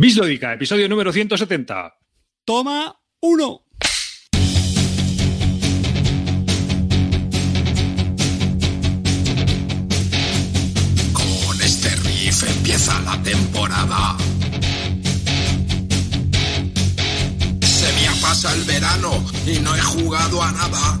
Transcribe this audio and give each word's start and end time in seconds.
Bislódica, 0.00 0.54
episodio 0.54 0.88
número 0.88 1.12
170. 1.12 1.94
Toma 2.46 2.98
uno. 3.20 3.66
Con 11.12 11.60
este 11.60 11.94
riff 11.96 12.44
empieza 12.44 12.98
la 13.02 13.22
temporada. 13.22 14.16
Se 17.60 17.92
me 17.92 18.08
ha 18.08 18.14
pasado 18.22 18.54
el 18.54 18.64
verano 18.64 19.22
y 19.46 19.58
no 19.58 19.76
he 19.76 19.80
jugado 19.82 20.42
a 20.42 20.50
nada. 20.52 21.00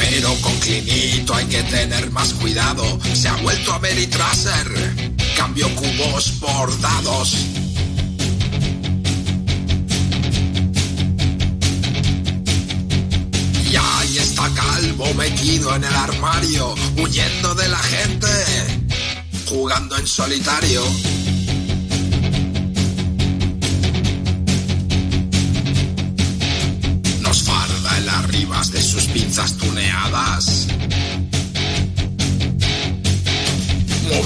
Pero 0.00 0.34
con 0.40 0.58
Clinito 0.58 1.34
hay 1.36 1.46
que 1.46 1.62
tener 1.62 2.10
más 2.10 2.34
cuidado. 2.34 2.98
Se 3.14 3.28
ha 3.28 3.36
vuelto 3.36 3.72
a 3.72 3.78
Meritraser. 3.78 5.03
Cambio 5.44 5.68
cubos 5.74 6.30
por 6.40 6.80
dados. 6.80 7.34
Y 13.70 13.76
ahí 13.76 14.18
está 14.20 14.48
Calvo 14.54 15.12
metido 15.12 15.76
en 15.76 15.84
el 15.84 15.94
armario, 15.94 16.74
huyendo 16.96 17.54
de 17.56 17.68
la 17.68 17.78
gente, 17.78 18.26
jugando 19.44 19.98
en 19.98 20.06
solitario. 20.06 20.82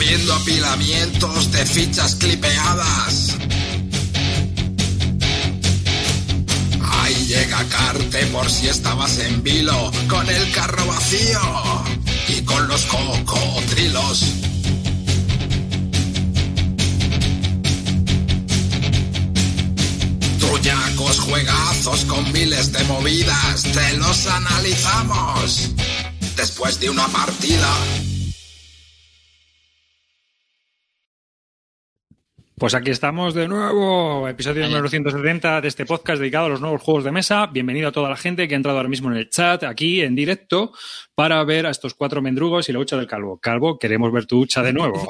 Apilamientos 0.08 1.52
de 1.52 1.66
fichas 1.66 2.14
clipeadas. 2.14 3.36
Ahí 6.80 7.26
llega 7.26 7.62
Carte 7.68 8.26
por 8.28 8.50
si 8.50 8.68
estabas 8.68 9.18
en 9.18 9.42
vilo, 9.42 9.92
con 10.08 10.26
el 10.30 10.50
carro 10.52 10.86
vacío 10.86 11.40
y 12.28 12.40
con 12.40 12.66
los 12.68 12.86
cocodrilos. 12.86 14.24
Truñacos 20.40 21.20
juegazos 21.20 22.04
con 22.06 22.32
miles 22.32 22.72
de 22.72 22.82
movidas, 22.84 23.62
te 23.62 23.96
los 23.98 24.26
analizamos 24.26 25.70
después 26.34 26.80
de 26.80 26.88
una 26.88 27.06
partida. 27.08 27.68
Pues 32.58 32.74
aquí 32.74 32.90
estamos 32.90 33.34
de 33.34 33.46
nuevo, 33.46 34.26
episodio 34.26 34.66
número 34.66 34.88
170 34.88 35.60
de 35.60 35.68
este 35.68 35.86
podcast 35.86 36.18
dedicado 36.18 36.46
a 36.46 36.48
los 36.48 36.60
nuevos 36.60 36.82
juegos 36.82 37.04
de 37.04 37.12
mesa. 37.12 37.46
Bienvenido 37.46 37.88
a 37.88 37.92
toda 37.92 38.08
la 38.08 38.16
gente 38.16 38.48
que 38.48 38.54
ha 38.54 38.56
entrado 38.56 38.78
ahora 38.78 38.88
mismo 38.88 39.10
en 39.12 39.18
el 39.18 39.28
chat, 39.30 39.62
aquí 39.62 40.00
en 40.00 40.16
directo, 40.16 40.72
para 41.14 41.44
ver 41.44 41.66
a 41.66 41.70
estos 41.70 41.94
cuatro 41.94 42.20
mendrugos 42.20 42.68
y 42.68 42.72
la 42.72 42.80
hucha 42.80 42.96
del 42.96 43.06
calvo. 43.06 43.38
Calvo, 43.38 43.78
queremos 43.78 44.10
ver 44.12 44.26
tu 44.26 44.40
hucha 44.40 44.62
de 44.62 44.72
nuevo. 44.72 45.08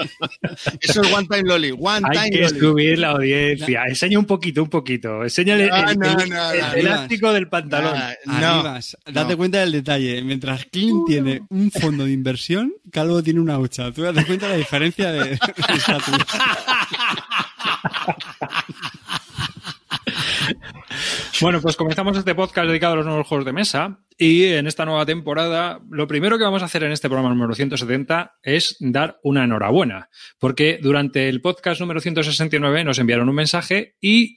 Eso 0.80 1.02
es 1.02 1.12
One 1.12 1.28
Time 1.28 1.42
Lolly. 1.44 1.70
One 1.78 2.00
Hay 2.08 2.16
Time 2.18 2.30
que 2.30 2.40
Lolly. 2.44 2.58
subir 2.60 2.98
la 2.98 3.10
audiencia. 3.10 3.82
Enseña 3.86 4.18
un 4.18 4.24
poquito, 4.24 4.62
un 4.62 4.70
poquito. 4.70 5.22
Enseña 5.22 5.54
el, 5.54 5.68
No, 5.68 5.76
el- 5.90 5.98
no, 5.98 6.20
el- 6.22 6.30
no, 6.30 6.52
el 6.52 6.78
elástico 6.86 7.32
del 7.32 7.48
pantalón. 7.48 7.94
Ah, 7.96 8.14
no. 8.26 8.32
Arribas, 8.32 8.96
date 9.06 9.32
no. 9.32 9.36
cuenta 9.36 9.60
del 9.60 9.70
detalle. 9.72 10.22
Mientras 10.22 10.64
Clint 10.64 11.06
tiene 11.06 11.42
un 11.50 11.70
fondo 11.70 12.04
de 12.06 12.12
inversión, 12.12 12.72
Calvo 12.90 13.22
tiene 13.22 13.38
una 13.40 13.58
hucha. 13.60 13.92
Tú 13.92 14.02
date 14.02 14.24
cuenta 14.24 14.46
de 14.46 14.52
la 14.54 14.58
diferencia 14.58 15.12
de, 15.12 15.20
de 15.30 15.34
estatus. 15.34 16.16
Bueno, 21.40 21.62
pues 21.62 21.76
comenzamos 21.76 22.18
este 22.18 22.34
podcast 22.34 22.68
dedicado 22.68 22.92
a 22.92 22.96
los 22.96 23.06
nuevos 23.06 23.26
juegos 23.26 23.46
de 23.46 23.54
mesa 23.54 24.00
y 24.18 24.44
en 24.44 24.66
esta 24.66 24.84
nueva 24.84 25.06
temporada 25.06 25.80
lo 25.90 26.06
primero 26.06 26.36
que 26.36 26.44
vamos 26.44 26.60
a 26.60 26.66
hacer 26.66 26.82
en 26.82 26.92
este 26.92 27.08
programa 27.08 27.30
número 27.30 27.54
170 27.54 28.36
es 28.42 28.76
dar 28.78 29.18
una 29.22 29.44
enhorabuena, 29.44 30.10
porque 30.38 30.78
durante 30.82 31.30
el 31.30 31.40
podcast 31.40 31.80
número 31.80 32.00
169 32.00 32.84
nos 32.84 32.98
enviaron 32.98 33.30
un 33.30 33.34
mensaje 33.34 33.96
y 34.02 34.36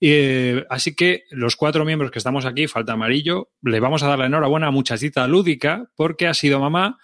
eh, 0.00 0.64
así 0.70 0.94
que 0.94 1.24
los 1.30 1.56
cuatro 1.56 1.84
miembros 1.84 2.12
que 2.12 2.18
estamos 2.18 2.44
aquí, 2.44 2.68
falta 2.68 2.92
amarillo, 2.92 3.50
le 3.62 3.80
vamos 3.80 4.04
a 4.04 4.08
dar 4.08 4.20
la 4.20 4.26
enhorabuena 4.26 4.68
a 4.68 4.70
Muchachita 4.70 5.26
Lúdica 5.26 5.90
porque 5.96 6.28
ha 6.28 6.34
sido 6.34 6.60
mamá. 6.60 6.98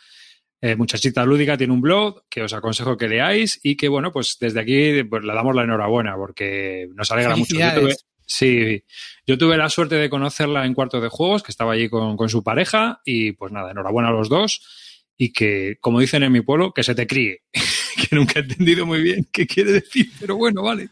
Eh, 0.63 0.77
Muchachita 0.77 1.25
Lúdica 1.25 1.57
tiene 1.57 1.73
un 1.73 1.81
blog 1.81 2.25
que 2.29 2.43
os 2.43 2.53
aconsejo 2.53 2.97
que 2.97 3.09
leáis 3.09 3.59
y 3.63 3.77
que, 3.77 3.89
bueno, 3.89 4.13
pues 4.13 4.37
desde 4.39 4.61
aquí 4.61 5.03
pues, 5.05 5.25
le 5.25 5.33
damos 5.33 5.55
la 5.55 5.65
enhorabuena 5.65 6.17
porque 6.17 6.89
nos 6.95 7.11
alegra 7.11 7.37
mucho. 7.37 7.57
Yo 7.57 7.81
tuve-. 7.81 7.97
Sí, 8.27 8.85
yo 9.27 9.39
tuve 9.39 9.57
la 9.57 9.69
suerte 9.69 9.97
de 9.97 10.09
conocerla 10.09 10.65
en 10.65 10.73
cuarto 10.73 11.01
de 11.01 11.09
juegos, 11.09 11.43
que 11.43 11.51
estaba 11.51 11.73
allí 11.73 11.89
con, 11.89 12.17
con 12.17 12.29
su 12.29 12.45
pareja, 12.45 13.01
y 13.05 13.33
pues 13.33 13.51
nada, 13.51 13.73
enhorabuena 13.73 14.11
a 14.11 14.13
los 14.13 14.29
dos, 14.29 14.63
y 15.17 15.33
que, 15.33 15.79
como 15.81 15.99
dicen 15.99 16.23
en 16.23 16.31
mi 16.31 16.41
pueblo, 16.41 16.73
que 16.73 16.85
se 16.85 16.95
te 16.95 17.09
críe, 17.09 17.43
que 17.53 18.15
nunca 18.15 18.39
he 18.39 18.43
entendido 18.43 18.87
muy 18.87 19.03
bien 19.03 19.27
qué 19.33 19.49
quiere 19.49 19.73
decir, 19.73 20.13
pero 20.21 20.37
bueno, 20.37 20.63
vale. 20.63 20.91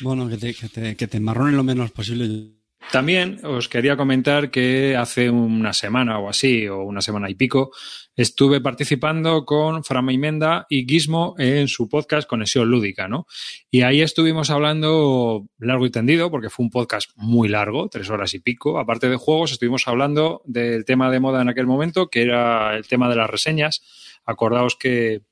Bueno, 0.00 0.28
que 0.28 0.36
te, 0.36 0.52
que 0.52 0.68
te, 0.68 0.94
que 0.94 1.06
te 1.06 1.20
lo 1.20 1.64
menos 1.64 1.90
posible. 1.90 2.52
También 2.92 3.40
os 3.44 3.68
quería 3.68 3.96
comentar 3.96 4.50
que 4.50 4.96
hace 4.96 5.28
una 5.28 5.72
semana 5.72 6.18
o 6.20 6.28
así, 6.28 6.68
o 6.68 6.82
una 6.84 7.00
semana 7.00 7.28
y 7.28 7.34
pico, 7.34 7.72
estuve 8.14 8.60
participando 8.60 9.44
con 9.44 9.82
Fran 9.82 10.04
Menda 10.04 10.66
y 10.68 10.86
Gizmo 10.86 11.34
en 11.38 11.66
su 11.66 11.88
podcast 11.88 12.28
Conexión 12.28 12.70
Lúdica, 12.70 13.08
¿no? 13.08 13.26
Y 13.70 13.82
ahí 13.82 14.00
estuvimos 14.00 14.50
hablando 14.50 15.46
largo 15.58 15.86
y 15.86 15.90
tendido, 15.90 16.30
porque 16.30 16.50
fue 16.50 16.64
un 16.64 16.70
podcast 16.70 17.10
muy 17.16 17.48
largo, 17.48 17.88
tres 17.88 18.10
horas 18.10 18.32
y 18.34 18.38
pico. 18.38 18.78
Aparte 18.78 19.08
de 19.08 19.16
juegos, 19.16 19.50
estuvimos 19.50 19.88
hablando 19.88 20.42
del 20.44 20.84
tema 20.84 21.10
de 21.10 21.18
moda 21.20 21.42
en 21.42 21.48
aquel 21.48 21.66
momento, 21.66 22.08
que 22.08 22.22
era 22.22 22.76
el 22.76 22.86
tema 22.86 23.08
de 23.08 23.16
las 23.16 23.28
reseñas. 23.28 23.82
Acordaos 24.24 24.76
que 24.76 25.22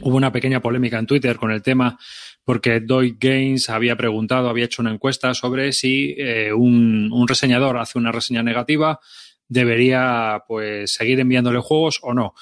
hubo 0.00 0.16
una 0.16 0.32
pequeña 0.32 0.60
polémica 0.60 0.98
en 0.98 1.06
Twitter 1.06 1.36
con 1.36 1.50
el 1.50 1.62
tema 1.62 1.98
porque 2.44 2.80
Doig 2.80 3.16
Games 3.18 3.70
había 3.70 3.96
preguntado, 3.96 4.48
había 4.48 4.64
hecho 4.64 4.82
una 4.82 4.92
encuesta 4.92 5.34
sobre 5.34 5.72
si 5.72 6.14
eh, 6.18 6.52
un, 6.52 7.10
un 7.12 7.28
reseñador 7.28 7.78
hace 7.78 7.98
una 7.98 8.12
reseña 8.12 8.42
negativa, 8.42 9.00
debería 9.48 10.42
pues 10.48 10.92
seguir 10.92 11.20
enviándole 11.20 11.60
juegos 11.60 12.00
o 12.02 12.14
no. 12.14 12.34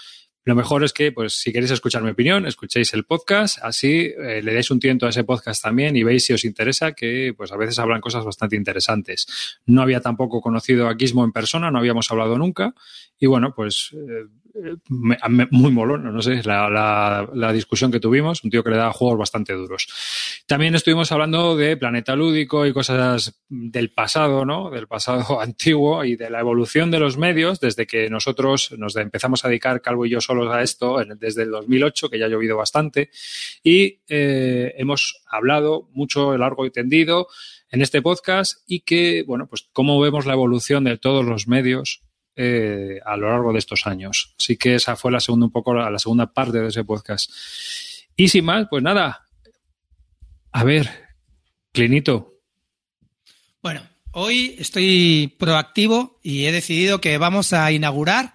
Lo 0.49 0.55
mejor 0.55 0.83
es 0.83 0.95
que, 0.95 1.13
pues, 1.13 1.35
si 1.35 1.53
queréis 1.53 1.73
escuchar 1.73 2.03
mi 2.03 2.09
opinión, 2.09 2.47
escuchéis 2.47 2.95
el 2.95 3.05
podcast, 3.05 3.59
así 3.63 4.15
eh, 4.19 4.41
le 4.43 4.55
dais 4.55 4.71
un 4.71 4.81
tiento 4.81 5.05
a 5.05 5.11
ese 5.11 5.23
podcast 5.23 5.63
también 5.63 5.95
y 5.95 6.05
veis 6.05 6.25
si 6.25 6.33
os 6.33 6.43
interesa, 6.43 6.93
que 6.93 7.35
pues 7.37 7.53
a 7.53 7.59
veces 7.59 7.79
hablan 7.79 8.01
cosas 8.01 8.25
bastante 8.25 8.57
interesantes. 8.57 9.27
No 9.67 9.83
había 9.83 10.01
tampoco 10.01 10.41
conocido 10.41 10.89
a 10.89 10.95
Gizmo 10.97 11.23
en 11.23 11.33
persona, 11.33 11.71
no 11.71 11.77
habíamos 11.79 12.11
hablado 12.11 12.39
nunca, 12.39 12.73
y 13.19 13.27
bueno, 13.27 13.53
pues 13.55 13.91
eh, 13.93 14.77
me- 14.89 15.49
muy 15.51 15.71
molón, 15.71 16.11
no 16.15 16.23
sé, 16.23 16.43
la- 16.45 17.29
la 17.35 17.53
discusión 17.53 17.93
que 17.93 18.01
tuvimos, 18.01 18.43
un 18.43 18.49
tío 18.49 18.65
que 18.65 18.71
le 18.71 18.77
da 18.79 18.91
juegos 18.91 19.19
bastante 19.19 19.53
duros. 19.53 19.87
También 20.49 20.75
estuvimos 20.75 21.13
hablando 21.13 21.59
de 21.59 21.77
Planeta 21.77 22.17
Lúdico 22.17 22.65
y 22.65 22.73
cosas 22.73 23.39
del 23.51 23.93
pasado, 23.93 24.47
¿no? 24.47 24.71
Del 24.71 24.87
pasado 24.87 25.41
antiguo 25.43 26.07
y 26.07 26.17
de 26.17 26.31
la 26.31 26.41
evolución 26.41 26.91
de 26.91 26.99
los 26.99 27.19
medios 27.19 27.61
desde 27.61 27.87
que 27.87 28.09
nosotros 28.09 28.73
nos 28.79 28.97
empezamos 28.97 29.45
a 29.45 29.49
dedicar, 29.49 29.83
Calvo 29.83 30.07
y 30.07 30.11
yo 30.11 30.23
solos 30.23 30.51
a 30.51 30.63
esto, 30.63 31.05
desde 31.21 31.43
el 31.43 31.51
2008, 31.51 32.09
que 32.09 32.19
ya 32.19 32.25
ha 32.25 32.29
llovido 32.31 32.57
bastante, 32.57 33.11
y 33.63 34.01
eh, 34.09 34.73
hemos 34.79 35.23
hablado 35.31 35.91
mucho, 35.93 36.35
largo 36.39 36.65
y 36.65 36.71
tendido 36.71 37.29
en 37.71 37.83
este 37.83 38.01
podcast 38.01 38.63
y 38.67 38.81
que, 38.81 39.25
bueno, 39.27 39.49
pues 39.49 39.69
cómo 39.75 40.01
vemos 40.01 40.25
la 40.25 40.33
evolución 40.33 40.85
de 40.85 40.97
todos 40.97 41.27
los 41.27 41.47
medios 41.47 42.01
eh, 42.37 43.01
a 43.05 43.19
lo 43.19 43.29
largo 43.29 43.53
de 43.53 43.59
estos 43.59 43.87
años. 43.87 44.35
Así 44.39 44.57
que 44.57 44.77
esa 44.77 44.97
fue 44.97 45.13
la 45.13 45.21
segunda, 45.21 45.45
un 45.45 45.53
poco 45.53 45.75
la 45.75 45.99
segunda 45.99 46.33
parte 46.33 46.59
de 46.59 46.69
ese 46.69 46.85
podcast. 46.85 47.31
Y 48.17 48.29
sin 48.29 48.47
más, 48.47 48.67
pues 48.71 48.83
nada. 48.83 49.28
A 50.53 50.65
ver, 50.65 50.91
Clinito. 51.73 52.41
Bueno, 53.63 53.89
hoy 54.13 54.57
estoy 54.59 55.35
proactivo 55.39 56.19
y 56.23 56.47
he 56.47 56.53
decidido 56.53 57.01
que 57.01 57.19
vamos 57.19 57.53
a 57.53 57.71
inaugurar 57.71 58.33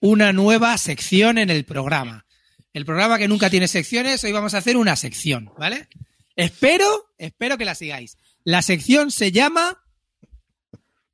una 0.00 0.32
nueva 0.32 0.76
sección 0.78 1.38
en 1.38 1.50
el 1.50 1.64
programa. 1.64 2.26
El 2.72 2.84
programa 2.84 3.18
que 3.18 3.28
nunca 3.28 3.50
tiene 3.50 3.68
secciones, 3.68 4.22
hoy 4.22 4.32
vamos 4.32 4.54
a 4.54 4.58
hacer 4.58 4.76
una 4.76 4.96
sección, 4.96 5.52
¿vale? 5.58 5.88
Espero, 6.36 7.12
espero 7.18 7.58
que 7.58 7.64
la 7.64 7.74
sigáis. 7.74 8.16
La 8.44 8.62
sección 8.62 9.10
se 9.10 9.32
llama 9.32 9.82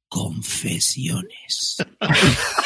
Confesiones. 0.09 1.79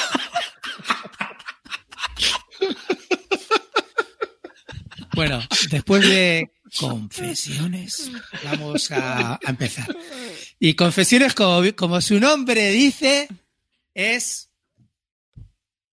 Bueno, 5.14 5.40
después 5.70 6.08
de 6.08 6.50
confesiones, 6.78 8.10
vamos 8.44 8.90
a, 8.90 9.34
a 9.34 9.40
empezar. 9.48 9.94
Y 10.58 10.74
confesiones, 10.74 11.34
como, 11.34 11.62
como 11.76 12.00
su 12.00 12.20
nombre 12.20 12.70
dice, 12.70 13.28
es 13.94 14.50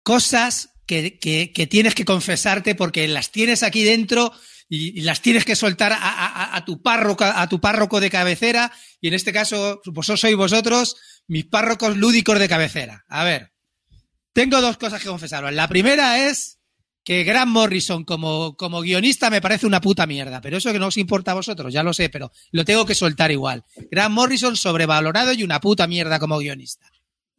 cosas 0.03 0.69
que, 0.85 1.17
que- 1.19 1.51
que 1.53 1.67
tienes 1.67 1.95
que 1.95 2.05
confesarte 2.05 2.75
porque 2.75 3.07
las 3.07 3.31
tienes 3.31 3.63
aquí 3.63 3.83
dentro 3.83 4.31
y, 4.69 4.99
y 4.99 5.01
las 5.03 5.21
tienes 5.21 5.45
que 5.45 5.55
soltar 5.55 5.93
a, 5.93 5.97
a- 5.97 6.25
a- 6.27 6.55
a 6.57 6.65
tu 6.65 6.81
párroco, 6.81 7.23
a 7.23 7.47
tu 7.49 7.59
párroco 7.59 7.99
de 7.99 8.09
cabecera. 8.09 8.71
Y 9.01 9.07
en 9.07 9.13
este 9.13 9.33
caso, 9.33 9.81
vosotros 9.85 10.19
sois 10.21 10.35
vosotros 10.35 10.95
mis 11.27 11.45
párrocos 11.45 11.97
lúdicos 11.97 12.37
de 12.39 12.49
cabecera. 12.49 13.03
A 13.07 13.23
ver, 13.23 13.51
tengo 14.33 14.61
dos 14.61 14.77
cosas 14.77 15.01
que 15.01 15.07
confesaros. 15.09 15.53
La 15.53 15.67
primera 15.67 16.27
es 16.29 16.54
que 17.05 17.23
Grant 17.23 17.51
Morrison 17.51 18.03
como, 18.03 18.57
como 18.57 18.81
guionista 18.81 19.29
me 19.29 19.39
parece 19.39 19.65
una 19.67 19.79
puta 19.79 20.05
mierda, 20.07 20.41
pero 20.41 20.57
eso 20.57 20.73
que 20.73 20.79
no 20.79 20.87
os 20.87 20.97
importa 20.97 21.31
a 21.31 21.35
vosotros, 21.35 21.71
ya 21.71 21.83
lo 21.83 21.93
sé, 21.93 22.09
pero 22.09 22.31
lo 22.51 22.65
tengo 22.65 22.85
que 22.85 22.95
soltar 22.95 23.31
igual. 23.31 23.63
Grant 23.91 24.13
Morrison 24.13 24.57
sobrevalorado 24.57 25.31
y 25.31 25.43
una 25.43 25.61
puta 25.61 25.85
mierda 25.87 26.19
como 26.19 26.39
guionista. 26.39 26.87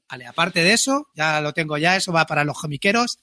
Vale, 0.08 0.24
aparte 0.26 0.62
de 0.62 0.72
eso, 0.72 1.08
ya 1.16 1.40
lo 1.40 1.52
tengo 1.52 1.76
ya, 1.78 1.96
eso 1.96 2.12
va 2.12 2.26
para 2.26 2.44
los 2.44 2.56
comiqueros. 2.58 3.18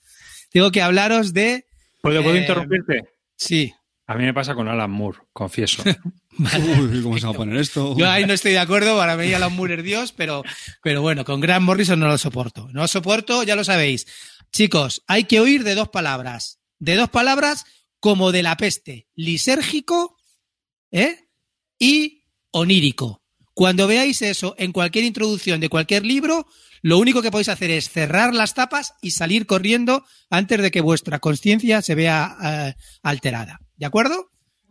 Tengo 0.51 0.69
que 0.69 0.81
hablaros 0.81 1.33
de... 1.33 1.65
¿Puedo, 2.01 2.21
¿puedo 2.21 2.35
Eh, 2.35 2.41
interrumpirte? 2.41 3.03
Sí, 3.37 3.73
A 4.05 4.15
mí 4.15 4.25
me 4.25 4.33
pasa 4.33 4.53
con 4.53 4.67
Alan 4.67 4.91
Moore, 4.91 5.19
confieso. 5.31 5.81
Uy, 6.37 7.01
¿cómo 7.01 7.17
se 7.17 7.25
va 7.25 7.31
a 7.31 7.35
poner 7.35 7.55
esto? 7.57 7.95
yo 7.97 8.09
ahí 8.09 8.25
no 8.25 8.33
estoy 8.33 8.51
de 8.51 8.59
acuerdo, 8.59 8.97
para 8.97 9.15
mí 9.15 9.31
Alan 9.33 9.55
Moore 9.55 9.75
es 9.75 9.83
Dios, 9.83 10.11
pero, 10.11 10.43
pero 10.81 11.01
bueno, 11.01 11.23
con 11.23 11.39
Grant 11.39 11.63
Morrison 11.65 11.99
no 11.99 12.07
lo 12.07 12.17
soporto. 12.17 12.67
No 12.73 12.81
lo 12.81 12.87
soporto, 12.89 13.43
ya 13.43 13.55
lo 13.55 13.63
sabéis. 13.63 14.05
Chicos, 14.53 15.01
hay 15.07 15.23
que 15.23 15.39
oír 15.39 15.63
de 15.63 15.73
dos 15.73 15.89
palabras. 15.89 16.59
De 16.77 16.95
dos 16.95 17.09
palabras 17.09 17.65
como 17.99 18.31
de 18.31 18.43
la 18.43 18.55
peste. 18.55 19.07
Lisérgico 19.15 20.15
¿eh? 20.91 21.27
y 21.79 22.25
onírico. 22.51 23.23
Cuando 23.55 23.87
veáis 23.87 24.21
eso 24.21 24.53
en 24.59 24.71
cualquier 24.71 25.05
introducción 25.05 25.59
de 25.59 25.69
cualquier 25.69 26.05
libro, 26.05 26.45
lo 26.83 26.99
único 26.99 27.23
que 27.23 27.31
podéis 27.31 27.49
hacer 27.49 27.71
es 27.71 27.89
cerrar 27.89 28.35
las 28.35 28.53
tapas 28.53 28.93
y 29.01 29.11
salir 29.11 29.47
corriendo 29.47 30.05
antes 30.29 30.61
de 30.61 30.69
que 30.69 30.81
vuestra 30.81 31.19
conciencia 31.19 31.81
se 31.81 31.95
vea 31.95 32.37
eh, 32.43 32.75
alterada. 33.01 33.59
¿De 33.75 33.87
acuerdo? 33.87 34.29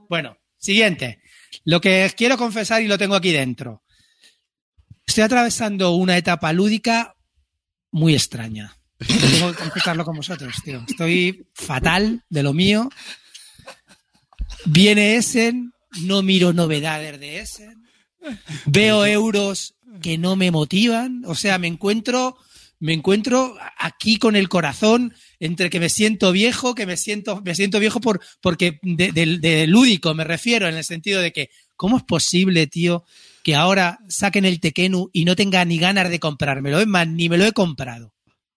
Bueno, 0.08 0.36
siguiente. 0.58 1.22
Lo 1.64 1.80
que 1.80 2.08
quiero 2.16 2.36
confesar 2.36 2.82
y 2.82 2.86
lo 2.86 2.98
tengo 2.98 3.16
aquí 3.16 3.32
dentro. 3.32 3.82
Estoy 5.06 5.24
atravesando 5.24 5.96
una 5.96 6.16
etapa 6.16 6.52
lúdica 6.52 7.16
muy 7.90 8.14
extraña. 8.14 8.76
Tengo 9.06 9.52
que 9.52 9.58
confesarlo 9.58 10.04
con 10.04 10.16
vosotros, 10.16 10.54
tío. 10.64 10.84
Estoy 10.88 11.46
fatal 11.54 12.22
de 12.28 12.42
lo 12.42 12.52
mío. 12.52 12.90
Viene 14.64 15.16
Essen, 15.16 15.72
no 16.02 16.22
miro 16.22 16.52
novedades 16.52 17.18
de 17.18 17.40
Essen. 17.40 17.82
Veo 18.66 19.04
euros 19.04 19.74
que 20.00 20.18
no 20.18 20.36
me 20.36 20.50
motivan. 20.50 21.22
O 21.26 21.34
sea, 21.34 21.58
me 21.58 21.66
encuentro, 21.66 22.36
me 22.78 22.92
encuentro 22.92 23.56
aquí 23.78 24.18
con 24.18 24.36
el 24.36 24.48
corazón 24.48 25.14
entre 25.40 25.70
que 25.70 25.80
me 25.80 25.88
siento 25.88 26.32
viejo, 26.32 26.74
que 26.74 26.86
me 26.86 26.96
siento, 26.96 27.42
me 27.42 27.54
siento 27.54 27.80
viejo 27.80 28.00
por, 28.00 28.20
porque 28.40 28.78
de, 28.82 29.66
lúdico 29.66 30.14
me 30.14 30.24
refiero, 30.24 30.68
en 30.68 30.76
el 30.76 30.84
sentido 30.84 31.20
de 31.20 31.32
que, 31.32 31.50
¿cómo 31.76 31.96
es 31.96 32.04
posible, 32.04 32.68
tío, 32.68 33.04
que 33.42 33.56
ahora 33.56 33.98
saquen 34.08 34.44
el 34.44 34.60
Tekenu 34.60 35.10
y 35.12 35.24
no 35.24 35.34
tenga 35.34 35.64
ni 35.64 35.78
ganas 35.78 36.10
de 36.10 36.20
comprármelo? 36.20 36.78
Es 36.78 36.86
más, 36.86 37.08
ni 37.08 37.28
me 37.28 37.38
lo 37.38 37.44
he 37.44 37.52
comprado. 37.52 38.14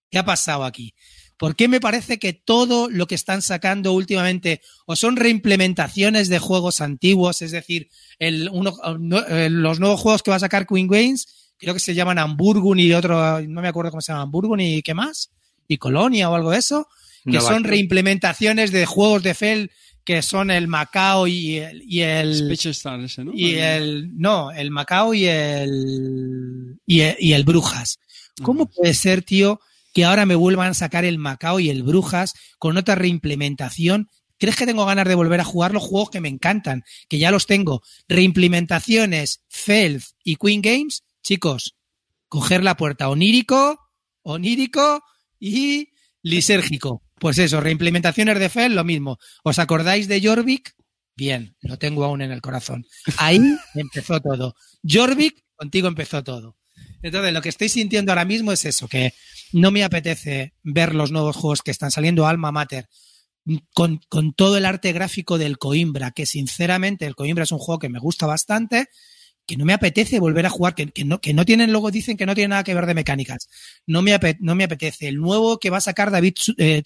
¿Qué 0.09 0.17
ha 0.19 0.25
pasado 0.25 0.63
aquí? 0.63 0.93
¿Por 1.37 1.55
qué 1.57 1.67
me 1.67 1.81
parece 1.81 2.17
que 2.17 2.31
todo 2.31 2.89
lo 2.89 3.07
que 3.07 3.15
están 3.15 3.41
sacando 3.41 3.91
últimamente 3.91 4.61
o 4.85 4.95
son 4.95 5.17
reimplementaciones 5.17 6.29
de 6.29 6.39
juegos 6.39 6.79
antiguos, 6.79 7.41
es 7.41 7.51
decir, 7.51 7.89
el, 8.19 8.49
uno- 8.51 8.75
no- 8.99 9.25
eh, 9.27 9.49
los 9.49 9.79
nuevos 9.79 9.99
juegos 9.99 10.23
que 10.23 10.31
va 10.31 10.37
a 10.37 10.39
sacar 10.39 10.65
Queen 10.65 10.87
Games, 10.87 11.53
creo 11.57 11.73
que 11.73 11.79
se 11.81 11.93
llaman 11.93 12.19
Hamburgo 12.19 12.73
y 12.75 12.93
otro, 12.93 13.41
no 13.41 13.61
me 13.61 13.67
acuerdo 13.67 13.91
cómo 13.91 14.01
se 14.01 14.11
llama, 14.13 14.21
Hamburgo 14.23 14.55
y 14.57 14.81
qué 14.81 14.93
más, 14.93 15.31
y 15.67 15.77
Colonia 15.77 16.29
o 16.29 16.35
algo 16.35 16.51
de 16.51 16.59
eso, 16.59 16.87
que 17.25 17.31
son 17.49 17.63
reimplementaciones 17.71 18.71
de 18.71 18.85
juegos 18.85 19.23
de 19.23 19.33
Fel 19.33 19.71
que 20.05 20.21
son 20.21 20.51
el 20.51 20.67
Macao 20.67 21.25
y 21.25 21.55
el, 21.57 21.81
y 21.87 22.01
el, 22.01 22.47
ese, 23.03 23.23
¿no? 23.23 23.31
y 23.33 23.55
el 23.55 24.11
no, 24.15 24.51
el 24.51 24.69
Macao 24.69 25.15
y 25.15 25.25
el 25.25 26.77
y 26.85 26.99
el, 27.01 27.15
y 27.19 27.33
el 27.33 27.43
Brujas. 27.43 27.99
¿Cómo 28.43 28.67
puede 28.67 28.93
ser, 28.93 29.23
tío, 29.23 29.59
que 29.95 30.03
ahora 30.03 30.25
me 30.25 30.35
vuelvan 30.35 30.71
a 30.71 30.73
sacar 30.73 31.05
el 31.05 31.17
Macao 31.17 31.61
y 31.61 31.69
el 31.69 31.81
Brujas 31.81 32.33
con 32.59 32.75
otra 32.75 32.95
reimplementación? 32.95 34.09
¿Crees 34.37 34.57
que 34.57 34.65
tengo 34.65 34.85
ganas 34.85 35.07
de 35.07 35.15
volver 35.15 35.39
a 35.39 35.45
jugar 35.45 35.73
los 35.73 35.83
juegos 35.83 36.09
que 36.09 36.19
me 36.19 36.27
encantan? 36.27 36.83
Que 37.07 37.17
ya 37.17 37.31
los 37.31 37.45
tengo. 37.47 37.81
Reimplementaciones, 38.09 39.41
Felth 39.47 40.03
y 40.21 40.35
Queen 40.35 40.61
Games, 40.61 41.05
chicos, 41.23 41.77
coger 42.27 42.61
la 42.61 42.75
puerta 42.75 43.07
onírico, 43.07 43.79
onírico 44.21 45.01
y 45.39 45.93
lisérgico. 46.21 47.01
Pues 47.17 47.37
eso, 47.37 47.61
reimplementaciones 47.61 48.37
de 48.37 48.49
Fel, 48.49 48.75
lo 48.75 48.83
mismo. 48.83 49.17
¿Os 49.45 49.59
acordáis 49.59 50.09
de 50.09 50.21
Jorvik? 50.21 50.73
Bien, 51.15 51.55
lo 51.61 51.77
tengo 51.77 52.03
aún 52.03 52.21
en 52.21 52.31
el 52.31 52.41
corazón. 52.41 52.85
Ahí 53.15 53.39
empezó 53.75 54.19
todo. 54.19 54.55
Jorvik, 54.83 55.41
contigo 55.55 55.87
empezó 55.87 56.21
todo. 56.21 56.57
Entonces, 57.05 57.33
lo 57.33 57.41
que 57.41 57.49
estoy 57.49 57.69
sintiendo 57.69 58.11
ahora 58.11 58.25
mismo 58.25 58.51
es 58.51 58.65
eso, 58.65 58.87
que 58.87 59.13
no 59.53 59.69
me 59.69 59.83
apetece 59.83 60.53
ver 60.63 60.95
los 60.95 61.11
nuevos 61.11 61.35
juegos 61.35 61.61
que 61.61 61.69
están 61.69 61.91
saliendo 61.91 62.25
Alma 62.25 62.51
Mater 62.51 62.87
con, 63.75 63.99
todo 64.33 64.57
el 64.57 64.65
arte 64.65 64.91
gráfico 64.91 65.37
del 65.37 65.59
Coimbra, 65.59 66.09
que 66.09 66.25
sinceramente 66.25 67.05
el 67.05 67.15
Coimbra 67.15 67.43
es 67.43 67.51
un 67.51 67.59
juego 67.59 67.77
que 67.77 67.89
me 67.89 67.99
gusta 67.99 68.25
bastante, 68.25 68.87
que 69.45 69.55
no 69.55 69.65
me 69.65 69.73
apetece 69.73 70.19
volver 70.19 70.47
a 70.47 70.49
jugar, 70.49 70.73
que, 70.73 70.91
no, 71.05 71.21
que 71.21 71.35
no 71.35 71.45
tienen, 71.45 71.71
luego 71.71 71.91
dicen 71.91 72.17
que 72.17 72.25
no 72.25 72.33
tiene 72.33 72.47
nada 72.47 72.63
que 72.63 72.73
ver 72.73 72.87
de 72.87 72.95
mecánicas. 72.95 73.49
No 73.85 74.01
me, 74.01 74.15
apetece. 74.15 75.07
El 75.07 75.17
nuevo 75.17 75.59
que 75.59 75.69
va 75.69 75.77
a 75.77 75.81
sacar 75.81 76.09
David 76.09 76.33
eh, 76.57 76.81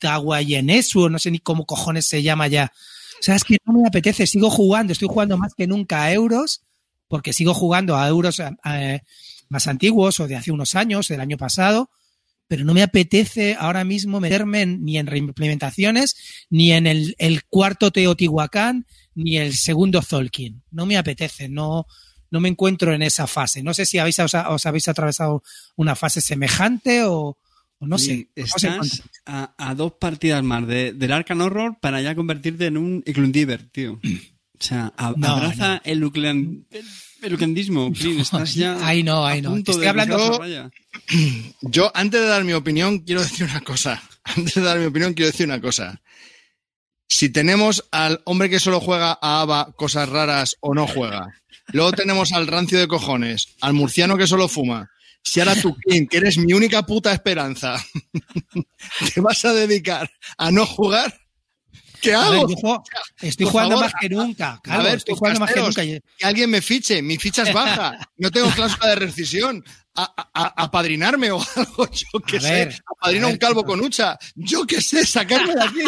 Tawayenesu, 0.00 1.08
no 1.08 1.20
sé 1.20 1.30
ni 1.30 1.38
cómo 1.38 1.64
cojones 1.64 2.06
se 2.06 2.24
llama 2.24 2.48
ya. 2.48 2.72
O 3.20 3.22
sea, 3.22 3.36
es 3.36 3.44
que 3.44 3.58
no 3.64 3.74
me 3.74 3.86
apetece, 3.86 4.26
sigo 4.26 4.50
jugando, 4.50 4.92
estoy 4.92 5.06
jugando 5.06 5.38
más 5.38 5.54
que 5.54 5.68
nunca 5.68 6.02
a 6.02 6.12
euros, 6.12 6.64
porque 7.12 7.34
sigo 7.34 7.52
jugando 7.52 7.94
a 7.98 8.08
euros 8.08 8.40
eh, 8.40 9.00
más 9.50 9.66
antiguos 9.66 10.18
o 10.18 10.26
de 10.26 10.34
hace 10.34 10.50
unos 10.50 10.74
años, 10.74 11.08
del 11.08 11.20
año 11.20 11.36
pasado, 11.36 11.90
pero 12.48 12.64
no 12.64 12.72
me 12.72 12.82
apetece 12.82 13.54
ahora 13.60 13.84
mismo 13.84 14.18
meterme 14.18 14.62
en- 14.62 14.82
ni 14.82 14.96
en 14.96 15.06
reimplementaciones, 15.06 16.16
ni 16.48 16.72
en 16.72 16.86
el, 16.86 17.14
el 17.18 17.44
cuarto 17.44 17.90
Teotihuacán, 17.90 18.86
ni 19.14 19.36
el 19.36 19.52
segundo 19.52 20.00
Zolkin. 20.00 20.62
No 20.70 20.86
me 20.86 20.96
apetece, 20.96 21.50
no, 21.50 21.86
no 22.30 22.40
me 22.40 22.48
encuentro 22.48 22.94
en 22.94 23.02
esa 23.02 23.26
fase. 23.26 23.62
No 23.62 23.74
sé 23.74 23.84
si 23.84 23.98
habéis, 23.98 24.18
os, 24.18 24.32
os 24.32 24.64
habéis 24.64 24.88
atravesado 24.88 25.42
una 25.76 25.94
fase 25.94 26.22
semejante 26.22 27.04
o, 27.04 27.36
o 27.78 27.86
no 27.86 27.98
sé. 27.98 28.28
Estás 28.34 29.02
a, 29.26 29.52
a 29.58 29.74
dos 29.74 29.92
partidas 30.00 30.42
más 30.42 30.66
de, 30.66 30.94
del 30.94 31.12
Arcan 31.12 31.42
Horror 31.42 31.76
para 31.78 32.00
ya 32.00 32.14
convertirte 32.14 32.64
en 32.68 32.78
un 32.78 33.02
Eclundiver, 33.04 33.68
tío. 33.68 34.00
O 34.62 34.64
sea, 34.64 34.92
a- 34.96 35.12
No, 35.16 35.26
abraza 35.26 35.80
el, 35.84 36.00
euclendismo, 37.20 37.92
Plin, 37.92 38.20
estás 38.20 38.54
ya 38.54 38.78
Ahí 38.86 39.02
no, 39.02 39.26
ahí 39.26 39.40
a 39.40 39.42
no. 39.42 39.56
Estoy 39.56 39.84
hablando- 39.86 40.38
raya. 40.38 40.70
Yo, 41.62 41.90
antes 41.96 42.20
de 42.20 42.28
dar 42.28 42.44
mi 42.44 42.52
opinión, 42.52 43.00
quiero 43.00 43.22
decir 43.22 43.44
una 43.44 43.60
cosa. 43.60 44.00
Antes 44.24 44.54
de 44.54 44.60
dar 44.60 44.78
mi 44.78 44.84
opinión, 44.86 45.14
quiero 45.14 45.32
decir 45.32 45.46
una 45.46 45.60
cosa. 45.60 46.00
Si 47.08 47.28
tenemos 47.28 47.88
al 47.90 48.22
hombre 48.24 48.48
que 48.48 48.60
solo 48.60 48.78
juega 48.78 49.18
a 49.20 49.40
ABA 49.40 49.72
cosas 49.72 50.08
raras 50.08 50.54
o 50.60 50.74
no 50.74 50.86
juega, 50.86 51.26
luego 51.72 51.90
tenemos 51.90 52.30
al 52.32 52.46
rancio 52.46 52.78
de 52.78 52.86
cojones, 52.86 53.48
al 53.60 53.72
murciano 53.74 54.16
que 54.16 54.28
solo 54.28 54.46
fuma, 54.46 54.88
si 55.24 55.40
ahora 55.40 55.56
tú, 55.60 55.76
Kim, 55.88 56.06
que 56.06 56.18
eres 56.18 56.38
mi 56.38 56.52
única 56.52 56.86
puta 56.86 57.12
esperanza, 57.12 57.84
te 59.14 59.20
vas 59.20 59.44
a 59.44 59.52
dedicar 59.52 60.08
a 60.38 60.52
no 60.52 60.64
jugar, 60.66 61.12
¿qué 62.02 62.14
A 62.14 62.28
ver, 62.28 62.38
hago? 62.40 62.48
yo 62.50 62.56
juego- 62.56 62.84
estoy 63.20 63.46
por 63.46 63.52
jugando 63.52 63.76
favor, 63.76 63.84
más 63.92 63.94
que 64.00 64.08
nunca. 64.10 64.52
a 64.52 64.60
Calvo, 64.60 64.84
ver, 64.84 64.96
estoy 64.96 65.14
jugando 65.16 65.40
más 65.40 65.52
que 65.52 65.60
nunca. 65.60 65.82
Que 65.82 66.02
alguien 66.26 66.50
me 66.50 66.60
fiche, 66.60 67.00
mi 67.00 67.16
ficha 67.16 67.42
es 67.44 67.52
baja, 67.54 67.96
no 68.18 68.30
tengo 68.30 68.50
cláusula 68.54 68.88
de 68.88 68.94
rescisión. 68.96 69.64
A, 69.94 70.04
a- 70.04 70.30
a- 70.32 70.62
apadrinarme 70.64 71.30
o 71.32 71.36
algo, 71.56 71.86
yo 71.90 72.20
qué 72.26 72.38
A 72.38 72.40
sé. 72.40 72.50
ver, 72.50 72.82
Apadrina 72.96 73.26
a 73.26 73.28
ver, 73.28 73.32
un 73.34 73.38
calvo 73.38 73.62
con 73.62 73.78
hucha. 73.80 74.18
Yo 74.34 74.66
qué 74.66 74.80
sé, 74.80 75.04
sacarme 75.06 75.54
de 75.54 75.62
aquí. 75.62 75.82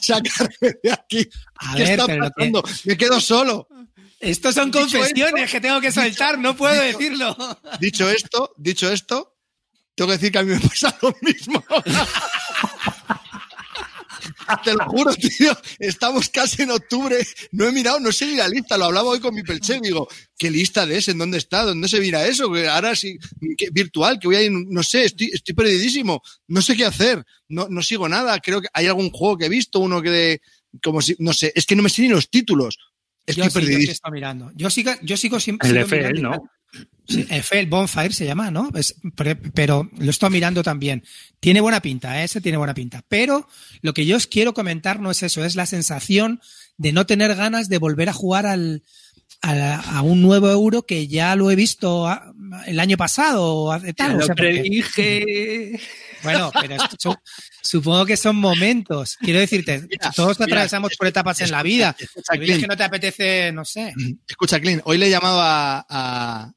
Sacarme 0.00 0.74
de 0.82 0.92
aquí. 0.92 1.28
A 1.56 1.74
¿Qué 1.76 1.82
ver, 1.84 2.00
está 2.00 2.06
que- 2.06 2.18
pasando? 2.18 2.64
Me 2.84 2.96
quedo 2.96 3.20
solo. 3.20 3.68
Estos 4.18 4.54
son 4.56 4.70
confesiones 4.72 5.50
que 5.50 5.60
tengo 5.60 5.80
que 5.80 5.92
soltar, 5.92 6.36
no 6.38 6.56
puedo 6.56 6.80
decirlo. 6.80 7.36
Dicho 7.80 8.08
esto, 8.10 8.54
dicho 8.56 8.90
esto, 8.90 9.36
tengo 9.94 10.08
que 10.08 10.14
decir 10.18 10.32
que 10.32 10.38
a 10.38 10.42
mí 10.42 10.54
me 10.54 10.60
pasa 10.60 10.96
lo 11.00 11.14
mismo. 11.22 11.62
Te 14.64 14.74
lo 14.74 14.84
juro, 14.86 15.14
tío. 15.14 15.56
Estamos 15.78 16.28
casi 16.28 16.62
en 16.62 16.70
octubre. 16.70 17.16
No 17.52 17.66
he 17.66 17.72
mirado, 17.72 18.00
no 18.00 18.12
sé 18.12 18.26
ni 18.26 18.36
la 18.36 18.48
lista. 18.48 18.76
Lo 18.76 18.86
hablaba 18.86 19.10
hoy 19.10 19.20
con 19.20 19.34
mi 19.34 19.42
pelche. 19.42 19.80
Digo, 19.80 20.08
¿qué 20.36 20.50
lista 20.50 20.86
de 20.86 20.98
ese? 20.98 21.12
¿En 21.12 21.18
dónde 21.18 21.38
está? 21.38 21.64
¿Dónde 21.64 21.88
se 21.88 22.00
mira 22.00 22.26
eso? 22.26 22.52
Que 22.52 22.68
ahora 22.68 22.94
sí, 22.94 23.18
que 23.56 23.70
virtual, 23.70 24.18
que 24.18 24.28
voy 24.28 24.36
a 24.36 24.42
ir, 24.42 24.52
no 24.52 24.82
sé, 24.82 25.04
estoy, 25.04 25.30
estoy 25.32 25.54
perdidísimo. 25.54 26.22
No 26.48 26.62
sé 26.62 26.76
qué 26.76 26.84
hacer. 26.84 27.24
No, 27.48 27.68
no 27.68 27.82
sigo 27.82 28.08
nada. 28.08 28.38
Creo 28.40 28.60
que 28.60 28.68
hay 28.72 28.86
algún 28.86 29.10
juego 29.10 29.38
que 29.38 29.46
he 29.46 29.50
visto, 29.50 29.78
uno 29.78 30.02
que 30.02 30.10
de, 30.10 30.40
como 30.82 31.02
si, 31.02 31.16
no 31.18 31.32
sé, 31.32 31.52
es 31.54 31.66
que 31.66 31.76
no 31.76 31.82
me 31.82 31.90
sé 31.90 32.02
ni 32.02 32.08
los 32.08 32.30
títulos. 32.30 32.78
Estoy 33.24 33.44
yo 33.44 33.50
sí, 33.50 33.54
yo 33.54 33.60
sí 33.60 33.66
perdidísimo. 33.66 33.92
estoy 33.92 34.12
mirando. 34.12 34.50
Yo 34.54 34.70
sigo, 34.70 34.92
yo 35.02 35.16
sigo 35.16 35.40
siempre. 35.40 35.68
El 35.68 35.74
sigo 35.74 35.86
FL, 35.86 36.12
mirando. 36.14 36.30
¿no? 36.30 36.50
Sí, 37.08 37.26
Eiffel 37.30 37.66
Bonfire 37.66 38.12
se 38.12 38.24
llama, 38.24 38.50
¿no? 38.50 38.70
Es- 38.74 38.94
pero 39.54 39.90
lo 39.98 40.10
estoy 40.10 40.30
mirando 40.30 40.62
también. 40.62 41.02
Tiene 41.40 41.60
buena 41.60 41.82
pinta, 41.82 42.20
¿eh? 42.20 42.24
ese 42.24 42.40
tiene 42.40 42.56
buena 42.58 42.74
pinta. 42.74 43.02
Pero 43.08 43.48
lo 43.82 43.92
que 43.92 44.06
yo 44.06 44.16
os 44.16 44.26
quiero 44.26 44.54
comentar 44.54 45.00
no 45.00 45.10
es 45.10 45.22
eso, 45.22 45.44
es 45.44 45.56
la 45.56 45.66
sensación 45.66 46.40
de 46.78 46.92
no 46.92 47.04
tener 47.04 47.34
ganas 47.34 47.68
de 47.68 47.78
volver 47.78 48.08
a 48.08 48.12
jugar 48.12 48.46
al, 48.46 48.82
a, 49.42 49.98
a 49.98 50.02
un 50.02 50.22
nuevo 50.22 50.48
euro 50.48 50.82
que 50.86 51.08
ya 51.08 51.34
lo 51.36 51.50
he 51.50 51.56
visto 51.56 52.06
a- 52.06 52.32
el 52.66 52.78
año 52.80 52.96
pasado 52.96 53.44
o 53.56 53.72
hace 53.72 53.92
tal. 53.92 54.16
o 54.16 54.18
sea, 54.24 54.34
porque- 54.34 54.42
predije. 54.60 55.80
Bueno, 56.22 56.50
pero 56.60 56.76
supongo 57.62 58.06
que 58.06 58.16
son 58.16 58.36
momentos. 58.36 59.16
Quiero 59.20 59.40
decirte, 59.40 59.82
Mira, 59.88 60.10
todos 60.14 60.38
mira, 60.38 60.46
atravesamos 60.46 60.96
por 60.96 61.06
etapas 61.06 61.40
en 61.40 61.50
la 61.50 61.62
vida. 61.62 61.96
Escucha, 61.98 62.34
veces 62.38 62.58
que 62.58 62.66
no 62.66 62.76
te 62.76 62.84
apetece, 62.84 63.52
no 63.52 63.64
sé. 63.64 63.92
escucha, 64.28 64.60
Clint, 64.60 64.82
hoy 64.84 64.98
le 64.98 65.06
he 65.06 65.10
llamado 65.10 65.40
a, 65.40 65.86
a, 65.88 66.52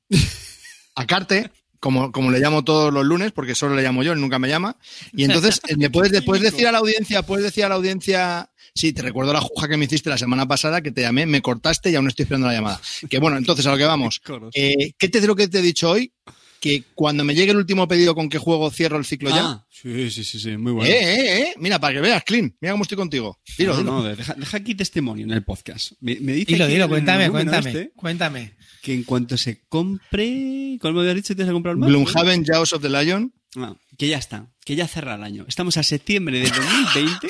a 0.95 1.05
Carte, 1.05 1.51
como, 1.79 2.11
como 2.11 2.31
le 2.31 2.39
llamo 2.39 2.63
todos 2.63 2.91
los 2.91 3.05
lunes, 3.05 3.31
porque 3.31 3.53
solo 3.53 3.75
le 3.75 3.83
llamo 3.83 4.01
yo, 4.01 4.13
él 4.13 4.19
nunca 4.19 4.39
me 4.39 4.49
llama. 4.49 4.75
Y 5.13 5.23
entonces, 5.23 5.61
eh, 5.67 5.75
¿le 5.77 5.89
puedes, 5.89 6.23
puedes 6.23 6.43
decir 6.43 6.67
a 6.67 6.71
la 6.71 6.79
audiencia, 6.79 7.21
puedes 7.21 7.43
decir 7.43 7.63
a 7.63 7.69
la 7.69 7.75
audiencia, 7.75 8.49
sí, 8.73 8.91
te 8.91 9.01
recuerdo 9.01 9.33
la 9.33 9.41
juja 9.41 9.67
que 9.67 9.77
me 9.77 9.85
hiciste 9.85 10.09
la 10.09 10.17
semana 10.17 10.47
pasada, 10.47 10.81
que 10.81 10.91
te 10.91 11.01
llamé, 11.01 11.25
me 11.25 11.41
cortaste 11.41 11.91
y 11.91 11.95
aún 11.95 12.07
estoy 12.07 12.23
esperando 12.23 12.47
la 12.47 12.53
llamada. 12.53 12.81
Que 13.09 13.19
bueno, 13.19 13.37
entonces 13.37 13.67
a 13.67 13.71
lo 13.71 13.77
que 13.77 13.85
vamos. 13.85 14.21
Eh, 14.53 14.93
¿Qué 14.97 15.09
te 15.09 15.21
lo 15.25 15.35
que 15.35 15.47
te 15.47 15.59
he 15.59 15.61
dicho 15.61 15.89
hoy? 15.89 16.11
Que 16.59 16.83
cuando 16.95 17.23
me 17.23 17.35
llegue 17.35 17.51
el 17.51 17.57
último 17.57 17.87
pedido 17.87 18.15
con 18.15 18.29
qué 18.29 18.37
juego 18.37 18.71
cierro 18.71 18.97
el 18.97 19.05
ciclo 19.05 19.29
ya. 19.29 19.45
Ah, 19.45 19.67
sí, 19.69 20.09
sí, 20.09 20.23
sí, 20.23 20.39
sí, 20.39 20.57
muy 20.57 20.71
bueno. 20.71 20.89
Eh, 20.91 20.97
eh, 20.97 21.41
eh. 21.41 21.53
Mira, 21.57 21.79
para 21.79 21.93
que 21.93 22.01
veas, 22.01 22.23
Clint. 22.23 22.55
Mira 22.59 22.73
cómo 22.73 22.83
estoy 22.83 22.97
contigo. 22.97 23.39
Dilo, 23.57 23.73
no, 23.73 23.79
dilo. 23.79 23.91
no, 23.91 24.03
deja, 24.03 24.33
deja 24.33 24.57
aquí 24.57 24.73
testimonio 24.73 25.25
en 25.25 25.31
el 25.31 25.43
podcast. 25.43 25.91
Me, 25.99 26.17
me 26.19 26.33
dice 26.33 26.53
Dilo, 26.53 26.67
dilo, 26.67 26.89
cuéntame, 26.89 27.29
cuéntame, 27.29 27.69
este 27.69 27.91
cuéntame. 27.95 28.55
que 28.81 28.93
en 28.93 29.03
cuanto 29.03 29.37
se 29.37 29.61
compre. 29.67 30.77
¿Cómo 30.81 30.95
me 30.95 31.01
habías 31.01 31.15
dicho 31.15 31.27
que 31.29 31.35
te 31.35 31.43
has 31.43 31.51
comprado 31.51 31.73
el 31.73 31.79
más? 31.79 31.89
Gloomhaven, 31.89 32.45
Jaws 32.45 32.73
of 32.73 32.81
the 32.81 32.89
Lion. 32.89 33.31
Ah, 33.57 33.75
que 33.97 34.07
ya 34.07 34.17
está, 34.17 34.47
que 34.63 34.75
ya 34.75 34.87
cerra 34.87 35.15
el 35.15 35.23
año. 35.23 35.45
Estamos 35.47 35.77
a 35.77 35.83
septiembre 35.83 36.39
de 36.39 36.49
2020 36.49 37.27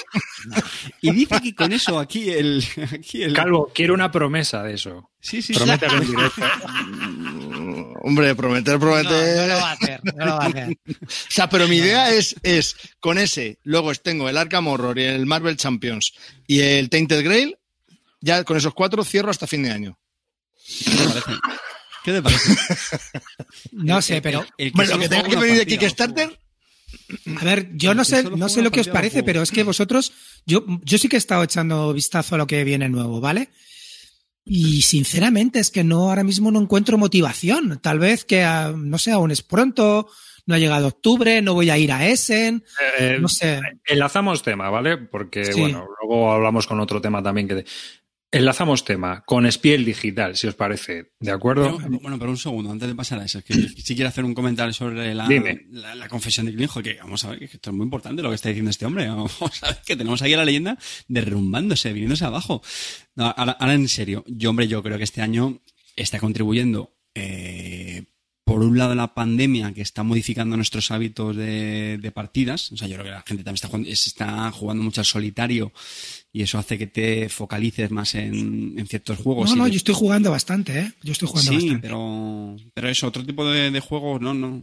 y 1.02 1.12
dice 1.12 1.42
que 1.42 1.56
con 1.56 1.74
eso 1.74 2.00
aquí 2.00 2.30
el. 2.30 2.64
Aquí 2.94 3.24
el 3.24 3.34
Calvo, 3.34 3.72
quiero 3.74 3.94
una 3.94 4.12
promesa 4.12 4.64
de 4.64 4.76
eso. 4.76 5.12
Sí, 5.20 5.42
sí, 5.42 5.54
sí. 5.54 5.60
Promételo 5.60 5.98
en 5.98 6.08
directo. 6.08 6.42
Hombre, 8.02 8.36
prometer, 8.36 8.80
prometer. 8.80 9.38
no 9.38 9.48
lo 9.48 9.56
va 9.56 9.70
a 9.70 9.74
hacer, 9.74 10.02
no 10.04 10.26
lo 10.26 10.32
va 10.38 10.44
a 10.44 10.48
hacer. 10.48 10.78
O 10.88 11.08
sea, 11.30 11.50
pero 11.50 11.68
mi 11.68 11.78
idea 11.78 12.12
es, 12.12 12.36
es 12.44 12.76
con 13.00 13.18
ese, 13.18 13.60
luego 13.64 13.94
tengo 13.96 14.30
el 14.30 14.38
Arkham 14.38 14.68
Horror 14.68 15.00
y 15.00 15.04
el 15.04 15.26
Marvel 15.26 15.58
Champions 15.58 16.14
y 16.46 16.60
el 16.60 16.90
Tainted 16.90 17.24
Grail, 17.24 17.58
ya 18.22 18.44
con 18.44 18.58
esos 18.58 18.74
cuatro 18.74 19.04
cierro 19.04 19.32
hasta 19.32 19.48
fin 19.48 19.64
de 19.64 19.72
año. 19.72 20.00
¿Qué 20.68 20.92
te 20.92 21.08
parece? 21.08 21.32
¿Qué 22.04 22.12
te 22.12 22.22
parece? 22.22 22.56
No 23.72 24.02
sé, 24.02 24.22
pero 24.22 24.46
El 24.58 24.72
Bueno, 24.72 24.94
lo 24.94 25.00
que 25.00 25.10
tenga 25.10 25.28
que 25.28 25.36
venir 25.36 25.58
de 25.58 25.66
Kickstarter, 25.66 26.40
A 27.40 27.44
ver, 27.44 27.70
yo 27.76 27.94
no 27.94 28.04
sé, 28.04 28.24
no 28.24 28.50
sé 28.50 28.62
lo 28.62 28.72
que 28.72 28.82
os 28.82 28.88
parece, 28.88 29.24
pero 29.24 29.42
es 29.42 29.52
que 29.52 29.64
vosotros, 29.64 30.12
yo, 30.46 30.66
yo 30.84 30.98
sí 30.98 31.08
que 31.10 31.16
he 31.16 31.20
estado 31.20 31.44
echando 31.44 31.94
vistazo 31.94 32.36
a 32.36 32.38
lo 32.38 32.48
que 32.48 32.64
viene 32.64 32.90
nuevo, 32.90 33.20
¿vale? 33.22 33.50
Y 34.46 34.84
sinceramente 34.84 35.60
es 35.60 35.72
que 35.72 35.84
no, 35.84 36.10
ahora 36.10 36.24
mismo 36.24 36.52
no 36.52 36.62
encuentro 36.62 36.98
motivación. 36.98 37.80
Tal 37.82 37.98
vez 38.00 38.26
que, 38.26 38.44
ah, 38.44 38.74
no 38.76 38.98
sé, 39.00 39.12
aún 39.12 39.32
es 39.32 39.42
pronto, 39.42 40.08
no 40.46 40.54
ha 40.54 40.60
llegado 40.60 40.88
octubre, 40.88 41.42
no 41.42 41.56
voy 41.56 41.72
a 41.72 41.78
ir 41.80 41.92
a 41.92 42.08
Essen, 42.08 42.64
Eh, 43.00 43.18
no 43.20 43.28
sé. 43.28 43.60
Enlazamos 43.86 44.44
tema, 44.44 44.70
¿vale? 44.70 44.98
Porque, 44.98 45.46
Sí. 45.46 45.60
bueno, 45.60 45.88
luego 46.00 46.32
hablamos 46.32 46.68
con 46.68 46.80
otro 46.80 47.02
tema 47.02 47.24
también 47.24 47.48
que... 47.48 47.66
Enlazamos 48.36 48.84
tema 48.84 49.24
con 49.26 49.50
Spiel 49.50 49.86
Digital, 49.86 50.36
si 50.36 50.46
os 50.48 50.56
parece. 50.56 51.14
¿De 51.22 51.32
acuerdo? 51.32 51.78
Pero, 51.78 52.00
bueno, 52.02 52.20
pero 52.20 52.32
un 52.32 52.38
segundo, 52.38 52.70
antes 52.70 52.90
de 52.90 52.94
pasar 52.94 53.22
a 53.22 53.24
eso, 53.24 53.40
es 53.40 53.46
que 53.46 53.54
si 53.54 53.96
quiero 53.96 54.10
hacer 54.10 54.26
un 54.26 54.34
comentario 54.34 54.74
sobre 54.74 55.16
la, 55.16 55.26
Dime. 55.26 55.68
la, 55.72 55.96
la 55.96 56.10
confesión 56.10 56.46
de 56.46 56.54
Clinjo, 56.54 56.84
que 56.84 56.96
vamos 56.96 57.24
a 57.24 57.30
ver 57.30 57.40
que 57.40 57.46
esto 57.46 57.70
es 57.70 57.76
muy 57.76 57.86
importante 57.86 58.22
lo 58.22 58.28
que 58.28 58.36
está 58.36 58.50
diciendo 58.50 58.72
este 58.72 58.86
hombre. 58.86 59.08
Vamos 59.16 59.64
a 59.64 59.68
ver 59.68 59.78
que 59.86 59.96
tenemos 59.96 60.22
aquí 60.22 60.34
a 60.34 60.38
la 60.38 60.44
leyenda 60.44 60.78
derrumbándose, 61.08 61.94
viniéndose 61.94 62.26
abajo. 62.26 62.62
No, 63.16 63.34
ahora, 63.38 63.54
ahora 63.54 63.74
en 63.74 63.88
serio, 63.88 64.26
yo, 64.28 64.50
hombre, 64.50 64.68
yo 64.68 64.84
creo 64.84 64.98
que 64.98 65.06
este 65.06 65.22
año 65.22 65.62
está 65.96 66.20
contribuyendo, 66.20 66.94
eh, 67.14 68.04
por 68.44 68.62
un 68.64 68.78
lado, 68.78 68.96
la 68.96 69.14
pandemia 69.14 69.74
que 69.74 69.82
está 69.82 70.04
modificando 70.04 70.58
nuestros 70.58 70.92
hábitos 70.92 71.38
de, 71.38 72.00
de 72.02 72.12
partidas. 72.12 72.70
O 72.74 72.78
sea, 72.78 72.90
yo 72.90 72.96
creo 72.96 73.06
que 73.06 73.12
la 73.12 73.24
gente 73.26 73.46
también 73.46 73.56
está 73.56 73.70
jugando, 73.70 73.88
se 73.88 74.10
está 74.10 74.52
jugando 74.52 74.84
mucho 74.84 75.00
al 75.00 75.06
solitario 75.06 75.72
y 76.36 76.42
eso 76.42 76.58
hace 76.58 76.78
que 76.78 76.88
te 76.88 77.30
focalices 77.30 77.90
más 77.92 78.14
en, 78.14 78.78
en 78.78 78.88
ciertos 78.88 79.20
juegos. 79.20 79.52
No, 79.52 79.56
no, 79.56 79.68
yo 79.70 79.78
estoy 79.78 79.96
jugando 79.96 80.32
bastante, 80.32 80.78
¿eh? 80.78 80.92
Yo 81.02 81.14
estoy 81.14 81.30
jugando 81.30 81.50
sí, 81.50 81.58
bastante. 81.60 81.82
pero, 81.82 82.58
pero 82.74 82.90
eso, 82.90 83.08
otro 83.08 83.26
tipo 83.26 83.50
de, 83.50 83.72
de 83.72 83.80
juegos, 83.80 84.20
no, 84.20 84.34
no. 84.34 84.62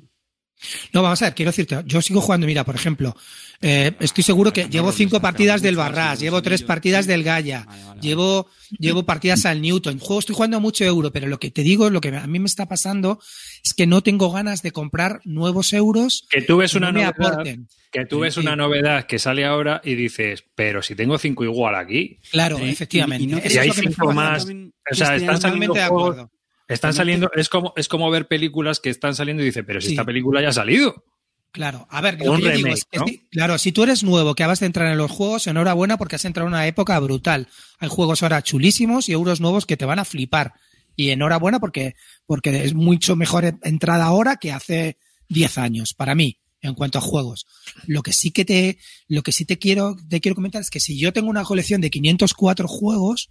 No, 0.92 1.02
vamos 1.02 1.22
a 1.22 1.24
ver, 1.24 1.34
quiero 1.34 1.50
decirte, 1.50 1.82
yo 1.86 2.02
sigo 2.02 2.20
jugando, 2.20 2.46
mira, 2.46 2.62
por 2.62 2.74
ejemplo, 2.74 3.16
eh, 3.62 3.92
estoy 4.00 4.22
seguro 4.22 4.52
que 4.52 4.68
llevo 4.68 4.92
cinco 4.92 5.18
partidas 5.18 5.62
del 5.62 5.76
Barras, 5.76 6.20
llevo 6.20 6.42
tres 6.42 6.62
partidas 6.62 7.06
del 7.06 7.24
Gaia, 7.24 7.66
llevo, 8.02 8.48
llevo 8.78 9.04
partidas 9.04 9.46
al 9.46 9.62
Newton. 9.62 9.98
Juego, 9.98 10.20
estoy 10.20 10.34
jugando 10.34 10.60
mucho 10.60 10.84
euro, 10.84 11.10
pero 11.10 11.26
lo 11.26 11.40
que 11.40 11.50
te 11.50 11.62
digo, 11.62 11.88
lo 11.88 12.02
que 12.02 12.14
a 12.14 12.26
mí 12.26 12.38
me 12.38 12.46
está 12.46 12.68
pasando 12.68 13.18
es 13.64 13.75
que 13.75 13.87
no 13.87 14.02
tengo 14.02 14.31
ganas 14.33 14.62
de 14.62 14.73
comprar 14.73 15.21
nuevos 15.25 15.73
euros 15.73 16.26
Que 16.31 16.42
tú 16.42 16.57
ves 16.59 16.73
que 16.73 16.78
una 16.78 16.88
no 16.92 16.99
me 16.99 17.04
novedad, 17.04 17.31
aporten. 17.33 17.69
que 17.92 18.07
tú 18.07 18.21
ves 18.21 18.35
Sí. 18.35 18.40
una 18.40 18.57
novedad 18.57 19.04
que 19.07 19.19
sale 19.19 19.45
ahora 19.45 19.81
y 19.85 19.95
dices, 19.95 20.45
pero 20.54 20.83
si 20.83 20.95
tengo 20.97 21.16
cinco 21.19 21.45
igual 21.45 21.75
aquí. 21.76 22.19
Claro, 22.31 22.59
efectivamente. 22.59 23.25
y- 23.25 23.28
y 23.28 23.31
no 23.31 23.38
Eso 23.38 23.47
Y 23.47 23.52
es 23.52 23.59
hay 23.59 23.71
cinco 23.71 23.90
está 24.11 24.14
más. 24.14 24.42
pasando. 24.45 24.71
O 24.90 24.95
sea, 24.95 25.14
están 25.16 25.40
saliendo 25.40 25.66
Totalmente 25.69 25.81
de 25.81 25.87
juegos, 25.88 26.11
acuerdo. 26.11 26.31
están 26.69 26.92
saliendo, 26.95 27.31
es 27.37 27.49
como, 27.49 27.73
es 27.76 27.88
como 27.88 28.11
ver 28.11 28.26
películas 28.26 28.81
que 28.81 28.90
están 28.90 29.14
saliendo 29.14 29.42
y 29.42 29.47
dices, 29.47 29.62
pero 29.66 29.81
si 29.81 29.88
Sí. 29.88 29.92
esta 29.92 30.04
película 30.04 30.40
ya 30.42 30.49
ha 30.49 30.52
salido. 30.52 31.04
Claro, 31.52 31.87
a 31.90 32.00
ver, 32.00 32.14
lo 32.14 32.19
que 32.19 32.25
digo 32.25 32.49
remake, 32.49 32.73
es 32.73 32.85
que 32.87 32.99
¿no? 32.99 33.07
si- 33.07 33.28
claro, 33.31 33.59
si 33.59 33.73
tú 33.73 33.83
eres 33.83 34.02
nuevo, 34.02 34.35
que 34.35 34.42
acabas 34.42 34.61
de 34.61 34.66
entrar 34.66 34.90
en 34.90 34.97
los 34.97 35.11
juegos, 35.11 35.47
enhorabuena 35.47 35.99
porque 35.99 36.16
has 36.16 36.25
entrado 36.25 36.49
en 36.49 36.54
una 36.54 36.66
época 36.66 36.99
brutal. 36.99 37.47
Hay 37.78 37.90
juegos 37.90 38.23
ahora 38.23 38.42
chulísimos 38.42 39.11
y 39.11 39.12
euros 39.12 39.40
nuevos 39.42 39.66
que 39.66 39.76
te 39.76 39.85
van 39.85 39.99
a 39.99 40.07
flipar. 40.07 40.54
Y 40.96 41.11
enhorabuena 41.11 41.61
porque, 41.61 41.94
porque 42.26 42.64
es 42.64 42.75
mucho 42.75 43.16
mejor 43.16 43.58
entrada 43.62 44.04
ahora 44.04 44.37
que 44.37 44.52
hace 44.52 44.99
10 45.28 45.58
años, 45.58 45.94
para 45.94 46.14
mí, 46.14 46.38
en 46.61 46.75
cuanto 46.75 46.99
a 46.99 47.02
juegos. 47.02 47.46
Lo 47.87 48.02
que 48.02 48.12
sí 48.12 48.30
que 48.30 48.44
te, 48.44 48.78
lo 49.08 49.22
que 49.22 49.32
sí 49.32 49.44
te 49.44 49.58
quiero, 49.58 49.96
te 50.08 50.20
quiero 50.20 50.34
comentar 50.34 50.61
es 50.61 50.70
que 50.70 50.80
si 50.80 50.99
yo 50.99 51.12
tengo 51.12 51.28
una 51.28 51.44
colección 51.44 51.80
de 51.80 51.90
504 51.90 52.68
juegos, 52.68 53.30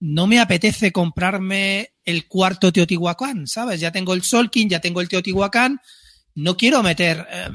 no 0.00 0.26
me 0.26 0.40
apetece 0.40 0.90
comprarme 0.90 1.92
el 2.04 2.26
cuarto 2.26 2.72
Teotihuacán, 2.72 3.46
¿sabes? 3.46 3.80
Ya 3.80 3.92
tengo 3.92 4.14
el 4.14 4.22
Solkin, 4.22 4.68
ya 4.68 4.80
tengo 4.80 5.00
el 5.00 5.08
Teotihuacán, 5.08 5.80
no 6.34 6.56
quiero 6.56 6.82
meter 6.82 7.26
eh, 7.30 7.48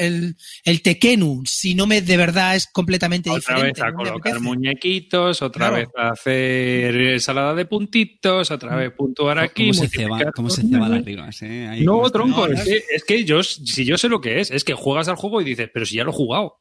el, 0.00 0.36
el 0.64 0.82
Tekenu 0.82 1.42
si 1.46 1.74
no 1.74 1.86
me 1.86 2.00
de 2.00 2.16
verdad 2.16 2.54
es 2.56 2.66
completamente 2.68 3.30
Otra 3.30 3.56
diferente. 3.56 3.80
vez 3.80 3.88
a 3.88 3.90
no 3.90 3.96
colocar 3.96 4.40
muñequitos, 4.40 5.42
otra 5.42 5.68
Claro. 5.68 5.76
vez 5.76 5.88
a 5.96 6.08
hacer 6.10 6.94
ensalada 6.96 7.54
de 7.54 7.64
puntitos, 7.66 8.50
otra 8.50 8.76
vez 8.76 8.92
puntuar 8.92 9.38
aquí. 9.38 9.70
¿Cómo 9.70 9.74
se 9.74 9.88
ceba, 9.88 10.32
cómo 10.34 10.50
se 10.50 10.62
ceba 10.62 10.88
las 10.88 11.04
ribas, 11.04 11.42
eh? 11.42 11.68
Ahí 11.68 11.84
No, 11.84 12.08
tronco, 12.10 12.48
No, 12.48 12.54
es, 12.54 12.64
que, 12.64 12.82
es 12.94 13.04
que 13.04 13.24
yo, 13.24 13.42
si 13.42 13.84
yo 13.84 13.98
sé 13.98 14.08
lo 14.08 14.20
que 14.20 14.40
es, 14.40 14.50
es 14.50 14.64
que 14.64 14.74
juegas 14.74 15.08
al 15.08 15.16
juego 15.16 15.40
y 15.40 15.44
dices, 15.44 15.68
pero 15.72 15.84
si 15.86 15.96
ya 15.96 16.04
lo 16.04 16.10
he 16.10 16.14
jugado. 16.14 16.58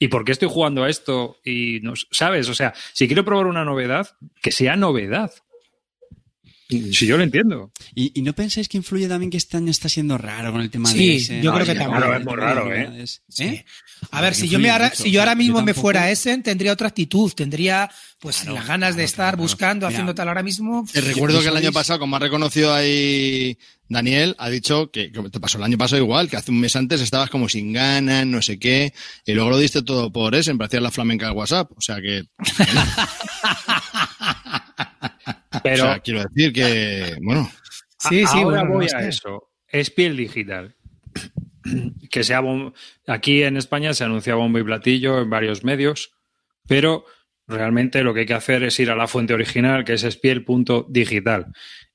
¿Y 0.00 0.08
por 0.08 0.24
qué 0.24 0.30
estoy 0.32 0.48
jugando 0.48 0.84
a 0.84 0.88
esto? 0.88 1.38
Y 1.44 1.80
no, 1.82 1.94
¿Sabes? 2.12 2.48
O 2.48 2.54
sea, 2.54 2.72
si 2.92 3.08
quiero 3.08 3.24
probar 3.24 3.46
una 3.46 3.64
novedad, 3.64 4.08
que 4.40 4.52
sea 4.52 4.76
novedad. 4.76 5.32
Si 6.68 7.06
yo 7.06 7.16
lo 7.16 7.22
entiendo. 7.22 7.72
¿Y, 7.94 8.12
y 8.18 8.22
no 8.22 8.34
pensáis 8.34 8.68
que 8.68 8.76
influye 8.76 9.08
también 9.08 9.30
que 9.30 9.38
este 9.38 9.56
año 9.56 9.70
está 9.70 9.88
siendo 9.88 10.18
raro 10.18 10.52
con 10.52 10.60
el 10.60 10.70
tema 10.70 10.90
Sí, 10.90 10.98
de 11.08 11.16
ese? 11.16 11.42
yo 11.42 11.54
creo 11.54 11.64
que 11.64 11.74
también. 11.74 11.96
Claro, 12.02 12.16
es 12.16 12.24
muy 12.24 12.36
raro, 12.36 12.74
¿eh? 12.74 13.04
Sí. 13.28 13.64
A 14.10 14.20
ver, 14.20 14.34
si 14.34 14.48
yo, 14.48 14.58
me 14.58 14.70
ahora, 14.70 14.90
si 14.94 15.10
yo 15.10 15.20
ahora 15.20 15.32
Yo 15.32 15.38
mismo 15.38 15.62
me 15.62 15.72
fuera 15.72 16.02
a 16.02 16.10
Essen, 16.10 16.42
tendría 16.42 16.72
otra 16.72 16.88
actitud, 16.88 17.32
tendría 17.32 17.90
pues 18.20 18.38
Claro, 18.40 18.54
las 18.56 18.66
ganas 18.66 18.90
de 18.90 18.94
claro, 19.02 19.06
estar 19.06 19.34
claro. 19.34 19.42
buscando, 19.42 19.86
haciendo 19.86 20.14
tal 20.14 20.28
ahora 20.28 20.42
mismo. 20.42 20.86
Te 20.92 21.00
recuerdo 21.00 21.40
que 21.40 21.48
el 21.48 21.56
año 21.56 21.72
pasado, 21.72 22.00
como 22.00 22.16
ha 22.16 22.18
reconocido 22.18 22.74
ahí 22.74 23.56
Daniel, 23.88 24.34
ha 24.38 24.50
dicho 24.50 24.90
que, 24.90 25.10
que 25.10 25.22
te 25.30 25.40
pasó 25.40 25.56
el 25.58 25.64
año 25.64 25.78
pasado 25.78 26.02
igual, 26.02 26.28
que 26.28 26.36
hace 26.36 26.50
un 26.50 26.60
mes 26.60 26.76
antes 26.76 27.00
estabas 27.00 27.30
como 27.30 27.48
sin 27.48 27.72
ganas, 27.72 28.26
no 28.26 28.42
sé 28.42 28.58
qué, 28.58 28.92
y 29.24 29.32
luego 29.32 29.50
lo 29.50 29.58
diste 29.58 29.82
todo 29.82 30.12
por 30.12 30.34
eso, 30.34 30.50
en 30.50 30.58
parecía 30.58 30.80
la 30.80 30.90
flamenca 30.90 31.26
del 31.26 31.36
WhatsApp. 31.36 31.70
O 31.76 31.80
sea 31.80 31.96
que, 32.02 32.24
Pero 35.70 35.84
o 35.84 35.86
sea, 35.88 35.98
quiero 36.00 36.24
decir 36.24 36.52
que, 36.52 37.16
bueno, 37.22 37.50
Sí, 37.98 38.24
sí, 38.26 38.38
ahora 38.42 38.62
bueno, 38.62 38.74
voy 38.74 38.86
no 38.86 38.96
a 38.96 39.02
sé. 39.02 39.08
eso. 39.08 39.50
Es 39.66 39.90
piel 39.90 40.16
digital. 40.16 40.74
Que 42.10 42.24
sea 42.24 42.40
bom- 42.40 42.72
aquí 43.06 43.42
en 43.42 43.56
España 43.58 43.92
se 43.92 44.04
anuncia 44.04 44.34
bombo 44.34 44.58
y 44.58 44.64
platillo 44.64 45.20
en 45.20 45.28
varios 45.28 45.64
medios, 45.64 46.12
pero 46.66 47.04
realmente 47.46 48.02
lo 48.02 48.14
que 48.14 48.20
hay 48.20 48.26
que 48.26 48.34
hacer 48.34 48.62
es 48.62 48.78
ir 48.80 48.90
a 48.90 48.96
la 48.96 49.06
fuente 49.06 49.34
original, 49.34 49.84
que 49.84 49.92
es 49.94 50.02
espiel.digital, 50.04 51.46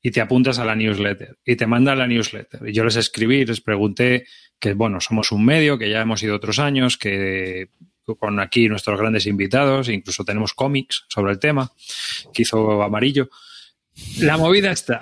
y 0.01 0.12
te 0.12 0.22
apuntas 0.22 0.60
a 0.60 0.65
la 0.65 0.75
newsletter 0.75 1.38
y 1.46 1.56
te 1.56 1.65
manda 1.65 1.96
la 1.96 2.06
newsletter. 2.08 2.68
Y 2.70 2.74
yo 2.74 2.84
les 2.84 2.96
escribí 2.98 3.46
les 3.46 3.62
pregunté 3.62 4.25
que, 4.60 4.74
bueno, 4.74 5.00
somos 5.01 5.32
un 5.32 5.44
medio, 5.46 5.77
que 5.80 5.89
ya 5.89 6.01
hemos 6.01 6.22
ido 6.22 6.36
otros 6.36 6.60
años, 6.60 6.98
que 6.98 7.70
con 8.20 8.39
aquí 8.39 8.68
nuestros 8.68 9.00
grandes 9.00 9.25
invitados, 9.25 9.89
incluso 9.89 10.24
tenemos 10.25 10.53
cómics 10.53 11.06
sobre 11.08 11.32
el 11.32 11.39
tema, 11.39 11.72
que 12.34 12.42
hizo 12.44 12.84
Amarillo. 12.84 13.30
La 14.20 14.38
movida 14.38 14.72
está. 14.72 15.02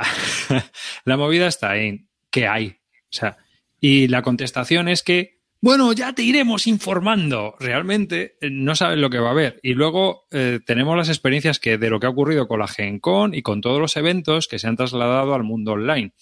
la 1.06 1.18
movida 1.18 1.48
está 1.48 1.78
en 1.78 2.10
qué 2.30 2.48
hay. 2.48 2.68
O 2.68 3.14
sea, 3.14 3.38
y 3.80 4.08
la 4.08 4.22
contestación 4.22 4.88
es 4.88 5.04
que, 5.04 5.40
bueno, 5.60 5.94
ya 5.94 6.14
te 6.14 6.24
iremos 6.24 6.68
informando. 6.68 7.56
Realmente 7.60 8.38
eh, 8.42 8.50
no 8.52 8.76
sabes 8.76 8.98
lo 8.98 9.10
que 9.10 9.20
va 9.20 9.30
a 9.30 9.32
haber. 9.32 9.60
Y 9.64 9.74
luego 9.74 10.28
eh, 10.32 10.60
tenemos 10.66 10.98
las 10.98 11.10
experiencias 11.10 11.60
que 11.60 11.78
de 11.78 11.90
lo 11.90 12.00
que 12.00 12.08
ha 12.08 12.12
ocurrido 12.12 12.48
con 12.48 12.60
la 12.60 12.68
Gen 12.68 13.00
Con 13.00 13.34
y 13.34 13.42
con 13.42 13.62
todos 13.62 13.80
los 13.80 13.96
eventos 13.98 14.48
que 14.48 14.60
se 14.60 14.68
han 14.68 14.78
trasladado 14.78 15.34
al 15.34 15.44
mundo 15.44 15.74
online. 15.74 16.14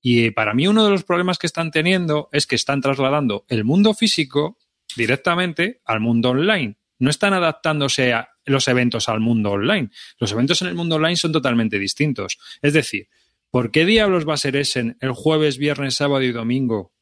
Y 0.00 0.30
para 0.30 0.54
mí 0.54 0.66
uno 0.66 0.84
de 0.84 0.90
los 0.90 1.04
problemas 1.04 1.38
que 1.38 1.46
están 1.46 1.70
teniendo 1.70 2.28
es 2.32 2.46
que 2.46 2.54
están 2.54 2.80
trasladando 2.80 3.44
el 3.48 3.64
mundo 3.64 3.94
físico 3.94 4.58
directamente 4.96 5.80
al 5.84 6.00
mundo 6.00 6.30
online. 6.30 6.76
No 6.98 7.10
están 7.10 7.32
adaptándose 7.32 8.12
a 8.12 8.28
los 8.48 8.68
eventos 8.68 9.08
al 9.08 9.20
mundo 9.20 9.52
online. 9.52 9.90
Los 10.18 10.32
eventos 10.32 10.62
en 10.62 10.68
el 10.68 10.74
mundo 10.74 10.96
online 10.96 11.16
son 11.16 11.32
totalmente 11.32 11.78
distintos. 11.78 12.38
Es 12.62 12.72
decir, 12.72 13.08
¿por 13.50 13.70
qué 13.70 13.84
diablos 13.84 14.28
va 14.28 14.34
a 14.34 14.38
ser 14.38 14.56
ese 14.56 14.96
el 15.00 15.12
jueves, 15.12 15.58
viernes, 15.58 15.94
sábado 15.94 16.22
y 16.22 16.32
domingo 16.32 16.92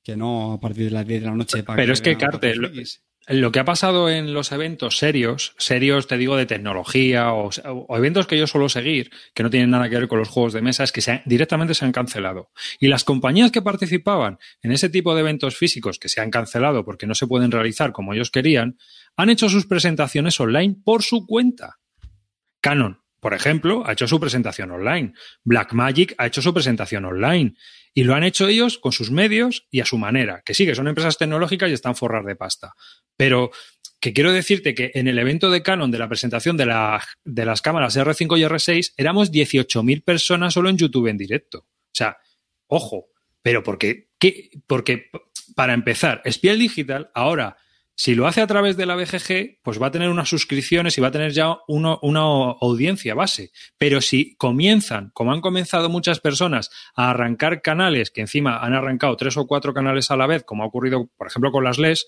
que 0.03 0.15
no 0.15 0.53
a 0.53 0.59
partir 0.59 0.85
de 0.85 0.91
las 0.91 1.05
10 1.05 1.21
de 1.21 1.27
la 1.27 1.35
noche 1.35 1.63
para 1.63 1.75
Pero 1.75 1.93
es 1.93 2.01
que, 2.01 2.15
frikis. 2.15 3.01
Lo 3.27 3.51
que 3.51 3.59
ha 3.59 3.65
pasado 3.65 4.09
en 4.09 4.33
los 4.33 4.51
eventos 4.51 4.97
serios, 4.97 5.53
serios 5.57 6.07
te 6.07 6.17
digo 6.17 6.35
de 6.35 6.47
tecnología 6.47 7.33
o, 7.33 7.49
eventos 7.95 8.25
que 8.25 8.37
yo 8.37 8.47
suelo 8.47 8.67
seguir, 8.67 9.11
que 9.35 9.43
no 9.43 9.49
tienen 9.51 9.69
nada 9.69 9.89
que 9.89 9.95
ver 9.97 10.07
con 10.07 10.17
los 10.17 10.27
juegos 10.27 10.53
de 10.53 10.61
mesa, 10.63 10.83
es 10.83 10.91
que 10.91 11.01
se 11.01 11.11
han- 11.11 11.21
directamente 11.25 11.75
se 11.75 11.85
han 11.85 11.91
cancelado. 11.91 12.49
Y 12.79 12.87
las 12.87 13.03
compañías 13.03 13.51
que 13.51 13.61
participaban 13.61 14.39
en 14.63 14.71
ese 14.71 14.89
tipo 14.89 15.13
de 15.13 15.21
eventos 15.21 15.55
físicos 15.55 15.99
que 15.99 16.09
se 16.09 16.19
han 16.19 16.31
cancelado 16.31 16.83
porque 16.83 17.05
no 17.05 17.13
se 17.13 17.27
pueden 17.27 17.51
realizar 17.51 17.91
como 17.91 18.13
ellos 18.13 18.31
querían, 18.31 18.77
han 19.15 19.29
hecho 19.29 19.49
sus 19.49 19.67
presentaciones 19.67 20.39
online 20.39 20.75
por 20.83 21.03
su 21.03 21.27
cuenta. 21.27 21.77
Canon, 22.59 23.01
por 23.19 23.35
ejemplo, 23.35 23.83
ha 23.85 23.91
hecho 23.93 24.07
su 24.07 24.19
presentación 24.19 24.71
online. 24.71 25.13
Blackmagic 25.43 26.15
ha 26.17 26.25
hecho 26.25 26.41
su 26.41 26.53
presentación 26.55 27.05
online. 27.05 27.55
Y 27.93 28.03
lo 28.03 28.15
han 28.15 28.23
hecho 28.23 28.47
ellos 28.47 28.77
con 28.77 28.91
sus 28.91 29.11
medios 29.11 29.67
y 29.69 29.81
a 29.81 29.85
su 29.85 29.97
manera. 29.97 30.41
Que 30.45 30.53
sí, 30.53 30.65
que 30.65 30.75
son 30.75 30.87
empresas 30.87 31.17
tecnológicas 31.17 31.69
y 31.69 31.73
están 31.73 31.95
forrar 31.95 32.23
de 32.23 32.35
pasta. 32.35 32.73
Pero 33.17 33.51
que 33.99 34.13
quiero 34.13 34.31
decirte 34.31 34.73
que 34.73 34.91
en 34.95 35.07
el 35.07 35.19
evento 35.19 35.51
de 35.51 35.61
Canon 35.61 35.91
de 35.91 35.99
la 35.99 36.07
presentación 36.07 36.57
de, 36.57 36.65
la- 36.65 37.03
de 37.23 37.45
las 37.45 37.61
cámaras 37.61 37.95
R5 37.97 38.39
y 38.39 38.43
R6 38.43 38.93
éramos 38.97 39.31
18.000 39.31 40.03
personas 40.03 40.53
solo 40.53 40.69
en 40.69 40.77
YouTube 40.77 41.07
en 41.07 41.17
directo. 41.17 41.59
O 41.59 41.93
sea, 41.93 42.17
ojo, 42.67 43.09
pero 43.41 43.61
porque, 43.61 44.09
¿qué? 44.17 44.49
porque 44.67 45.09
para 45.55 45.73
empezar, 45.73 46.21
Spiel 46.31 46.57
Digital 46.59 47.11
ahora, 47.13 47.57
si 47.95 48.15
lo 48.15 48.25
hace 48.25 48.41
a 48.41 48.47
través 48.47 48.77
de 48.77 48.85
la 48.85 48.95
BGG, 48.95 49.59
pues 49.61 49.79
va 49.81 49.87
a 49.87 49.91
tener 49.91 50.09
unas 50.09 50.27
suscripciones 50.29 50.97
y 50.97 51.01
va 51.01 51.09
a 51.09 51.11
tener 51.11 51.33
ya 51.33 51.57
uno- 51.67 51.99
una 52.01 52.21
audiencia 52.21 53.13
base. 53.13 53.51
Pero 53.77 54.01
si 54.01 54.35
comienzan, 54.37 55.11
como 55.13 55.33
han 55.33 55.41
comenzado 55.41 55.89
muchas 55.89 56.19
personas, 56.19 56.69
a 56.95 57.11
arrancar 57.11 57.61
canales, 57.61 58.09
que 58.09 58.21
encima 58.21 58.57
han 58.59 58.73
arrancado 58.73 59.15
tres 59.17 59.37
o 59.37 59.45
cuatro 59.45 59.73
canales 59.73 60.09
a 60.09 60.15
la 60.17 60.25
vez, 60.25 60.43
como 60.43 60.63
ha 60.63 60.67
ocurrido, 60.67 61.09
por 61.17 61.27
ejemplo, 61.27 61.51
con 61.51 61.63
las 61.63 61.77
LES, 61.77 62.07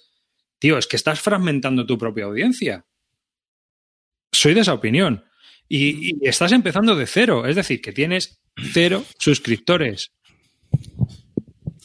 tío, 0.58 0.78
es 0.78 0.88
que 0.88 0.96
estás 0.96 1.20
fragmentando 1.20 1.86
tu 1.86 1.98
propia 1.98 2.26
audiencia. 2.26 2.86
Soy 4.32 4.54
de 4.56 4.62
esa 4.62 4.74
opinión. 4.74 5.26
Y, 5.70 6.10
y 6.24 6.28
estás 6.28 6.52
empezando 6.54 6.96
de 6.96 7.06
cero, 7.06 7.46
es 7.46 7.56
decir, 7.56 7.82
que 7.82 7.92
tienes 7.94 8.42
cero 8.74 9.04
suscriptores. 9.20 10.12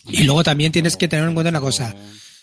Y 0.06 0.24
luego 0.24 0.42
también 0.42 0.72
tienes 0.72 0.96
que 0.96 1.08
tener 1.08 1.28
en 1.28 1.34
cuenta 1.34 1.50
una 1.50 1.60
cosa. 1.60 1.94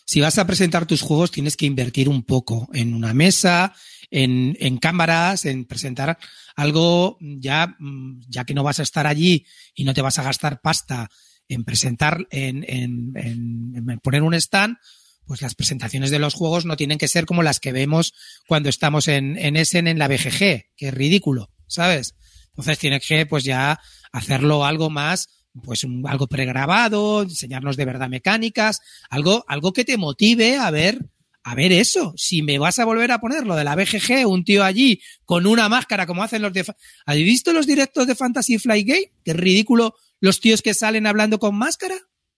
Si 0.05 0.21
vas 0.21 0.37
a 0.37 0.45
presentar 0.47 0.85
tus 0.85 1.01
juegos, 1.01 1.31
tienes 1.31 1.57
que 1.57 1.65
invertir 1.65 2.09
un 2.09 2.23
poco 2.23 2.69
en 2.73 2.93
una 2.93 3.13
mesa, 3.13 3.73
en, 4.11 4.55
en 4.59 4.77
cámaras, 4.77 5.45
en 5.45 5.65
presentar 5.65 6.17
algo 6.55 7.17
ya, 7.19 7.75
mm, 7.79 8.21
ya 8.29 8.45
que 8.45 8.53
no 8.53 8.63
vas 8.63 8.79
a 8.79 8.83
estar 8.83 9.07
allí 9.07 9.45
y 9.73 9.83
no 9.83 9.93
te 9.93 10.01
vas 10.01 10.19
a 10.19 10.23
gastar 10.23 10.61
pasta 10.61 11.09
en 11.47 11.63
presentar, 11.63 12.27
en, 12.31 12.63
en, 12.67 13.13
en- 13.15 13.99
poner 13.99 14.21
un 14.23 14.33
stand, 14.35 14.77
pues 15.25 15.41
las 15.41 15.55
presentaciones 15.55 16.11
de 16.11 16.19
los 16.19 16.35
juegos 16.35 16.65
no 16.65 16.77
tienen 16.77 16.97
que 16.99 17.07
ser 17.07 17.25
como 17.25 17.41
las 17.43 17.59
que 17.59 17.71
vemos 17.71 18.13
cuando 18.47 18.69
estamos 18.69 19.07
en, 19.07 19.37
en 19.39 19.55
Essen 19.55 19.87
en 19.87 19.97
la 19.97 20.07
BGG, 20.07 20.37
que 20.77 20.87
es 20.87 20.93
ridículo, 20.93 21.51
¿sabes? 21.67 22.13
Entonces 22.49 22.77
tienes 22.77 23.05
que 23.05 23.25
pues 23.25 23.43
ya 23.43 23.79
hacerlo 24.11 24.65
algo 24.65 24.89
más, 24.91 25.29
pues 25.63 25.83
un- 25.83 26.07
algo 26.07 26.27
pregrabado, 26.27 27.23
enseñarnos 27.23 27.77
de 27.77 27.85
verdad 27.85 28.09
mecánicas, 28.09 28.81
algo, 29.09 29.45
algo 29.47 29.71
que 29.73 29.85
te 29.85 29.97
motive 29.97 30.57
a 30.57 30.69
ver, 30.71 30.99
a 31.43 31.55
ver 31.55 31.71
eso. 31.71 32.13
Si 32.17 32.41
me 32.41 32.57
vas 32.57 32.79
a 32.79 32.85
volver 32.85 33.11
a 33.11 33.19
poner 33.19 33.45
lo 33.45 33.55
de 33.55 33.63
la 33.63 33.75
BGG, 33.75 34.25
un 34.27 34.43
tío 34.43 34.63
allí 34.63 35.01
con 35.23 35.45
una 35.45 35.69
máscara 35.69 36.05
como 36.07 36.23
hacen 36.23 36.41
los 36.41 36.51
de... 36.53 36.65
¿Habéis 37.05 37.25
visto 37.25 37.53
los 37.53 37.67
directos 37.67 38.07
de 38.07 38.15
Fantasy 38.15 38.57
Flight 38.59 38.87
Game? 38.87 39.11
Qué 39.23 39.33
ridículo 39.33 39.95
los 40.19 40.39
tíos 40.39 40.61
que 40.61 40.73
salen 40.73 41.05
hablando 41.07 41.39
con 41.39 41.55
máscara. 41.55 41.95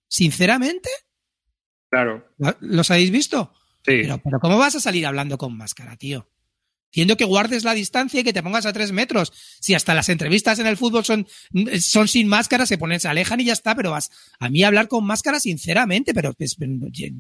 Sinceramente, 0.08 0.90
Claro. 1.90 2.26
¿lo- 2.38 2.58
¿los 2.60 2.92
habéis 2.92 3.12
visto? 3.12 3.54
Sí. 3.86 4.02
Pero, 4.04 4.18
pero 4.22 4.40
¿cómo 4.42 4.58
vas 4.58 4.76
a 4.76 4.80
salir 4.82 5.06
hablando 5.06 5.38
con 5.38 5.56
máscara, 5.56 5.96
tío? 5.96 6.30
Entiendo 6.88 7.18
que 7.18 7.26
guardes 7.26 7.64
la 7.64 7.74
distancia 7.74 8.22
y 8.22 8.24
que 8.24 8.32
te 8.34 8.42
pongas 8.42 8.66
a 8.66 8.74
tres 8.74 8.92
metros. 8.92 9.32
Si 9.60 9.74
hasta 9.74 9.94
las 9.94 10.08
entrevistas 10.10 10.58
en 10.60 10.68
el 10.68 10.78
fútbol 10.78 11.04
son, 11.06 11.28
son 11.82 12.08
sin 12.08 12.28
máscara, 12.28 12.66
se 12.66 12.78
ponen, 12.78 13.00
se 13.00 13.08
alejan 13.10 13.40
y 13.42 13.46
ya 13.46 13.54
está, 13.54 13.76
pero 13.76 13.92
vas 13.92 14.10
a 14.40 14.50
mí 14.50 14.64
hablar 14.64 14.88
con 14.88 15.06
máscara 15.06 15.40
sinceramente, 15.40 16.14
pero 16.14 16.34
pues, 16.34 16.56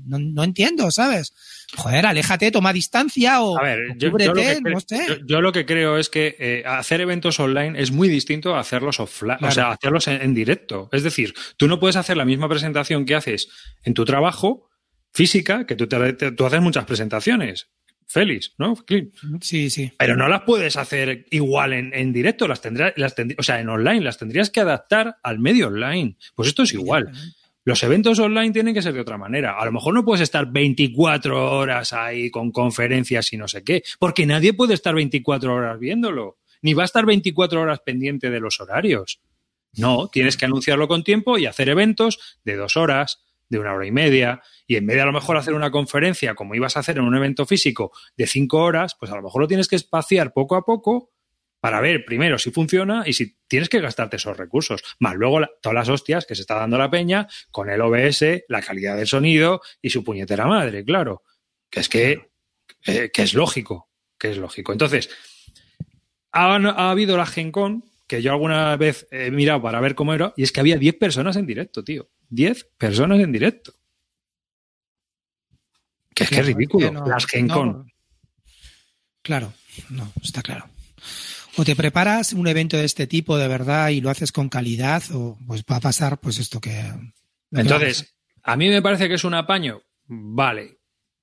no, 0.06 0.19
no 0.19 0.43
entiendo, 0.43 0.89
¿sabes? 0.89 1.34
Joder, 1.75 2.06
aléjate, 2.06 2.49
toma 2.49 2.71
distancia 2.71 3.41
o, 3.41 3.58
A 3.60 3.63
ver, 3.63 3.80
yo, 3.97 4.08
yo 4.08 4.12
cúbrete, 4.12 4.30
lo 4.30 4.36
que 4.36 4.60
cre- 4.62 4.73
no 4.73 4.80
sé. 4.80 5.06
yo- 5.08 5.25
yo 5.27 5.41
lo 5.41 5.51
que 5.51 5.65
creo 5.65 5.97
es 5.97 6.10
que 6.10 6.36
eh, 6.39 6.63
hacer 6.65 7.01
eventos 7.01 7.39
online 7.39 7.80
es 7.82 7.91
muy 7.91 8.08
distinto 8.08 8.56
a 8.56 8.62
hacerlos 8.62 8.99
offline, 9.01 9.38
Claro. 9.38 9.51
o 9.51 9.53
sea, 9.53 9.71
hacerlos 9.71 10.08
en, 10.08 10.21
en 10.21 10.34
directo. 10.34 10.88
Es 10.93 11.03
decir, 11.03 11.34
tú 11.58 11.67
no 11.67 11.80
puedes 11.80 11.97
hacer 11.97 12.15
la 12.17 12.25
misma 12.25 12.47
presentación 12.47 13.06
que 13.06 13.15
haces 13.15 13.49
en 13.84 13.93
tu 13.93 14.06
trabajo 14.06 14.69
física, 15.13 15.65
que 15.65 15.75
tú, 15.75 15.88
te- 15.88 16.13
te- 16.13 16.32
tú 16.32 16.45
haces 16.45 16.62
muchas 16.62 16.86
presentaciones, 16.86 17.67
Félix, 18.07 18.53
¿no? 18.57 18.75
Sí, 19.41 19.69
sí. 19.69 19.91
Pero 19.97 20.15
no 20.15 20.27
las 20.29 20.41
puedes 20.43 20.77
hacer 20.77 21.25
igual 21.29 21.73
en, 21.73 21.93
en 21.93 22.13
directo, 22.13 22.47
las 22.47 22.61
tendrás, 22.61 22.93
las 22.95 23.15
tendrí- 23.15 23.35
o 23.37 23.43
sea, 23.43 23.59
en 23.59 23.69
online, 23.69 24.01
las 24.01 24.17
tendrías 24.17 24.49
que 24.49 24.61
adaptar 24.61 25.17
al 25.23 25.39
medio 25.39 25.67
online. 25.67 26.15
Pues 26.33 26.47
esto 26.49 26.63
es 26.63 26.73
igual. 26.73 27.11
Los 27.65 27.83
eventos 27.83 28.17
online 28.19 28.53
tienen 28.53 28.73
que 28.73 28.81
ser 28.81 28.93
de 28.93 29.01
otra 29.01 29.17
manera. 29.17 29.59
A 29.59 29.65
lo 29.65 29.73
mejor 29.73 29.93
no 29.93 30.05
puedes 30.05 30.21
estar 30.21 30.49
24 30.49 31.57
horas 31.57 31.91
ahí 31.91 32.31
con 32.31 32.51
conferencias 32.51 33.33
y 33.33 33.37
no 33.37 33.49
sé 33.49 33.63
qué, 33.63 33.83
porque 33.99 34.25
nadie 34.25 34.53
puede 34.53 34.73
estar 34.73 34.95
24 34.95 35.53
horas 35.53 35.77
viéndolo, 35.77 36.37
ni 36.61 36.73
va 36.73 36.83
a 36.83 36.85
estar 36.85 37.05
24 37.05 37.59
horas 37.61 37.81
pendiente 37.81 38.29
de 38.29 38.39
los 38.39 38.61
horarios. 38.61 39.19
No, 39.73 40.07
tienes 40.07 40.37
que 40.37 40.45
anunciarlo 40.45 40.87
con 40.87 41.03
tiempo 41.03 41.37
y 41.37 41.45
hacer 41.45 41.67
eventos 41.67 42.39
de 42.45 42.55
dos 42.55 42.77
horas, 42.77 43.21
de 43.49 43.60
una 43.60 43.73
hora 43.73 43.86
y 43.86 43.91
media, 43.91 44.41
y 44.65 44.75
en 44.75 44.86
vez 44.88 44.95
de 44.97 45.01
a 45.01 45.05
lo 45.05 45.13
mejor 45.13 45.38
hacer 45.38 45.53
una 45.53 45.71
conferencia 45.71 46.36
como 46.36 46.55
ibas 46.55 46.75
a 46.77 46.81
hacer 46.81 46.97
en 46.97 47.03
un 47.03 47.15
evento 47.15 47.45
físico 47.45 47.91
de 48.15 48.27
cinco 48.27 48.60
horas, 48.63 48.95
pues 48.99 49.12
a 49.12 49.15
lo 49.15 49.21
mejor 49.23 49.41
lo 49.41 49.47
tienes 49.47 49.67
que 49.67 49.75
espaciar 49.77 50.33
poco 50.33 50.55
a 50.55 50.63
poco 50.65 51.12
para 51.60 51.81
ver 51.81 52.05
primero 52.05 52.38
si 52.38 52.51
funciona 52.51 53.03
y 53.05 53.13
si 53.13 53.36
tienes 53.47 53.67
que 53.69 53.79
gastarte 53.81 54.17
esos 54.17 54.38
recursos. 54.38 54.83
Más 54.99 55.15
luego 55.15 55.39
la- 55.39 55.49
todas 55.62 55.73
las 55.73 55.89
hostias 55.89 56.25
que 56.25 56.36
se 56.36 56.41
está 56.41 56.55
dando 56.55 56.77
la 56.77 56.89
peña 56.91 57.27
con 57.51 57.69
el 57.69 57.81
OBS, 57.81 58.43
la 58.47 58.62
calidad 58.62 58.95
del 58.95 59.07
sonido 59.07 59.62
y 59.81 59.89
su 59.89 60.03
puñetera 60.03 60.45
madre, 60.45 60.83
claro. 60.86 61.23
Que 61.71 61.79
es 61.79 61.89
que, 61.89 62.29
eh, 62.86 63.10
que 63.12 63.21
es 63.23 63.33
lógico, 63.33 63.89
que 64.19 64.29
es 64.31 64.38
lógico. 64.38 64.71
Entonces, 64.71 65.10
ha, 66.31 66.55
ha 66.55 66.91
habido 66.91 67.17
la 67.17 67.25
Gen 67.25 67.51
Con, 67.51 67.83
que 68.07 68.21
yo 68.21 68.31
alguna 68.31 68.75
vez 68.77 69.07
he 69.12 69.31
mirado 69.31 69.62
para 69.62 69.81
ver 69.81 69.95
cómo 69.95 70.13
era, 70.13 70.33
y 70.38 70.43
es 70.43 70.51
que 70.51 70.60
había 70.60 70.77
10 70.77 70.95
personas 70.97 71.36
en 71.38 71.45
directo, 71.47 71.83
tío. 71.83 72.10
10 72.29 72.67
personas 72.77 73.19
en 73.19 73.31
directo. 73.31 73.73
Que 76.13 76.23
es 76.23 76.29
que 76.29 76.39
es 76.39 76.45
ridículo. 76.47 76.91
no- 76.91 77.05
las 77.05 77.25
Gen 77.25 77.47
no- 77.47 77.53
Con. 77.53 77.91
Claro, 79.21 79.53
no, 79.89 80.11
está 80.23 80.41
claro. 80.41 80.67
O 81.57 81.65
te 81.65 81.75
preparas 81.75 82.33
un 82.33 82.47
evento 82.47 82.77
de 82.77 82.85
este 82.85 83.07
tipo 83.07 83.37
de 83.37 83.47
verdad 83.47 83.89
y 83.89 84.01
lo 84.01 84.09
haces 84.09 84.31
con 84.31 84.47
calidad, 84.49 85.03
o 85.11 85.37
pues 85.45 85.63
va 85.69 85.77
a 85.77 85.81
pasar 85.81 86.19
pues 86.19 86.39
esto 86.39 86.61
que 86.61 86.93
Entonces, 87.51 88.15
a 88.43 88.55
mí 88.55 88.69
me 88.69 88.81
parece 88.81 89.07
que 89.07 89.15
es 89.15 89.23
un 89.23 89.33
apaño, 89.33 89.81
vale, 90.05 90.76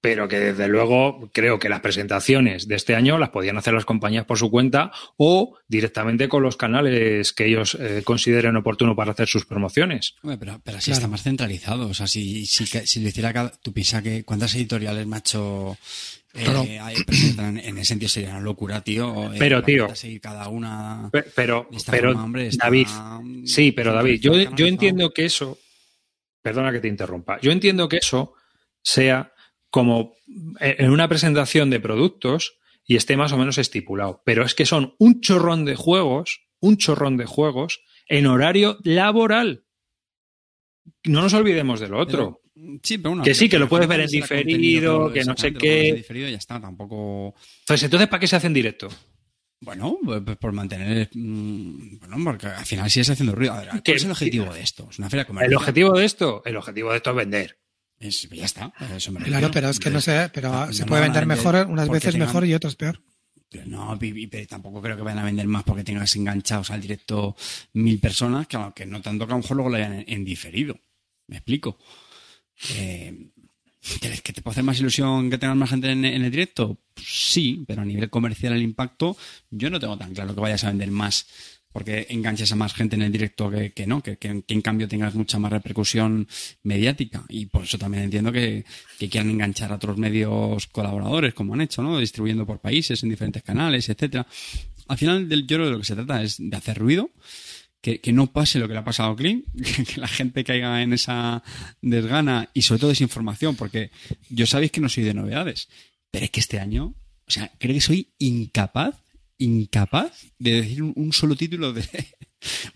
pero 0.04 0.28
que 0.28 0.38
desde 0.38 0.68
luego 0.68 1.30
creo 1.32 1.58
que 1.58 1.70
las 1.70 1.80
presentaciones 1.80 2.68
de 2.68 2.74
este 2.74 2.94
año 2.94 3.16
las 3.16 3.30
podían 3.30 3.56
hacer 3.56 3.72
las 3.72 3.86
compañías 3.86 4.26
por 4.26 4.36
su 4.36 4.50
cuenta 4.50 4.92
o 5.16 5.56
directamente 5.66 6.28
con 6.28 6.42
los 6.42 6.58
canales 6.58 7.32
que 7.32 7.46
ellos 7.46 7.74
eh, 7.80 8.02
consideren 8.04 8.54
oportuno 8.56 8.94
para 8.94 9.12
hacer 9.12 9.28
sus 9.28 9.46
promociones. 9.46 10.14
Hombre, 10.22 10.36
pero, 10.36 10.60
pero 10.62 10.76
así 10.76 10.90
Claro. 10.90 10.98
está 10.98 11.08
más 11.08 11.22
centralizado. 11.22 11.88
O 11.88 11.94
sea, 11.94 12.06
si, 12.06 12.44
si, 12.44 12.66
si 12.66 13.00
lo 13.00 13.08
hiciera 13.08 13.32
cada. 13.32 13.50
Tú 13.62 13.72
piensas 13.72 14.02
que 14.02 14.24
cuántas 14.24 14.54
editoriales, 14.54 15.06
macho, 15.06 15.78
eh, 16.34 16.44
Claro. 16.44 16.66
hay- 16.82 17.02
presentan 17.04 17.56
en 17.58 17.78
ese 17.78 17.86
sentido 17.86 18.10
sería 18.10 18.28
una 18.32 18.40
locura, 18.40 18.82
tío. 18.82 19.32
Eh, 19.32 19.36
Pero, 19.38 19.60
la 19.60 19.64
tío, 19.64 19.88
cada 20.20 20.48
una. 20.48 21.08
Pero, 21.12 21.24
pero 21.34 21.66
forma, 22.10 22.24
hombre, 22.24 22.48
está- 22.48 22.66
David, 22.66 22.88
sí, 23.46 23.72
pero 23.72 23.94
David, 23.94 24.20
yo, 24.20 24.34
yo 24.54 24.66
entiendo 24.66 25.14
que 25.14 25.24
eso, 25.24 25.56
perdona 26.42 26.72
que 26.72 26.80
te 26.80 26.88
interrumpa, 26.88 27.40
yo 27.40 27.50
entiendo 27.52 27.88
que 27.88 27.96
eso 27.96 28.34
sea 28.82 29.30
como 29.74 30.14
en 30.60 30.90
una 30.90 31.08
presentación 31.08 31.68
de 31.68 31.80
productos 31.80 32.58
y 32.86 32.94
esté 32.94 33.16
más 33.16 33.32
o 33.32 33.36
menos 33.38 33.58
estipulado, 33.58 34.22
pero 34.24 34.44
es 34.44 34.54
que 34.54 34.66
son 34.66 34.94
un 35.00 35.20
chorrón 35.20 35.64
de 35.64 35.74
juegos, 35.74 36.42
un 36.60 36.76
chorrón 36.76 37.16
de 37.16 37.26
juegos 37.26 37.80
en 38.06 38.28
horario 38.28 38.78
laboral. 38.84 39.64
No 41.06 41.22
nos 41.22 41.34
olvidemos 41.34 41.80
del 41.80 41.92
otro. 41.94 42.40
Pero- 42.54 42.80
sí, 42.84 42.98
pero 42.98 43.10
bueno, 43.10 43.24
Que 43.24 43.34
sí, 43.34 43.48
que 43.48 43.58
lo 43.58 43.68
puedes 43.68 43.88
ver 43.88 44.02
en 44.02 44.06
diferido, 44.06 45.12
que 45.12 45.24
no 45.24 45.36
sé 45.36 45.52
qué. 45.52 45.92
diferido 45.92 46.28
ya 46.28 46.36
está, 46.36 46.60
tampoco. 46.60 47.34
Pues 47.66 47.82
entonces, 47.82 48.08
¿para 48.08 48.20
qué 48.20 48.28
se 48.28 48.36
hace 48.36 48.46
en 48.46 48.54
directo? 48.54 48.88
Bueno, 49.60 49.98
pues 50.04 50.22
por 50.36 50.52
mantener. 50.52 51.08
mm, 51.14 51.98
Bueno, 51.98 52.16
porque 52.22 52.46
al 52.46 52.64
final 52.64 52.88
sigues 52.90 53.10
haciendo 53.10 53.34
ruido. 53.34 53.56
Ver, 53.56 53.68
¿cuál 53.70 53.82
Que- 53.82 53.92
es 53.94 54.04
el 54.04 54.12
objetivo 54.12 54.54
de 54.54 54.60
esto? 54.60 54.86
Es 54.88 55.00
una 55.00 55.10
feria 55.10 55.24
comercial. 55.24 55.50
El 55.50 55.56
objetivo 55.56 55.98
de 55.98 56.04
esto, 56.04 56.42
el 56.44 56.56
objetivo 56.56 56.90
de 56.92 56.96
esto 56.98 57.10
es 57.10 57.16
vender. 57.16 57.58
Es- 58.06 58.28
ya 58.28 58.44
está. 58.44 58.72
Eso 58.96 59.12
me 59.12 59.20
Claro, 59.20 59.50
pero 59.50 59.70
es 59.70 59.78
que 59.78 59.90
no 59.90 60.00
sé, 60.00 60.30
pero 60.32 60.50
No, 60.66 60.72
se 60.72 60.84
puede 60.84 61.02
vender 61.02 61.26
mejor, 61.26 61.66
unas 61.68 61.88
veces 61.88 62.12
tengan- 62.14 62.28
mejor 62.28 62.44
y 62.46 62.54
otras 62.54 62.76
peor. 62.76 63.02
Pero 63.50 63.66
No, 63.66 63.96
pero 63.98 64.46
tampoco 64.46 64.82
creo 64.82 64.96
que 64.96 65.02
vayan 65.02 65.20
a 65.20 65.24
vender 65.24 65.46
más 65.46 65.62
porque 65.64 65.84
tengas 65.84 66.14
enganchados 66.16 66.70
al 66.70 66.80
directo 66.80 67.36
mil 67.72 67.98
personas, 68.00 68.46
que 68.46 68.56
aunque 68.56 68.84
no 68.86 69.00
tanto 69.00 69.26
que 69.26 69.32
a 69.32 69.36
lo 69.36 69.42
mejor 69.42 69.56
luego 69.56 69.70
lo 69.70 69.76
hayan 69.76 69.92
en, 69.94 70.04
en 70.06 70.24
diferido. 70.24 70.78
Me 71.28 71.36
explico. 71.36 71.78
Eh, 72.74 73.30
¿crees 74.00 74.22
¿Que 74.22 74.32
te 74.32 74.42
puede 74.42 74.54
hacer 74.54 74.64
más 74.64 74.78
ilusión 74.80 75.30
que 75.30 75.38
tengas 75.38 75.56
más 75.56 75.70
gente 75.70 75.90
en, 75.90 76.04
en 76.04 76.24
el 76.24 76.30
directo? 76.30 76.78
Pues 76.94 77.06
sí, 77.06 77.64
pero 77.66 77.82
a 77.82 77.84
nivel 77.84 78.10
comercial 78.10 78.52
el 78.54 78.62
impacto 78.62 79.16
yo 79.50 79.70
no 79.70 79.78
tengo 79.80 79.96
tan 79.98 80.14
claro 80.14 80.34
que 80.34 80.40
vayas 80.40 80.64
a 80.64 80.68
vender 80.68 80.90
más 80.90 81.26
porque 81.74 82.06
enganches 82.08 82.52
a 82.52 82.54
más 82.56 82.72
gente 82.72 82.94
en 82.94 83.02
el 83.02 83.10
directo 83.10 83.50
que, 83.50 83.72
que 83.72 83.84
no, 83.84 84.00
que, 84.00 84.16
que- 84.16 84.42
que 84.46 84.54
en 84.54 84.62
cambio 84.62 84.86
tengas 84.86 85.16
mucha 85.16 85.40
más 85.40 85.50
repercusión 85.52 86.28
mediática. 86.62 87.24
Y 87.28 87.46
por 87.46 87.64
eso 87.64 87.76
también 87.78 88.04
entiendo 88.04 88.30
que, 88.30 88.64
que 88.96 89.08
quieran 89.08 89.30
enganchar 89.30 89.72
a 89.72 89.74
otros 89.74 89.98
medios 89.98 90.68
colaboradores, 90.68 91.34
como 91.34 91.54
han 91.54 91.62
hecho, 91.62 91.82
¿no? 91.82 91.98
Distribuyendo 91.98 92.46
por 92.46 92.60
países, 92.60 93.02
en 93.02 93.08
diferentes 93.08 93.42
canales, 93.42 93.88
etcétera. 93.88 94.24
Al 94.86 94.98
final, 94.98 95.28
del, 95.28 95.48
yo 95.48 95.56
creo 95.56 95.62
que 95.62 95.64
de 95.66 95.72
lo 95.72 95.78
que 95.80 95.84
se 95.84 95.94
trata 95.96 96.22
es 96.22 96.36
de 96.38 96.56
hacer 96.56 96.78
ruido, 96.78 97.10
que, 97.80 98.00
que 98.00 98.12
no 98.12 98.28
pase 98.28 98.60
lo 98.60 98.68
que 98.68 98.74
le 98.74 98.78
ha 98.78 98.84
pasado 98.84 99.10
a 99.10 99.16
Clint, 99.16 99.44
que 99.94 100.00
la 100.00 100.06
gente 100.08 100.44
caiga 100.44 100.80
en 100.80 100.92
esa 100.92 101.42
desgana 101.82 102.50
y 102.54 102.62
sobre 102.62 102.78
todo 102.82 102.90
desinformación, 102.90 103.56
porque 103.56 103.90
yo 104.30 104.46
sabéis 104.46 104.70
que 104.70 104.80
no 104.80 104.88
soy 104.88 105.02
de 105.02 105.12
novedades, 105.14 105.68
pero 106.12 106.24
es 106.24 106.30
que 106.30 106.38
este 106.40 106.60
año, 106.60 106.94
o 107.26 107.30
sea, 107.30 107.50
creo 107.58 107.74
que 107.74 107.80
soy 107.80 108.12
incapaz, 108.18 108.94
incapaz 109.38 110.12
de 110.38 110.62
decir 110.62 110.82
un, 110.82 110.92
un 110.96 111.12
solo 111.12 111.36
título 111.36 111.72
de... 111.72 111.84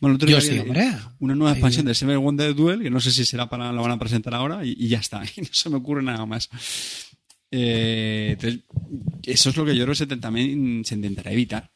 Bueno, 0.00 0.16
otro 0.16 0.26
Yo 0.26 0.38
día 0.38 0.40
sí, 0.40 0.50
había 0.58 0.62
hombre. 0.62 0.88
Una 1.18 1.34
nueva 1.34 1.52
expansión 1.52 1.84
de 1.84 1.94
Seven 1.94 2.18
Wonder 2.20 2.54
Duel, 2.54 2.82
que 2.82 2.88
no 2.88 3.00
sé 3.00 3.10
si 3.10 3.26
será 3.26 3.50
para, 3.50 3.70
la 3.70 3.82
van 3.82 3.90
a 3.90 3.98
presentar 3.98 4.34
ahora, 4.34 4.64
y, 4.64 4.74
y 4.78 4.88
ya 4.88 4.98
está, 4.98 5.22
y 5.36 5.42
no 5.42 5.48
se 5.52 5.68
me 5.68 5.76
ocurre 5.76 6.02
nada 6.02 6.24
más. 6.24 6.48
Eh, 7.50 8.30
entonces, 8.32 8.60
eso 9.24 9.50
es 9.50 9.56
lo 9.56 9.64
que 9.64 9.76
yo 9.76 9.84
creo 9.84 9.92
que 9.92 10.06
se 10.06 10.06
también 10.06 10.84
se 10.84 10.94
intentará 10.94 11.32
evitar. 11.32 11.70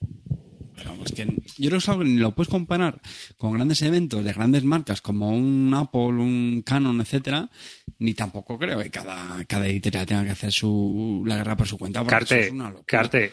Pero 0.74 0.90
vamos, 0.90 1.12
que 1.12 1.26
yo 1.26 1.68
creo 1.68 1.70
que 1.70 1.76
es 1.76 1.88
algo 1.88 2.02
que 2.02 2.08
ni 2.08 2.16
lo 2.16 2.34
puedes 2.34 2.48
comparar 2.48 3.00
con 3.36 3.52
grandes 3.52 3.82
eventos 3.82 4.24
de 4.24 4.32
grandes 4.32 4.64
marcas 4.64 5.00
como 5.00 5.30
un 5.30 5.72
Apple, 5.74 6.00
un 6.00 6.62
Canon, 6.64 7.00
etcétera, 7.00 7.50
ni 7.98 8.14
tampoco 8.14 8.58
creo 8.58 8.80
que 8.80 8.90
cada, 8.90 9.44
cada 9.44 9.66
editorial 9.66 10.06
tenga 10.06 10.24
que 10.24 10.30
hacer 10.30 10.50
su, 10.50 11.22
la 11.26 11.36
guerra 11.36 11.56
por 11.56 11.68
su 11.68 11.78
cuenta. 11.78 12.04
Carte, 12.04 12.46
es 12.46 12.52
una 12.52 12.70
locura. 12.70 12.84
Carte, 12.86 13.32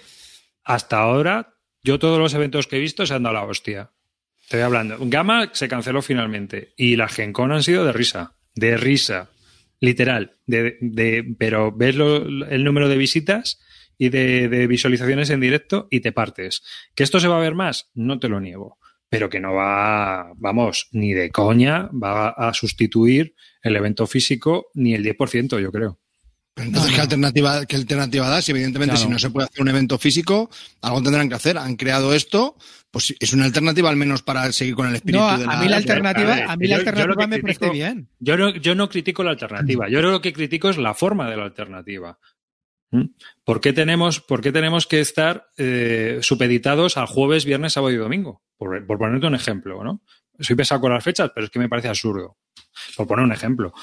hasta 0.64 1.00
ahora, 1.00 1.56
yo 1.84 2.00
todos 2.00 2.20
los 2.20 2.34
eventos 2.34 2.68
que 2.68 2.78
he 2.78 2.80
visto 2.80 3.06
se 3.06 3.14
han 3.14 3.24
dado 3.24 3.36
la 3.36 3.44
hostia. 3.44 3.92
Estoy 4.42 4.62
hablando. 4.62 4.98
Gama 5.00 5.52
se 5.54 5.68
canceló 5.68 6.02
finalmente 6.02 6.74
y 6.76 6.96
la 6.96 7.08
Gen 7.08 7.34
Con 7.34 7.52
han 7.52 7.64
sido 7.64 7.86
de 7.86 7.94
risa. 7.94 8.36
De 8.56 8.78
risa. 8.78 9.30
Literal. 9.80 10.38
Pero 11.38 11.72
ves 11.72 11.96
el 11.96 12.64
número 12.64 12.90
de 12.90 12.98
visitas 12.98 13.60
y 13.98 14.10
de, 14.10 14.50
de 14.50 14.68
visualizaciones 14.68 15.30
en 15.30 15.40
directo 15.40 15.88
y 15.92 16.00
te 16.00 16.12
partes. 16.12 16.64
¿Que 16.96 17.04
esto 17.04 17.20
se 17.20 17.28
va 17.28 17.38
a 17.38 17.42
ver 17.42 17.54
más? 17.56 17.92
No 17.94 18.20
te 18.20 18.28
lo 18.28 18.40
niego. 18.40 18.80
Pero 19.10 19.30
que 19.30 19.40
no 19.40 19.54
va, 19.54 20.34
vamos, 20.36 20.88
ni 20.92 21.14
de 21.14 21.32
coña 21.32 21.90
va 21.92 22.30
a 22.30 22.54
sustituir 22.54 23.36
el 23.62 23.76
evento 23.76 24.08
físico 24.08 24.68
ni 24.74 24.94
el 24.94 25.04
10%, 25.04 25.60
yo 25.60 25.72
creo. 25.72 26.00
Entonces, 26.60 26.92
No, 26.92 26.96
¿qué. 26.96 27.02
Alternativa, 27.02 27.66
¿qué 27.66 27.76
alternativa 27.76 28.28
das? 28.30 28.50
Evidentemente, 28.50 28.94
Claro. 28.96 29.06
si 29.08 29.12
no 29.12 29.20
se 29.20 29.30
puede 29.30 29.48
hacer 29.48 29.62
un 29.62 29.70
evento 29.70 29.98
físico, 29.98 30.50
algo 30.82 31.02
tendrán 31.02 31.30
que 31.30 31.36
hacer. 31.36 31.58
Han 31.58 31.76
creado 31.76 32.14
esto, 32.14 32.58
pues 32.92 33.14
es 33.20 33.34
una 33.34 33.46
alternativa 33.46 33.90
al 33.90 33.96
menos 33.96 34.22
para 34.24 34.52
seguir 34.52 34.76
con 34.76 34.88
el 34.88 34.96
espíritu 34.96 35.20
No, 35.24 35.30
a, 35.30 35.38
de 35.38 35.46
a 35.46 35.58
mí 35.60 35.68
la 35.68 35.78
alternativa, 35.78 36.34
a 36.48 36.58
mí 36.58 36.68
yo- 36.68 36.78
la 36.78 36.84
yo 36.84 36.90
alternativa 36.90 37.28
me 37.28 37.38
critico- 37.42 37.60
parece 37.68 37.74
bien. 37.74 38.10
Yo 38.20 38.38
no, 38.38 38.50
yo 38.56 38.76
no 38.76 38.90
critico 38.90 39.24
la 39.24 39.32
alternativa. 39.32 39.90
Yo 39.90 40.02
lo 40.02 40.22
que 40.22 40.34
critico 40.34 40.70
es 40.70 40.78
la 40.78 40.94
forma 40.94 41.30
de 41.30 41.38
la 41.38 41.44
alternativa. 41.44 42.18
¿Mm? 42.92 43.04
¿Por 43.44 43.62
qué 43.62 43.72
tenemos, 43.72 44.20
por 44.20 44.42
qué 44.42 44.52
tenemos 44.52 44.88
que 44.88 45.00
estar 45.00 45.50
eh, 45.58 46.20
supeditados 46.24 46.98
al 46.98 47.06
jueves, 47.06 47.46
viernes, 47.46 47.74
sábado 47.74 47.94
y 47.94 47.98
domingo? 47.98 48.42
Por, 48.58 48.86
por 48.88 48.98
ponerte 48.98 49.28
un 49.28 49.36
ejemplo, 49.36 49.84
¿no? 49.84 50.02
Soy 50.40 50.56
pesado 50.56 50.82
con 50.82 50.92
las 50.94 51.04
fechas, 51.04 51.30
pero 51.36 51.46
es 51.46 51.52
que 51.52 51.60
me 51.60 51.70
parece 51.70 51.88
absurdo. 51.90 52.38
Por 52.98 53.06
poner 53.08 53.26
un 53.26 53.32
ejemplo. 53.32 53.74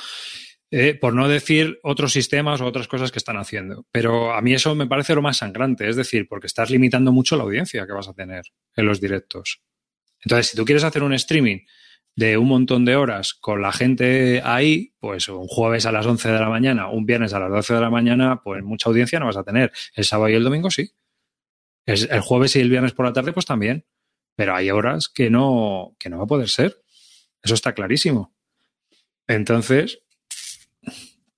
Eh, 0.73 0.95
por 0.95 1.15
no 1.15 1.29
decir 1.29 1.79
otros 1.85 2.13
sistemas 2.13 2.61
o 2.61 2.67
otras 2.67 2.89
cosas 2.89 3.13
que 3.13 3.19
están 3.19 3.37
haciendo. 3.37 3.87
Pero 3.93 4.33
a 4.35 4.43
mí 4.43 4.53
eso 4.53 4.75
me 4.75 4.87
parece 4.89 5.15
lo 5.15 5.23
más 5.23 5.37
sangrante, 5.37 5.89
es 5.89 5.95
decir, 5.97 6.27
porque 6.29 6.49
estás 6.49 6.71
limitando 6.71 7.13
mucho 7.13 7.37
la 7.37 7.45
audiencia 7.45 7.87
que 7.87 7.93
vas 7.93 8.09
a 8.09 8.15
tener 8.15 8.43
en 8.75 8.87
los 8.87 9.01
directos. 9.01 9.63
Entonces, 10.25 10.49
si 10.49 10.57
tú 10.57 10.65
quieres 10.65 10.83
hacer 10.83 11.03
un 11.05 11.13
streaming 11.13 11.59
de 12.17 12.37
un 12.37 12.49
montón 12.49 12.85
de 12.85 12.97
horas 12.97 13.35
con 13.35 13.63
la 13.63 13.71
gente 13.73 14.41
ahí, 14.43 14.93
pues 14.99 15.29
un 15.29 15.47
jueves 15.47 15.87
a 15.87 15.93
las 15.93 16.05
11 16.07 16.31
de 16.31 16.41
la 16.41 16.49
mañana, 16.49 16.89
un 16.89 17.07
viernes 17.07 17.33
a 17.33 17.39
las 17.39 17.51
12 17.51 17.75
de 17.75 17.81
la 17.81 17.91
mañana, 17.91 18.41
pues 18.43 18.65
mucha 18.65 18.89
audiencia 18.89 19.21
no 19.21 19.27
vas 19.27 19.37
a 19.37 19.45
tener. 19.45 19.71
El 19.95 20.05
sábado 20.05 20.31
y 20.31 20.35
el 20.35 20.43
domingo 20.43 20.71
sí. 20.71 20.91
Es- 21.87 22.09
el 22.11 22.21
jueves 22.23 22.57
y 22.57 22.61
el 22.61 22.71
viernes 22.71 22.93
por 22.93 23.07
la 23.07 23.13
tarde, 23.13 23.33
pues 23.33 23.47
también. 23.47 23.87
Pero 24.35 24.57
hay 24.57 24.71
horas 24.71 25.09
que 25.09 25.31
no, 25.31 25.95
que 25.99 26.09
no 26.11 26.19
va 26.19 26.25
a 26.25 26.27
poder 26.27 26.49
ser. 26.49 26.83
Eso 27.43 27.55
está 27.55 27.73
clarísimo. 27.75 28.35
Entonces, 29.29 30.01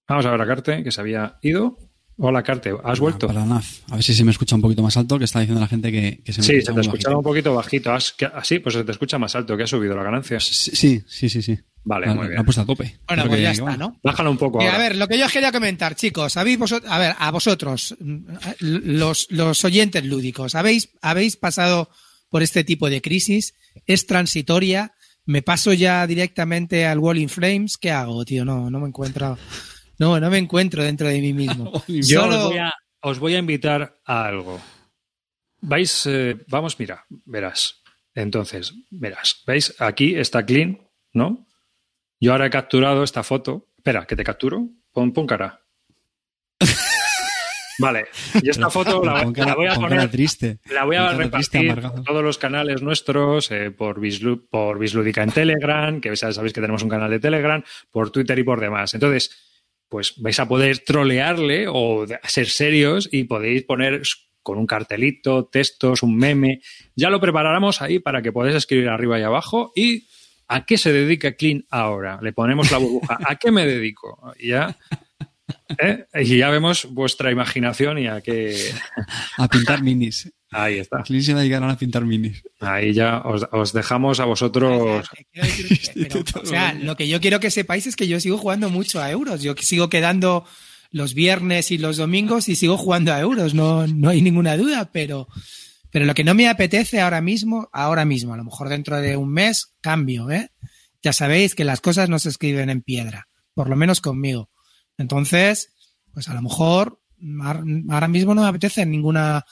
vamos 0.08 0.26
a 0.26 0.30
ver 0.30 0.40
a 0.40 0.46
Carte, 0.46 0.82
que 0.82 0.90
se 0.90 1.00
había 1.00 1.38
ido. 1.42 1.78
Hola, 2.20 2.42
Carte, 2.42 2.72
¿has 2.82 2.98
vuelto? 2.98 3.28
Para. 3.28 3.42
A 3.44 3.94
ver 3.94 4.02
si 4.02 4.12
se 4.12 4.24
me 4.24 4.32
escucha 4.32 4.56
un 4.56 4.62
poquito 4.62 4.82
más 4.82 4.96
alto, 4.96 5.18
que 5.18 5.24
está 5.24 5.38
diciendo 5.38 5.60
la 5.60 5.68
gente 5.68 5.92
que, 5.92 6.20
que 6.24 6.32
se 6.32 6.40
me 6.40 6.46
Sí, 6.46 6.52
escucha 6.54 6.72
se 6.72 6.74
te 6.74 6.80
escuchaba 6.80 7.16
un 7.18 7.22
poquito 7.22 7.54
bajito. 7.54 7.92
Así, 7.92 8.58
pues 8.58 8.74
se 8.74 8.82
te 8.82 8.90
escucha 8.90 9.18
más 9.18 9.36
alto, 9.36 9.56
que 9.56 9.62
ha 9.62 9.66
subido 9.68 9.94
la 9.94 10.02
ganancia. 10.02 10.40
Sí, 10.40 11.00
sí, 11.06 11.28
sí, 11.28 11.42
sí. 11.42 11.56
Vale, 11.84 12.06
La- 12.08 12.14
muy 12.14 12.24
la 12.24 12.28
bien. 12.30 12.40
ha 12.40 12.44
puesto 12.44 12.62
a 12.62 12.66
tope. 12.66 12.98
Bueno, 13.06 13.22
Creo 13.22 13.28
pues 13.30 13.40
ya 13.42 13.48
que 13.52 13.58
está. 13.58 13.76
¿no? 13.76 14.00
Bájalo 14.02 14.30
un 14.32 14.36
poco 14.36 14.60
a 14.60 14.78
ver, 14.78 14.96
lo 14.96 15.06
que 15.06 15.16
yo 15.16 15.26
os 15.26 15.32
quería 15.32 15.52
comentar, 15.52 15.94
chicos, 15.94 16.36
habéis 16.36 16.58
vosotros, 16.58 16.90
a 16.90 16.98
ver, 16.98 17.14
a 17.16 17.30
vosotros, 17.30 17.94
mm, 18.00 18.24
los, 18.60 19.28
los 19.30 19.64
oyentes 19.64 20.04
lúdicos, 20.04 20.56
¿habéis, 20.56 20.90
habéis 21.00 21.36
pasado 21.36 21.88
por 22.30 22.42
este 22.42 22.64
tipo 22.64 22.90
de 22.90 23.00
crisis? 23.00 23.54
¿Es 23.86 24.06
transitoria? 24.06 24.92
¿Me 25.24 25.42
paso 25.42 25.72
ya 25.72 26.04
directamente 26.06 26.84
al 26.84 26.98
Wall 26.98 27.18
in 27.18 27.28
Flames? 27.28 27.76
¿Qué 27.78 27.92
hago, 27.92 28.24
tío? 28.24 28.44
No, 28.44 28.70
no 28.70 28.80
me 28.80 28.88
encuentro. 28.88 29.38
No, 29.98 30.18
no 30.20 30.30
me 30.30 30.38
encuentro 30.38 30.82
dentro 30.82 31.08
de 31.08 31.20
mí 31.20 31.32
mismo. 31.32 31.72
Yo 31.88 32.20
Solo- 32.20 32.36
os, 32.38 32.44
voy 32.50 32.58
a, 32.58 32.72
os 33.00 33.18
voy 33.18 33.34
a 33.34 33.38
invitar 33.38 33.98
a 34.04 34.24
algo. 34.26 34.60
vais, 35.60 36.06
eh, 36.06 36.36
vamos, 36.48 36.78
mira, 36.78 37.04
verás. 37.24 37.82
Entonces, 38.14 38.74
verás, 38.90 39.42
¿veis? 39.46 39.74
Aquí 39.80 40.14
está 40.16 40.44
clean, 40.44 40.80
¿no? 41.12 41.46
Yo 42.20 42.32
ahora 42.32 42.46
he 42.46 42.50
capturado 42.50 43.04
esta 43.04 43.22
foto. 43.22 43.66
Espera, 43.76 44.06
que 44.06 44.16
te 44.16 44.24
capturo. 44.24 44.68
Pon, 44.92 45.12
pon 45.12 45.26
cara. 45.26 45.60
Vale, 47.80 48.06
y 48.42 48.48
esta 48.50 48.68
foto 48.70 49.04
la, 49.04 49.22
Con 49.22 49.32
cara- 49.32 49.50
la 49.50 49.54
voy 49.54 49.66
a 49.68 49.74
poner. 49.76 50.10
triste. 50.10 50.58
La 50.68 50.84
voy 50.84 50.96
a 50.96 51.16
triste, 51.30 51.60
repartir 51.60 51.92
por 51.92 52.02
todos 52.04 52.24
los 52.24 52.36
canales 52.36 52.82
nuestros, 52.82 53.52
eh, 53.52 53.70
por, 53.70 54.00
Bislu- 54.00 54.48
por 54.50 54.80
Bislúdica 54.80 55.22
en 55.22 55.30
Telegram, 55.30 56.00
que 56.00 56.14
ya 56.16 56.32
sabéis 56.32 56.52
que 56.52 56.60
tenemos 56.60 56.82
un 56.82 56.88
canal 56.88 57.08
de 57.08 57.20
Telegram, 57.20 57.62
por 57.92 58.10
Twitter 58.10 58.36
y 58.36 58.42
por 58.42 58.58
demás. 58.60 58.94
Entonces, 58.94 59.47
pues 59.88 60.14
vais 60.18 60.38
a 60.38 60.48
poder 60.48 60.78
trolearle 60.80 61.66
o 61.68 62.06
ser 62.24 62.48
serios 62.48 63.08
y 63.10 63.24
podéis 63.24 63.64
poner 63.64 64.02
con 64.42 64.58
un 64.58 64.66
cartelito, 64.66 65.46
textos, 65.46 66.02
un 66.02 66.16
meme. 66.16 66.60
Ya 66.96 67.10
lo 67.10 67.20
preparáramos 67.20 67.82
ahí 67.82 67.98
para 67.98 68.22
que 68.22 68.32
podáis 68.32 68.56
escribir 68.56 68.88
arriba 68.88 69.18
y 69.18 69.22
abajo. 69.22 69.72
¿Y 69.74 70.06
a 70.46 70.64
qué 70.64 70.78
se 70.78 70.92
dedica 70.92 71.32
Clean 71.32 71.66
ahora? 71.70 72.18
Le 72.22 72.32
ponemos 72.32 72.70
la 72.70 72.78
burbuja. 72.78 73.18
¿A 73.26 73.36
qué 73.36 73.50
me 73.50 73.66
dedico? 73.66 74.32
Ya, 74.42 74.78
¿eh? 75.78 76.06
y 76.14 76.38
ya 76.38 76.50
vemos 76.50 76.86
vuestra 76.90 77.30
imaginación 77.30 77.98
y 77.98 78.06
a 78.06 78.20
qué... 78.20 78.72
A 79.36 79.48
pintar 79.48 79.82
minis. 79.82 80.30
Ahí 80.50 80.78
está. 80.78 81.02
Clint 81.02 81.24
se 81.24 81.34
va 81.34 81.40
a 81.40 81.44
ahora 81.44 81.72
a 81.72 81.78
pintar 81.78 82.04
minis. 82.04 82.42
Ahí 82.60 82.94
ya 82.94 83.20
os, 83.20 83.46
os 83.52 83.72
dejamos 83.72 84.18
a 84.20 84.24
vosotros. 84.24 85.06
Decir 85.32 85.78
pero, 86.08 86.24
o 86.42 86.46
sea, 86.46 86.72
lo 86.72 86.96
que 86.96 87.06
yo 87.06 87.20
quiero 87.20 87.38
que 87.38 87.50
sepáis 87.50 87.86
es 87.86 87.96
que 87.96 88.08
yo 88.08 88.18
sigo 88.18 88.38
jugando 88.38 88.70
mucho 88.70 89.00
a 89.00 89.10
euros. 89.10 89.42
Yo 89.42 89.54
sigo 89.60 89.90
quedando 89.90 90.46
los 90.90 91.12
viernes 91.12 91.70
y 91.70 91.78
los 91.78 91.98
domingos 91.98 92.48
y 92.48 92.56
sigo 92.56 92.78
jugando 92.78 93.12
a 93.12 93.20
euros. 93.20 93.52
No, 93.52 93.86
no 93.86 94.08
hay 94.08 94.22
ninguna 94.22 94.56
duda, 94.56 94.90
pero, 94.90 95.28
pero 95.90 96.06
lo 96.06 96.14
que 96.14 96.24
no 96.24 96.34
me 96.34 96.48
apetece 96.48 97.00
ahora 97.00 97.20
mismo, 97.20 97.68
ahora 97.72 98.06
mismo, 98.06 98.32
a 98.32 98.38
lo 98.38 98.44
mejor 98.44 98.70
dentro 98.70 98.96
de 98.96 99.16
un 99.16 99.30
mes, 99.30 99.74
cambio, 99.82 100.30
¿eh? 100.30 100.50
Ya 101.02 101.12
sabéis 101.12 101.54
que 101.54 101.64
las 101.64 101.80
cosas 101.80 102.08
no 102.08 102.18
se 102.18 102.30
escriben 102.30 102.70
en 102.70 102.82
piedra, 102.82 103.28
por 103.54 103.68
lo 103.68 103.76
menos 103.76 104.00
conmigo. 104.00 104.50
Entonces, 104.98 105.72
pues 106.12 106.28
a 106.28 106.34
lo 106.34 106.42
mejor 106.42 107.00
ahora 107.88 108.08
mismo 108.08 108.34
no 108.34 108.42
me 108.42 108.48
apetece 108.48 108.84
ninguna, 108.84 109.44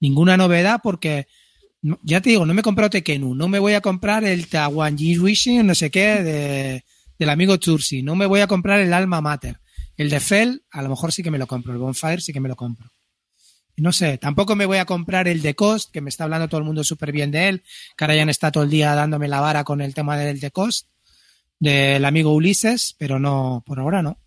ninguna 0.00 0.36
novedad 0.36 0.80
porque 0.82 1.26
ya 2.02 2.20
te 2.20 2.30
digo, 2.30 2.46
no 2.46 2.54
me 2.54 2.60
he 2.60 2.64
comprado 2.64 2.90
Tekenu, 2.90 3.34
no 3.34 3.48
me 3.48 3.58
voy 3.58 3.74
a 3.74 3.80
comprar 3.80 4.24
el 4.24 4.48
Tawanji 4.48 5.18
Wishing, 5.18 5.66
no 5.66 5.74
sé 5.74 5.90
qué, 5.90 6.22
de, 6.22 6.84
del 7.18 7.28
amigo 7.28 7.56
Chursi, 7.56 8.02
no 8.02 8.14
me 8.14 8.26
voy 8.26 8.40
a 8.40 8.46
comprar 8.46 8.80
el 8.80 8.92
Alma 8.92 9.20
Mater. 9.20 9.60
El 9.96 10.10
de 10.10 10.18
Fell, 10.18 10.64
a 10.70 10.82
lo 10.82 10.88
mejor 10.88 11.12
sí 11.12 11.22
que 11.22 11.30
me 11.30 11.38
lo 11.38 11.46
compro, 11.46 11.72
el 11.72 11.78
Bonfire 11.78 12.20
sí 12.20 12.32
que 12.32 12.40
me 12.40 12.48
lo 12.48 12.56
compro. 12.56 12.90
No 13.76 13.92
sé, 13.92 14.18
tampoco 14.18 14.54
me 14.54 14.66
voy 14.66 14.78
a 14.78 14.84
comprar 14.84 15.26
el 15.28 15.42
de 15.42 15.54
Cost, 15.54 15.90
que 15.90 16.00
me 16.00 16.08
está 16.08 16.24
hablando 16.24 16.48
todo 16.48 16.58
el 16.58 16.66
mundo 16.66 16.84
súper 16.84 17.12
bien 17.12 17.30
de 17.30 17.48
él, 17.48 17.64
que 17.96 18.04
ahora 18.04 18.14
ya 18.14 18.22
está 18.24 18.52
todo 18.52 18.64
el 18.64 18.70
día 18.70 18.94
dándome 18.94 19.28
la 19.28 19.40
vara 19.40 19.64
con 19.64 19.80
el 19.80 19.94
tema 19.94 20.16
del 20.16 20.38
de 20.40 20.50
Cost, 20.52 20.88
del 21.58 22.04
amigo 22.04 22.32
Ulises, 22.32 22.94
pero 22.98 23.18
no, 23.18 23.62
por 23.66 23.80
ahora 23.80 24.00
no. 24.00 24.18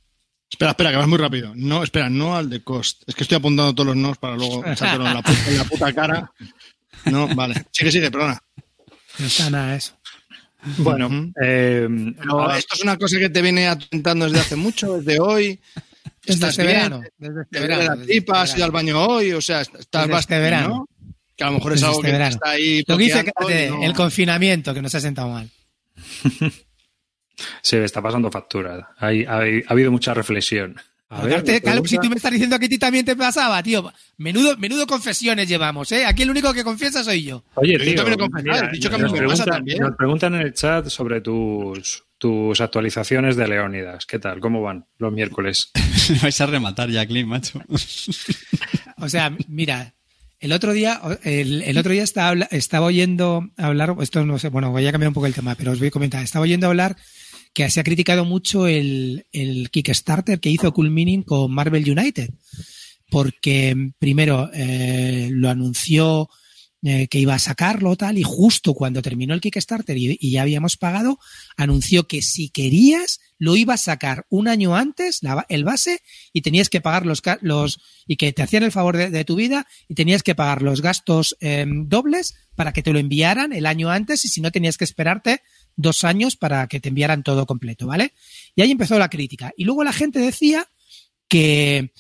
Espera, 0.50 0.72
espera, 0.72 0.92
que 0.92 0.98
vas 0.98 1.08
muy 1.08 1.18
rápido. 1.18 1.52
No, 1.56 1.84
espera, 1.84 2.10
no 2.10 2.36
al 2.36 2.50
de 2.50 2.64
cost. 2.64 3.04
Es 3.08 3.16
que 3.16 3.24
estoy 3.24 3.38
apuntando 3.38 3.74
todos 3.76 3.88
los 3.88 3.96
nos 3.98 4.18
para 4.18 4.36
luego 4.36 4.66
echártelo 4.66 5.08
en 5.08 5.14
la, 5.14 5.22
puta, 5.22 5.50
en 5.50 5.58
la 5.58 5.64
puta 5.66 5.94
cara. 5.94 6.32
No, 7.06 7.28
vale. 7.36 7.66
Sigue, 7.72 7.92
sigue, 7.92 8.10
perdona. 8.12 8.42
No 9.20 9.26
está 9.28 9.50
nada 9.50 9.76
eso. 9.76 9.94
Bueno, 10.78 11.32
eh, 11.42 11.88
esto 12.58 12.76
es 12.76 12.82
una 12.82 12.98
cosa 12.98 13.18
que 13.20 13.30
te 13.30 13.42
viene 13.42 13.68
atentando 13.68 14.26
desde 14.26 14.40
hace 14.40 14.56
mucho, 14.56 14.98
desde 15.00 15.20
hoy. 15.20 15.60
Desde 16.26 16.34
¿Estás 16.34 16.50
este 16.52 16.64
bien? 16.64 16.76
verano. 16.76 17.02
Desde 17.18 17.42
este 17.44 17.60
verano. 17.60 17.84
la 17.84 17.96
desde 17.96 18.06
tripa, 18.06 18.34
este 18.44 18.52
has 18.52 18.58
ido 18.58 18.66
al 18.66 18.72
verano. 18.72 18.98
baño 18.98 19.08
hoy, 19.08 19.32
o 19.34 19.42
sea, 19.42 19.62
estás 19.62 19.78
Desde 19.80 20.00
este 20.02 20.12
bastante, 20.12 20.40
verano. 20.42 20.68
¿no? 20.70 20.88
Que 21.38 21.44
a 21.44 21.48
lo 21.48 21.54
mejor 21.54 21.74
es 21.74 21.76
Desde 21.82 21.88
algo 21.88 22.00
este 22.00 22.08
que 22.08 22.12
verano. 22.12 22.36
está 22.36 22.50
ahí. 22.50 22.84
Lo 22.88 22.98
que 22.98 23.04
dice 23.04 23.24
no- 23.70 23.84
el 23.84 23.94
confinamiento, 23.94 24.74
que 24.74 24.82
nos 24.82 24.96
ha 24.96 25.00
sentado 25.02 25.30
mal. 25.30 25.50
se 27.62 27.84
está 27.84 28.02
pasando 28.02 28.32
factura. 28.32 28.90
Hay- 28.98 29.26
hay- 29.28 29.64
ha 29.68 29.72
habido 29.74 29.92
mucha 29.92 30.14
reflexión. 30.14 30.76
A 31.10 31.22
ver, 31.22 31.36
Aparte, 31.36 31.54
me 31.54 31.62
Calvo, 31.62 31.88
si 31.88 31.98
tú 32.00 32.10
me 32.10 32.16
estás 32.18 32.32
diciendo 32.34 32.60
que 32.60 32.66
a 32.66 32.70
ti 32.70 32.78
también 32.78 33.06
te 33.06 33.16
pasaba, 33.16 33.64
tío. 33.64 33.94
Menudo, 34.18 34.58
menudo 34.58 34.86
confesiones 34.86 35.48
llevamos, 35.48 35.90
¿eh? 35.94 36.06
Aquí 36.06 36.24
el 36.24 36.30
único 36.32 36.54
que 36.54 36.66
confiesa 36.66 37.02
soy 37.02 37.24
yo. 37.24 37.46
Oye, 37.56 37.78
yo 37.78 37.80
tío, 37.80 37.96
también 37.96 38.14
he 38.16 38.18
confesado, 38.18 38.68
he 38.68 38.72
dicho 38.74 38.90
que 38.90 38.96
a 38.96 38.98
mí 38.98 39.04
nos, 39.06 39.14
me 39.14 39.20
pasa 39.20 39.28
preguntan, 39.46 39.56
también. 39.56 39.80
nos 39.80 39.96
preguntan 39.96 40.36
en 40.36 40.42
el 40.42 40.54
chat 40.54 40.88
sobre 40.90 41.22
tus, 41.22 42.04
tus 42.18 42.60
actualizaciones 42.60 43.38
de 43.38 43.48
Leónidas. 43.48 44.06
¿Qué 44.06 44.20
tal? 44.20 44.42
¿Cómo 44.42 44.62
van 44.62 44.86
los 44.98 45.14
miércoles? 45.14 45.72
Me 46.10 46.20
vais 46.24 46.42
a 46.42 46.46
rematar 46.46 46.90
ya, 46.90 47.06
Clint, 47.06 47.30
macho. 47.30 47.62
O 49.00 49.08
sea, 49.10 49.32
mira, 49.48 49.94
el 50.40 50.52
otro 50.52 50.74
día, 50.74 51.00
el, 51.24 51.62
el 51.62 51.78
otro 51.78 51.92
día 51.94 52.04
estaba, 52.04 52.34
estaba 52.52 52.86
oyendo 52.88 53.48
hablar, 53.58 53.96
esto 54.02 54.26
no 54.26 54.40
sé, 54.40 54.50
bueno, 54.50 54.72
voy 54.72 54.86
a 54.88 54.92
cambiar 54.92 55.10
un 55.10 55.14
poco 55.14 55.28
el 55.28 55.34
tema, 55.36 55.56
pero 55.56 55.72
os 55.72 55.80
voy 55.80 55.88
a 55.90 55.92
comentar. 55.92 56.24
Estaba 56.24 56.44
oyendo 56.44 56.68
hablar 56.68 56.98
que 57.58 57.72
se 57.72 57.80
ha 57.80 57.84
criticado 57.84 58.24
mucho 58.24 58.68
el, 58.68 59.26
el 59.32 59.72
Kickstarter 59.72 60.40
que 60.40 60.52
hizo 60.52 60.72
Cool 60.72 60.94
con 61.26 61.52
Marvel 61.52 61.90
United. 61.90 62.30
Porque 63.10 63.94
primero 63.98 64.52
eh, 64.54 65.30
lo 65.32 65.50
anunció 65.50 66.30
eh, 66.84 67.08
que 67.08 67.18
iba 67.18 67.34
a 67.34 67.40
sacarlo 67.40 67.96
tal 67.96 68.20
y 68.20 68.22
justo 68.22 68.76
cuando 68.76 69.02
terminó 69.02 69.34
el 69.34 69.42
Kickstarter 69.42 69.98
y, 69.98 70.30
ya 70.30 70.44
habíamos 70.44 70.78
pagado, 70.78 71.18
anunció 71.56 72.08
que 72.08 72.22
si 72.22 72.50
querías 72.50 73.22
lo 73.40 73.56
iba 73.56 73.74
a 73.74 73.78
sacar 73.78 74.28
un 74.30 74.48
año 74.48 74.76
antes, 74.76 75.22
el 75.50 75.64
base, 75.64 76.02
y 76.34 76.44
tenías 76.44 76.70
que 76.70 76.80
pagar 76.80 77.08
los, 77.08 77.24
los 77.42 77.80
y 78.06 78.18
que 78.18 78.34
te 78.34 78.44
hacían 78.44 78.62
el 78.62 78.72
favor 78.72 78.98
de, 78.98 79.26
tu 79.26 79.36
vida 79.36 79.66
y 79.88 79.96
tenías 79.96 80.22
que 80.22 80.36
pagar 80.36 80.62
los 80.62 80.84
gastos 80.84 81.36
eh, 81.40 81.66
dobles 81.68 82.36
para 82.54 82.72
que 82.72 82.84
te 82.84 82.94
lo 82.94 83.00
enviaran 83.00 83.52
el 83.52 83.66
año 83.66 83.90
antes 83.90 84.24
y 84.26 84.28
si 84.28 84.42
no 84.42 84.52
tenías 84.52 84.78
que 84.78 84.84
esperarte 84.84 85.42
dos 85.78 86.04
años 86.04 86.36
para 86.36 86.68
que 86.68 86.82
te 86.82 86.90
enviaran 86.90 87.24
todo 87.24 87.46
completo, 87.46 87.88
¿vale? 87.88 88.14
Y 88.56 88.62
ahí 88.62 88.72
empezó 88.72 89.00
la 89.00 89.10
crítica. 89.10 89.54
Y 89.56 89.64
luego 89.64 89.84
la 89.84 89.94
gente 89.94 90.20
decía 90.20 90.68
que, 91.30 91.94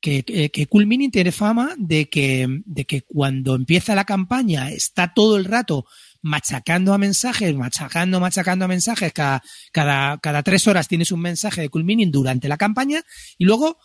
que, 0.00 0.22
que, 0.50 0.66
Cool 0.66 0.88
tiene 1.10 1.32
fama 1.32 1.74
de 1.78 2.08
que, 2.08 2.46
de 2.64 2.84
que 2.84 3.02
cuando 3.02 3.54
empieza 3.54 3.94
la 3.94 4.04
campaña 4.04 4.70
está 4.70 5.12
todo 5.14 5.36
el 5.36 5.46
rato 5.46 5.86
machacando 6.20 6.94
a 6.94 6.98
mensajes, 6.98 7.54
machacando, 7.54 8.20
machacando 8.20 8.64
a 8.64 8.68
mensajes, 8.68 9.12
cada, 9.12 9.42
cada, 9.72 10.18
cada 10.18 10.42
tres 10.42 10.68
horas 10.68 10.86
tienes 10.86 11.10
un 11.10 11.20
mensaje 11.20 11.62
de 11.62 11.68
Cool 11.68 11.86
durante 12.10 12.48
la 12.48 12.56
campaña 12.56 13.02
y 13.38 13.44
luego 13.44 13.78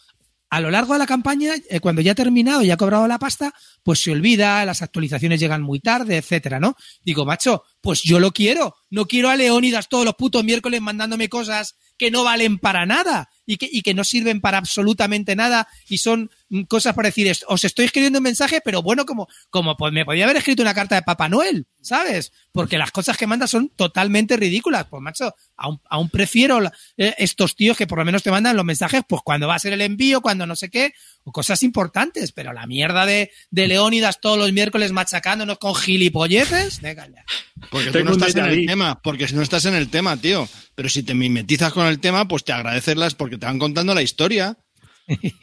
a 0.49 0.61
lo 0.61 0.71
largo 0.71 0.93
de 0.93 0.99
la 0.99 1.05
campaña, 1.05 1.55
eh, 1.69 1.79
cuando 1.79 2.01
ya 2.01 2.13
ha 2.13 2.15
terminado 2.15 2.61
y 2.61 2.71
ha 2.71 2.77
cobrado 2.77 3.07
la 3.07 3.19
pasta, 3.19 3.53
pues 3.83 3.99
se 3.99 4.11
olvida, 4.11 4.63
las 4.65 4.81
actualizaciones 4.81 5.39
llegan 5.39 5.61
muy 5.61 5.79
tarde, 5.79 6.17
etcétera, 6.17 6.59
¿no? 6.59 6.75
Digo, 7.03 7.25
macho, 7.25 7.63
pues 7.81 8.01
yo 8.03 8.19
lo 8.19 8.31
quiero. 8.31 8.75
No 8.89 9.05
quiero 9.05 9.29
a 9.29 9.35
Leónidas 9.35 9.89
todos 9.89 10.05
los 10.05 10.15
putos 10.15 10.43
miércoles 10.43 10.81
mandándome 10.81 11.27
cosas 11.27 11.75
que 11.97 12.11
no 12.11 12.23
valen 12.23 12.59
para 12.59 12.85
nada 12.85 13.29
y 13.45 13.57
que, 13.57 13.67
y 13.71 13.81
que 13.81 13.93
no 13.93 14.03
sirven 14.03 14.39
para 14.39 14.57
absolutamente 14.57 15.35
nada 15.35 15.67
y 15.89 15.97
son 15.97 16.29
cosas 16.67 16.93
para 16.93 17.09
decir, 17.09 17.27
"Es- 17.27 17.43
os 17.47 17.63
estoy 17.63 17.85
escribiendo 17.85 18.19
un 18.19 18.23
mensaje, 18.23 18.61
pero 18.63 18.81
bueno, 18.81 19.05
como, 19.05 19.27
como 19.49 19.75
pues 19.77 19.91
me 19.93 20.05
podía 20.05 20.23
haber 20.25 20.37
escrito 20.37 20.61
una 20.61 20.73
carta 20.73 20.95
de 20.95 21.01
Papá 21.01 21.29
Noel, 21.29 21.67
¿sabes? 21.81 22.31
Porque 22.51 22.77
las 22.77 22.91
cosas 22.91 23.17
que 23.17 23.27
manda 23.27 23.47
son 23.47 23.69
totalmente 23.75 24.37
ridículas. 24.37 24.85
Pues 24.89 25.01
macho, 25.01 25.33
aún, 25.55 25.79
aún 25.89 26.09
prefiero 26.09 26.59
la- 26.61 26.73
eh, 26.97 27.15
estos 27.17 27.55
tíos 27.55 27.75
que 27.77 27.87
por 27.87 27.97
lo 27.99 28.05
menos 28.05 28.23
te 28.23 28.31
mandan 28.31 28.55
los 28.55 28.65
mensajes, 28.65 29.01
pues 29.07 29.21
cuando 29.23 29.47
va 29.47 29.55
a 29.55 29.59
ser 29.59 29.73
el 29.73 29.81
envío, 29.81 30.21
cuando 30.21 30.45
no 30.45 30.55
sé 30.55 30.69
qué, 30.69 30.93
o 31.23 31.31
cosas 31.31 31.61
importantes, 31.63 32.31
pero 32.31 32.53
la 32.53 32.65
mierda 32.67 33.05
de, 33.05 33.31
de 33.51 33.67
Leónidas 33.67 34.19
todos 34.21 34.37
los 34.37 34.53
miércoles 34.53 34.93
machacándonos 34.93 35.57
con 35.57 35.75
gilipolleces, 35.75 36.81
venga 36.81 37.07
ya. 37.07 37.23
Porque 37.69 37.87
tú 37.91 38.05
no 38.05 38.11
estás 38.13 38.35
en 38.35 38.45
el 38.45 38.65
tema, 38.67 39.01
porque 39.01 39.27
si 39.27 39.35
no 39.35 39.41
estás 39.41 39.65
en 39.65 39.75
el 39.75 39.89
tema, 39.89 40.15
tío. 40.17 40.47
Pero 40.75 40.89
si 40.89 41.03
te 41.03 41.13
mimetizas 41.13 41.73
con 41.73 41.87
el 41.87 41.99
tema, 41.99 42.27
pues 42.27 42.43
te 42.43 42.53
agradecerlas 42.53 43.15
porque 43.15 43.37
te 43.37 43.45
van 43.45 43.59
contando 43.59 43.93
la 43.93 44.01
historia. 44.01 44.57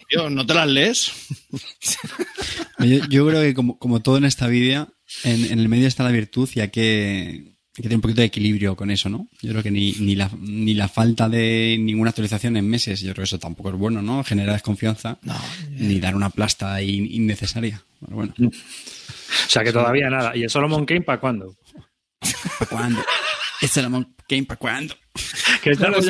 Tío, 0.08 0.28
¿no 0.30 0.44
te 0.46 0.54
las 0.54 0.68
lees? 0.68 1.12
Yo, 2.78 2.98
yo 3.08 3.26
creo 3.26 3.40
que 3.40 3.54
como, 3.54 3.78
como 3.78 4.00
todo 4.00 4.18
en 4.18 4.24
esta 4.24 4.46
vida, 4.46 4.88
en, 5.22 5.44
en 5.52 5.58
el 5.58 5.68
medio 5.68 5.86
está 5.88 6.02
la 6.04 6.10
virtud 6.10 6.48
y 6.54 6.60
hay 6.60 6.68
que, 6.68 6.80
hay 6.80 7.76
que 7.76 7.82
tener 7.84 7.96
un 7.96 8.00
poquito 8.02 8.20
de 8.20 8.26
equilibrio 8.26 8.76
con 8.76 8.90
eso, 8.90 9.08
¿no? 9.08 9.28
Yo 9.40 9.50
creo 9.52 9.62
que 9.62 9.70
ni, 9.70 9.92
ni, 9.92 10.14
la, 10.16 10.30
ni 10.38 10.74
la 10.74 10.88
falta 10.88 11.28
de 11.30 11.76
ninguna 11.80 12.10
actualización 12.10 12.56
en 12.58 12.68
meses, 12.68 13.00
yo 13.00 13.12
creo 13.12 13.22
que 13.22 13.28
eso 13.28 13.38
tampoco 13.38 13.70
es 13.70 13.76
bueno, 13.76 14.02
¿no? 14.02 14.22
Genera 14.22 14.52
desconfianza, 14.52 15.18
ni 15.70 15.98
dar 15.98 16.14
una 16.14 16.28
plasta 16.30 16.82
in- 16.82 17.10
innecesaria. 17.10 17.82
Pero 18.00 18.16
bueno, 18.16 18.34
O 18.38 18.50
sea 19.48 19.64
que 19.64 19.72
todavía 19.72 20.10
nada. 20.10 20.36
¿Y 20.36 20.42
el 20.42 20.50
Solomon 20.50 20.84
Kane 20.84 21.00
para 21.02 21.20
cuándo? 21.20 21.56
¿para 22.58 22.70
cuándo? 22.70 23.02
¿Este 23.64 23.80
Solomon 23.80 24.14
Kane 24.28 24.44
para 24.44 24.58
cuándo? 24.58 24.94
Estamos. 25.64 26.06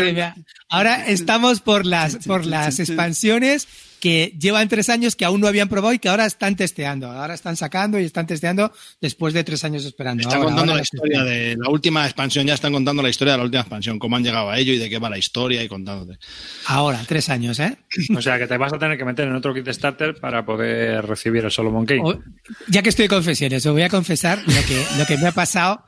Ahora 0.70 1.06
estamos 1.08 1.60
por 1.60 1.86
las, 1.86 2.16
por 2.26 2.44
las 2.46 2.80
expansiones 2.80 3.68
que 4.00 4.34
llevan 4.38 4.68
tres 4.68 4.88
años 4.88 5.14
que 5.14 5.24
aún 5.24 5.40
no 5.40 5.46
habían 5.46 5.68
probado 5.68 5.94
y 5.94 5.98
que 5.98 6.08
ahora 6.08 6.26
están 6.26 6.56
testeando. 6.56 7.10
Ahora 7.10 7.34
están 7.34 7.56
sacando 7.56 7.98
y 8.00 8.04
están 8.04 8.26
testeando 8.26 8.72
después 9.00 9.32
de 9.32 9.44
tres 9.44 9.62
años 9.64 9.84
esperando. 9.84 10.22
Están 10.22 10.38
Ahora, 10.38 10.46
contando 10.48 10.72
ahora 10.72 10.80
la 10.80 10.82
historia 10.82 11.20
testean. 11.24 11.48
de 11.48 11.56
la 11.62 11.68
última 11.70 12.04
expansión, 12.04 12.46
ya 12.46 12.54
están 12.54 12.72
contando 12.72 13.02
la 13.02 13.08
historia 13.10 13.32
de 13.34 13.38
la 13.38 13.44
última 13.44 13.60
expansión, 13.60 13.98
cómo 13.98 14.16
han 14.16 14.24
llegado 14.24 14.50
a 14.50 14.58
ello 14.58 14.72
y 14.72 14.78
de 14.78 14.90
qué 14.90 14.98
va 14.98 15.08
la 15.08 15.18
historia 15.18 15.62
y 15.62 15.68
contándote. 15.68 16.18
Ahora, 16.66 17.00
tres 17.06 17.28
años, 17.28 17.60
¿eh? 17.60 17.76
O 18.16 18.20
sea 18.20 18.38
que 18.38 18.46
te 18.48 18.56
vas 18.56 18.72
a 18.72 18.78
tener 18.78 18.98
que 18.98 19.04
meter 19.04 19.28
en 19.28 19.34
otro 19.36 19.54
Kickstarter 19.54 20.16
para 20.18 20.44
poder 20.44 21.06
recibir 21.06 21.44
el 21.44 21.50
Solomon. 21.52 21.86
O- 22.02 22.20
ya 22.68 22.82
que 22.82 22.88
estoy 22.88 23.04
de 23.04 23.10
confesiones, 23.10 23.64
os 23.64 23.72
voy 23.72 23.82
a 23.82 23.88
confesar 23.88 24.38
lo 24.44 24.62
que, 24.66 24.84
lo 24.98 25.06
que 25.06 25.16
me 25.18 25.28
ha 25.28 25.32
pasado, 25.32 25.84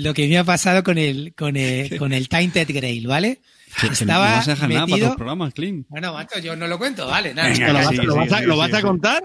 lo 0.00 0.14
que 0.14 0.28
me 0.28 0.38
ha 0.38 0.44
pasado 0.44 0.84
con 0.84 0.96
el, 0.96 1.34
con 1.34 1.56
el, 1.56 1.98
con 1.98 2.12
el 2.12 2.28
Tainted 2.28 2.68
Grail, 2.72 3.06
¿vale? 3.06 3.40
Que- 3.80 3.82
que 3.82 3.86
no 3.88 3.92
Estaba 3.92 4.30
vas 4.32 4.48
a 4.48 4.50
dejar 4.52 4.70
nada 4.70 4.86
para 4.86 5.02
los 5.06 5.16
programas, 5.16 5.52
Clean. 5.54 5.84
Bueno, 5.88 6.12
macho, 6.14 6.38
yo 6.38 6.54
no 6.56 6.66
lo 6.66 6.78
cuento, 6.78 7.06
vale. 7.06 7.34
nada, 7.34 7.48
Venga, 7.50 7.68
¿Lo 7.68 7.74
vas, 7.74 7.88
sí, 7.88 7.96
lo 7.96 8.14
vas 8.16 8.32
a, 8.32 8.38
sí, 8.38 8.44
lo 8.46 8.56
vas 8.56 8.74
a 8.74 8.82
contar? 8.82 9.22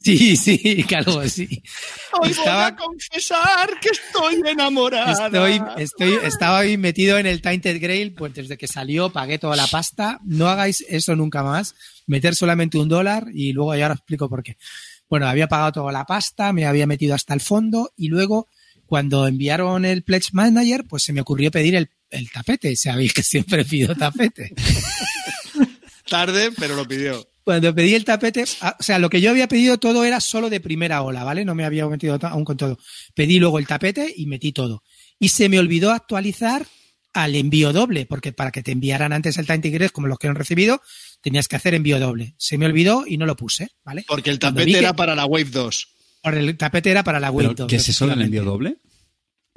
Sí, 0.00 0.36
sí, 0.36 0.84
Calvo, 0.88 1.22
sí. 1.28 1.62
Hoy 2.20 2.30
Estaba- 2.30 2.70
voy 2.70 2.72
a 2.72 2.76
confesar 2.76 3.70
que 3.80 3.88
estoy 3.90 4.42
enamorada. 4.50 5.26
Estoy, 5.26 5.62
estoy, 5.78 6.18
estaba 6.24 6.58
ahí 6.60 6.76
metido 6.76 7.18
en 7.18 7.26
el 7.26 7.40
Tainted 7.42 7.80
Grail, 7.80 8.12
pues 8.14 8.34
desde 8.34 8.56
que 8.58 8.68
salió 8.68 9.10
pagué 9.10 9.38
toda 9.38 9.56
la 9.56 9.66
pasta. 9.66 10.20
No 10.24 10.48
hagáis 10.48 10.84
eso 10.88 11.16
nunca 11.16 11.42
más. 11.42 11.74
Meter 12.06 12.34
solamente 12.34 12.78
un 12.78 12.88
dólar 12.88 13.26
y 13.34 13.52
luego 13.52 13.74
ya 13.74 13.86
os 13.88 13.94
explico 13.96 14.28
por 14.28 14.42
qué. 14.42 14.56
Bueno, 15.08 15.26
había 15.26 15.48
pagado 15.48 15.72
toda 15.72 15.92
la 15.92 16.04
pasta, 16.04 16.52
me 16.52 16.66
había 16.66 16.86
metido 16.86 17.14
hasta 17.14 17.34
el 17.34 17.40
fondo 17.40 17.90
y 17.96 18.08
luego 18.08 18.46
cuando 18.88 19.28
enviaron 19.28 19.84
el 19.84 20.02
Pledge 20.02 20.30
Manager, 20.32 20.84
pues 20.88 21.02
se 21.02 21.12
me 21.12 21.20
ocurrió 21.20 21.50
pedir 21.50 21.74
el, 21.74 21.90
el 22.08 22.30
tapete. 22.30 22.74
Sabéis 22.74 23.12
que 23.12 23.22
siempre 23.22 23.62
pido 23.66 23.94
tapete. 23.94 24.54
Tarde, 26.08 26.50
pero 26.58 26.74
lo 26.74 26.88
pidió. 26.88 27.28
Cuando 27.44 27.74
pedí 27.74 27.94
el 27.94 28.06
tapete, 28.06 28.44
ah, 28.62 28.76
o 28.80 28.82
sea, 28.82 28.98
lo 28.98 29.10
que 29.10 29.20
yo 29.20 29.28
había 29.30 29.46
pedido 29.46 29.76
todo 29.76 30.04
era 30.04 30.20
solo 30.20 30.48
de 30.48 30.60
primera 30.60 31.02
ola, 31.02 31.22
¿vale? 31.22 31.44
No 31.44 31.54
me 31.54 31.66
había 31.66 31.86
metido 31.86 32.18
aún 32.22 32.46
con 32.46 32.56
todo. 32.56 32.78
Pedí 33.14 33.38
luego 33.38 33.58
el 33.58 33.66
tapete 33.66 34.10
y 34.16 34.24
metí 34.24 34.52
todo. 34.52 34.82
Y 35.18 35.28
se 35.28 35.50
me 35.50 35.58
olvidó 35.58 35.92
actualizar 35.92 36.66
al 37.12 37.34
envío 37.34 37.74
doble, 37.74 38.06
porque 38.06 38.32
para 38.32 38.52
que 38.52 38.62
te 38.62 38.72
enviaran 38.72 39.12
antes 39.12 39.36
el 39.36 39.46
Time 39.46 39.68
Grace, 39.68 39.92
como 39.92 40.06
los 40.06 40.18
que 40.18 40.28
han 40.28 40.34
recibido, 40.34 40.80
tenías 41.20 41.46
que 41.46 41.56
hacer 41.56 41.74
envío 41.74 42.00
doble. 42.00 42.34
Se 42.38 42.56
me 42.56 42.64
olvidó 42.64 43.04
y 43.06 43.18
no 43.18 43.26
lo 43.26 43.36
puse, 43.36 43.68
¿vale? 43.84 44.06
Porque 44.08 44.30
el 44.30 44.38
tapete 44.38 44.78
era 44.78 44.96
para 44.96 45.14
la 45.14 45.26
Wave 45.26 45.50
2. 45.50 45.97
Por 46.22 46.34
el 46.34 46.56
tapete 46.56 46.90
era 46.90 47.02
para 47.04 47.20
la 47.20 47.30
Wave 47.30 47.48
Pero, 47.48 47.54
2. 47.54 47.66
¿Qué 47.68 47.76
es 47.76 47.88
eso 47.88 48.06
del 48.06 48.22
envío 48.22 48.44
doble? 48.44 48.76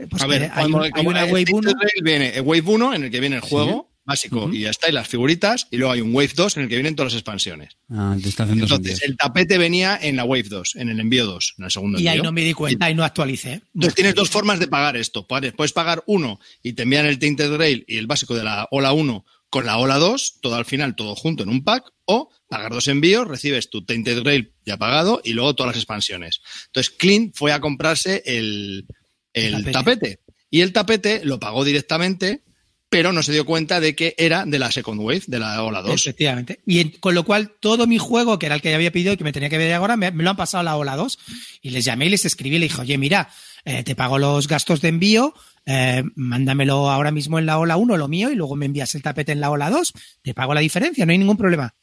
Pues 0.10 0.22
a 0.24 0.28
ver, 0.28 0.44
hay, 0.44 0.50
cuando- 0.50 0.82
hay 0.82 0.92
como 0.92 1.10
una 1.10 1.26
Wave 1.26 1.46
Tinted 1.46 1.70
1. 1.72 1.80
Grail 1.80 2.04
viene 2.04 2.30
el 2.36 2.42
Wave 2.42 2.64
1 2.66 2.94
en 2.96 3.04
el 3.04 3.12
que 3.12 3.20
viene 3.20 3.36
el 3.36 3.42
juego 3.42 3.92
básico 4.04 4.46
Ujú. 4.46 4.54
y 4.54 4.62
ya 4.62 4.72
está, 4.72 4.90
y 4.90 4.92
las 4.94 5.08
figuritas, 5.08 5.68
y 5.70 5.78
luego 5.78 5.94
hay 5.94 6.02
un 6.02 6.14
Wave 6.14 6.32
2 6.36 6.58
en 6.58 6.64
el 6.64 6.70
que 6.70 6.76
vienen 6.76 6.96
todas 6.96 7.14
las 7.14 7.20
expansiones. 7.22 7.78
Ah, 7.88 8.18
te 8.22 8.30
está 8.30 8.44
haciendo 8.44 8.66
Entonces, 8.66 9.04
el 9.04 9.16
tapete 9.16 9.60
venía 9.60 9.98
en 10.02 10.16
la 10.16 10.24
Wave 10.24 10.50
2, 10.50 10.76
en 10.78 10.90
el 10.90 11.00
envío 11.00 11.28
2, 11.28 11.54
en 11.60 11.66
el 11.66 11.72
segundo 11.72 12.00
Y 12.00 12.08
ahí 12.08 12.16
envío. 12.18 12.24
no 12.24 12.32
me 12.32 12.42
di 12.42 12.54
cuenta 12.54 12.90
y 12.90 12.96
no 12.96 13.04
actualicé. 13.04 13.62
Entonces 13.76 13.94
tienes 13.94 14.16
dos 14.16 14.30
formas 14.32 14.60
de 14.60 14.68
pagar 14.68 14.98
esto. 14.98 15.28
Puedes 15.28 15.54
puedes 15.54 15.72
pagar 15.72 16.04
uno 16.08 16.40
y 16.64 16.74
te 16.74 16.82
envían 16.84 17.06
el 17.06 17.20
Tainted 17.20 17.52
Grail 17.54 17.86
y 17.88 17.98
el 17.98 18.08
básico 18.08 18.34
de 18.36 18.44
la 18.44 18.68
Ola 18.72 18.92
1 18.94 19.24
con 19.52 19.66
la 19.68 19.78
Ola 19.78 19.98
2, 20.00 20.40
todo 20.42 20.56
al 20.56 20.66
final, 20.66 20.96
todo 20.96 21.14
junto 21.16 21.44
en 21.44 21.50
un 21.50 21.64
pack, 21.64 21.84
o 22.06 22.32
pagar 22.48 22.72
dos 22.72 22.88
envíos, 22.88 23.28
recibes 23.28 23.70
tu 23.70 23.86
Tainted 23.86 24.24
Grail 24.24 24.54
ya 24.66 24.78
pagado 24.78 25.22
y 25.24 25.34
luego 25.34 25.54
todas 25.54 25.74
las 25.76 25.78
expansiones. 25.84 26.42
Entonces 26.68 26.90
Clint 26.98 27.36
fue 27.36 27.52
a 27.54 27.60
comprarse 27.62 28.24
el, 28.26 28.88
el 29.34 29.54
El 29.54 29.72
tapete. 29.72 29.72
tapete. 29.72 30.20
y 30.50 30.62
el 30.62 30.74
tapete 30.74 31.22
lo 31.26 31.40
pagó 31.40 31.64
directamente, 31.64 32.44
pero 32.90 33.14
no 33.14 33.24
se 33.24 33.32
dio 33.32 33.46
cuenta 33.46 33.80
de 33.80 33.96
que 33.96 34.16
era 34.18 34.46
de 34.46 34.60
la 34.60 34.70
Second 34.72 35.00
Wave, 35.00 35.24
de 35.28 35.40
la 35.40 35.64
Ola 35.64 35.82
2. 35.82 35.94
Efectivamente. 35.94 36.60
Y 36.66 36.80
en- 36.80 36.92
con 36.92 37.14
lo 37.16 37.24
cual, 37.24 37.54
todo 37.62 37.88
mi 37.88 37.98
juego, 37.98 38.38
que 38.40 38.48
era 38.48 38.56
el 38.56 38.62
que 38.62 38.74
había 38.76 38.92
pedido 38.92 39.14
y 39.14 39.18
que 39.18 39.24
me 39.24 39.32
tenía 39.32 39.50
que 39.50 39.58
ver 39.58 39.74
ahora, 39.74 39.96
me, 39.96 40.12
me 40.12 40.24
lo 40.24 40.30
han 40.32 40.36
pasado 40.38 40.60
a 40.62 40.64
la 40.64 40.76
ola 40.76 40.96
2. 40.98 41.18
Y 41.62 41.70
les 41.70 41.86
llamé 41.86 42.08
y 42.08 42.10
les 42.10 42.26
escribí 42.26 42.56
y 42.58 42.60
le 42.60 42.66
dije, 42.68 42.82
oye, 42.82 42.98
mira, 42.98 43.30
eh, 43.64 43.84
te 43.84 43.96
pago 43.96 44.18
los 44.20 44.48
gastos 44.50 44.82
de 44.82 44.90
envío, 44.90 45.34
eh, 45.66 46.04
mándamelo 46.16 46.90
ahora 46.90 47.12
mismo 47.12 47.40
en 47.40 47.46
la 47.46 47.60
ola 47.60 47.78
1, 47.78 47.98
lo 47.98 48.08
mío, 48.08 48.32
y 48.32 48.36
luego 48.36 48.56
me 48.56 48.66
envías 48.66 48.96
el 48.96 49.02
tapete 49.02 49.32
en 49.32 49.42
la 49.42 49.50
ola 49.50 49.70
2. 49.70 49.94
Te 50.22 50.34
pago 50.34 50.54
la 50.54 50.62
diferencia, 50.62 51.06
no 51.06 51.12
hay 51.12 51.18
ningún 51.18 51.38
problema. 51.38 51.76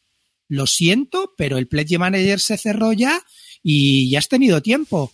Lo 0.49 0.67
siento, 0.67 1.35
pero 1.37 1.59
el 1.59 1.69
Pledge 1.69 1.99
Manager 1.99 2.41
se 2.41 2.57
cerró 2.57 2.93
ya 2.93 3.23
y 3.63 4.11
ya 4.11 4.19
has 4.19 4.29
tenido 4.29 4.63
tiempo. 4.63 5.13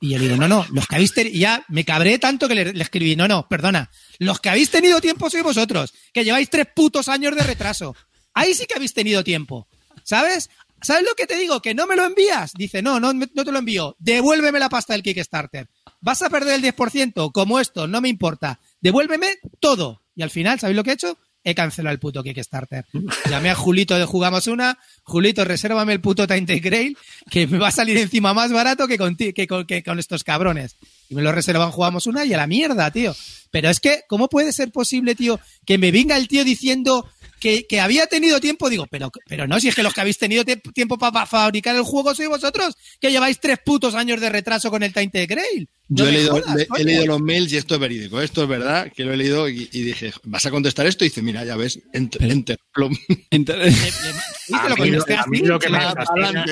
Y 0.00 0.10
yo 0.10 0.18
digo, 0.18 0.36
no, 0.36 0.48
no, 0.48 0.66
los 0.70 0.86
que 0.86 0.96
habéis 0.96 1.14
tenido, 1.14 1.36
ya 1.36 1.64
me 1.68 1.84
cabré 1.84 2.18
tanto 2.18 2.46
que 2.46 2.54
le, 2.54 2.72
le 2.72 2.82
escribí, 2.82 3.16
no, 3.16 3.26
no, 3.26 3.48
perdona, 3.48 3.90
los 4.18 4.38
que 4.40 4.50
habéis 4.50 4.70
tenido 4.70 5.00
tiempo 5.00 5.30
sois 5.30 5.42
vosotros, 5.42 5.94
que 6.12 6.24
lleváis 6.24 6.50
tres 6.50 6.66
putos 6.74 7.08
años 7.08 7.34
de 7.34 7.42
retraso. 7.42 7.96
Ahí 8.34 8.52
sí 8.52 8.66
que 8.66 8.74
habéis 8.74 8.92
tenido 8.92 9.24
tiempo, 9.24 9.68
¿sabes? 10.02 10.50
¿Sabes 10.84 11.04
lo 11.04 11.14
que 11.14 11.26
te 11.26 11.36
digo? 11.36 11.62
Que 11.62 11.74
no 11.74 11.86
me 11.86 11.96
lo 11.96 12.04
envías. 12.04 12.52
Dice, 12.52 12.82
no, 12.82 13.00
no, 13.00 13.14
no 13.14 13.44
te 13.44 13.52
lo 13.52 13.58
envío. 13.58 13.96
Devuélveme 13.98 14.58
la 14.58 14.68
pasta 14.68 14.92
del 14.92 15.02
Kickstarter. 15.02 15.66
Vas 16.04 16.20
a 16.20 16.28
perder 16.28 16.56
el 16.56 16.62
10%, 16.62 17.32
como 17.32 17.58
esto, 17.58 17.86
no 17.86 18.02
me 18.02 18.10
importa. 18.10 18.60
Devuélveme 18.82 19.28
todo. 19.58 20.02
Y 20.14 20.22
al 20.22 20.28
final, 20.28 20.60
¿sabéis 20.60 20.76
lo 20.76 20.84
que 20.84 20.90
he 20.90 20.94
hecho? 20.94 21.16
He 21.42 21.54
cancelado 21.54 21.94
el 21.94 21.98
puto 21.98 22.22
Kickstarter. 22.22 22.84
Llamé 23.30 23.48
a 23.48 23.54
Julito 23.54 23.98
de 23.98 24.04
Jugamos 24.04 24.46
Una. 24.46 24.78
Julito, 25.02 25.44
resérvame 25.46 25.94
el 25.94 26.02
puto 26.02 26.26
Tainted 26.26 26.60
Grail, 26.62 26.98
que 27.30 27.46
me 27.46 27.56
va 27.56 27.68
a 27.68 27.72
salir 27.72 27.96
encima 27.96 28.34
más 28.34 28.52
barato 28.52 28.86
que 28.86 28.98
con, 28.98 29.16
ti- 29.16 29.32
que 29.32 29.46
con, 29.46 29.66
que 29.66 29.82
con 29.82 29.98
estos 29.98 30.24
cabrones. 30.24 30.76
Y 31.08 31.14
me 31.14 31.22
lo 31.22 31.32
reservan 31.32 31.70
Jugamos 31.70 32.06
Una 32.06 32.24
y 32.26 32.34
a 32.34 32.36
la 32.36 32.46
mierda, 32.46 32.90
tío. 32.90 33.16
Pero 33.50 33.70
es 33.70 33.80
que, 33.80 34.02
¿cómo 34.06 34.28
puede 34.28 34.52
ser 34.52 34.72
posible, 34.72 35.14
tío, 35.14 35.40
que 35.64 35.78
me 35.78 35.90
venga 35.90 36.18
el 36.18 36.28
tío 36.28 36.44
diciendo 36.44 37.08
que, 37.44 37.66
que 37.66 37.78
había 37.78 38.06
tenido 38.06 38.40
tiempo? 38.40 38.70
Digo, 38.70 38.86
pero, 38.90 39.10
pero 39.28 39.46
no, 39.46 39.60
si 39.60 39.68
es 39.68 39.74
que 39.74 39.82
los 39.82 39.92
que 39.92 40.00
habéis 40.00 40.16
tenido 40.16 40.46
te- 40.46 40.56
tiempo 40.56 40.96
para 40.96 41.26
fabricar 41.26 41.76
el 41.76 41.82
juego 41.82 42.14
sois 42.14 42.30
vosotros, 42.30 42.74
que 42.98 43.10
lleváis 43.10 43.38
tres 43.38 43.58
putos 43.62 43.94
años 43.94 44.18
de 44.18 44.30
retraso 44.30 44.70
con 44.70 44.82
el 44.82 44.94
Tainted 44.94 45.28
Grail. 45.28 45.68
No 45.88 46.04
Yo 46.04 46.08
he 46.08 46.12
leído, 46.12 46.32
jodas, 46.32 46.56
le- 46.56 46.66
he 46.78 46.84
leído 46.84 47.04
los 47.06 47.20
mails 47.20 47.52
y 47.52 47.58
esto 47.58 47.74
es 47.74 47.80
verídico. 47.80 48.22
Esto 48.22 48.44
es 48.44 48.48
verdad, 48.48 48.90
que 48.90 49.04
lo 49.04 49.12
he 49.12 49.16
leído 49.18 49.46
y, 49.50 49.68
y 49.70 49.82
dije, 49.82 50.10
¿vas 50.22 50.46
a 50.46 50.50
contestar 50.50 50.86
esto? 50.86 51.04
Y 51.04 51.08
dice, 51.08 51.20
mira, 51.20 51.44
ya 51.44 51.56
ves, 51.56 51.78
enter. 51.92 52.20
Pero- 52.22 52.32
enter. 52.32 52.58
Plum. 52.72 52.96
Enter- 53.30 53.58
Le- 53.58 53.66
le- 53.66 53.70
¿viste 53.72 54.54
A 54.56 54.68
lo 54.70 54.76
mí, 54.76 54.90
lo, 54.90 54.98
contesté 54.98 55.14
a 55.14 55.26
mí 55.26 55.36
así? 55.38 55.46
lo 55.46 55.58
que 55.58 55.68
me 55.68 55.80
fascina 55.80 56.44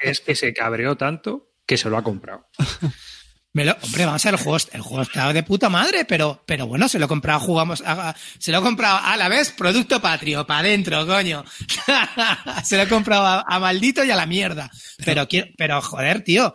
es 0.00 0.20
que 0.20 0.34
se 0.34 0.52
cabreó 0.52 0.96
tanto 0.96 1.52
que 1.64 1.76
se 1.76 1.88
lo 1.88 1.96
ha 1.96 2.02
comprado. 2.02 2.48
Me 3.52 3.64
lo- 3.64 3.76
hombre, 3.82 4.06
vamos 4.06 4.24
a 4.24 4.30
ver, 4.30 4.38
el 4.38 4.44
juego, 4.44 4.58
el 4.72 4.80
juego 4.80 5.02
está 5.02 5.32
de 5.32 5.42
puta 5.42 5.68
madre, 5.68 6.04
pero, 6.04 6.42
pero 6.46 6.66
bueno, 6.68 6.88
se 6.88 6.98
lo 7.00 7.06
he 7.06 7.08
comprado, 7.08 7.40
jugamos, 7.40 7.82
a- 7.84 8.14
se 8.38 8.52
lo 8.52 8.58
he 8.58 8.62
comprado 8.62 9.00
a 9.02 9.16
la 9.16 9.28
vez, 9.28 9.50
producto 9.50 10.00
patrio, 10.00 10.46
para 10.46 10.60
adentro, 10.60 11.04
coño. 11.06 11.44
se 12.64 12.76
lo 12.76 12.82
he 12.84 12.88
comprado 12.88 13.26
a, 13.26 13.44
a 13.46 13.58
maldito 13.58 14.04
y 14.04 14.10
a 14.10 14.16
la 14.16 14.26
mierda. 14.26 14.70
Pero 15.04 15.26
quiero, 15.26 15.48
pero 15.58 15.80
joder, 15.82 16.22
tío, 16.22 16.54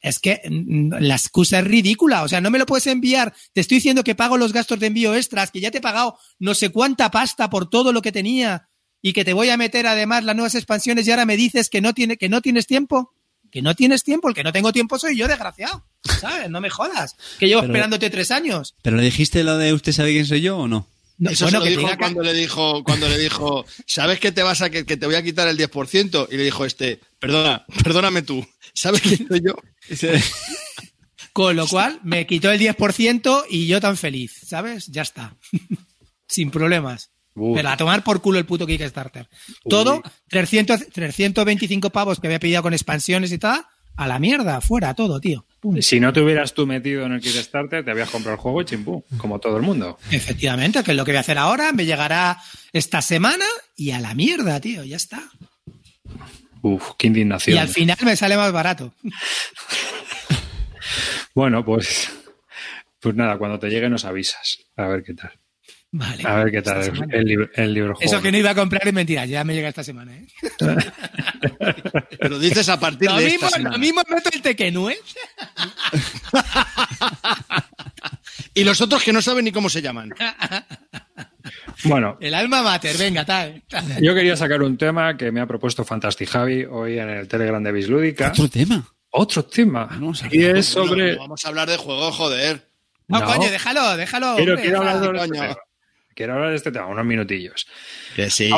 es 0.00 0.18
que 0.18 0.40
mm, 0.48 0.94
la 1.00 1.14
excusa 1.14 1.60
es 1.60 1.64
ridícula, 1.64 2.22
o 2.22 2.28
sea, 2.28 2.40
no 2.40 2.50
me 2.50 2.58
lo 2.58 2.66
puedes 2.66 2.86
enviar, 2.88 3.32
te 3.52 3.60
estoy 3.60 3.76
diciendo 3.78 4.02
que 4.04 4.14
pago 4.16 4.36
los 4.36 4.52
gastos 4.52 4.80
de 4.80 4.86
envío 4.88 5.14
extras, 5.14 5.50
que 5.52 5.60
ya 5.60 5.70
te 5.70 5.78
he 5.78 5.82
pagado 5.82 6.18
no 6.40 6.54
sé 6.54 6.70
cuánta 6.70 7.10
pasta 7.10 7.50
por 7.50 7.68
todo 7.70 7.92
lo 7.92 8.02
que 8.02 8.12
tenía 8.12 8.68
y 9.00 9.12
que 9.12 9.24
te 9.24 9.32
voy 9.32 9.50
a 9.50 9.56
meter 9.56 9.86
además 9.86 10.22
las 10.24 10.36
nuevas 10.36 10.54
expansiones 10.54 11.06
y 11.06 11.10
ahora 11.10 11.24
me 11.26 11.36
dices 11.36 11.68
que 11.68 11.80
no 11.80 11.92
tiene, 11.94 12.16
que 12.16 12.28
no 12.28 12.40
tienes 12.40 12.66
tiempo. 12.66 13.11
Que 13.52 13.62
no 13.62 13.76
tienes 13.76 14.02
tiempo, 14.02 14.28
el 14.28 14.34
que 14.34 14.42
no 14.42 14.50
tengo 14.52 14.72
tiempo 14.72 14.98
soy 14.98 15.16
yo, 15.16 15.28
desgraciado. 15.28 15.84
¿Sabes? 16.20 16.50
No 16.50 16.60
me 16.60 16.70
jodas. 16.70 17.14
Que 17.38 17.46
llevo 17.46 17.60
Pero- 17.60 17.72
esperándote 17.72 18.10
tres 18.10 18.32
años. 18.32 18.74
¿Pero 18.82 18.96
le 18.96 19.04
dijiste 19.04 19.44
lo 19.44 19.58
de 19.58 19.72
usted 19.74 19.92
sabe 19.92 20.10
quién 20.12 20.26
soy 20.26 20.40
yo 20.40 20.56
o 20.58 20.66
no? 20.66 20.88
No, 21.18 21.30
Eso 21.30 21.44
bueno, 21.44 21.58
se 21.60 21.64
lo 21.70 21.70
que 21.70 21.78
dijo 21.78 21.90
que- 21.92 21.96
cuando 21.98 22.22
le 22.22 22.32
dijo, 22.32 22.82
cuando 22.82 23.08
le 23.08 23.18
dijo, 23.18 23.64
¿sabes 23.86 24.18
que 24.18 24.32
te 24.32 24.42
vas 24.42 24.62
a 24.62 24.70
que, 24.70 24.84
que 24.84 24.96
te 24.96 25.06
voy 25.06 25.14
a 25.14 25.22
quitar 25.22 25.46
el 25.46 25.56
10%? 25.58 26.26
Y 26.32 26.36
le 26.38 26.42
dijo 26.44 26.64
este, 26.64 26.98
perdona, 27.20 27.64
perdóname 27.84 28.22
tú, 28.22 28.44
¿sabes 28.74 29.02
quién 29.02 29.28
soy 29.28 29.42
yo? 29.44 29.54
Con 31.32 31.54
lo 31.56 31.66
cual, 31.68 32.00
me 32.02 32.26
quitó 32.26 32.50
el 32.50 32.58
10% 32.60 33.44
y 33.48 33.66
yo 33.66 33.80
tan 33.80 33.96
feliz, 33.96 34.32
¿sabes? 34.46 34.86
Ya 34.88 35.02
está. 35.02 35.36
Sin 36.28 36.50
problemas. 36.50 37.10
Pero 37.34 37.68
a 37.68 37.76
tomar 37.76 38.04
por 38.04 38.20
culo 38.20 38.38
el 38.38 38.44
puto 38.44 38.66
Kickstarter. 38.66 39.28
Todo, 39.68 40.02
300, 40.28 40.88
325 40.88 41.90
pavos 41.90 42.20
que 42.20 42.26
había 42.26 42.40
pedido 42.40 42.62
con 42.62 42.72
expansiones 42.72 43.32
y 43.32 43.38
tal, 43.38 43.64
a 43.96 44.06
la 44.06 44.18
mierda, 44.18 44.60
fuera 44.60 44.94
todo, 44.94 45.20
tío. 45.20 45.46
Pum. 45.60 45.80
Si 45.80 46.00
no 46.00 46.12
te 46.12 46.20
hubieras 46.20 46.54
tú 46.54 46.66
metido 46.66 47.06
en 47.06 47.12
el 47.12 47.20
Kickstarter, 47.20 47.84
te 47.84 47.90
habías 47.90 48.10
comprado 48.10 48.34
el 48.34 48.40
juego 48.40 48.62
y 48.62 48.64
chimpú, 48.64 49.04
como 49.16 49.38
todo 49.38 49.56
el 49.56 49.62
mundo. 49.62 49.98
Efectivamente, 50.10 50.82
que 50.82 50.90
es 50.90 50.96
lo 50.96 51.04
que 51.04 51.12
voy 51.12 51.18
a 51.18 51.20
hacer 51.20 51.38
ahora, 51.38 51.72
me 51.72 51.84
llegará 51.84 52.38
esta 52.72 53.02
semana 53.02 53.44
y 53.76 53.92
a 53.92 54.00
la 54.00 54.14
mierda, 54.14 54.60
tío, 54.60 54.84
ya 54.84 54.96
está. 54.96 55.22
Uf, 56.62 56.90
qué 56.98 57.08
indignación. 57.08 57.56
Y 57.56 57.58
al 57.58 57.68
final 57.68 57.96
me 58.04 58.16
sale 58.16 58.36
más 58.36 58.52
barato. 58.52 58.94
Bueno, 61.34 61.64
pues, 61.64 62.10
pues 63.00 63.14
nada, 63.14 63.38
cuando 63.38 63.58
te 63.58 63.70
llegue 63.70 63.88
nos 63.88 64.04
avisas. 64.04 64.58
A 64.76 64.86
ver 64.86 65.02
qué 65.02 65.14
tal. 65.14 65.32
Vale. 65.94 66.22
A 66.26 66.36
ver 66.44 66.50
qué 66.52 66.62
tal 66.62 66.82
el, 67.10 67.24
libro, 67.24 67.50
el 67.54 67.74
libro 67.74 67.92
Eso 68.00 68.08
juego. 68.08 68.22
que 68.22 68.32
no 68.32 68.38
iba 68.38 68.48
a 68.50 68.54
comprar 68.54 68.88
es 68.88 68.94
mentira, 68.94 69.26
ya 69.26 69.44
me 69.44 69.54
llega 69.54 69.68
esta 69.68 69.84
semana, 69.84 70.16
¿eh? 70.16 70.26
Pero 72.18 72.38
dices 72.38 72.66
a 72.70 72.80
partir 72.80 73.10
Lo 73.10 73.18
de 73.18 73.26
mismo, 73.26 73.46
esta 73.46 73.58
lo 73.58 73.62
semana. 73.64 73.76
mismo 73.78 74.02
meto 74.08 74.30
el 74.32 74.40
Tequenu, 74.40 74.88
¿eh? 74.88 74.96
Y 78.54 78.64
los 78.64 78.80
otros 78.80 79.02
que 79.02 79.12
no 79.12 79.22
saben 79.22 79.44
ni 79.44 79.52
cómo 79.52 79.68
se 79.68 79.82
llaman. 79.82 80.10
Bueno, 81.84 82.16
El 82.20 82.34
alma 82.34 82.62
mater, 82.62 82.96
venga, 82.96 83.24
tal. 83.24 83.62
tal. 83.68 84.00
yo 84.00 84.14
quería 84.14 84.36
sacar 84.36 84.62
un 84.62 84.76
tema 84.78 85.16
que 85.16 85.32
me 85.32 85.40
ha 85.40 85.46
propuesto 85.46 85.84
Fantastic 85.84 86.28
Javi 86.28 86.64
hoy 86.64 86.98
en 87.00 87.08
el 87.10 87.26
Telegram 87.26 87.60
de 87.62 87.72
Bislúdica. 87.72 88.28
Otro 88.28 88.48
tema. 88.48 88.86
Otro 89.10 89.44
tema. 89.44 89.86
Vamos 89.86 90.22
a 90.22 90.28
Y 90.30 90.44
es 90.44 90.66
sobre. 90.66 91.08
No, 91.08 91.14
no 91.14 91.18
vamos 91.22 91.44
a 91.44 91.48
hablar 91.48 91.68
de 91.68 91.76
juegos, 91.76 92.14
joder. 92.14 92.68
No, 93.08 93.18
No. 93.20 93.26
coño, 93.26 93.50
déjalo, 93.50 93.96
déjalo. 93.96 94.36
Quiero, 94.36 94.52
hombre, 94.52 94.62
quiero 94.62 94.78
hablar 94.78 95.00
de 95.00 95.18
coño. 95.18 95.32
tema. 95.42 95.56
Quiero 96.14 96.34
hablar 96.34 96.50
de 96.50 96.56
este 96.56 96.72
tema, 96.72 96.86
unos 96.86 97.04
minutillos. 97.04 97.66
Que 98.16 98.30
sí. 98.30 98.50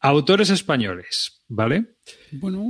Autores 0.00 0.50
españoles, 0.50 1.42
¿vale? 1.48 1.84
Bueno, 2.32 2.64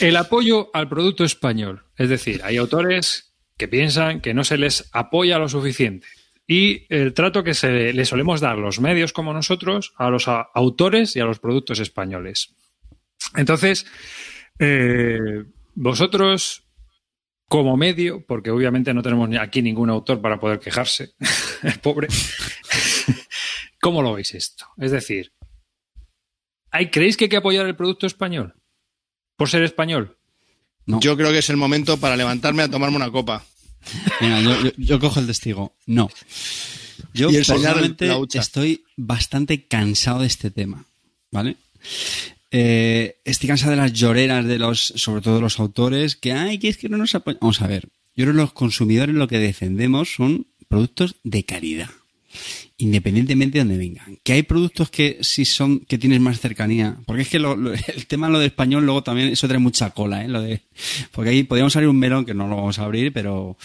El 0.00 0.16
apoyo 0.16 0.70
al 0.72 0.88
producto 0.88 1.24
español. 1.24 1.84
Es 1.96 2.08
decir, 2.08 2.40
hay 2.44 2.56
autores 2.56 3.34
que 3.56 3.68
piensan 3.68 4.20
que 4.20 4.34
no 4.34 4.44
se 4.44 4.56
les 4.58 4.88
apoya 4.92 5.38
lo 5.38 5.48
suficiente. 5.48 6.06
Y 6.46 6.86
el 6.88 7.12
trato 7.12 7.44
que 7.44 7.52
se 7.52 7.92
le 7.92 8.04
solemos 8.06 8.40
dar 8.40 8.56
los 8.56 8.80
medios 8.80 9.12
como 9.12 9.34
nosotros 9.34 9.92
a 9.98 10.08
los 10.08 10.28
a- 10.28 10.48
autores 10.54 11.14
y 11.14 11.20
a 11.20 11.24
los 11.26 11.38
productos 11.40 11.78
españoles. 11.78 12.54
Entonces, 13.36 13.84
eh, 14.58 15.44
vosotros, 15.74 16.64
como 17.48 17.76
medio, 17.76 18.24
porque 18.26 18.50
obviamente 18.50 18.92
no 18.94 19.02
tenemos 19.02 19.28
ni 19.28 19.36
aquí 19.38 19.62
ningún 19.62 19.88
autor 19.90 20.20
para 20.20 20.38
poder 20.38 20.60
quejarse, 20.60 21.12
pobre, 21.82 22.08
¿cómo 23.80 24.02
lo 24.02 24.12
veis 24.14 24.34
esto? 24.34 24.66
Es 24.78 24.90
decir, 24.90 25.32
¿hay- 26.70 26.90
¿creéis 26.90 27.16
que 27.16 27.24
hay 27.24 27.28
que 27.30 27.36
apoyar 27.38 27.66
el 27.66 27.76
producto 27.76 28.06
español? 28.06 28.54
¿Por 29.36 29.48
ser 29.48 29.62
español? 29.62 30.16
no. 30.86 31.00
Yo 31.00 31.16
creo 31.16 31.30
que 31.30 31.38
es 31.38 31.50
el 31.50 31.56
momento 31.56 31.98
para 31.98 32.16
levantarme 32.16 32.62
a 32.62 32.70
tomarme 32.70 32.96
una 32.96 33.10
copa. 33.10 33.44
Venga, 34.20 34.40
yo, 34.40 34.60
yo- 34.64 34.72
yo 34.76 34.98
cojo 35.00 35.20
el 35.20 35.26
testigo. 35.26 35.74
No. 35.86 36.10
Yo 37.14 37.30
personalmente 37.30 38.10
estoy 38.34 38.84
bastante 38.96 39.66
cansado 39.66 40.20
de 40.20 40.26
este 40.26 40.50
tema, 40.50 40.84
¿vale? 41.30 41.56
Eh, 42.50 43.16
estoy 43.24 43.46
cansado 43.48 43.72
de 43.72 43.76
las 43.76 43.92
lloreras 43.92 44.44
de 44.46 44.58
los, 44.58 44.80
sobre 44.96 45.20
todo 45.22 45.36
de 45.36 45.40
los 45.42 45.58
autores, 45.60 46.16
que 46.16 46.32
ay, 46.32 46.58
que 46.58 46.68
es 46.68 46.76
que 46.78 46.88
no 46.88 46.96
nos 46.96 47.14
apoyan. 47.14 47.38
Vamos 47.40 47.60
a 47.62 47.66
ver, 47.66 47.88
yo 48.16 48.24
creo 48.24 48.32
que 48.32 48.40
los 48.40 48.52
consumidores 48.52 49.14
lo 49.14 49.28
que 49.28 49.38
defendemos 49.38 50.14
son 50.14 50.46
productos 50.68 51.16
de 51.24 51.44
calidad, 51.44 51.90
independientemente 52.78 53.58
de 53.58 53.64
donde 53.64 53.78
vengan. 53.78 54.18
Que 54.22 54.34
hay 54.34 54.42
productos 54.42 54.90
que 54.90 55.18
sí 55.22 55.44
son, 55.44 55.80
que 55.80 55.98
tienes 55.98 56.20
más 56.20 56.40
cercanía, 56.40 56.96
porque 57.06 57.22
es 57.22 57.28
que 57.28 57.38
lo- 57.38 57.56
lo- 57.56 57.72
el 57.72 58.06
tema 58.06 58.28
lo 58.28 58.38
de 58.38 58.46
español 58.46 58.84
luego 58.84 59.02
también, 59.02 59.28
eso 59.28 59.48
trae 59.48 59.58
mucha 59.60 59.90
cola, 59.90 60.24
¿eh? 60.24 60.28
Lo 60.28 60.40
de, 60.40 60.62
porque 61.12 61.30
ahí 61.30 61.42
podríamos 61.44 61.74
abrir 61.76 61.88
un 61.88 61.98
melón 61.98 62.24
que 62.24 62.34
no 62.34 62.48
lo 62.48 62.56
vamos 62.56 62.78
a 62.78 62.84
abrir, 62.84 63.12
pero 63.12 63.56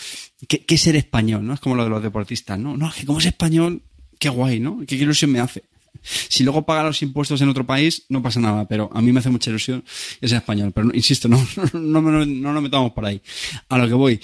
¿qué, 0.47 0.77
ser 0.77 0.95
español, 0.95 1.45
no? 1.45 1.53
Es 1.53 1.59
como 1.59 1.75
lo 1.75 1.83
de 1.83 1.89
los 1.89 2.03
deportistas, 2.03 2.59
¿no? 2.59 2.75
No, 2.75 2.89
es 2.89 2.95
que 2.95 3.05
como 3.05 3.19
es 3.19 3.25
español, 3.25 3.81
qué 4.19 4.29
guay, 4.29 4.59
¿no? 4.59 4.81
Qué 4.87 4.95
ilusión 4.95 5.31
me 5.31 5.39
hace. 5.39 5.63
Si 6.01 6.43
luego 6.43 6.65
paga 6.65 6.83
los 6.83 7.01
impuestos 7.01 7.41
en 7.41 7.49
otro 7.49 7.65
país, 7.65 8.05
no 8.09 8.21
pasa 8.21 8.39
nada, 8.39 8.67
pero 8.67 8.89
a 8.93 9.01
mí 9.01 9.11
me 9.11 9.19
hace 9.19 9.29
mucha 9.29 9.49
ilusión 9.49 9.83
que 10.19 10.27
sea 10.27 10.39
español. 10.39 10.71
Pero 10.73 10.89
insisto, 10.93 11.27
no, 11.27 11.37
no, 11.73 12.01
no, 12.01 12.25
no 12.25 12.53
nos 12.53 12.63
metamos 12.63 12.91
por 12.91 13.05
ahí. 13.05 13.21
A 13.69 13.77
lo 13.77 13.87
que 13.87 13.93
voy. 13.93 14.19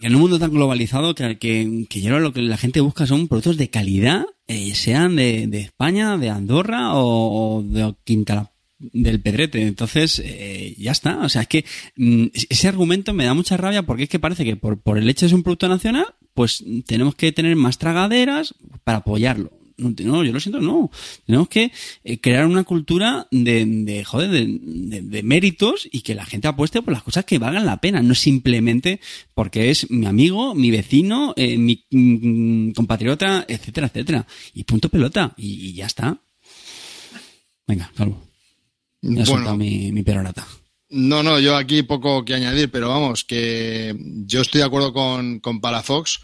En 0.00 0.14
un 0.14 0.22
mundo 0.22 0.38
tan 0.38 0.50
globalizado 0.50 1.14
que, 1.14 1.38
que, 1.38 1.86
que 1.88 2.00
ya 2.00 2.10
lo 2.18 2.32
que 2.32 2.40
la 2.40 2.56
gente 2.56 2.80
busca 2.80 3.06
son 3.06 3.28
productos 3.28 3.58
de 3.58 3.68
calidad, 3.68 4.24
eh, 4.46 4.74
sean 4.74 5.16
de, 5.16 5.44
España, 5.58 6.16
de 6.16 6.30
Andorra 6.30 6.94
o, 6.94 7.62
de 7.62 7.94
Quinta 8.02 8.50
del 8.78 9.20
Pedrete. 9.20 9.60
Entonces, 9.66 10.22
eh, 10.24 10.74
ya 10.78 10.92
está. 10.92 11.18
O 11.18 11.28
sea, 11.28 11.42
es 11.42 11.48
que 11.48 11.66
mm, 11.96 12.28
ese 12.48 12.68
argumento 12.68 13.12
me 13.12 13.26
da 13.26 13.34
mucha 13.34 13.58
rabia 13.58 13.82
porque 13.82 14.04
es 14.04 14.08
que 14.08 14.18
parece 14.18 14.44
que 14.44 14.56
por, 14.56 14.80
por 14.80 14.96
el 14.96 15.08
hecho 15.10 15.26
de 15.26 15.30
ser 15.30 15.36
un 15.36 15.42
producto 15.42 15.68
nacional, 15.68 16.06
pues 16.32 16.64
tenemos 16.86 17.14
que 17.14 17.30
tener 17.32 17.54
más 17.56 17.76
tragaderas 17.76 18.54
para 18.84 18.98
apoyarlo. 18.98 19.59
No, 19.80 19.94
no, 20.04 20.24
yo 20.24 20.32
lo 20.32 20.40
siento, 20.40 20.60
no. 20.60 20.90
Tenemos 21.26 21.48
que 21.48 21.72
eh, 22.04 22.20
crear 22.20 22.46
una 22.46 22.64
cultura 22.64 23.26
de, 23.30 23.64
de 23.66 24.04
joder, 24.04 24.30
de, 24.30 24.46
de- 24.60 25.00
de 25.02 25.22
méritos 25.22 25.88
y 25.90 26.02
que 26.02 26.14
la 26.14 26.24
gente 26.26 26.48
apueste 26.48 26.82
por 26.82 26.92
las 26.92 27.02
cosas 27.02 27.24
que 27.24 27.38
valgan 27.38 27.66
la 27.66 27.80
pena, 27.80 28.02
no 28.02 28.14
simplemente 28.14 29.00
porque 29.34 29.70
es 29.70 29.90
mi 29.90 30.06
amigo, 30.06 30.54
mi 30.54 30.70
vecino, 30.70 31.32
eh, 31.36 31.56
mi 31.58 31.84
mm, 31.90 32.72
compatriota, 32.72 33.44
etcétera, 33.48 33.86
etcétera. 33.88 34.26
Y 34.54 34.64
punto 34.64 34.88
pelota. 34.88 35.34
Y, 35.36 35.68
y 35.68 35.72
ya 35.72 35.86
está. 35.86 36.18
Venga, 37.66 37.90
calvo. 37.96 38.22
Ya 39.02 39.24
soltado 39.24 39.56
mi, 39.56 39.92
mi 39.92 40.02
perorata. 40.02 40.46
No, 40.90 41.22
no, 41.22 41.38
yo 41.38 41.56
aquí 41.56 41.82
poco 41.84 42.24
que 42.24 42.34
añadir, 42.34 42.70
pero 42.70 42.88
vamos, 42.88 43.24
que 43.24 43.96
yo 44.26 44.40
estoy 44.42 44.58
de 44.60 44.66
acuerdo 44.66 44.92
con, 44.92 45.38
con 45.38 45.60
Palafox, 45.60 46.20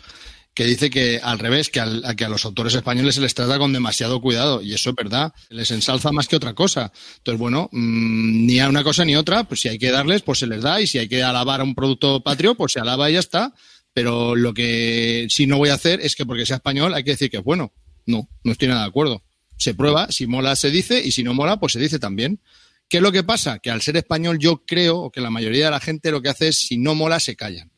que 0.56 0.64
dice 0.64 0.88
que 0.90 1.20
al 1.22 1.38
revés, 1.38 1.68
que, 1.70 1.78
al- 1.80 2.02
a 2.04 2.16
que 2.16 2.24
a 2.24 2.28
los 2.30 2.44
autores 2.46 2.74
españoles 2.74 3.14
se 3.14 3.20
les 3.20 3.34
trata 3.34 3.58
con 3.58 3.72
demasiado 3.74 4.20
cuidado, 4.22 4.62
y 4.62 4.72
eso 4.72 4.90
es 4.90 4.96
verdad, 4.96 5.32
les 5.50 5.70
ensalza 5.70 6.10
más 6.12 6.26
que 6.28 6.34
otra 6.36 6.54
cosa. 6.54 6.90
Entonces, 7.18 7.38
bueno, 7.38 7.68
mm, 7.72 8.46
ni 8.46 8.58
a 8.58 8.68
una 8.68 8.82
cosa 8.82 9.04
ni 9.04 9.14
otra, 9.14 9.44
pues 9.44 9.60
si 9.60 9.68
hay 9.68 9.78
que 9.78 9.90
darles, 9.90 10.22
pues 10.22 10.38
se 10.40 10.46
les 10.46 10.62
da, 10.62 10.80
y 10.80 10.86
si 10.86 10.98
hay 10.98 11.08
que 11.08 11.22
alabar 11.22 11.60
a 11.60 11.64
un 11.64 11.74
producto 11.74 12.22
patrio, 12.22 12.54
pues 12.56 12.72
se 12.72 12.80
alaba 12.80 13.08
y 13.10 13.12
ya 13.12 13.18
está. 13.20 13.52
Pero 13.92 14.34
lo 14.34 14.52
que 14.54 15.26
sí 15.30 15.46
no 15.46 15.58
voy 15.58 15.68
a 15.68 15.74
hacer 15.74 16.00
es 16.00 16.16
que 16.16 16.26
porque 16.26 16.44
sea 16.46 16.56
español 16.56 16.92
hay 16.94 17.04
que 17.04 17.10
decir 17.12 17.30
que 17.30 17.36
es 17.36 17.44
bueno. 17.44 17.72
No, 18.06 18.28
no 18.42 18.52
estoy 18.52 18.68
nada 18.68 18.82
de 18.82 18.88
acuerdo. 18.88 19.22
Se 19.58 19.74
prueba, 19.74 20.10
si 20.10 20.26
mola 20.26 20.56
se 20.56 20.70
dice, 20.70 21.00
y 21.04 21.12
si 21.12 21.22
no 21.22 21.34
mola, 21.34 21.58
pues 21.60 21.74
se 21.74 21.78
dice 21.80 21.98
también. 21.98 22.40
¿Qué 22.88 22.96
es 22.98 23.02
lo 23.02 23.12
que 23.12 23.24
pasa? 23.24 23.58
Que 23.58 23.70
al 23.70 23.82
ser 23.82 23.96
español 23.96 24.38
yo 24.38 24.64
creo, 24.66 25.10
que 25.10 25.20
la 25.20 25.28
mayoría 25.30 25.66
de 25.66 25.70
la 25.70 25.80
gente 25.80 26.10
lo 26.10 26.22
que 26.22 26.28
hace 26.30 26.48
es, 26.48 26.66
si 26.66 26.78
no 26.78 26.94
mola, 26.94 27.20
se 27.20 27.36
callan. 27.36 27.70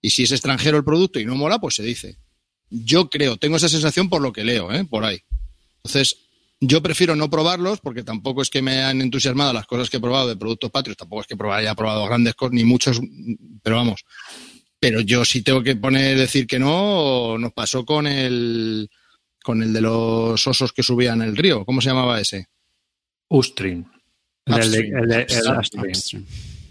Y 0.00 0.10
si 0.10 0.22
es 0.24 0.32
extranjero 0.32 0.76
el 0.76 0.84
producto 0.84 1.18
y 1.20 1.24
no 1.26 1.34
mola, 1.34 1.58
pues 1.58 1.74
se 1.76 1.82
dice. 1.82 2.16
Yo 2.70 3.08
creo, 3.10 3.36
tengo 3.36 3.56
esa 3.56 3.68
sensación 3.68 4.08
por 4.08 4.20
lo 4.22 4.32
que 4.32 4.44
leo, 4.44 4.72
¿eh? 4.72 4.84
por 4.84 5.04
ahí. 5.04 5.20
Entonces, 5.78 6.16
yo 6.60 6.82
prefiero 6.82 7.16
no 7.16 7.30
probarlos 7.30 7.80
porque 7.80 8.02
tampoco 8.02 8.42
es 8.42 8.50
que 8.50 8.62
me 8.62 8.82
han 8.82 9.00
entusiasmado 9.00 9.52
las 9.52 9.66
cosas 9.66 9.88
que 9.88 9.96
he 9.96 10.00
probado 10.00 10.28
de 10.28 10.36
productos 10.36 10.70
patrios, 10.70 10.96
tampoco 10.96 11.22
es 11.22 11.26
que 11.26 11.36
haya 11.52 11.74
probado 11.74 12.04
grandes 12.06 12.34
cosas, 12.34 12.52
ni 12.52 12.64
muchos, 12.64 13.00
pero 13.62 13.76
vamos. 13.76 14.04
Pero 14.80 15.00
yo 15.00 15.24
sí 15.24 15.42
tengo 15.42 15.62
que 15.62 15.76
poner, 15.76 16.16
decir 16.18 16.46
que 16.46 16.58
no, 16.58 17.36
nos 17.38 17.52
pasó 17.52 17.84
con 17.84 18.06
el, 18.06 18.88
con 19.42 19.62
el 19.62 19.72
de 19.72 19.80
los 19.80 20.46
osos 20.46 20.72
que 20.72 20.82
subían 20.82 21.22
el 21.22 21.36
río. 21.36 21.64
¿Cómo 21.64 21.80
se 21.80 21.88
llamaba 21.88 22.20
ese? 22.20 22.48
Ustrin. 23.28 23.86
El 24.46 24.54
de- 24.54 24.60
Upstream. 24.60 25.02
el 25.02 25.08
de- 25.08 25.22
el 25.22 25.56
Upstream. 25.58 26.26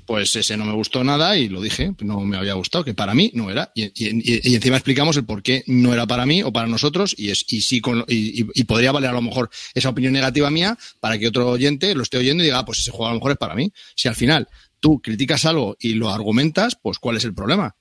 Pues 0.08 0.34
ese 0.38 0.56
no 0.56 0.64
me 0.64 0.72
gustó 0.72 1.04
nada 1.04 1.38
y 1.38 1.50
lo 1.50 1.60
dije, 1.62 1.94
no 2.00 2.22
me 2.22 2.38
había 2.38 2.54
gustado, 2.54 2.86
que 2.86 2.94
para 2.94 3.14
mí 3.14 3.30
no 3.34 3.52
era. 3.52 3.74
Y, 3.76 3.84
y- 3.94 4.52
y 4.52 4.56
encima 4.56 4.78
explicamos 4.78 5.18
el 5.18 5.26
por 5.26 5.44
qué 5.44 5.64
no 5.68 5.94
era 5.94 6.08
para 6.08 6.26
mí 6.26 6.42
o 6.44 6.52
para 6.54 6.66
nosotros 6.66 7.14
y, 7.18 7.30
es, 7.30 7.44
y 7.50 7.60
sí 7.60 7.82
con, 7.82 8.06
y, 8.08 8.44
podría 8.64 8.94
valer 8.94 9.10
a 9.10 9.14
lo 9.14 9.22
mejor 9.22 9.50
esa 9.76 9.90
opinión 9.90 10.14
negativa 10.14 10.50
mía 10.50 10.78
para 11.02 11.20
que 11.20 11.28
otro 11.28 11.50
oyente 11.50 11.94
lo 11.94 12.04
esté 12.04 12.18
oyendo 12.18 12.42
y 12.42 12.46
diga, 12.48 12.60
ah, 12.60 12.66
pues 12.66 12.80
ese 12.80 12.92
juego 12.92 13.08
a 13.08 13.10
lo 13.10 13.16
mejor 13.16 13.32
es 13.34 13.38
para 13.38 13.54
mí. 13.54 13.70
Si 13.96 14.08
al 14.08 14.16
final 14.16 14.48
tú 14.80 15.02
criticas 15.02 15.44
algo 15.46 15.76
y 15.78 15.96
lo 15.96 16.10
argumentas, 16.10 16.78
pues 16.82 17.00
¿cuál 17.00 17.18
es 17.18 17.26
el 17.26 17.34
problema? 17.34 17.76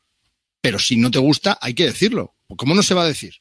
Pero 0.60 0.80
si 0.80 0.96
no 0.96 1.12
te 1.12 1.20
gusta, 1.20 1.58
hay 1.62 1.74
que 1.74 1.84
decirlo. 1.84 2.34
¿Cómo 2.56 2.74
no 2.74 2.82
se 2.82 2.94
va 2.94 3.04
a 3.04 3.06
decir? 3.06 3.34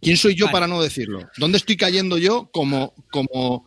¿Quién 0.00 0.16
soy 0.16 0.34
yo 0.34 0.46
Vale. 0.46 0.52
para 0.52 0.66
no 0.66 0.82
decirlo? 0.82 1.28
¿Dónde 1.36 1.58
estoy 1.58 1.76
cayendo 1.76 2.18
yo 2.18 2.50
como, 2.52 2.92
como 3.10 3.66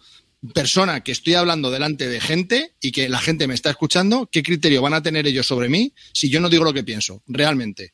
persona 0.53 1.01
que 1.03 1.11
estoy 1.11 1.33
hablando 1.35 1.71
delante 1.71 2.07
de 2.07 2.19
gente 2.19 2.73
y 2.81 2.91
que 2.91 3.09
la 3.09 3.19
gente 3.19 3.47
me 3.47 3.53
está 3.53 3.69
escuchando? 3.69 4.27
¿Qué 4.31 4.43
criterio 4.43 4.81
van 4.81 4.93
a 4.93 5.01
tener 5.01 5.25
ellos 5.27 5.45
sobre 5.47 5.69
mí 5.69 5.93
si 6.13 6.29
yo 6.29 6.39
no 6.39 6.49
digo 6.49 6.63
lo 6.63 6.73
que 6.73 6.83
pienso? 6.83 7.21
Realmente. 7.27 7.93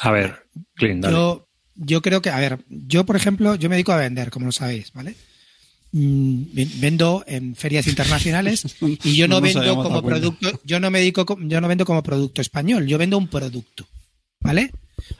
A 0.00 0.10
ver, 0.10 0.46
Clint, 0.74 1.02
dale. 1.02 1.14
Yo, 1.16 1.48
yo 1.74 2.02
creo 2.02 2.22
que, 2.22 2.30
a 2.30 2.38
ver, 2.38 2.58
yo 2.68 3.04
por 3.04 3.16
ejemplo, 3.16 3.54
yo 3.56 3.68
me 3.68 3.76
dedico 3.76 3.92
a 3.92 3.96
vender, 3.96 4.30
como 4.30 4.46
lo 4.46 4.52
sabéis, 4.52 4.92
¿vale? 4.92 5.14
Mm, 5.92 6.42
ven- 6.52 6.72
Vendo 6.80 7.24
en 7.26 7.56
ferias 7.56 7.86
internacionales 7.86 8.64
y 9.04 9.16
yo 9.16 9.26
no, 9.26 9.36
No 9.36 9.40
vendo 9.40 9.60
como 9.82 10.02
producto, 10.02 10.60
yo 10.64 10.80
no 10.80 10.90
me 10.90 10.98
dedico, 11.00 11.24
co- 11.26 11.38
yo 11.40 11.60
no 11.60 11.68
vendo 11.68 11.84
como 11.84 12.02
producto 12.02 12.40
español, 12.42 12.86
yo 12.86 12.98
vendo 12.98 13.16
un 13.18 13.28
producto, 13.28 13.88
¿vale? 14.40 14.70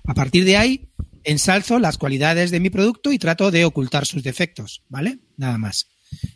A 0.06 0.14
partir 0.14 0.44
de 0.44 0.56
ahí 0.56 0.88
ensalzo 1.24 1.78
las 1.78 1.98
cualidades 1.98 2.50
de 2.50 2.60
mi 2.60 2.70
producto 2.70 3.12
y 3.12 3.18
trato 3.18 3.50
de 3.50 3.64
ocultar 3.64 4.06
sus 4.06 4.22
defectos, 4.22 4.82
¿vale? 4.88 5.18
Nada 5.36 5.58
más. 5.58 5.88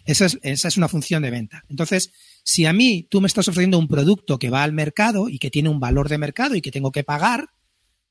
Esa 0.05 0.27
es, 0.43 0.77
una 0.77 0.89
función 0.89 1.23
de 1.23 1.31
venta. 1.31 1.65
Entonces, 1.69 2.13
si 2.45 2.67
a 2.67 2.73
mí 2.73 3.07
tú 3.11 3.21
me 3.21 3.27
estás 3.27 3.49
ofreciendo 3.49 3.79
un 3.79 3.89
producto 3.89 4.39
que 4.39 4.51
va 4.51 4.63
al 4.63 4.73
mercado 4.73 5.29
y 5.29 5.39
que 5.39 5.51
tiene 5.51 5.69
un 5.69 5.81
valor 5.81 6.09
de 6.09 6.19
mercado 6.19 6.55
y 6.55 6.61
que 6.61 6.71
tengo 6.71 6.93
que 6.93 7.05
pagar, 7.05 7.51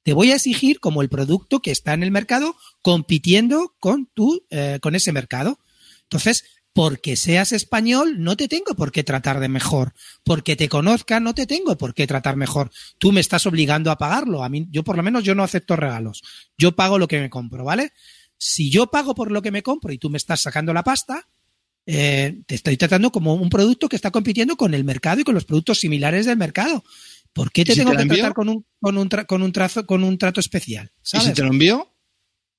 te 0.03 0.13
voy 0.13 0.31
a 0.31 0.35
exigir 0.35 0.79
como 0.79 1.01
el 1.01 1.09
producto 1.09 1.61
que 1.61 1.71
está 1.71 1.93
en 1.93 2.03
el 2.03 2.11
mercado 2.11 2.55
compitiendo 2.81 3.75
con 3.79 4.07
tu, 4.07 4.43
eh, 4.49 4.79
con 4.81 4.95
ese 4.95 5.11
mercado. 5.11 5.59
Entonces, 6.03 6.45
porque 6.73 7.15
seas 7.17 7.51
español, 7.51 8.23
no 8.23 8.37
te 8.37 8.47
tengo 8.47 8.75
por 8.75 8.91
qué 8.91 9.03
tratar 9.03 9.39
de 9.39 9.49
mejor. 9.49 9.93
Porque 10.23 10.55
te 10.55 10.69
conozca, 10.69 11.19
no 11.19 11.33
te 11.35 11.45
tengo 11.45 11.77
por 11.77 11.93
qué 11.93 12.07
tratar 12.07 12.37
mejor. 12.37 12.71
Tú 12.97 13.11
me 13.11 13.19
estás 13.19 13.45
obligando 13.45 13.91
a 13.91 13.97
pagarlo. 13.97 14.43
A 14.43 14.49
mí, 14.49 14.67
yo 14.71 14.83
por 14.83 14.95
lo 14.95 15.03
menos 15.03 15.23
yo 15.23 15.35
no 15.35 15.43
acepto 15.43 15.75
regalos. 15.75 16.21
Yo 16.57 16.73
pago 16.75 16.97
lo 16.97 17.07
que 17.07 17.19
me 17.19 17.29
compro, 17.29 17.65
¿vale? 17.65 17.91
Si 18.37 18.69
yo 18.69 18.87
pago 18.87 19.13
por 19.13 19.31
lo 19.31 19.41
que 19.41 19.51
me 19.51 19.63
compro 19.63 19.91
y 19.93 19.97
tú 19.97 20.09
me 20.09 20.17
estás 20.17 20.41
sacando 20.41 20.73
la 20.73 20.83
pasta, 20.83 21.27
eh, 21.85 22.41
te 22.45 22.55
estoy 22.55 22.77
tratando 22.77 23.11
como 23.11 23.33
un 23.33 23.49
producto 23.49 23.89
que 23.89 23.95
está 23.95 24.11
compitiendo 24.11 24.55
con 24.55 24.73
el 24.73 24.83
mercado 24.83 25.19
y 25.19 25.23
con 25.23 25.35
los 25.35 25.45
productos 25.45 25.79
similares 25.79 26.25
del 26.25 26.37
mercado. 26.37 26.83
¿Por 27.33 27.51
qué 27.51 27.65
te 27.65 27.71
¿Y 27.71 27.75
si 27.75 27.79
tengo 27.81 27.91
te 27.91 27.97
que 27.97 28.03
envío? 28.03 28.17
tratar 28.19 28.33
con 28.33 28.49
un, 28.49 28.65
con 28.79 28.97
un, 28.97 29.09
tra- 29.09 29.25
con 29.25 29.41
un 29.41 29.51
trazo, 29.51 29.85
con 29.85 30.03
un 30.03 30.17
trato 30.17 30.39
especial? 30.39 30.91
¿Y 31.13 31.19
si 31.19 31.33
te 31.33 31.41
lo 31.43 31.49
envío? 31.49 31.87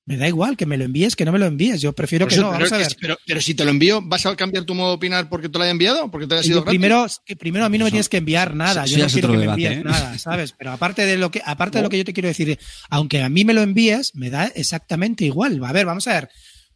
Me 0.05 0.17
da 0.17 0.27
igual 0.27 0.57
que 0.57 0.67
me 0.67 0.77
lo 0.77 0.85
envíes, 0.85 1.15
que 1.15 1.25
no 1.25 1.31
me 1.31 1.39
lo 1.39 1.47
envíes. 1.47 1.81
Yo 1.81 1.93
prefiero 1.93 2.27
que 2.27 2.35
no. 2.37 2.51
pero, 2.51 2.65
Vamos 2.65 2.73
a 2.73 2.77
es 2.77 2.89
ver. 2.89 2.89
que- 2.97 3.01
pero- 3.01 3.17
pero 3.25 3.41
si 3.41 3.55
te 3.55 3.65
lo 3.65 3.71
envío, 3.71 4.03
¿vas 4.03 4.27
a 4.27 4.35
cambiar 4.35 4.65
tu 4.65 4.75
modo 4.75 4.89
de 4.89 4.95
opinar 4.97 5.29
porque 5.29 5.49
te 5.49 5.57
lo 5.59 5.63
haya 5.63 5.71
enviado? 5.71 6.11
¿Porque 6.11 6.27
te 6.27 6.35
haya 6.35 6.43
sido 6.43 6.65
primero, 6.65 7.07
que 7.25 7.37
primero 7.37 7.65
a 7.65 7.69
mí 7.69 7.79
no 7.79 7.85
me 7.85 7.91
tienes 7.93 8.09
que 8.09 8.17
enviar 8.17 8.57
nada. 8.57 8.85
Yo 8.85 8.97
ya 8.97 9.05
no 9.05 9.07
es 9.07 9.13
quiero 9.13 9.29
otro 9.29 9.41
que 9.41 9.47
me 9.47 9.57
debate, 9.57 9.67
envíes 9.79 9.81
¿eh? 9.81 9.89
nada, 9.89 10.19
¿sabes? 10.19 10.55
Pero 10.59 10.73
aparte 10.73 11.07
de 11.07 11.17
lo 11.19 11.31
que, 11.31 11.41
aparte 11.45 11.79
de 11.79 11.83
lo 11.85 11.89
que 11.89 11.99
yo 11.99 12.05
te 12.05 12.13
quiero 12.13 12.27
decir, 12.29 12.59
aunque 12.91 13.23
a 13.23 13.29
mí 13.29 13.45
me 13.45 13.55
lo 13.55 13.63
envíes, 13.63 14.15
me 14.17 14.29
da 14.29 14.47
exactamente 14.47 15.25
igual. 15.25 15.61
A 15.65 15.73
ver, 15.73 15.87
vamos 15.87 16.09
a 16.09 16.15
ver. 16.15 16.29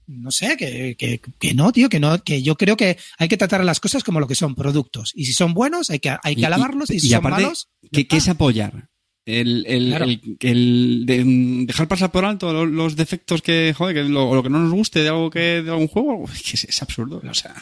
No 0.09 0.31
sé, 0.31 0.57
que, 0.57 0.95
que, 0.97 1.21
que 1.41 1.53
no, 1.55 1.73
tío, 1.73 1.89
que 1.89 1.99
no, 1.99 2.23
que 2.23 2.41
yo 2.41 2.55
creo 2.57 2.77
que 2.77 2.97
hay 3.19 3.27
que 3.27 3.37
tratar 3.37 3.65
las 3.65 3.81
cosas 3.81 4.05
como 4.05 4.21
lo 4.21 4.29
que 4.29 4.37
son 4.37 4.55
productos. 4.55 5.11
Y 5.17 5.25
si 5.25 5.33
son 5.33 5.53
buenos, 5.53 5.91
hay 5.91 5.99
que, 5.99 6.17
hay 6.23 6.37
que 6.37 6.47
alabarlos, 6.47 6.91
y, 6.91 7.01
si 7.01 7.09
son 7.09 7.19
aparte, 7.27 7.43
malos, 7.43 7.71
¿qué, 7.91 8.07
qué 8.07 8.19
es 8.19 8.29
apoyar? 8.29 8.89
El, 9.27 9.67
el, 9.67 9.89
Claro. 9.89 10.05
el- 10.05 10.37
el 10.41 11.03
de- 11.05 11.25
mm, 11.25 11.67
dejar 11.67 11.89
pasar 11.89 12.13
por 12.13 12.25
alto 12.25 12.53
lo- 12.53 12.65
los, 12.65 12.95
defectos 12.95 13.43
que, 13.43 13.75
joder, 13.77 13.95
que 13.97 14.05
lo, 14.09 14.33
lo 14.35 14.43
que 14.43 14.49
no 14.51 14.61
nos 14.61 14.73
guste 14.73 15.03
de 15.03 15.09
algo 15.09 15.31
que 15.31 15.63
de 15.63 15.71
algún 15.71 15.89
juego, 15.89 16.25
que 16.45 16.53
es, 16.55 16.63
es 16.65 16.83
absurdo. 16.83 17.21
O 17.29 17.35
sea, 17.35 17.55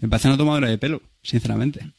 me 0.00 0.08
parece 0.08 0.28
una 0.28 0.38
tomadura 0.38 0.68
de 0.70 0.78
pelo, 0.78 1.02
sinceramente. 1.22 1.92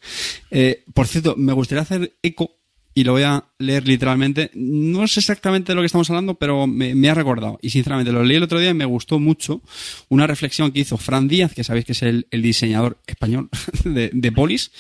Eh, 0.50 0.84
por 0.94 1.08
cierto, 1.08 1.36
me 1.38 1.54
gustaría 1.54 1.84
hacer 1.84 2.16
eco, 2.24 2.58
y 2.94 3.04
lo 3.04 3.14
voy 3.14 3.24
a 3.24 3.46
leer 3.58 3.88
literalmente. 3.88 4.52
No 4.54 5.04
es 5.04 5.18
exactamente 5.18 5.72
de 5.72 5.76
lo 5.76 5.82
que 5.82 5.86
estamos 5.86 6.10
hablando, 6.10 6.36
pero 6.36 6.68
me, 6.68 7.10
ha 7.10 7.14
recordado. 7.14 7.58
Y 7.62 7.70
sinceramente, 7.70 8.12
lo 8.12 8.24
leí 8.24 8.38
el 8.38 8.44
otro 8.44 8.60
día 8.60 8.72
y 8.72 8.74
me 8.74 8.86
gustó 8.86 9.20
mucho 9.20 9.62
una 10.10 10.28
reflexión 10.28 10.72
que 10.72 10.82
hizo 10.82 10.98
Fran 10.98 11.28
Díaz, 11.28 11.54
que 11.54 11.64
sabéis 11.64 11.86
que 11.86 11.94
es 11.94 12.04
el, 12.04 12.26
diseñador 12.32 12.98
español 13.08 13.50
de, 13.84 14.32
Polis, 14.32 14.72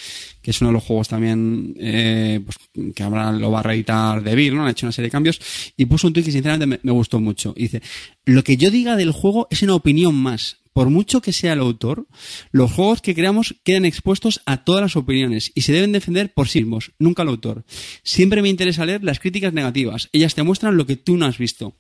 que 0.41 0.51
es 0.51 0.61
uno 0.61 0.69
de 0.69 0.73
los 0.73 0.83
juegos 0.83 1.07
también 1.07 1.75
eh, 1.79 2.41
pues, 2.43 2.57
que 2.93 3.03
ahora 3.03 3.31
lo 3.31 3.51
va 3.51 3.59
a 3.59 3.63
reeditar 3.63 4.23
de 4.23 4.35
Bill, 4.35 4.55
¿no? 4.55 4.63
Han 4.63 4.71
hecho 4.71 4.85
una 4.85 4.91
serie 4.91 5.07
de 5.07 5.11
cambios 5.11 5.39
y 5.77 5.85
puso 5.85 6.07
un 6.07 6.13
tweet 6.13 6.25
que 6.25 6.31
sinceramente 6.31 6.79
me, 6.81 6.91
gustó 6.91 7.19
mucho. 7.19 7.53
Dice, 7.55 7.81
lo 8.25 8.43
que 8.43 8.57
yo 8.57 8.71
diga 8.71 8.95
del 8.95 9.11
juego 9.11 9.47
es 9.49 9.61
una 9.61 9.75
opinión 9.75 10.15
más. 10.15 10.60
Por 10.73 10.89
mucho 10.89 11.21
que 11.21 11.33
sea 11.33 11.53
el 11.53 11.59
autor, 11.59 12.07
los 12.51 12.71
juegos 12.71 13.01
que 13.01 13.15
creamos 13.15 13.55
quedan 13.63 13.85
expuestos 13.85 14.41
a 14.45 14.63
todas 14.63 14.81
las 14.81 14.95
opiniones 14.95 15.51
y 15.53 15.61
se 15.61 15.73
deben 15.73 15.91
defender 15.91 16.33
por 16.33 16.47
sí 16.47 16.59
mismos, 16.59 16.91
nunca 16.97 17.23
el 17.23 17.29
autor. 17.29 17.65
Siempre 18.03 18.41
me 18.41 18.49
interesa 18.49 18.85
leer 18.85 19.03
las 19.03 19.19
críticas 19.19 19.53
negativas. 19.53 20.09
Ellas 20.13 20.35
te 20.35 20.43
muestran 20.43 20.77
lo 20.77 20.85
que 20.85 20.95
tú 20.95 21.17
no 21.17 21.25
has 21.25 21.37
visto 21.37 21.75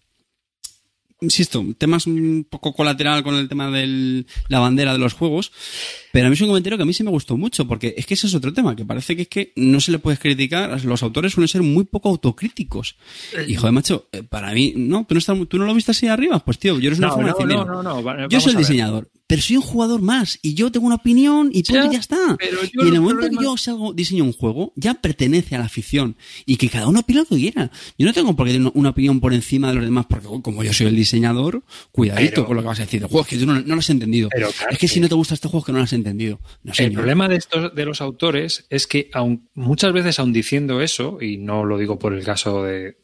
insisto, 1.21 1.63
temas 1.77 2.07
un 2.07 2.45
poco 2.49 2.73
colateral 2.73 3.23
con 3.23 3.35
el 3.35 3.47
tema 3.47 3.69
de 3.69 4.25
la 4.49 4.59
bandera 4.59 4.93
de 4.93 4.99
los 4.99 5.13
juegos, 5.13 5.51
pero 6.11 6.25
a 6.25 6.29
mí 6.29 6.33
es 6.33 6.41
un 6.41 6.47
comentario 6.47 6.77
que 6.77 6.83
a 6.83 6.85
mí 6.85 6.93
sí 6.93 7.03
me 7.03 7.11
gustó 7.11 7.37
mucho, 7.37 7.67
porque 7.67 7.93
es 7.95 8.05
que 8.05 8.15
ese 8.15 8.27
es 8.27 8.33
otro 8.33 8.51
tema, 8.51 8.75
que 8.75 8.83
parece 8.83 9.15
que 9.15 9.21
es 9.23 9.27
que 9.27 9.53
no 9.55 9.79
se 9.79 9.91
le 9.91 9.99
puede 9.99 10.17
criticar, 10.17 10.83
los 10.83 11.03
autores 11.03 11.33
suelen 11.33 11.47
ser 11.47 11.61
muy 11.61 11.83
poco 11.83 12.09
autocríticos. 12.09 12.95
Y 13.47 13.55
joder, 13.55 13.71
macho, 13.71 14.07
eh, 14.11 14.23
para 14.23 14.51
mí, 14.51 14.73
no, 14.75 15.05
tú 15.07 15.13
no, 15.13 15.19
estás, 15.19 15.37
tú 15.47 15.57
no 15.57 15.65
lo 15.65 15.73
viste 15.75 15.91
así 15.91 16.07
arriba, 16.07 16.39
pues 16.39 16.57
tío, 16.57 16.79
yo 16.79 16.87
eres 16.87 16.99
una 16.99 17.09
No, 17.09 17.21
no, 17.21 17.65
no, 17.65 17.83
no, 17.83 18.01
no, 18.01 18.27
yo 18.27 18.41
soy 18.41 18.53
el 18.53 18.57
diseñador, 18.57 19.09
pero 19.31 19.41
soy 19.41 19.55
un 19.55 19.61
jugador 19.63 20.01
más, 20.01 20.37
y 20.41 20.55
yo 20.55 20.69
tengo 20.73 20.85
una 20.87 20.95
opinión, 20.95 21.49
y 21.53 21.63
punto, 21.63 21.85
Ya, 21.85 21.91
ya 21.93 21.99
está. 21.99 22.37
y 22.73 22.87
en 22.87 22.93
el 22.95 22.99
momento 23.01 23.21
que 23.21 23.27
problema- 23.29 23.41
yo 23.43 23.55
salgo, 23.57 23.93
diseño 23.93 24.25
un 24.25 24.33
juego, 24.33 24.73
ya 24.75 24.95
pertenece 24.95 25.55
a 25.55 25.59
la 25.59 25.65
afición, 25.65 26.17
y 26.45 26.57
que 26.57 26.67
cada 26.67 26.89
uno 26.89 26.99
opine 26.99 27.19
lo 27.19 27.25
que 27.25 27.37
quiera. 27.37 27.71
Yo 27.97 28.05
no 28.05 28.11
tengo 28.13 28.35
por 28.35 28.45
qué 28.47 28.53
tener 28.53 28.69
una- 28.75 28.89
opinión 28.89 29.21
por 29.21 29.33
encima 29.33 29.69
de 29.69 29.75
los 29.75 29.85
demás, 29.85 30.05
porque 30.09 30.27
uy, 30.27 30.41
como 30.41 30.63
yo 30.65 30.73
soy 30.73 30.87
el 30.87 30.95
diseñador, 30.97 31.63
cuidadito 31.93 32.31
Pero- 32.35 32.45
con 32.47 32.55
lo 32.57 32.61
que 32.61 32.67
vas 32.67 32.79
a 32.79 32.83
decir. 32.83 33.01
El 33.01 33.07
juego 33.07 33.21
es 33.21 33.27
que 33.29 33.37
tú 33.37 33.45
no, 33.45 33.53
no 33.61 33.75
lo 33.75 33.79
has 33.79 33.89
entendido. 33.89 34.27
Pero 34.33 34.49
claro 34.51 34.71
es 34.73 34.77
que 34.77 34.87
si 34.89 34.95
que- 34.95 34.99
no 34.99 35.07
te 35.09 35.15
gusta 35.15 35.33
este 35.33 35.47
juego 35.47 35.59
es 35.61 35.65
que 35.65 35.71
no 35.71 35.77
lo 35.77 35.83
has 35.85 35.93
entendido. 35.93 36.41
No 36.63 36.73
El 36.77 36.91
problema 36.91 37.29
de 37.29 37.37
estos 37.37 37.73
de 37.73 37.85
los 37.85 38.01
autores 38.01 38.65
es 38.69 38.85
que 38.85 39.09
aun, 39.13 39.47
muchas 39.53 39.93
veces, 39.93 40.19
aun 40.19 40.33
diciendo 40.33 40.81
eso, 40.81 41.19
y 41.21 41.37
no 41.37 41.63
lo 41.63 41.77
digo 41.77 41.97
por 41.97 42.13
el 42.13 42.23
caso 42.25 42.63
de, 42.63 42.97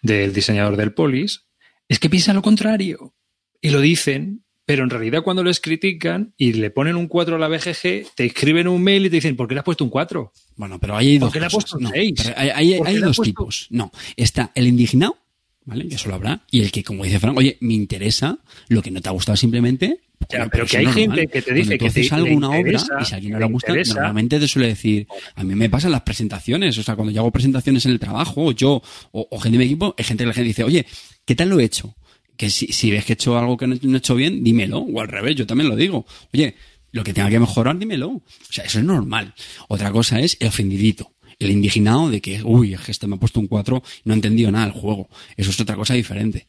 del 0.00 0.32
diseñador 0.32 0.76
del 0.76 0.92
Polis, 0.94 1.46
es 1.88 1.98
que 1.98 2.08
piensan 2.08 2.36
lo 2.36 2.42
contrario. 2.42 3.14
Y 3.60 3.70
lo 3.70 3.80
dicen, 3.80 4.44
pero 4.66 4.82
en 4.84 4.90
realidad 4.90 5.22
cuando 5.22 5.42
les 5.44 5.60
critican 5.60 6.34
y 6.36 6.52
le 6.54 6.70
ponen 6.70 6.96
un 6.96 7.06
4 7.06 7.36
a 7.36 7.38
la 7.38 7.48
BGG, 7.48 8.14
te 8.14 8.24
escriben 8.26 8.68
un 8.68 8.82
mail 8.82 9.06
y 9.06 9.10
te 9.10 9.16
dicen, 9.16 9.36
¿por 9.36 9.46
qué 9.48 9.54
le 9.54 9.60
has 9.60 9.64
puesto 9.64 9.84
un 9.84 9.90
4? 9.90 10.32
Bueno, 10.56 10.78
pero 10.80 10.96
ahí 10.96 11.10
hay 11.12 11.18
dos 11.18 11.28
¿Por 11.28 11.32
qué 11.34 11.40
le 11.40 11.46
ha 11.46 11.48
cosas. 11.50 11.70
puesto 11.70 11.76
un 11.78 11.84
No, 11.84 11.90
seis? 11.90 12.12
pero 12.16 12.34
hay, 12.36 12.50
hay- 12.50 12.76
¿Por 12.78 12.86
qué 12.86 12.92
hay 12.92 12.98
dos 12.98 13.16
puesto- 13.16 13.22
tipos. 13.22 13.66
No, 13.70 13.92
está 14.16 14.50
el 14.54 14.66
indignado, 14.66 15.16
¿vale? 15.64 15.86
Que 15.88 15.94
eso 15.94 16.08
lo 16.08 16.16
habrá. 16.16 16.42
Y 16.50 16.60
el 16.62 16.70
que, 16.72 16.82
como 16.82 17.04
dice 17.04 17.18
Frank, 17.20 17.36
oye, 17.38 17.56
me 17.60 17.74
interesa 17.74 18.38
lo 18.68 18.82
que 18.82 18.90
no 18.90 19.00
te 19.00 19.08
ha 19.08 19.12
gustado 19.12 19.36
simplemente. 19.36 20.00
Ya, 20.30 20.38
coño, 20.38 20.50
pero 20.50 20.64
eso 20.64 20.70
que 20.72 20.76
hay 20.78 20.84
normal. 20.86 21.02
gente 21.18 21.26
que 21.30 21.42
te 21.42 21.52
dice 21.54 21.66
Cuando 21.68 21.78
tú 21.78 21.84
que 21.84 21.90
te- 21.92 22.00
haces 22.00 22.12
alguna 22.12 22.58
interesa, 22.58 22.86
obra 22.86 23.02
y 23.02 23.04
si 23.04 23.12
a 23.12 23.16
alguien 23.16 23.32
no 23.34 23.38
le 23.38 23.46
le 23.46 23.52
gusta, 23.52 23.70
interesa. 23.70 23.94
normalmente 23.94 24.40
te 24.40 24.48
suele 24.48 24.68
decir, 24.68 25.06
a 25.34 25.44
mí 25.44 25.54
me 25.54 25.68
pasan 25.70 25.92
las 25.92 26.00
presentaciones, 26.02 26.76
o 26.78 26.82
sea, 26.82 26.96
cuando 26.96 27.12
yo 27.12 27.20
hago 27.20 27.30
presentaciones 27.30 27.84
en 27.84 27.92
el 27.92 28.00
trabajo, 28.00 28.46
o 28.46 28.52
yo, 28.52 28.82
o, 29.12 29.28
o 29.30 29.38
gente 29.38 29.58
de 29.58 29.64
mi 29.64 29.66
equipo, 29.66 29.94
hay 29.96 30.04
gente 30.04 30.24
que 30.24 30.28
la 30.28 30.32
gente 30.34 30.48
dice, 30.48 30.64
oye, 30.64 30.86
¿qué 31.26 31.34
tal 31.36 31.50
lo 31.50 31.60
he 31.60 31.64
hecho? 31.64 31.94
Que 32.36 32.50
si, 32.50 32.66
si 32.68 32.90
ves 32.90 33.04
que 33.04 33.12
he 33.12 33.14
hecho 33.14 33.38
algo 33.38 33.56
que 33.56 33.66
no, 33.66 33.76
no 33.82 33.94
he 33.96 33.98
hecho 33.98 34.14
bien, 34.14 34.44
dímelo, 34.44 34.78
o 34.80 35.00
al 35.00 35.08
revés, 35.08 35.36
yo 35.36 35.46
también 35.46 35.68
lo 35.70 35.76
digo. 35.76 36.06
Oye, 36.34 36.54
lo 36.92 37.02
que 37.04 37.12
tenga 37.12 37.28
que 37.30 37.38
mejorar, 37.40 37.78
dímelo. 37.78 38.08
O 38.10 38.22
sea, 38.50 38.64
eso 38.64 38.78
es 38.78 38.84
normal. 38.84 39.34
Otra 39.68 39.90
cosa 39.90 40.20
es 40.20 40.36
el 40.40 40.48
ofendidito. 40.48 41.12
El 41.38 41.50
indignado 41.50 42.08
de 42.10 42.20
que, 42.22 42.42
uy, 42.42 42.74
es 42.74 42.80
que 42.80 42.92
este 42.92 43.06
me 43.06 43.16
ha 43.16 43.18
puesto 43.18 43.40
un 43.40 43.46
4 43.46 43.82
y 43.98 44.08
no 44.08 44.14
he 44.14 44.16
entendido 44.16 44.50
nada 44.50 44.66
del 44.66 44.74
juego. 44.74 45.08
Eso 45.36 45.50
es 45.50 45.60
otra 45.60 45.76
cosa 45.76 45.92
diferente. 45.94 46.46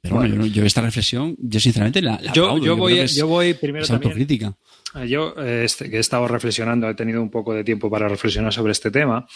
Pero 0.00 0.14
bueno, 0.16 0.46
yo, 0.46 0.46
yo 0.46 0.64
esta 0.64 0.80
reflexión, 0.80 1.36
yo 1.40 1.58
sinceramente 1.60 2.00
la, 2.00 2.18
la 2.22 2.32
Yo, 2.32 2.44
aplaudo. 2.44 2.64
yo, 2.64 2.76
voy, 2.76 2.98
es- 3.00 3.16
yo 3.16 3.26
voy 3.26 3.52
primero 3.54 3.82
es 3.82 3.88
también 3.88 4.10
autocrítica. 4.12 4.56
Yo, 5.06 5.34
eh, 5.38 5.64
este, 5.64 5.90
que 5.90 5.96
he 5.96 6.00
estado 6.00 6.26
reflexionando, 6.28 6.88
he 6.88 6.94
tenido 6.94 7.20
un 7.20 7.30
poco 7.30 7.52
de 7.52 7.64
tiempo 7.64 7.90
para 7.90 8.08
reflexionar 8.08 8.52
sobre 8.54 8.72
este 8.72 8.90
tema. 8.90 9.26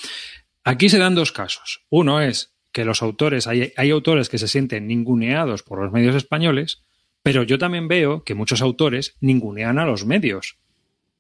Aquí 0.65 0.89
se 0.89 0.99
dan 0.99 1.15
dos 1.17 1.33
casos. 1.33 1.81
Uno 1.91 2.21
es 2.23 2.55
que 2.73 2.85
los 2.85 3.03
autores, 3.03 3.47
hay, 3.47 3.73
hay 3.77 3.91
autores 3.91 4.29
que 4.29 4.39
se 4.39 4.49
sienten 4.49 4.87
ninguneados 4.87 5.63
por 5.63 5.83
los 5.83 5.93
medios 5.93 6.17
españoles, 6.17 6.83
pero 7.23 7.43
yo 7.43 7.59
también 7.59 7.89
veo 7.89 8.25
que 8.25 8.35
muchos 8.35 8.63
autores 8.63 9.17
ningunean 9.21 9.79
a 9.79 9.87
los 9.87 10.05
medios. 10.05 10.57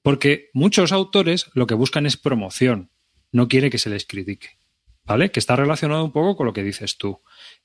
Porque 0.02 0.50
muchos 0.52 0.92
autores 0.92 1.46
lo 1.54 1.66
que 1.66 1.74
buscan 1.74 2.06
es 2.06 2.16
promoción, 2.16 2.90
no 3.30 3.48
quiere 3.48 3.70
que 3.70 3.78
se 3.78 3.90
les 3.90 4.06
critique. 4.06 4.58
¿Vale? 5.04 5.32
Que 5.32 5.40
está 5.40 5.56
relacionado 5.56 6.04
un 6.04 6.12
poco 6.12 6.36
con 6.36 6.46
lo 6.46 6.52
que 6.52 6.62
dices 6.62 6.96
tú. 6.96 7.18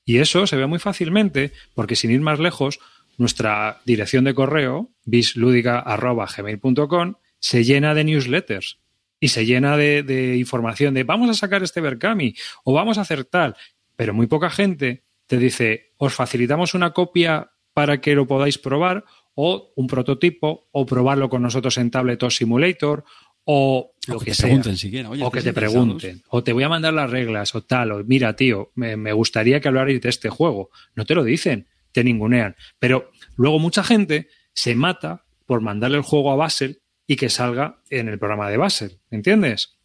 Y 0.04 0.18
eso 0.18 0.48
se 0.48 0.56
ve 0.56 0.66
muy 0.66 0.80
fácilmente 0.80 1.52
porque 1.74 1.94
sin 1.94 2.10
ir 2.10 2.20
más 2.20 2.40
lejos, 2.40 2.80
nuestra 3.16 3.80
dirección 3.84 4.24
de 4.24 4.34
correo, 4.34 4.90
bisludica.gmail.com, 5.04 7.14
se 7.38 7.62
llena 7.62 7.94
de 7.94 8.02
newsletters 8.04 8.80
y 9.20 9.28
se 9.28 9.46
llena 9.46 9.76
de, 9.76 10.02
de 10.02 10.36
información 10.36 10.94
de 10.94 11.04
vamos 11.04 11.30
a 11.30 11.34
sacar 11.34 11.62
este 11.62 11.80
Berkami 11.80 12.34
o 12.64 12.72
vamos 12.72 12.98
a 12.98 13.02
hacer 13.02 13.24
tal. 13.24 13.54
Pero 13.98 14.14
muy 14.14 14.28
poca 14.28 14.48
gente 14.48 15.02
te 15.26 15.38
dice, 15.38 15.90
os 15.96 16.14
facilitamos 16.14 16.74
una 16.74 16.92
copia 16.92 17.50
para 17.74 18.00
que 18.00 18.14
lo 18.14 18.28
podáis 18.28 18.56
probar 18.56 19.04
o 19.34 19.72
un 19.74 19.88
prototipo 19.88 20.68
o 20.70 20.86
probarlo 20.86 21.28
con 21.28 21.42
nosotros 21.42 21.76
en 21.78 21.90
Tablet 21.90 22.22
o 22.22 22.30
Simulator 22.30 23.02
o 23.42 23.90
lo 24.06 24.16
O 24.16 24.18
que, 24.20 24.26
que 24.26 24.30
te 24.30 24.34
sea. 24.36 24.46
pregunten 24.46 24.76
siquiera. 24.76 25.10
Oye, 25.10 25.24
o 25.24 25.30
que 25.32 25.40
¿estáis 25.40 25.54
te 25.54 25.60
pregunten. 25.60 26.22
O 26.28 26.44
te 26.44 26.52
voy 26.52 26.62
a 26.62 26.68
mandar 26.68 26.94
las 26.94 27.10
reglas 27.10 27.52
o 27.56 27.62
tal. 27.64 27.90
O 27.90 28.04
mira, 28.04 28.36
tío, 28.36 28.70
me, 28.76 28.96
me 28.96 29.12
gustaría 29.12 29.60
que 29.60 29.66
hablarais 29.66 30.00
de 30.00 30.08
este 30.08 30.28
juego. 30.28 30.70
No 30.94 31.04
te 31.04 31.16
lo 31.16 31.24
dicen, 31.24 31.66
te 31.90 32.04
ningunean. 32.04 32.54
Pero 32.78 33.10
luego 33.36 33.58
mucha 33.58 33.82
gente 33.82 34.28
se 34.54 34.76
mata 34.76 35.24
por 35.44 35.60
mandarle 35.60 35.96
el 35.96 36.04
juego 36.04 36.30
a 36.30 36.36
Basel 36.36 36.82
y 37.04 37.16
que 37.16 37.30
salga 37.30 37.82
en 37.90 38.06
el 38.08 38.18
programa 38.20 38.48
de 38.48 38.58
Basel. 38.58 39.00
¿Entiendes? 39.10 39.76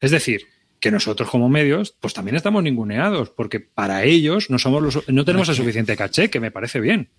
Es 0.00 0.10
decir, 0.10 0.46
que 0.80 0.90
nosotros 0.90 1.28
como 1.30 1.48
medios, 1.48 1.94
pues 2.00 2.14
también 2.14 2.36
estamos 2.36 2.62
ninguneados, 2.62 3.30
porque 3.30 3.60
para 3.60 4.04
ellos 4.04 4.50
no 4.50 4.58
somos 4.58 4.82
los, 4.82 5.08
no 5.08 5.24
tenemos 5.24 5.48
el 5.50 5.54
suficiente 5.54 5.96
caché, 5.96 6.30
que 6.30 6.40
me 6.40 6.50
parece 6.50 6.80
bien. 6.80 7.10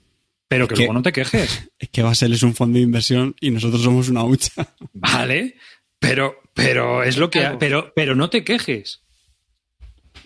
Pero 0.48 0.68
que 0.68 0.74
que- 0.74 0.80
luego 0.82 0.94
no 0.94 1.02
te 1.04 1.12
quejes. 1.12 1.70
Es 1.80 1.90
que 1.90 2.02
Basel 2.02 2.34
es 2.34 2.44
un 2.44 2.54
fondo 2.56 2.78
de 2.78 2.84
inversión 2.84 3.36
y 3.40 3.52
nosotros 3.52 3.82
somos 3.84 4.10
una 4.10 4.24
hucha. 4.24 4.68
Vale, 4.94 5.56
pero, 6.00 6.42
pero 6.54 7.04
es 7.04 7.18
lo 7.18 7.30
que, 7.30 7.56
pero, 7.60 7.94
pero 7.96 8.16
no 8.16 8.30
te 8.30 8.44
quejes. 8.44 9.02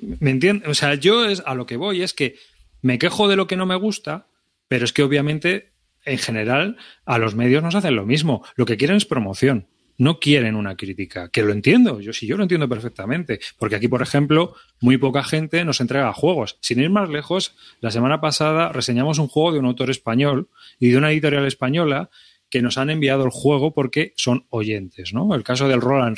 ¿Me 0.02 0.32
entiendes? 0.32 0.68
O 0.68 0.74
sea, 0.74 0.96
yo 0.96 1.26
es 1.26 1.44
a 1.46 1.54
lo 1.56 1.66
que 1.66 1.78
voy 1.78 2.02
es 2.02 2.14
que 2.14 2.38
me 2.82 2.98
quejo 2.98 3.28
de 3.28 3.36
lo 3.36 3.48
que 3.48 3.56
no 3.56 3.66
me 3.66 3.76
gusta, 3.76 4.28
pero 4.68 4.86
es 4.86 4.94
que 4.94 5.04
obviamente, 5.04 5.72
en 6.06 6.18
general, 6.18 6.78
a 7.06 7.18
los 7.18 7.36
medios 7.36 7.64
nos 7.64 7.76
hacen 7.76 7.96
lo 7.96 8.06
mismo. 8.06 8.46
Lo 8.56 8.66
que 8.66 8.78
quieren 8.78 8.98
es 8.98 9.06
promoción. 9.06 9.68
No 9.98 10.20
quieren 10.20 10.56
una 10.56 10.76
crítica, 10.76 11.30
que 11.30 11.42
lo 11.42 11.52
entiendo, 11.52 12.02
yo 12.02 12.12
sí, 12.12 12.28
yo 12.28 12.36
lo 12.38 12.44
entiendo 12.44 12.68
perfectamente, 12.68 13.40
porque 13.58 13.76
aquí, 13.76 13.88
por 13.88 14.02
ejemplo, 14.02 14.56
muy 14.82 14.98
poca 14.98 15.24
gente 15.24 15.64
nos 15.64 15.80
entrega 15.80 16.12
juegos. 16.14 16.58
Sin 16.62 16.80
ir 16.80 16.90
más 16.90 17.10
lejos, 17.10 17.56
la 17.80 17.92
semana 17.92 18.20
pasada 18.20 18.72
reseñamos 18.72 19.20
un 19.20 19.28
juego 19.28 19.54
de 19.54 19.60
un 19.60 19.66
autor 19.66 19.90
español 19.90 20.50
y 20.80 20.90
de 20.90 20.98
una 20.98 21.12
editorial 21.12 21.46
española 21.46 22.10
que 22.50 22.62
nos 22.62 22.78
han 22.78 22.90
enviado 22.90 23.24
el 23.24 23.32
juego 23.32 23.74
porque 23.74 24.14
son 24.16 24.46
oyentes, 24.50 25.14
¿no? 25.14 25.34
El 25.34 25.44
caso 25.44 25.68
del 25.68 25.82
Roll 25.82 26.04
and. 26.04 26.18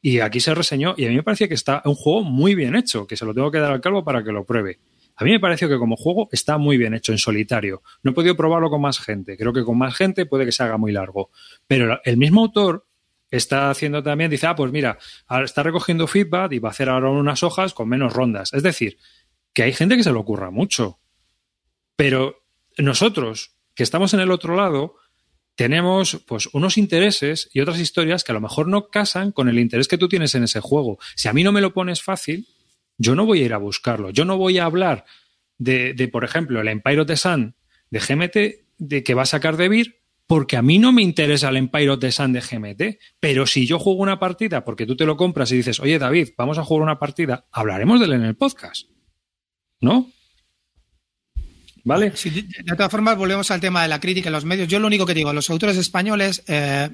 Y 0.00 0.20
aquí 0.20 0.40
se 0.40 0.54
reseñó 0.54 0.94
y 0.96 1.06
a 1.06 1.08
mí 1.08 1.16
me 1.16 1.22
parecía 1.22 1.48
que 1.48 1.54
está 1.54 1.82
un 1.84 1.94
juego 1.94 2.22
muy 2.22 2.54
bien 2.54 2.76
hecho, 2.76 3.06
que 3.06 3.16
se 3.16 3.24
lo 3.24 3.34
tengo 3.34 3.50
que 3.50 3.58
dar 3.58 3.72
al 3.72 3.80
calvo 3.80 4.04
para 4.04 4.22
que 4.22 4.32
lo 4.32 4.44
pruebe. 4.44 4.78
A 5.16 5.24
mí 5.24 5.32
me 5.32 5.40
pareció 5.40 5.68
que 5.68 5.78
como 5.78 5.96
juego 5.96 6.28
está 6.30 6.58
muy 6.58 6.76
bien 6.76 6.94
hecho 6.94 7.10
en 7.10 7.18
solitario. 7.18 7.82
No 8.04 8.12
he 8.12 8.14
podido 8.14 8.36
probarlo 8.36 8.70
con 8.70 8.80
más 8.80 9.00
gente. 9.00 9.36
Creo 9.36 9.52
que 9.52 9.64
con 9.64 9.76
más 9.76 9.96
gente 9.96 10.26
puede 10.26 10.44
que 10.44 10.52
se 10.52 10.62
haga 10.62 10.78
muy 10.78 10.92
largo. 10.92 11.30
Pero 11.66 12.00
el 12.04 12.16
mismo 12.16 12.42
autor 12.42 12.86
está 13.30 13.70
haciendo 13.70 14.02
también, 14.02 14.30
dice, 14.30 14.46
ah, 14.46 14.56
pues 14.56 14.72
mira, 14.72 14.98
está 15.44 15.62
recogiendo 15.62 16.06
feedback 16.06 16.52
y 16.52 16.58
va 16.58 16.70
a 16.70 16.72
hacer 16.72 16.88
ahora 16.88 17.10
unas 17.10 17.42
hojas 17.42 17.74
con 17.74 17.88
menos 17.88 18.12
rondas. 18.12 18.52
Es 18.52 18.62
decir, 18.62 18.98
que 19.52 19.62
hay 19.62 19.72
gente 19.72 19.96
que 19.96 20.04
se 20.04 20.12
lo 20.12 20.20
ocurra 20.20 20.50
mucho. 20.50 20.98
Pero 21.96 22.44
nosotros, 22.78 23.56
que 23.74 23.82
estamos 23.82 24.14
en 24.14 24.20
el 24.20 24.30
otro 24.30 24.56
lado, 24.56 24.96
tenemos 25.56 26.22
pues 26.26 26.48
unos 26.52 26.78
intereses 26.78 27.50
y 27.52 27.60
otras 27.60 27.80
historias 27.80 28.22
que 28.22 28.32
a 28.32 28.34
lo 28.34 28.40
mejor 28.40 28.68
no 28.68 28.88
casan 28.88 29.32
con 29.32 29.48
el 29.48 29.58
interés 29.58 29.88
que 29.88 29.98
tú 29.98 30.08
tienes 30.08 30.34
en 30.34 30.44
ese 30.44 30.60
juego. 30.60 30.98
Si 31.16 31.28
a 31.28 31.32
mí 31.32 31.42
no 31.42 31.52
me 31.52 31.60
lo 31.60 31.74
pones 31.74 32.02
fácil, 32.02 32.46
yo 32.96 33.14
no 33.14 33.26
voy 33.26 33.42
a 33.42 33.46
ir 33.46 33.54
a 33.54 33.58
buscarlo. 33.58 34.10
Yo 34.10 34.24
no 34.24 34.38
voy 34.38 34.58
a 34.58 34.64
hablar 34.64 35.04
de, 35.58 35.94
de 35.94 36.08
por 36.08 36.24
ejemplo, 36.24 36.60
el 36.60 36.68
Empire 36.68 37.00
of 37.00 37.08
the 37.08 37.16
Sun 37.16 37.56
de 37.90 37.98
GMT 37.98 38.36
de 38.78 39.02
que 39.02 39.14
va 39.14 39.22
a 39.22 39.26
sacar 39.26 39.56
de 39.56 39.68
Vir, 39.68 40.00
porque 40.28 40.58
a 40.58 40.62
mí 40.62 40.78
no 40.78 40.92
me 40.92 41.02
interesa 41.02 41.48
el 41.48 41.56
Empire 41.56 41.90
of 41.90 42.00
the 42.00 42.12
Sun 42.12 42.34
de 42.34 42.42
GMT. 42.42 42.98
Pero 43.18 43.46
si 43.46 43.66
yo 43.66 43.78
juego 43.78 44.02
una 44.02 44.20
partida 44.20 44.62
porque 44.62 44.86
tú 44.86 44.94
te 44.94 45.06
lo 45.06 45.16
compras 45.16 45.50
y 45.50 45.56
dices, 45.56 45.80
oye 45.80 45.98
David, 45.98 46.28
vamos 46.36 46.58
a 46.58 46.64
jugar 46.64 46.82
una 46.82 46.98
partida, 46.98 47.48
hablaremos 47.50 47.98
de 47.98 48.06
él 48.06 48.12
en 48.12 48.24
el 48.24 48.36
podcast. 48.36 48.90
¿No? 49.80 50.10
¿Vale? 51.88 52.12
Sí, 52.14 52.30
de, 52.30 52.42
de 52.42 52.76
todas 52.76 52.90
formas, 52.90 53.16
volvemos 53.16 53.50
al 53.50 53.60
tema 53.60 53.82
de 53.82 53.88
la 53.88 53.98
crítica 53.98 54.28
en 54.28 54.32
los 54.34 54.44
medios. 54.44 54.68
Yo 54.68 54.78
lo 54.78 54.86
único 54.86 55.06
que 55.06 55.14
digo, 55.14 55.32
los 55.32 55.48
autores 55.50 55.76
españoles, 55.76 56.42
eh, 56.46 56.88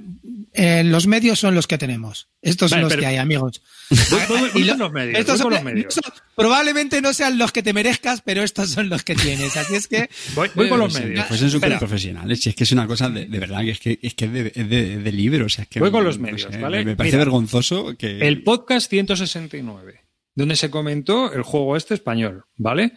eh, 0.53 0.83
los 0.85 1.07
medios 1.07 1.39
son 1.41 1.55
los 1.55 1.67
que 1.67 1.77
tenemos. 1.79 2.29
Estos 2.41 2.71
son 2.71 2.81
los 2.83 2.89
pero- 2.91 3.01
que 3.01 3.07
hay, 3.07 3.17
amigos. 3.17 3.61
Voy, 3.91 4.21
voy- 4.29 4.51
voy 4.53 4.63
Y 4.63 4.65
lo- 4.65 4.73
con 4.75 4.79
los 4.81 4.93
medios. 4.93 5.19
estos 5.19 5.39
son- 5.41 5.53
los 5.53 5.63
medios. 5.63 5.97
estos 5.97 6.13
probablemente 6.37 7.01
no 7.03 7.13
sean 7.13 7.39
los 7.39 7.53
que 7.53 7.63
te 7.63 7.73
merezcas, 7.73 8.23
pero 8.23 8.43
estos 8.43 8.71
son 8.71 8.89
los 8.89 9.03
que 9.03 9.15
tienes. 9.15 9.57
Así 9.57 9.75
es 9.75 9.89
que 9.89 10.09
Voy, 10.35 10.49
voy 10.55 10.69
con 10.69 10.79
los 10.79 10.93
Pues, 10.93 11.05
medios. 11.05 11.27
Fuesen 11.27 11.51
súper 11.51 11.69
Espera. 11.73 11.79
profesionales. 11.81 12.41
Si 12.41 12.51
es 12.51 12.55
que 12.57 12.65
es 12.65 12.73
una 12.73 12.87
cosa 12.87 13.09
de, 13.11 13.27
de 13.27 13.39
verdad, 13.39 13.61
que 13.63 13.71
es 13.71 13.81
que 13.81 13.99
es, 14.01 14.15
que 14.15 14.25
es 14.27 14.33
de, 14.33 14.53
es 14.55 14.69
de, 14.71 14.97
de 14.99 15.13
libro. 15.13 15.47
O 15.47 15.49
sea, 15.49 15.65
es 15.65 15.69
que 15.71 15.81
Voy 15.81 15.91
con 15.91 16.05
los 16.05 16.19
medios, 16.19 16.43
sé, 16.51 16.59
¿vale? 16.59 16.85
Me 16.85 16.95
parece 16.97 17.17
Mira, 17.17 17.25
vergonzoso 17.25 17.97
que. 17.99 18.19
El 18.19 18.43
podcast 18.43 18.89
169, 18.91 20.03
donde 20.35 20.57
se 20.57 20.71
comentó 20.71 21.33
el 21.33 21.43
juego 21.43 21.77
este 21.77 21.95
español, 21.95 22.45
¿vale? 22.57 22.93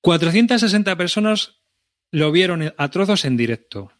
460 0.00 0.96
personas 0.96 1.56
lo 2.10 2.30
vieron 2.32 2.72
a 2.76 2.90
trozos 2.90 3.24
en 3.24 3.36
directo. 3.36 3.92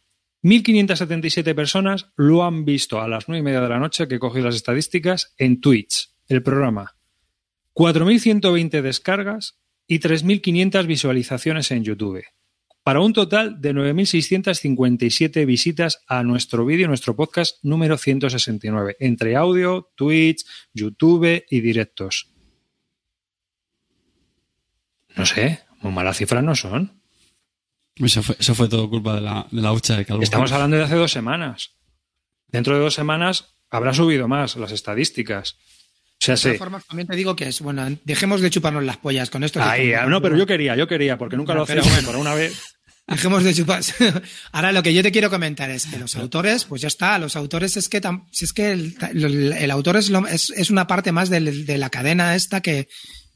1.577 0.43 1.55
personas 1.55 2.09
lo 2.15 2.43
han 2.43 2.63
visto 2.63 3.01
a 3.01 3.07
las 3.07 3.27
9 3.27 3.39
y 3.39 3.43
media 3.43 3.61
de 3.61 3.69
la 3.69 3.79
noche, 3.79 4.07
que 4.07 4.15
he 4.15 4.19
cogido 4.19 4.45
las 4.45 4.55
estadísticas, 4.55 5.33
en 5.37 5.59
Twitch, 5.59 6.11
el 6.27 6.43
programa. 6.43 6.95
4.120 7.73 8.81
descargas 8.81 9.59
y 9.87 9.99
3.500 9.99 10.85
visualizaciones 10.85 11.71
en 11.71 11.83
YouTube. 11.83 12.23
Para 12.83 13.01
un 13.01 13.11
total 13.11 13.59
de 13.59 13.73
9.657 13.73 15.45
visitas 15.45 16.03
a 16.07 16.23
nuestro 16.23 16.65
vídeo, 16.65 16.87
nuestro 16.87 17.15
podcast 17.15 17.57
número 17.63 17.97
169, 17.97 18.95
entre 18.99 19.35
audio, 19.35 19.91
Twitch, 19.95 20.45
YouTube 20.73 21.43
y 21.49 21.59
directos. 21.59 22.31
No 25.17 25.25
sé, 25.25 25.66
muy 25.81 25.91
malas 25.93 26.17
cifras 26.17 26.43
no 26.43 26.55
son. 26.55 27.01
Eso 27.95 28.21
fue, 28.21 28.35
eso 28.39 28.53
fue 28.53 28.67
todo 28.69 28.89
culpa 28.89 29.15
de 29.15 29.21
la, 29.21 29.47
de 29.51 29.61
la 29.61 29.71
hucha 29.73 29.97
de 29.97 30.05
Calvo. 30.05 30.21
Estamos 30.23 30.51
hablando 30.51 30.77
de 30.77 30.83
hace 30.83 30.95
dos 30.95 31.11
semanas. 31.11 31.71
Dentro 32.47 32.75
de 32.75 32.81
dos 32.81 32.93
semanas 32.93 33.55
habrá 33.69 33.93
subido 33.93 34.27
más 34.27 34.55
las 34.55 34.71
estadísticas. 34.71 35.55
O 36.19 36.25
sea, 36.25 36.33
de 36.33 36.37
sí. 36.37 36.43
todas 36.45 36.59
formas, 36.59 36.85
también 36.85 37.07
te 37.07 37.15
digo 37.15 37.35
que 37.35 37.47
es, 37.47 37.61
bueno, 37.61 37.85
dejemos 38.03 38.41
de 38.41 38.49
chuparnos 38.49 38.83
las 38.83 38.97
pollas 38.97 39.29
con 39.29 39.43
esto. 39.43 39.61
Ahí, 39.61 39.93
ah, 39.93 40.05
no, 40.05 40.21
pero 40.21 40.35
yo 40.37 40.45
quería, 40.47 40.75
yo 40.75 40.87
quería, 40.87 41.17
porque 41.17 41.37
nunca 41.37 41.53
lo 41.53 41.65
Pero 41.65 41.81
hacemos 41.81 41.95
bueno. 42.03 42.11
por 42.11 42.19
una 42.21 42.33
vez. 42.35 42.59
Dejemos 43.07 43.43
de 43.43 43.53
chupar. 43.53 43.81
Ahora 44.51 44.71
lo 44.73 44.83
que 44.83 44.93
yo 44.93 45.01
te 45.01 45.11
quiero 45.11 45.29
comentar 45.29 45.69
es 45.69 45.85
que 45.85 45.97
los 45.97 46.15
autores, 46.17 46.65
pues 46.65 46.81
ya 46.81 46.87
está, 46.89 47.17
los 47.19 47.35
autores 47.35 47.77
es 47.77 47.87
que 47.87 48.01
tam- 48.01 48.27
si 48.31 48.45
es 48.45 48.51
que 48.53 48.71
el, 48.71 48.95
el- 49.13 49.53
el 49.53 49.71
autor 49.71 49.95
es, 49.97 50.09
lo- 50.09 50.27
es, 50.27 50.49
es 50.49 50.69
una 50.69 50.87
parte 50.87 51.11
más 51.13 51.29
del- 51.29 51.65
de 51.65 51.77
la 51.77 51.89
cadena 51.89 52.35
esta 52.35 52.61
que 52.61 52.87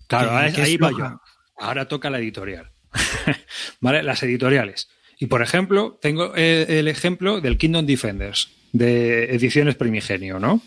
Claro, 0.07 0.29
que- 0.31 0.35
ahí, 0.35 0.53
que 0.53 0.61
es 0.61 0.67
ahí 0.67 0.77
va 0.77 0.91
yo. 0.91 1.21
Ahora 1.62 1.88
toca 1.88 2.09
la 2.09 2.20
editorial. 2.20 2.72
¿Vale? 3.80 4.03
Las 4.03 4.24
editoriales. 4.24 4.89
Y 5.20 5.28
por 5.28 5.41
ejemplo, 5.41 5.99
tengo 6.01 6.34
eh, 6.36 6.66
el 6.80 6.88
ejemplo 6.88 7.39
del 7.41 7.57
Kingdom 7.57 7.86
Defenders, 7.86 8.49
de 8.74 9.26
Ediciones 9.36 9.76
Primigenio, 9.76 10.39
¿no? 10.39 10.62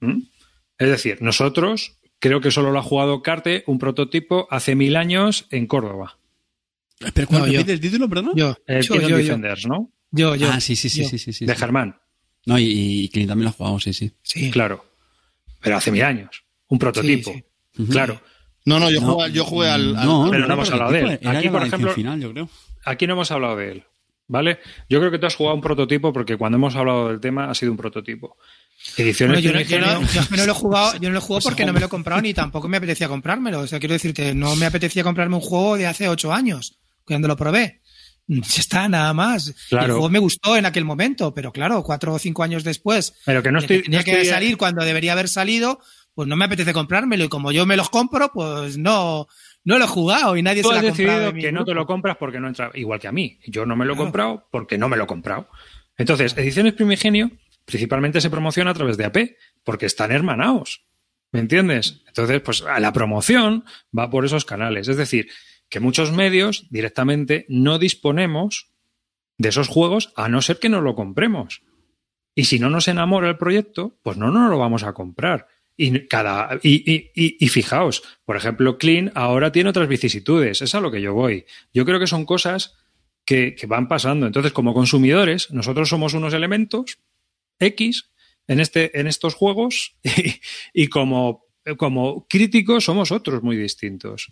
¿Mm? 0.00 0.22
Es 0.78 0.88
decir, 0.88 1.22
nosotros 1.22 1.96
creo 2.18 2.40
que 2.40 2.50
solo 2.50 2.70
lo 2.70 2.78
ha 2.78 2.82
jugado 2.82 3.22
Carte, 3.22 3.64
un 3.66 3.78
prototipo, 3.78 4.46
hace 4.50 4.74
mil 4.74 4.96
años 4.96 5.46
en 5.50 5.66
Córdoba. 5.66 6.18
¿Pero 7.14 7.26
cuál 7.28 7.40
No, 7.40 7.46
repite 7.46 7.72
el 7.72 7.80
título, 7.80 8.08
perdón? 8.10 8.32
yo, 8.36 8.54
El 8.66 8.82
yo, 8.82 8.92
Kingdom 8.92 9.10
yo, 9.10 9.16
yo, 9.18 9.24
Defenders, 9.24 9.66
¿no? 9.66 9.90
yo, 10.10 10.34
yo. 10.36 10.50
ah, 10.52 10.60
sí, 10.60 10.76
sí, 10.76 10.90
sí, 10.90 11.04
sí, 11.06 11.18
sí, 11.18 11.32
sí. 11.32 11.46
De. 11.46 11.54
Germán, 11.56 11.98
No, 12.44 12.58
y, 12.58 12.64
y 13.04 13.08
Clint 13.08 13.28
también 13.30 13.44
lo 13.44 13.50
ha 13.50 13.52
jugado, 13.54 13.80
sí, 13.80 13.94
sí. 13.94 14.12
Sí. 14.22 14.50
claro. 14.50 14.84
Pero 15.62 15.76
hace 15.76 15.90
mil 15.90 16.02
años. 16.02 16.44
Un 16.68 16.78
prototipo. 16.78 17.32
Sí. 17.32 17.86
Claro. 17.90 18.20
No, 18.64 18.78
no, 18.78 18.90
yo 18.90 19.00
No, 19.00 19.12
jugué, 19.14 19.32
yo 19.32 19.44
jugué 19.44 19.68
al, 19.68 19.96
al- 19.96 20.06
no, 20.06 20.28
pero 20.30 20.46
no 20.46 20.54
hemos 20.54 20.70
hablado 20.70 20.92
de 20.92 21.00
él. 21.00 21.18
era 21.22 21.38
Aquí, 21.38 21.48
por 21.48 21.66
ejemplo- 21.66 21.92
final, 21.92 22.20
yo 22.20 22.30
creo. 22.32 22.48
Aquí 22.84 23.06
no 23.06 23.14
hemos 23.14 23.30
hablado 23.30 23.56
de 23.56 23.70
él, 23.72 23.84
¿vale? 24.28 24.58
Yo 24.88 24.98
creo 25.00 25.10
que 25.10 25.18
tú 25.18 25.26
has 25.26 25.34
jugado 25.34 25.54
un 25.56 25.60
prototipo 25.62 26.12
porque 26.12 26.36
cuando 26.36 26.56
hemos 26.56 26.74
hablado 26.76 27.08
del 27.08 27.20
tema 27.20 27.50
ha 27.50 27.54
sido 27.54 27.72
un 27.72 27.78
prototipo. 27.78 28.36
Ediciones 28.96 29.36
Bueno, 29.36 29.40
yo, 29.40 29.52
no, 29.52 29.60
yo 29.60 29.78
no- 29.78 29.86
Primigenio- 29.86 30.12
yo 30.14 30.20
es 30.22 30.28
que 30.28 30.36
no 30.38 30.46
lo 30.46 30.52
he 30.52 30.54
jugado, 30.54 30.92
yo 30.94 31.08
no 31.08 31.12
lo 31.12 31.18
he 31.18 31.22
jugado 31.22 31.42
porque 31.44 31.64
no 31.66 31.72
me 31.72 31.80
lo 31.80 31.86
he 31.86 31.88
comprado 31.90 32.20
ni 32.22 32.32
tampoco 32.34 32.68
me 32.68 32.76
apetecía 32.78 33.08
comprármelo. 33.08 33.60
O 33.60 33.66
sea, 33.66 33.78
quiero 33.78 33.92
decirte, 33.94 34.34
no 34.34 34.56
me 34.56 34.66
apetecía 34.66 35.02
comprarme 35.04 35.34
un 35.36 35.42
juego 35.42 35.76
de 35.76 35.86
hace 35.86 36.08
ocho 36.08 36.32
años, 36.32 36.78
cuando 37.04 37.28
lo 37.28 37.36
probé. 37.36 37.80
Ya 38.32 38.60
está, 38.60 38.88
nada 38.88 39.12
más. 39.12 39.52
Claro. 39.70 39.86
El 39.86 39.92
juego 39.92 40.08
me 40.08 40.18
gustó 40.20 40.56
en 40.56 40.64
aquel 40.64 40.84
momento, 40.84 41.34
pero 41.34 41.50
claro, 41.52 41.82
cuatro 41.82 42.14
o 42.14 42.18
cinco 42.18 42.44
años 42.44 42.62
después, 42.62 43.12
Pero 43.26 43.42
que 43.42 43.50
no 43.50 43.58
estoy. 43.58 43.82
tenía 43.82 43.98
no 43.98 44.04
que 44.04 44.12
estoy- 44.12 44.26
salir 44.26 44.56
cuando 44.56 44.84
debería 44.84 45.12
haber 45.12 45.28
salido, 45.28 45.80
pues 46.14 46.28
no 46.28 46.36
me 46.36 46.44
apetece 46.44 46.72
comprármelo. 46.72 47.24
Y 47.24 47.28
como 47.28 47.52
yo 47.52 47.66
me 47.66 47.76
los 47.76 47.90
compro, 47.90 48.30
pues 48.32 48.76
no, 48.78 49.26
no 49.64 49.78
lo 49.78 49.84
he 49.84 49.88
jugado 49.88 50.36
y 50.36 50.42
nadie 50.42 50.62
Tú 50.62 50.68
se 50.68 50.74
lo 50.74 50.80
ha 50.80 50.82
comprado. 50.82 51.18
decidido 51.20 51.32
que 51.48 51.52
no 51.52 51.64
te 51.64 51.74
lo 51.74 51.86
compras 51.86 52.16
porque 52.18 52.40
no 52.40 52.48
entra. 52.48 52.70
Igual 52.74 53.00
que 53.00 53.08
a 53.08 53.12
mí. 53.12 53.38
Yo 53.46 53.66
no 53.66 53.76
me 53.76 53.84
lo 53.84 53.92
he 53.92 53.96
Claro. 53.96 54.04
comprado 54.06 54.48
porque 54.50 54.78
no 54.78 54.88
me 54.88 54.96
lo 54.96 55.04
he 55.04 55.06
comprado. 55.06 55.48
Entonces, 55.96 56.36
Ediciones 56.36 56.74
Primigenio 56.74 57.30
principalmente 57.64 58.20
se 58.20 58.30
promociona 58.30 58.70
a 58.70 58.74
través 58.74 58.96
de 58.96 59.04
AP 59.04 59.18
porque 59.64 59.86
están 59.86 60.10
hermanados. 60.12 60.82
¿Me 61.32 61.38
entiendes? 61.40 62.02
Entonces, 62.08 62.40
pues 62.40 62.62
a 62.62 62.80
la 62.80 62.92
promoción 62.92 63.64
va 63.96 64.10
por 64.10 64.24
esos 64.24 64.44
canales. 64.44 64.88
Es 64.88 64.96
decir, 64.96 65.28
que 65.68 65.78
muchos 65.78 66.10
medios 66.10 66.66
directamente 66.70 67.46
no 67.48 67.78
disponemos 67.78 68.66
de 69.38 69.50
esos 69.50 69.68
juegos 69.68 70.12
a 70.16 70.28
no 70.28 70.42
ser 70.42 70.58
que 70.58 70.68
no 70.68 70.80
lo 70.80 70.96
compremos. 70.96 71.62
Y 72.34 72.44
si 72.44 72.58
no 72.58 72.68
nos 72.70 72.88
enamora 72.88 73.28
el 73.28 73.36
proyecto, 73.38 73.96
pues 74.02 74.16
no 74.16 74.30
nos 74.32 74.50
lo 74.50 74.58
vamos 74.58 74.82
a 74.82 74.92
comprar. 74.92 75.46
Y, 75.82 76.06
cada, 76.08 76.58
y, 76.62 76.92
y- 76.92 77.36
y- 77.40 77.48
fijaos, 77.48 78.02
por 78.26 78.36
ejemplo, 78.36 78.76
Clean 78.76 79.10
ahora 79.14 79.50
tiene 79.50 79.70
otras 79.70 79.88
vicisitudes. 79.88 80.60
Es 80.60 80.74
a 80.74 80.80
lo 80.80 80.90
que 80.90 81.00
yo 81.00 81.14
voy. 81.14 81.46
Yo 81.72 81.86
creo 81.86 81.98
que 81.98 82.06
son 82.06 82.26
cosas 82.26 82.74
que, 83.24 83.54
que 83.54 83.66
van 83.66 83.88
pasando. 83.88 84.26
Entonces, 84.26 84.52
como 84.52 84.74
consumidores, 84.74 85.50
nosotros 85.52 85.88
somos 85.88 86.12
unos 86.12 86.34
elementos 86.34 86.98
X 87.58 88.10
en, 88.46 88.60
este, 88.60 89.00
en 89.00 89.06
estos 89.06 89.34
juegos 89.34 89.96
y, 90.02 90.40
y 90.74 90.88
como, 90.88 91.46
como 91.78 92.26
críticos 92.28 92.84
somos 92.84 93.10
otros 93.10 93.42
muy 93.42 93.56
distintos. 93.56 94.30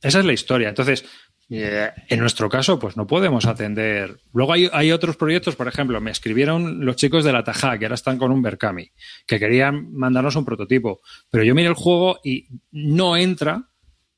Esa 0.00 0.20
es 0.20 0.24
la 0.24 0.32
historia. 0.32 0.70
Entonces, 0.70 1.04
eh, 1.48 1.90
en 2.08 2.18
nuestro 2.18 2.48
caso, 2.48 2.78
pues 2.78 2.96
no 2.96 3.06
podemos 3.06 3.46
atender. 3.46 4.18
Luego 4.32 4.52
hay, 4.52 4.68
hay 4.72 4.92
otros 4.92 5.16
proyectos, 5.16 5.54
por 5.54 5.68
ejemplo, 5.68 6.00
me 6.00 6.10
escribieron 6.10 6.84
los 6.84 6.96
chicos 6.96 7.24
de 7.24 7.32
la 7.32 7.44
Taja, 7.44 7.78
que 7.78 7.84
ahora 7.84 7.94
están 7.94 8.18
con 8.18 8.32
un 8.32 8.42
Berkami, 8.42 8.90
que 9.26 9.38
querían 9.38 9.92
mandarnos 9.92 10.36
un 10.36 10.44
prototipo. 10.44 11.00
Pero 11.30 11.44
yo 11.44 11.54
miré 11.54 11.68
el 11.68 11.74
juego 11.74 12.18
y 12.24 12.48
no 12.72 13.16
entra 13.16 13.68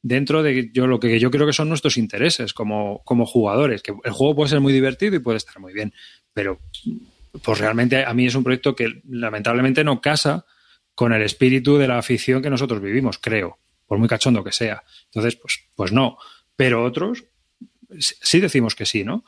dentro 0.00 0.42
de 0.42 0.70
yo 0.72 0.86
lo 0.86 1.00
que 1.00 1.18
yo 1.18 1.30
creo 1.30 1.46
que 1.46 1.52
son 1.52 1.68
nuestros 1.68 1.98
intereses 1.98 2.54
como, 2.54 3.02
como 3.04 3.26
jugadores. 3.26 3.82
Que 3.82 3.92
el 4.04 4.12
juego 4.12 4.36
puede 4.36 4.50
ser 4.50 4.60
muy 4.60 4.72
divertido 4.72 5.16
y 5.16 5.20
puede 5.20 5.36
estar 5.36 5.58
muy 5.60 5.72
bien. 5.72 5.92
Pero 6.32 6.60
pues 7.42 7.58
realmente 7.58 8.04
a 8.04 8.14
mí 8.14 8.26
es 8.26 8.34
un 8.34 8.44
proyecto 8.44 8.74
que 8.74 9.02
lamentablemente 9.08 9.84
no 9.84 10.00
casa 10.00 10.46
con 10.94 11.12
el 11.12 11.22
espíritu 11.22 11.76
de 11.76 11.88
la 11.88 11.98
afición 11.98 12.42
que 12.42 12.50
nosotros 12.50 12.80
vivimos, 12.80 13.18
creo, 13.18 13.58
por 13.86 13.98
muy 13.98 14.08
cachondo 14.08 14.42
que 14.42 14.52
sea. 14.52 14.82
Entonces, 15.04 15.36
pues, 15.36 15.60
pues 15.76 15.92
no. 15.92 16.18
Pero 16.58 16.82
otros 16.82 17.24
sí 18.00 18.40
decimos 18.40 18.74
que 18.74 18.84
sí, 18.84 19.04
¿no? 19.04 19.24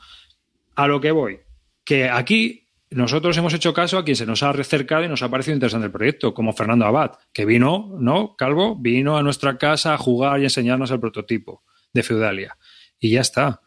A 0.75 0.85
lo 0.87 0.99
que 0.99 1.11
voy, 1.11 1.39
que 1.85 2.09
aquí 2.09 2.67
nosotros 2.89 3.37
hemos 3.37 3.53
hecho 3.53 3.73
caso 3.73 3.97
a 3.97 4.03
quien 4.03 4.17
se 4.17 4.25
nos 4.25 4.43
ha 4.43 4.49
acercado 4.49 5.05
y 5.05 5.07
nos 5.07 5.23
ha 5.23 5.29
parecido 5.29 5.55
interesante 5.55 5.85
el 5.85 5.93
proyecto, 5.93 6.33
como 6.33 6.51
Fernando 6.51 6.85
Abad, 6.85 7.11
que 7.31 7.45
vino, 7.45 7.95
¿no? 7.97 8.35
Calvo, 8.35 8.75
vino 8.75 9.15
a 9.15 9.23
nuestra 9.23 9.57
casa 9.57 9.93
a 9.93 9.97
jugar 9.97 10.41
y 10.41 10.43
enseñarnos 10.43 10.91
el 10.91 10.99
prototipo 10.99 11.63
de 11.93 12.03
Feudalia. 12.03 12.57
Y 12.99 13.11
ya 13.11 13.21
está. 13.21 13.61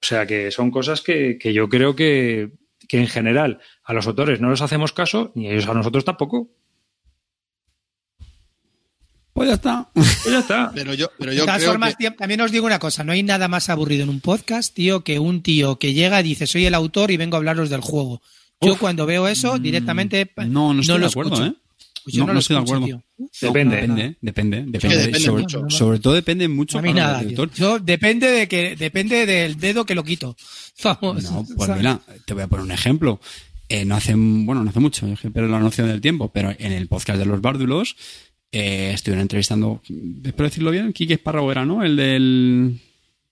O 0.00 0.06
sea 0.06 0.26
que 0.26 0.50
son 0.50 0.70
cosas 0.70 1.02
que, 1.02 1.36
que 1.36 1.52
yo 1.52 1.68
creo 1.68 1.94
que, 1.94 2.52
que 2.88 3.00
en 3.00 3.06
general 3.06 3.60
a 3.82 3.92
los 3.92 4.06
autores 4.06 4.40
no 4.40 4.48
les 4.48 4.62
hacemos 4.62 4.94
caso, 4.94 5.30
ni 5.34 5.50
ellos 5.50 5.68
a 5.68 5.74
nosotros 5.74 6.06
tampoco. 6.06 6.48
Pues 9.34 9.48
ya 9.48 9.54
está. 9.56 9.90
Pues 9.92 10.24
ya 10.30 10.38
está. 10.38 10.70
Pero 10.74 10.94
yo, 10.94 11.10
pero 11.18 11.32
De 11.32 11.36
yo 11.36 11.44
todas 11.44 11.58
creo 11.58 11.70
formas, 11.72 11.90
que... 11.96 12.04
tío, 12.04 12.14
también 12.16 12.40
os 12.40 12.50
digo 12.52 12.64
una 12.66 12.78
cosa, 12.78 13.04
no 13.04 13.12
hay 13.12 13.22
nada 13.22 13.48
más 13.48 13.68
aburrido 13.68 14.04
en 14.04 14.08
un 14.08 14.20
podcast, 14.20 14.72
tío, 14.74 15.02
que 15.04 15.18
un 15.18 15.42
tío 15.42 15.76
que 15.78 15.92
llega 15.92 16.20
y 16.20 16.22
dice, 16.24 16.46
soy 16.46 16.64
el 16.66 16.74
autor 16.74 17.10
y 17.10 17.16
vengo 17.16 17.36
a 17.36 17.38
hablaros 17.38 17.68
del 17.68 17.80
juego. 17.80 18.22
Yo 18.60 18.74
Uf. 18.74 18.78
cuando 18.78 19.04
veo 19.06 19.26
eso, 19.28 19.58
directamente 19.58 20.30
No, 20.46 20.72
no 20.72 20.80
estoy 20.80 20.98
lo 20.98 21.06
de 21.06 21.10
acuerdo, 21.10 21.34
escucho. 21.34 21.50
¿eh? 21.50 21.54
Pues 22.04 22.16
yo 22.16 22.26
No, 22.26 22.32
no, 22.32 22.38
estoy 22.38 22.56
de 22.56 22.62
acuerdo. 22.62 22.86
tío. 22.86 23.02
Depende, 23.40 23.76
Depende. 23.76 24.16
depende, 24.20 24.56
depende. 24.56 24.66
depende 24.70 24.96
depende 24.98 25.20
sobre, 25.20 25.42
mucho. 25.42 25.64
sobre 25.68 25.98
todo 25.98 26.14
depende 26.14 26.48
mucho 26.48 26.78
A 26.78 26.82
mí 26.82 26.92
nada, 26.92 27.20
tío. 27.26 27.46
Yo 27.54 27.78
depende 27.80 28.28
de 28.30 28.46
que 28.46 28.76
depende 28.76 29.26
del 29.26 29.58
dedo 29.58 29.84
que 29.84 29.94
lo 29.94 30.04
quito. 30.04 30.36
Vamos. 30.84 31.24
No, 31.24 31.44
pues 31.56 31.66
¿sabes? 31.66 31.78
mira, 31.78 32.00
te 32.24 32.34
voy 32.34 32.42
a 32.44 32.46
poner 32.46 32.64
un 32.66 32.72
ejemplo. 32.72 33.20
Eh, 33.68 33.84
no 33.84 33.96
hace, 33.96 34.14
bueno, 34.14 34.62
no 34.62 34.70
hace 34.70 34.80
mucho, 34.80 35.06
pero 35.32 35.48
la 35.48 35.58
noción 35.58 35.88
del 35.88 36.00
tiempo, 36.00 36.30
pero 36.30 36.54
en 36.56 36.72
el 36.72 36.86
podcast 36.86 37.18
de 37.18 37.26
los 37.26 37.40
bárdulos 37.40 37.96
eh, 38.56 38.92
estuvieron 38.94 39.22
entrevistando, 39.22 39.82
espero 40.24 40.48
decirlo 40.48 40.70
bien, 40.70 40.92
Quique 40.92 41.14
Espárrago 41.14 41.50
era, 41.50 41.64
¿no? 41.64 41.82
El 41.82 41.96
del... 41.96 42.78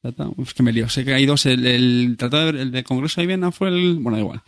Es 0.02 0.52
que 0.52 0.64
me 0.64 0.72
lío, 0.72 0.88
sé 0.88 1.04
que 1.04 1.14
hay 1.14 1.26
dos, 1.26 1.46
el, 1.46 2.16
tratado 2.18 2.48
el 2.48 2.72
de 2.72 2.82
Congreso 2.82 3.20
de 3.20 3.28
Viena 3.28 3.52
fue 3.52 3.68
el... 3.68 3.98
Bueno, 4.00 4.18
igual. 4.18 4.42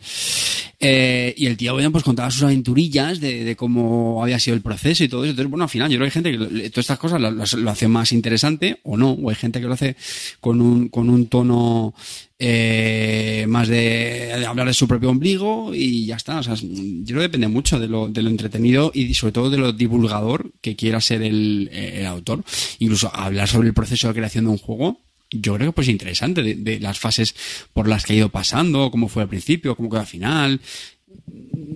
Eh, 0.87 1.33
y 1.35 1.47
el 1.47 1.57
tío 1.57 1.73
bueno, 1.73 1.91
pues 1.91 2.03
contaba 2.03 2.29
sus 2.29 2.43
aventurillas 2.43 3.19
de, 3.19 3.43
de 3.43 3.55
cómo 3.55 4.21
había 4.21 4.37
sido 4.37 4.55
el 4.55 4.61
proceso 4.61 5.03
y 5.03 5.07
todo 5.07 5.23
eso. 5.23 5.31
Entonces, 5.31 5.49
bueno, 5.49 5.63
al 5.63 5.69
final 5.69 5.89
yo 5.89 5.97
creo 5.97 6.05
que 6.05 6.19
hay 6.19 6.23
gente 6.23 6.31
que 6.31 6.69
todas 6.69 6.77
estas 6.77 6.99
cosas 6.99 7.19
lo, 7.19 7.71
hace 7.71 7.87
más 7.87 8.11
interesante 8.11 8.81
o 8.83 8.95
no, 8.95 9.13
o 9.13 9.31
hay 9.31 9.35
gente 9.35 9.59
que 9.59 9.65
lo 9.65 9.73
hace 9.73 9.95
con 10.39 10.61
un, 10.61 10.89
con 10.89 11.09
un 11.09 11.25
tono 11.25 11.95
eh, 12.37 13.45
más 13.47 13.67
de, 13.67 14.45
hablar 14.47 14.67
de 14.67 14.75
su 14.75 14.87
propio 14.87 15.09
ombligo 15.09 15.73
y 15.73 16.05
ya 16.05 16.17
está. 16.17 16.37
O 16.37 16.43
sea, 16.43 16.53
yo 16.53 17.05
creo 17.07 17.17
que 17.17 17.29
depende 17.29 17.47
mucho 17.47 17.79
de 17.79 17.87
lo, 17.87 18.07
de 18.07 18.21
lo 18.21 18.29
entretenido 18.29 18.91
y 18.93 19.11
sobre 19.15 19.33
todo 19.33 19.49
de 19.49 19.57
lo 19.57 19.73
divulgador 19.73 20.51
que 20.61 20.75
quiera 20.75 21.01
ser 21.01 21.23
el, 21.23 21.67
el 21.73 22.05
autor. 22.05 22.43
Incluso 22.77 23.09
hablar 23.11 23.47
sobre 23.47 23.69
el 23.69 23.73
proceso 23.73 24.07
de 24.09 24.13
creación 24.13 24.45
de 24.45 24.51
un 24.51 24.59
juego 24.59 24.99
yo 25.41 25.55
creo 25.55 25.69
que 25.71 25.75
pues 25.75 25.87
interesante 25.87 26.41
de, 26.43 26.55
de 26.55 26.79
las 26.79 26.99
fases 26.99 27.35
por 27.73 27.87
las 27.87 28.05
que 28.05 28.13
ha 28.13 28.15
ido 28.17 28.29
pasando, 28.29 28.91
cómo 28.91 29.07
fue 29.07 29.23
al 29.23 29.29
principio, 29.29 29.75
cómo 29.75 29.89
quedó 29.89 30.01
al 30.01 30.07
final. 30.07 30.59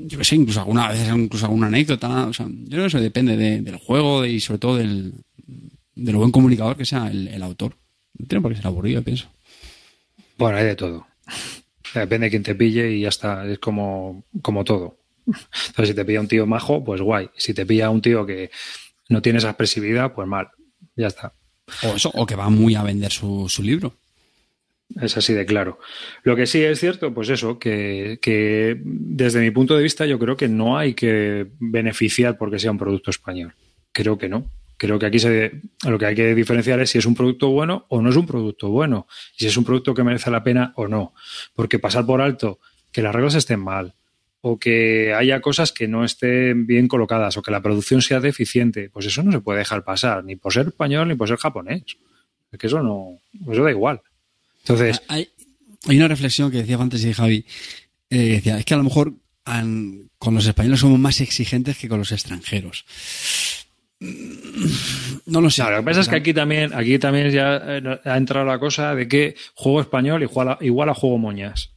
Yo 0.08 0.18
qué 0.18 0.24
sé, 0.24 0.36
incluso 0.36 0.60
alguna 0.60 0.90
vez 0.90 1.08
incluso 1.14 1.46
alguna 1.46 1.68
anécdota. 1.68 2.28
O 2.28 2.34
sea, 2.34 2.48
yo 2.48 2.68
creo 2.70 2.82
que 2.84 2.88
eso 2.88 3.00
depende 3.02 3.38
de- 3.38 3.62
del 3.62 3.78
juego 3.78 4.26
y 4.26 4.40
sobre 4.40 4.60
todo 4.60 4.78
del, 4.78 5.14
de 5.96 6.12
lo 6.12 6.20
buen 6.20 6.32
comunicador 6.32 6.76
que 6.78 6.86
sea 6.86 7.08
el, 7.08 7.28
el 7.28 7.42
autor. 7.44 7.76
No 8.18 8.26
tiene 8.28 8.42
por 8.42 8.52
qué 8.52 8.58
ser 8.58 8.68
aburrido, 8.68 9.02
pienso. 9.04 9.28
Bueno, 10.38 10.58
hay 10.58 10.66
de 10.66 10.76
todo. 10.76 11.06
Depende 11.94 12.26
de 12.28 12.30
quién 12.32 12.44
te 12.44 12.56
pille 12.56 12.92
y 12.92 13.02
ya 13.02 13.10
está. 13.10 13.46
Es 13.48 13.60
como, 13.60 14.24
como 14.42 14.64
todo. 14.64 14.98
Entonces, 15.26 15.90
si 15.90 15.94
te 15.94 16.06
pilla 16.06 16.22
un 16.22 16.28
tío 16.28 16.46
majo, 16.46 16.84
pues 16.84 17.02
guay. 17.02 17.30
Si 17.38 17.54
te 17.54 17.66
pilla 17.66 17.90
un 17.90 18.02
tío 18.02 18.26
que 18.26 18.50
no 19.10 19.22
tiene 19.22 19.40
esa 19.40 19.50
expresividad, 19.50 20.14
pues 20.14 20.28
mal. 20.28 20.50
Ya 20.96 21.08
está. 21.08 21.34
O 21.84 21.96
eso, 21.96 22.12
o 22.14 22.26
que 22.26 22.36
va 22.36 22.50
muy 22.50 22.76
a 22.76 22.84
vender 22.84 23.12
su, 23.12 23.48
su 23.50 23.64
libro. 23.64 23.96
Es 25.02 25.16
así 25.18 25.34
de 25.34 25.46
claro. 25.46 25.80
Lo 26.24 26.36
que 26.36 26.48
sí 26.48 26.62
es 26.64 26.80
cierto, 26.80 27.14
pues 27.14 27.30
eso, 27.30 27.60
que, 27.60 28.18
que 28.22 28.80
desde 28.82 29.40
mi 29.40 29.52
punto 29.52 29.76
de 29.76 29.84
vista 29.84 30.06
yo 30.06 30.18
creo 30.18 30.36
que 30.36 30.48
no 30.48 30.78
hay 30.78 30.96
que 30.96 31.48
beneficiar 31.60 32.38
porque 32.38 32.60
sea 32.60 32.72
un 32.72 32.80
producto 32.80 33.12
español. 33.12 33.54
Creo 33.92 34.18
que 34.18 34.30
no. 34.30 34.50
Creo 34.78 34.98
que 34.98 35.06
aquí 35.06 35.20
se, 35.20 35.62
lo 35.86 36.00
que 36.00 36.06
hay 36.06 36.16
que 36.16 36.34
diferenciar 36.34 36.80
es 36.80 36.90
si 36.90 36.98
es 36.98 37.06
un 37.06 37.14
producto 37.14 37.50
bueno 37.50 37.86
o 37.90 38.02
no 38.02 38.10
es 38.10 38.16
un 38.16 38.26
producto 38.26 38.70
bueno. 38.70 39.08
Y 39.38 39.42
si 39.42 39.48
es 39.48 39.58
un 39.58 39.66
producto 39.66 39.94
que 39.94 40.04
merece 40.04 40.32
la 40.32 40.44
pena 40.44 40.74
o 40.76 40.88
no. 40.88 41.14
Porque 41.54 41.80
pasar 41.80 42.06
por 42.06 42.22
alto 42.22 42.60
que 42.92 43.02
las 43.02 43.14
reglas 43.14 43.36
estén 43.36 43.60
mal 43.60 43.94
o 44.42 44.58
que 44.58 45.14
haya 45.14 45.42
cosas 45.42 45.72
que 45.74 45.88
no 45.88 46.06
estén 46.06 46.66
bien 46.66 46.88
colocadas 46.88 47.36
o 47.38 47.42
que 47.42 47.52
la 47.52 47.62
producción 47.62 48.02
sea 48.02 48.20
deficiente, 48.20 48.90
pues 48.90 49.06
eso 49.06 49.22
no 49.24 49.32
se 49.32 49.42
puede 49.42 49.60
dejar 49.60 49.84
pasar, 49.84 50.24
ni 50.24 50.36
por 50.36 50.54
ser 50.54 50.68
español 50.68 51.08
ni 51.10 51.16
por 51.16 51.28
ser 51.28 51.38
japonés. 51.38 51.84
Es 52.52 52.58
que 52.60 52.68
eso 52.68 52.82
no, 52.82 53.20
eso 53.52 53.64
da 53.64 53.72
igual. 53.72 54.02
Entonces, 54.62 55.02
Hay, 55.08 55.28
hay 55.88 55.98
una 55.98 56.08
reflexión 56.08 56.50
que 56.52 56.58
decía 56.58 56.78
antes 56.78 57.04
y 57.04 57.14
Javi. 57.14 57.46
eh, 58.10 58.18
decía, 58.36 58.58
es 58.58 58.66
que 58.66 58.74
a 58.74 58.78
lo 58.78 58.84
mejor 58.84 59.14
an- 59.46 60.10
con 60.18 60.34
los 60.36 60.46
españoles 60.48 60.80
somos 60.80 61.00
más 61.00 61.20
exigentes 61.22 61.78
que 61.78 61.88
con 61.90 62.00
los 62.00 62.12
extranjeros. 62.12 62.86
Mm, 64.00 64.66
No 65.28 65.42
lo 65.42 65.50
sé. 65.50 65.62
No, 65.64 65.70
lo 65.72 65.78
que 65.78 65.84
pasa 65.84 66.00
es 66.02 66.10
que 66.10 66.16
aquí 66.16 66.34
también, 66.34 66.74
aquí 66.74 66.98
también 66.98 67.30
ya 67.32 67.58
eh, 67.66 68.00
ha 68.06 68.18
entrado 68.18 68.46
la 68.46 68.58
cosa 68.60 68.96
de 68.96 69.08
que 69.08 69.36
juego 69.54 69.82
español 69.82 70.24
igual 70.24 70.50
a, 70.50 70.58
igual 70.62 70.90
a 70.90 70.94
juego 70.94 71.18
moñas. 71.18 71.72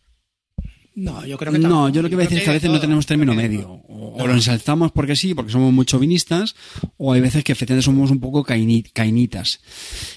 No, 0.94 1.24
yo 1.24 1.38
creo 1.38 1.52
que 1.52 1.58
No, 1.58 1.88
yo 1.88 2.02
lo 2.02 2.08
que 2.10 2.16
voy 2.16 2.24
a 2.24 2.26
decir 2.26 2.38
es 2.38 2.44
que 2.44 2.50
a 2.50 2.54
veces 2.54 2.70
no 2.70 2.78
tenemos 2.80 3.06
término 3.06 3.34
medio. 3.34 3.68
O, 3.88 4.22
o 4.22 4.26
lo 4.26 4.34
ensalzamos 4.34 4.92
porque 4.92 5.16
sí, 5.16 5.34
porque 5.34 5.50
somos 5.52 5.72
muy 5.72 5.86
chauvinistas, 5.86 6.54
o 6.98 7.12
hay 7.12 7.20
veces 7.22 7.44
que 7.44 7.52
efectivamente 7.52 7.84
somos 7.84 8.10
un 8.10 8.20
poco 8.20 8.44
caini- 8.44 8.90
cainitas. 8.92 9.60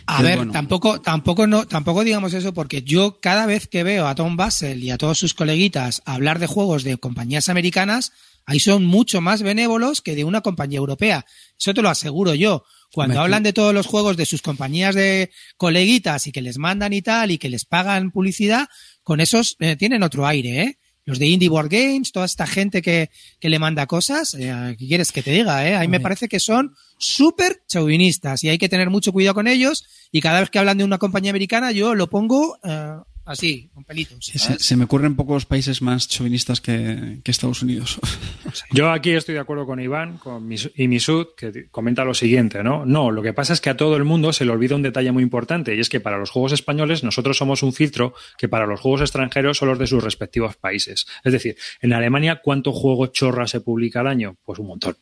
A 0.05 0.21
ver, 0.21 0.37
bueno, 0.37 0.51
tampoco, 0.51 0.99
tampoco 1.01 1.47
no, 1.47 1.65
tampoco 1.65 2.03
digamos 2.03 2.33
eso, 2.33 2.53
porque 2.53 2.83
yo 2.83 3.19
cada 3.21 3.45
vez 3.45 3.67
que 3.67 3.83
veo 3.83 4.07
a 4.07 4.15
Tom 4.15 4.35
Basel 4.35 4.83
y 4.83 4.91
a 4.91 4.97
todos 4.97 5.17
sus 5.17 5.33
coleguitas 5.33 6.01
hablar 6.05 6.39
de 6.39 6.47
juegos 6.47 6.83
de 6.83 6.97
compañías 6.97 7.47
americanas, 7.47 8.11
ahí 8.45 8.59
son 8.59 8.85
mucho 8.85 9.21
más 9.21 9.43
benévolos 9.43 10.01
que 10.01 10.15
de 10.15 10.25
una 10.25 10.41
compañía 10.41 10.77
europea. 10.77 11.25
Eso 11.57 11.73
te 11.73 11.81
lo 11.81 11.89
aseguro 11.89 12.35
yo. 12.35 12.63
Cuando 12.91 13.19
hablan 13.19 13.43
de 13.43 13.51
todos 13.51 13.73
los 13.73 13.87
juegos 13.87 14.15
de 14.15 14.25
sus 14.25 14.41
compañías 14.41 14.95
de 14.95 15.29
coleguitas 15.57 16.27
y 16.27 16.31
que 16.31 16.41
les 16.41 16.57
mandan 16.57 16.93
y 16.93 17.01
tal 17.01 17.31
y 17.31 17.37
que 17.37 17.49
les 17.49 17.65
pagan 17.65 18.11
publicidad, 18.11 18.67
con 19.05 19.21
esos 19.21 19.55
eh, 19.59 19.77
tienen 19.77 20.03
otro 20.03 20.25
aire, 20.25 20.63
¿eh? 20.63 20.79
Los 21.05 21.19
de 21.19 21.27
Indie 21.27 21.49
Board 21.49 21.69
Games, 21.69 22.11
toda 22.11 22.25
esta 22.25 22.47
gente 22.47 22.81
que, 22.81 23.11
que 23.39 23.49
le 23.49 23.59
manda 23.59 23.85
cosas, 23.85 24.33
eh, 24.33 24.75
¿qué 24.77 24.87
quieres 24.87 25.11
que 25.11 25.21
te 25.21 25.29
diga? 25.29 25.65
Eh? 25.69 25.75
A 25.75 25.81
mí 25.81 25.87
me 25.87 25.99
parece 25.99 26.27
que 26.27 26.39
son 26.39 26.73
súper 26.97 27.61
chauvinistas 27.67 28.43
y 28.43 28.49
hay 28.49 28.57
que 28.57 28.69
tener 28.69 28.89
mucho 28.89 29.13
cuidado 29.13 29.35
con 29.35 29.47
ellos 29.47 29.85
y 30.11 30.19
cada 30.19 30.39
vez 30.39 30.49
que 30.49 30.57
hablan 30.57 30.79
de 30.79 30.83
una 30.83 30.97
compañía 30.97 31.29
americana 31.29 31.71
yo 31.71 31.93
lo 31.93 32.09
pongo 32.09 32.57
eh, 32.63 32.95
así, 33.25 33.69
con 33.73 33.83
pelitos. 33.83 34.25
se, 34.25 34.75
me 34.77 34.85
ocurren 34.85 35.15
pocos 35.15 35.45
países 35.45 35.81
más 35.81 36.07
chauvinistas 36.07 36.61
que, 36.61 37.19
que 37.23 37.31
Estados 37.31 37.61
Unidos. 37.61 37.99
Yo 38.71 38.91
aquí 38.91 39.11
estoy 39.11 39.33
de 39.35 39.41
acuerdo 39.41 39.65
con 39.65 39.79
Iván 39.79 40.17
con 40.17 40.47
Mis- 40.47 40.71
y 40.75 40.87
Misud, 40.87 41.27
que 41.37 41.67
comenta 41.69 42.05
lo 42.05 42.13
siguiente, 42.13 42.63
¿no? 42.63 42.85
No, 42.85 43.11
lo 43.11 43.21
que 43.21 43.33
pasa 43.33 43.53
es 43.53 43.61
que 43.61 43.69
a 43.69 43.77
todo 43.77 43.95
el 43.97 44.03
mundo 44.03 44.31
se 44.33 44.45
le 44.45 44.51
olvida 44.51 44.75
un 44.75 44.81
detalle 44.83 45.11
muy 45.11 45.23
importante, 45.23 45.75
y 45.75 45.79
es 45.79 45.89
que 45.89 45.99
para 45.99 46.17
los 46.17 46.29
juegos 46.29 46.51
españoles 46.53 47.03
nosotros 47.03 47.37
somos 47.37 47.63
un 47.63 47.73
filtro 47.73 48.13
que 48.37 48.47
para 48.47 48.65
los 48.65 48.79
juegos 48.79 49.01
extranjeros 49.01 49.57
son 49.57 49.69
los 49.69 49.79
de 49.79 49.87
sus 49.87 50.03
respectivos 50.03 50.55
países. 50.55 51.05
Es 51.23 51.33
decir, 51.33 51.55
en 51.81 51.93
Alemania, 51.93 52.41
¿cuánto 52.43 52.71
juego 52.71 53.07
chorra 53.07 53.47
se 53.47 53.61
publica 53.61 54.01
al 54.01 54.07
año? 54.07 54.35
Pues 54.45 54.59
un 54.59 54.67
montón. 54.67 54.95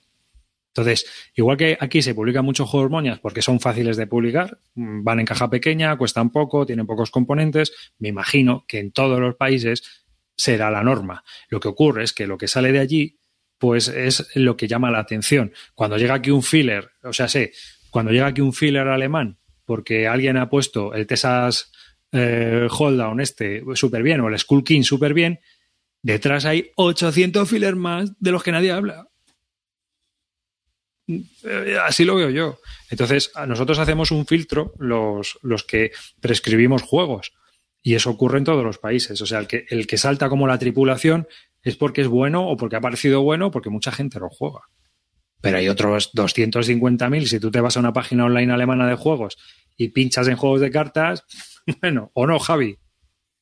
Entonces, 0.75 1.05
igual 1.35 1.55
que 1.55 1.77
aquí 1.79 2.01
se 2.01 2.15
publican 2.15 2.43
muchos 2.43 2.67
juegos 2.67 2.89
moñas 2.89 3.19
porque 3.19 3.43
son 3.43 3.59
fáciles 3.59 3.95
de 3.95 4.07
publicar, 4.07 4.57
mm, 4.73 5.03
van 5.03 5.19
en 5.19 5.25
caja 5.27 5.49
pequeña, 5.49 5.95
cuestan 5.97 6.31
poco, 6.31 6.65
tienen 6.65 6.87
pocos 6.87 7.11
componentes, 7.11 7.71
me 7.99 8.09
imagino 8.09 8.65
que 8.67 8.79
en 8.79 8.91
todos 8.91 9.19
los 9.19 9.35
países 9.35 9.83
será 10.35 10.71
la 10.71 10.83
norma. 10.83 11.23
Lo 11.49 11.59
que 11.59 11.67
ocurre 11.67 12.03
es 12.03 12.11
que 12.11 12.25
lo 12.25 12.39
que 12.39 12.47
sale 12.47 12.71
de 12.71 12.79
allí, 12.79 13.19
pues 13.59 13.87
es 13.87 14.31
lo 14.33 14.57
que 14.57 14.67
llama 14.67 14.89
la 14.89 14.99
atención. 14.99 15.53
Cuando 15.75 15.97
llega 15.97 16.15
aquí 16.15 16.31
un 16.31 16.41
filler, 16.41 16.89
o 17.03 17.13
sea, 17.13 17.27
sé, 17.27 17.53
cuando 17.91 18.11
llega 18.11 18.25
aquí 18.25 18.41
un 18.41 18.51
filler 18.51 18.87
alemán, 18.87 19.37
porque 19.65 20.07
alguien 20.07 20.37
ha 20.37 20.49
puesto 20.49 20.95
el 20.95 21.05
Texas 21.05 21.71
eh, 22.11 22.67
Holddown 22.69 23.21
este 23.21 23.63
súper 23.75 24.01
bien 24.01 24.21
o 24.21 24.27
el 24.27 24.39
Skull 24.39 24.63
King 24.63 24.81
súper 24.81 25.13
bien, 25.13 25.39
detrás 26.01 26.45
hay 26.45 26.71
800 26.75 27.47
fillers 27.47 27.77
más 27.77 28.19
de 28.19 28.31
los 28.31 28.41
que 28.41 28.51
nadie 28.51 28.71
habla. 28.71 29.07
Eh, 31.07 31.77
Así 31.81 32.05
lo 32.05 32.15
veo 32.15 32.29
yo. 32.29 32.59
Entonces, 32.89 33.31
nosotros 33.47 33.79
hacemos 33.79 34.11
un 34.11 34.25
filtro 34.25 34.73
los, 34.79 35.37
los 35.41 35.63
que 35.63 35.91
prescribimos 36.19 36.81
juegos. 36.81 37.33
Y 37.81 37.95
eso 37.95 38.09
ocurre 38.09 38.37
en 38.37 38.45
todos 38.45 38.63
los 38.63 38.77
países. 38.77 39.19
O 39.21 39.25
sea, 39.25 39.39
el 39.39 39.47
que, 39.47 39.65
el 39.69 39.87
que 39.87 39.97
salta 39.97 40.29
como 40.29 40.47
la 40.47 40.57
tripulación 40.57 41.27
es 41.61 41.75
porque 41.75 42.01
es 42.01 42.07
bueno 42.07 42.47
o 42.47 42.55
porque 42.55 42.77
ha 42.77 42.81
parecido 42.81 43.21
bueno 43.21 43.47
o 43.47 43.51
porque 43.51 43.69
mucha 43.69 43.91
gente 43.91 44.19
lo 44.19 44.29
juega. 44.29 44.61
Pero 45.41 45.57
hay 45.57 45.67
otros 45.67 46.13
250.000. 46.13 47.25
Si 47.25 47.39
tú 47.39 47.51
te 47.51 47.59
vas 47.59 47.75
a 47.75 47.81
una 47.81 47.91
página 47.91 48.25
online 48.25 48.53
alemana 48.53 48.87
de 48.87 48.95
juegos 48.95 49.37
y 49.75 49.89
pinchas 49.89 50.27
en 50.29 50.37
juegos 50.37 50.61
de 50.61 50.71
cartas, 50.71 51.25
bueno, 51.81 52.11
o 52.13 52.25
no, 52.25 52.39
Javi. 52.39 52.77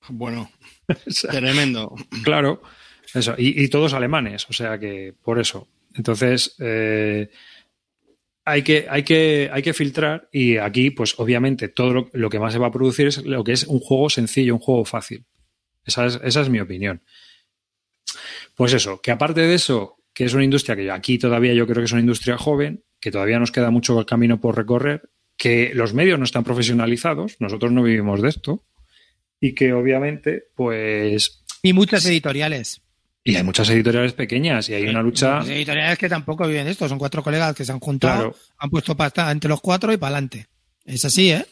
Bueno, 0.10 0.50
O 1.08 1.12
sea, 1.12 1.32
tremendo. 1.32 1.94
Claro, 2.24 2.62
eso. 3.14 3.36
Y, 3.38 3.64
y 3.64 3.68
todos 3.70 3.94
alemanes, 3.94 4.48
o 4.50 4.54
sea 4.54 4.80
que 4.80 5.14
por 5.22 5.40
eso. 5.40 5.68
Entonces, 5.94 6.56
eh, 6.60 7.30
hay, 8.46 8.64
que, 8.64 8.88
hay, 8.90 9.04
que, 9.04 9.50
hay 9.52 9.62
que 9.62 9.74
filtrar 9.74 10.30
y 10.32 10.58
aquí, 10.58 10.92
pues 10.92 11.16
obviamente, 11.18 11.68
todo 11.68 12.10
lo, 12.12 12.30
que 12.30 12.40
más 12.40 12.54
se 12.54 12.60
va 12.60 12.68
a 12.68 12.72
producir 12.72 13.08
es 13.08 13.24
lo 13.24 13.44
que 13.44 13.54
es 13.54 13.66
un 13.66 13.80
juego 13.80 14.10
sencillo, 14.10 14.56
un 14.56 14.60
juego 14.60 14.86
fácil. 14.86 15.26
Esa 15.86 16.06
es, 16.06 16.20
esa 16.24 16.42
es 16.42 16.50
mi 16.50 16.60
opinión. 16.60 17.02
Pues 18.56 18.74
eso, 18.74 19.02
que 19.02 19.12
aparte 19.12 19.42
de 19.42 19.54
eso, 19.54 19.98
que 20.14 20.26
es 20.26 20.34
una 20.34 20.44
industria 20.44 20.76
que 20.76 20.92
aquí 20.92 21.18
todavía 21.18 21.54
yo 21.54 21.66
creo 21.66 21.78
que 21.78 21.86
es 21.86 21.92
una 21.92 22.02
industria 22.02 22.38
joven, 22.38 22.84
que 23.00 23.12
todavía 23.12 23.40
nos 23.40 23.52
queda 23.52 23.72
mucho 23.72 24.06
camino 24.06 24.40
por 24.40 24.56
recorrer, 24.56 25.10
que 25.38 25.72
los 25.74 25.94
medios 25.94 26.20
no 26.20 26.26
están 26.26 26.44
profesionalizados, 26.44 27.38
nosotros 27.40 27.72
no 27.72 27.84
vivimos 27.84 28.22
de 28.22 28.30
esto, 28.30 28.64
y 29.40 29.56
que 29.56 29.74
obviamente, 29.74 30.44
pues 30.56 31.44
Y 31.64 31.74
muchas 31.74 32.06
editoriales. 32.06 32.82
Y 33.24 33.36
hay 33.36 33.44
muchas 33.44 33.70
editoriales 33.70 34.14
pequeñas 34.14 34.68
y 34.70 34.74
hay 34.74 34.88
una 34.88 35.02
lucha. 35.02 35.38
Muchas 35.38 35.50
editoriales 35.52 35.98
que 36.00 36.10
tampoco 36.10 36.48
viven 36.48 36.68
esto. 36.68 36.88
Son 36.90 36.98
cuatro 37.00 37.24
colegas 37.24 37.56
que 37.56 37.64
se 37.66 37.72
han 37.72 37.80
juntado, 37.80 38.16
Claro. 38.32 38.36
han 38.58 38.70
puesto 38.70 38.96
pasta 38.98 39.30
entre 39.32 39.50
los 39.50 39.62
cuatro 39.62 39.94
y 39.94 39.98
para 39.98 40.16
adelante. 40.16 40.48
Es 40.86 41.06
así, 41.06 41.32
¿eh? 41.32 41.46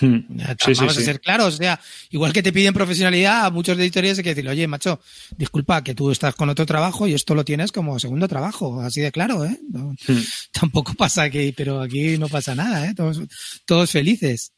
Hmm. 0.00 0.20
Sí, 0.58 0.72
Vamos 0.78 0.94
sí. 0.94 1.02
a 1.02 1.04
ser 1.04 1.20
claros, 1.20 1.54
o 1.54 1.56
sea, 1.58 1.78
igual 2.10 2.32
que 2.32 2.42
te 2.42 2.50
piden 2.52 2.72
profesionalidad, 2.72 3.44
a 3.44 3.50
muchos 3.50 3.78
editoriales 3.78 4.18
hay 4.18 4.24
que 4.24 4.30
decirle, 4.30 4.50
oye, 4.50 4.66
macho, 4.66 5.00
disculpa 5.36 5.84
que 5.84 5.94
tú 5.94 6.10
estás 6.10 6.34
con 6.34 6.48
otro 6.48 6.64
trabajo 6.64 7.06
y 7.06 7.12
esto 7.12 7.34
lo 7.34 7.44
tienes 7.44 7.72
como 7.72 7.98
segundo 7.98 8.26
trabajo, 8.26 8.80
así 8.80 9.02
de 9.02 9.12
claro, 9.12 9.44
¿eh? 9.44 9.58
No- 9.70 9.94
Hmm. 10.08 10.22
Tampoco 10.52 10.94
pasa 10.94 11.24
aquí, 11.24 11.52
pero 11.52 11.82
aquí 11.82 12.16
no 12.16 12.28
pasa 12.28 12.54
nada, 12.54 12.86
¿eh? 12.88 12.94
Todos, 12.94 13.20
todos 13.66 13.90
felices. 13.90 14.52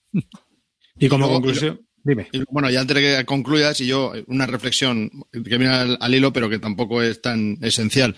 Y 0.99 1.09
como 1.09 1.25
Y 1.27 1.29
luego- 1.29 1.43
conclusión, 1.43 1.81
dime. 2.05 2.29
Y, 2.33 2.43
bueno, 2.51 2.71
ya 2.71 2.81
antes 2.81 2.95
de 2.97 3.03
que 3.19 3.25
concluyas, 3.25 3.81
y 3.81 3.87
yo, 3.87 4.13
una 4.27 4.47
reflexión 4.47 5.11
que 5.33 5.41
viene 5.41 5.69
al, 5.69 5.99
al 6.01 6.15
hilo, 6.15 6.33
pero 6.33 6.49
que 6.49 6.59
tampoco 6.59 7.03
es 7.03 7.21
tan 7.21 7.59
esencial, 7.63 8.15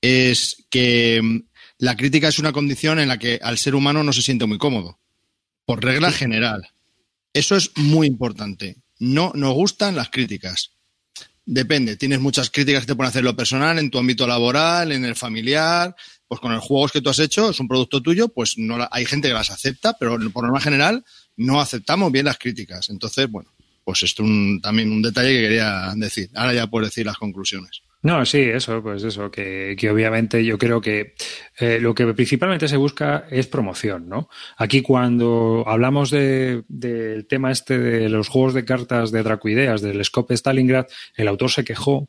es 0.00 0.64
que 0.70 1.20
mm, 1.22 1.38
la 1.78 1.96
crítica 1.96 2.28
es 2.28 2.38
una 2.38 2.52
condición 2.52 2.98
en 2.98 3.08
la 3.08 3.18
que 3.18 3.38
al 3.42 3.58
ser 3.58 3.74
humano 3.74 4.02
no 4.02 4.12
se 4.12 4.22
siente 4.22 4.46
muy 4.46 4.58
cómodo, 4.58 4.98
por 5.64 5.84
regla 5.84 6.10
general. 6.10 6.68
Eso 7.32 7.56
es 7.56 7.70
muy 7.76 8.06
importante. 8.06 8.76
No 8.98 9.32
nos 9.34 9.54
gustan 9.54 9.94
las 9.94 10.10
críticas. 10.10 10.72
Depende, 11.44 11.96
tienes 11.96 12.20
muchas 12.20 12.50
críticas 12.50 12.82
que 12.82 12.88
te 12.88 12.94
pueden 12.94 13.08
hacer 13.08 13.24
lo 13.24 13.34
personal, 13.36 13.78
en 13.78 13.90
tu 13.90 13.98
ámbito 13.98 14.26
laboral, 14.26 14.92
en 14.92 15.04
el 15.06 15.14
familiar, 15.14 15.94
pues 16.26 16.40
con 16.42 16.52
los 16.52 16.62
juegos 16.62 16.92
que 16.92 17.00
tú 17.00 17.08
has 17.08 17.18
hecho, 17.20 17.50
es 17.50 17.58
un 17.60 17.68
producto 17.68 18.02
tuyo, 18.02 18.28
pues 18.28 18.58
no 18.58 18.76
la- 18.76 18.88
hay 18.92 19.06
gente 19.06 19.28
que 19.28 19.34
las 19.34 19.50
acepta, 19.50 19.96
pero 19.98 20.18
por 20.30 20.44
norma 20.44 20.60
general 20.60 21.04
no 21.38 21.60
aceptamos 21.60 22.12
bien 22.12 22.26
las 22.26 22.38
críticas. 22.38 22.90
Entonces, 22.90 23.30
bueno, 23.30 23.50
pues 23.84 24.02
esto 24.02 24.22
es 24.22 24.28
un- 24.28 24.60
también 24.60 24.92
un 24.92 25.00
detalle 25.02 25.30
que 25.32 25.40
quería 25.42 25.92
decir. 25.96 26.28
Ahora 26.34 26.52
ya 26.52 26.66
puedo 26.66 26.84
decir 26.84 27.06
las 27.06 27.16
conclusiones. 27.16 27.82
No, 28.00 28.24
sí, 28.24 28.38
eso, 28.38 28.80
pues 28.80 29.02
eso, 29.02 29.28
que, 29.28 29.74
que 29.76 29.90
obviamente 29.90 30.44
yo 30.44 30.56
creo 30.56 30.80
que 30.80 31.14
eh, 31.58 31.78
lo 31.80 31.96
que 31.96 32.06
principalmente 32.14 32.68
se 32.68 32.76
busca 32.76 33.26
es 33.28 33.48
promoción, 33.48 34.08
¿no? 34.08 34.28
Aquí 34.56 34.82
cuando 34.82 35.64
hablamos 35.66 36.10
de- 36.12 36.62
del 36.68 37.26
tema 37.26 37.50
este 37.50 37.76
de 37.76 38.08
los 38.08 38.28
juegos 38.28 38.54
de 38.54 38.64
cartas 38.64 39.10
de 39.10 39.24
Dracoideas, 39.24 39.80
del 39.82 40.04
Scope 40.04 40.36
Stalingrad, 40.36 40.86
el 41.16 41.26
autor 41.26 41.50
se 41.50 41.64
quejó 41.64 42.08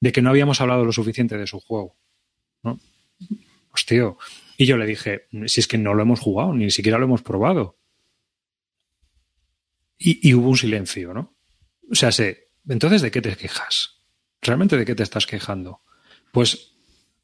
de 0.00 0.10
que 0.10 0.20
no 0.20 0.30
habíamos 0.30 0.60
hablado 0.60 0.84
lo 0.84 0.90
suficiente 0.92 1.38
de 1.38 1.46
su 1.46 1.60
juego, 1.60 1.94
¿no? 2.64 2.80
Tío, 3.86 4.18
y 4.56 4.66
yo 4.66 4.76
le 4.76 4.86
dije, 4.86 5.26
si 5.46 5.60
es 5.60 5.66
que 5.68 5.78
no 5.78 5.94
lo 5.94 6.02
hemos 6.02 6.18
jugado, 6.20 6.52
ni 6.54 6.70
siquiera 6.70 6.98
lo 6.98 7.04
hemos 7.04 7.22
probado. 7.22 7.76
Y, 10.02 10.32
hubo 10.32 10.48
un 10.48 10.56
silencio, 10.56 11.12
¿no? 11.12 11.36
O 11.90 11.94
sea, 11.94 12.10
sé, 12.10 12.48
entonces, 12.66 13.02
¿de 13.02 13.10
qué 13.10 13.20
te 13.20 13.36
quejas? 13.36 14.00
¿Realmente 14.40 14.78
de 14.78 14.86
qué 14.86 14.94
te 14.94 15.02
estás 15.02 15.26
quejando? 15.26 15.82
Pues 16.32 16.72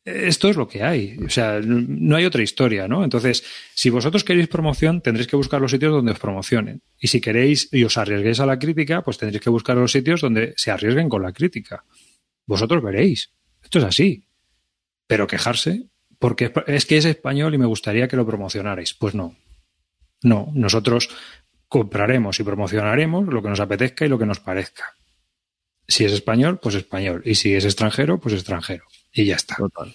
esto 0.05 0.51
es 0.51 0.57
lo 0.57 0.69
que 0.69 0.83
hay. 0.83 1.17
O 1.25 1.31
sea, 1.31 1.61
no 1.65 2.17
hay 2.17 2.27
otra 2.27 2.43
historia, 2.43 2.87
¿no? 2.87 3.03
Entonces, 3.03 3.45
si 3.75 3.89
vosotros 3.89 4.25
queréis 4.25 4.49
promoción, 4.49 5.01
tendréis 5.01 5.27
que 5.27 5.37
buscar 5.37 5.59
los 5.59 5.71
sitios 5.71 5.91
donde 5.91 6.13
os 6.13 6.19
promocionen. 6.19 6.83
Y 7.01 7.09
si 7.09 7.23
queréis 7.23 7.73
y 7.73 7.83
os 7.83 7.97
arriesguéis 7.97 8.41
a 8.41 8.47
la 8.47 8.59
crítica, 8.59 9.03
pues 9.03 9.17
tendréis 9.17 9.43
que 9.43 9.51
buscar 9.51 9.77
los 9.79 9.93
sitios 9.93 10.21
donde 10.21 10.53
se 10.59 10.71
arriesguen 10.71 11.09
con 11.09 11.23
la 11.23 11.33
crítica. 11.33 11.83
Vosotros 12.45 12.83
veréis. 12.83 13.33
Esto 13.65 13.79
es 13.79 13.85
así. 13.85 14.27
Pero 15.07 15.27
quejarse, 15.27 15.87
porque 16.19 16.53
es 16.67 16.85
que 16.85 16.99
es 16.99 17.07
español 17.07 17.55
y 17.55 17.59
me 17.59 17.67
gustaría 17.67 18.07
que 18.07 18.17
lo 18.17 18.27
promocionarais. 18.27 18.93
Pues 18.93 19.15
no. 19.15 19.35
No, 20.23 20.51
nosotros 20.55 21.09
compraremos 21.79 22.39
y 22.41 22.43
promocionaremos 22.43 23.27
lo 23.27 23.43
que 23.43 23.49
nos 23.49 23.61
apetezca 23.61 24.05
y 24.07 24.09
lo 24.09 24.19
que 24.19 24.27
nos 24.27 24.41
parezca. 24.41 24.85
Si 25.89 26.05
es 26.05 26.13
español, 26.13 26.59
pues 26.61 26.75
español. 26.75 27.23
Y 27.25 27.35
si 27.37 27.55
es 27.55 27.65
extranjero, 27.65 28.19
pues 28.19 28.35
extranjero. 28.35 28.85
Y 29.13 29.25
ya 29.27 29.37
está. 29.37 29.57
Total. 29.57 29.95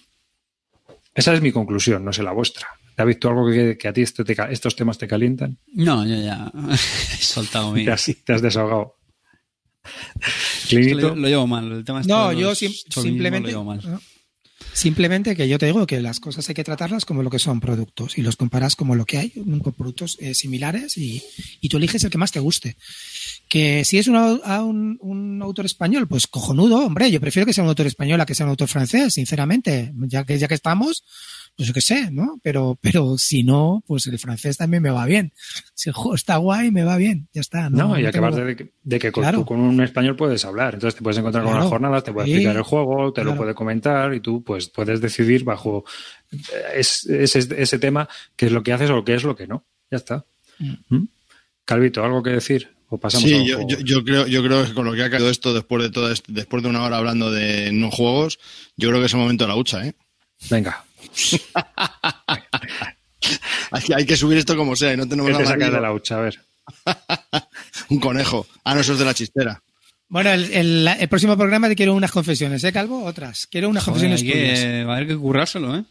Esa 1.13 1.33
es 1.33 1.41
mi 1.41 1.51
conclusión, 1.51 2.05
no 2.05 2.13
sé 2.13 2.23
la 2.23 2.31
vuestra. 2.31 2.67
David, 2.95 3.17
¿tú 3.19 3.27
algo 3.29 3.49
que, 3.49 3.77
que 3.77 3.87
a 3.87 3.93
ti 3.93 4.01
este 4.01 4.23
te 4.23 4.35
estos 4.51 4.75
temas 4.75 4.97
te 4.97 5.07
calientan? 5.07 5.57
No, 5.73 6.05
yo 6.05 6.15
ya 6.15 6.51
he 6.71 6.77
soltado 7.23 7.71
mi... 7.71 7.83
Te 7.85 7.91
has, 7.91 8.09
te 8.23 8.33
has 8.33 8.41
desahogado. 8.41 8.95
Es 9.83 10.67
que 10.69 10.75
Clinito, 10.77 11.09
Lo, 11.09 11.15
lo 11.15 11.27
llevo 11.27 11.47
mal. 11.47 11.71
El 11.71 11.83
tema 11.83 12.01
No, 12.03 12.31
yo 12.31 12.53
sim- 12.53 12.71
simplemente. 12.89 13.51
Lo 13.51 13.59
llevo 13.59 13.63
mal. 13.63 13.81
Simplemente 14.73 15.35
que 15.35 15.47
yo 15.47 15.59
te 15.59 15.65
digo 15.65 15.85
que 15.85 15.99
las 16.01 16.19
cosas 16.19 16.47
hay 16.47 16.55
que 16.55 16.63
tratarlas 16.63 17.05
como 17.05 17.23
lo 17.23 17.29
que 17.29 17.39
son 17.39 17.59
productos 17.59 18.17
y 18.17 18.21
los 18.21 18.35
comparas 18.37 18.75
como 18.75 18.95
lo 18.95 19.05
que 19.05 19.17
hay, 19.17 19.29
con 19.31 19.73
productos 19.73 20.17
eh, 20.19 20.33
similares 20.33 20.97
y, 20.97 21.21
y 21.59 21.69
tú 21.69 21.77
eliges 21.77 22.03
el 22.03 22.09
que 22.09 22.17
más 22.17 22.31
te 22.31 22.39
guste. 22.39 22.77
Que 23.49 23.83
si 23.83 23.97
es 23.97 24.07
un, 24.07 24.15
un, 24.15 24.97
un 25.01 25.41
autor 25.41 25.65
español, 25.65 26.07
pues 26.07 26.27
cojonudo, 26.27 26.85
hombre, 26.85 27.11
yo 27.11 27.19
prefiero 27.19 27.45
que 27.45 27.53
sea 27.53 27.63
un 27.63 27.69
autor 27.69 27.87
español 27.87 28.21
a 28.21 28.25
que 28.25 28.35
sea 28.35 28.45
un 28.45 28.51
autor 28.51 28.69
francés, 28.69 29.13
sinceramente. 29.13 29.91
Ya 30.07 30.23
que, 30.23 30.39
ya 30.39 30.47
que 30.47 30.55
estamos, 30.55 31.03
pues 31.55 31.67
yo 31.67 31.73
qué 31.73 31.81
sé, 31.81 32.09
¿no? 32.11 32.39
Pero, 32.41 32.77
pero 32.81 33.17
si 33.17 33.43
no, 33.43 33.83
pues 33.85 34.07
el 34.07 34.17
francés 34.19 34.57
también 34.57 34.81
me 34.81 34.89
va 34.89 35.05
bien. 35.05 35.31
Si 35.73 35.89
el 35.89 35.93
juego 35.93 36.15
está 36.15 36.37
guay, 36.37 36.71
me 36.71 36.83
va 36.83 36.97
bien. 36.97 37.27
Ya 37.33 37.41
está. 37.41 37.69
No, 37.69 37.89
no, 37.89 37.99
y 37.99 38.03
no 38.03 38.09
acabar 38.09 38.33
tengo- 38.33 38.45
de, 38.47 38.55
que- 38.55 38.71
de 38.83 38.99
que 38.99 39.11
con, 39.11 39.23
Claro. 39.23 39.39
tú 39.39 39.45
con 39.45 39.59
un 39.59 39.81
español 39.81 40.15
puedes 40.15 40.43
hablar. 40.45 40.73
Entonces 40.73 40.95
te 40.97 41.03
puedes 41.03 41.17
encontrar 41.19 41.43
con 41.43 41.53
unas 41.53 41.67
jornadas, 41.67 42.03
te 42.03 42.13
puede 42.13 42.27
Sí. 42.27 42.33
explicar 42.33 42.55
el 42.55 42.63
juego, 42.63 43.13
te 43.13 43.23
lo 43.23 43.35
puede 43.35 43.53
comentar 43.53 44.13
y 44.13 44.19
tú 44.21 44.43
pues 44.43 44.69
puedes 44.69 45.01
decidir 45.01 45.43
bajo 45.43 45.83
eh, 46.31 46.37
es- 46.77 47.05
ese, 47.05 47.39
ese 47.61 47.79
tema 47.79 48.07
qué 48.35 48.45
es 48.47 48.51
lo 48.51 48.63
que 48.63 48.73
haces 48.73 48.89
o 48.89 49.03
qué 49.03 49.15
es 49.15 49.23
lo 49.23 49.35
que 49.35 49.47
no. 49.47 49.65
Ya 49.91 49.97
está. 49.97 50.25
¿Mm? 50.89 51.03
Calvito, 51.65 52.03
¿algo 52.03 52.23
que 52.23 52.31
decir? 52.31 52.69
¿O 52.89 52.97
pasamos 52.97 53.25
a 53.25 53.27
Sí, 53.29 53.37
los 53.37 53.47
yo, 53.47 53.67
yo- 53.67 53.79
yo 53.79 54.03
creo, 54.03 54.27
yo 54.27 54.43
creo 54.43 54.65
que 54.65 54.73
con 54.73 54.85
lo 54.85 54.93
que 54.93 55.03
ha 55.03 55.09
caído 55.09 55.29
esto 55.29 55.53
después 55.53 55.81
de 55.83 55.89
todo 55.91 56.11
este- 56.11 56.31
después 56.33 56.61
de 56.63 56.69
una 56.69 56.83
hora 56.83 56.97
hablando 56.97 57.31
de 57.31 57.71
no 57.71 57.89
juegos, 57.91 58.39
yo 58.75 58.89
creo 58.89 58.99
que 58.99 59.05
es 59.05 59.13
el 59.13 59.19
momento 59.19 59.43
de 59.45 59.47
la 59.49 59.55
hucha, 59.55 59.85
¿eh? 59.85 59.93
Venga, 60.49 60.83
Hay, 63.71 63.83
que- 63.83 64.05
que 64.05 64.17
subir 64.17 64.37
esto 64.37 64.55
como 64.57 64.75
sea 64.75 64.93
y 64.93 64.97
no 64.97 65.07
tenemos 65.07 65.31
¿qué 65.31 65.37
te 65.37 65.43
nada 65.43 65.57
que 65.57 65.71
de 65.71 65.81
la 65.81 65.93
hucha? 65.93 66.17
A 66.17 66.21
ver. 66.21 66.39
un 67.89 67.99
conejo. 67.99 68.47
Ah, 68.63 68.75
no, 68.75 68.81
eso 68.81 68.93
es 68.93 68.99
de 68.99 69.05
la 69.05 69.13
chistera. 69.13 69.61
Bueno, 70.09 70.31
el, 70.31 70.51
el- 70.51 70.87
el 70.87 71.07
próximo 71.07 71.37
programa 71.37 71.69
te 71.69 71.75
quiero 71.75 71.93
unas 71.93 72.11
confesiones, 72.11 72.63
¿eh, 72.63 72.73
Calvo? 72.73 73.03
Otras. 73.05 73.47
Quiero 73.47 73.69
unas 73.69 73.83
Joder, 73.83 74.09
confesiones 74.09 74.21
hay 74.21 74.43
tuyas. 74.43 74.59
que, 74.59 74.83
va 74.83 74.93
a 74.93 74.95
haber 74.97 75.07
que 75.07 75.15
currárselo, 75.17 75.77
¿eh? 75.77 75.83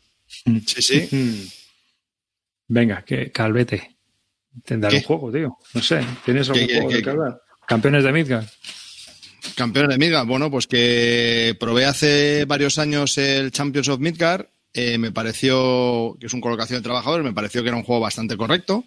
Sí, 0.67 0.83
sí. 0.83 1.51
Venga, 2.69 3.03
que 3.03 3.31
Calvete. 3.33 3.97
Tendrá 4.65 4.91
un 4.93 5.03
juego, 5.03 5.33
tío. 5.33 5.57
No 5.75 5.83
sé. 5.83 6.05
¿Tienes 6.25 6.49
algún 6.49 6.67
¿Qué, 6.67 6.67
qué, 6.67 6.75
juego 6.75 6.89
qué, 6.91 6.95
de 6.97 7.01
que 7.01 7.05
qué? 7.05 7.11
hablar? 7.11 7.41
Campeones 7.67 8.05
de 8.05 8.13
Midgard. 8.13 8.47
Campeones 9.55 9.91
de 9.91 9.99
Midgard. 9.99 10.27
Bueno, 10.27 10.51
pues 10.51 10.67
que 10.67 11.57
probé 11.59 11.85
hace 11.87 12.45
varios 12.47 12.79
años 12.79 13.17
el 13.17 13.53
Champions 13.53 13.89
of 13.89 14.01
Midgard. 14.01 14.47
Eh, 14.75 14.99
me 14.99 15.13
pareció 15.13 16.17
que 16.21 16.27
es 16.27 16.35
un 16.35 16.41
colocación 16.41 16.79
de 16.79 16.85
trabajadores, 16.85 17.25
me 17.25 17.33
pareció 17.33 17.63
que 17.63 17.69
era 17.69 17.77
un 17.77 17.85
juego 17.85 18.01
bastante 18.01 18.37
correcto. 18.37 18.85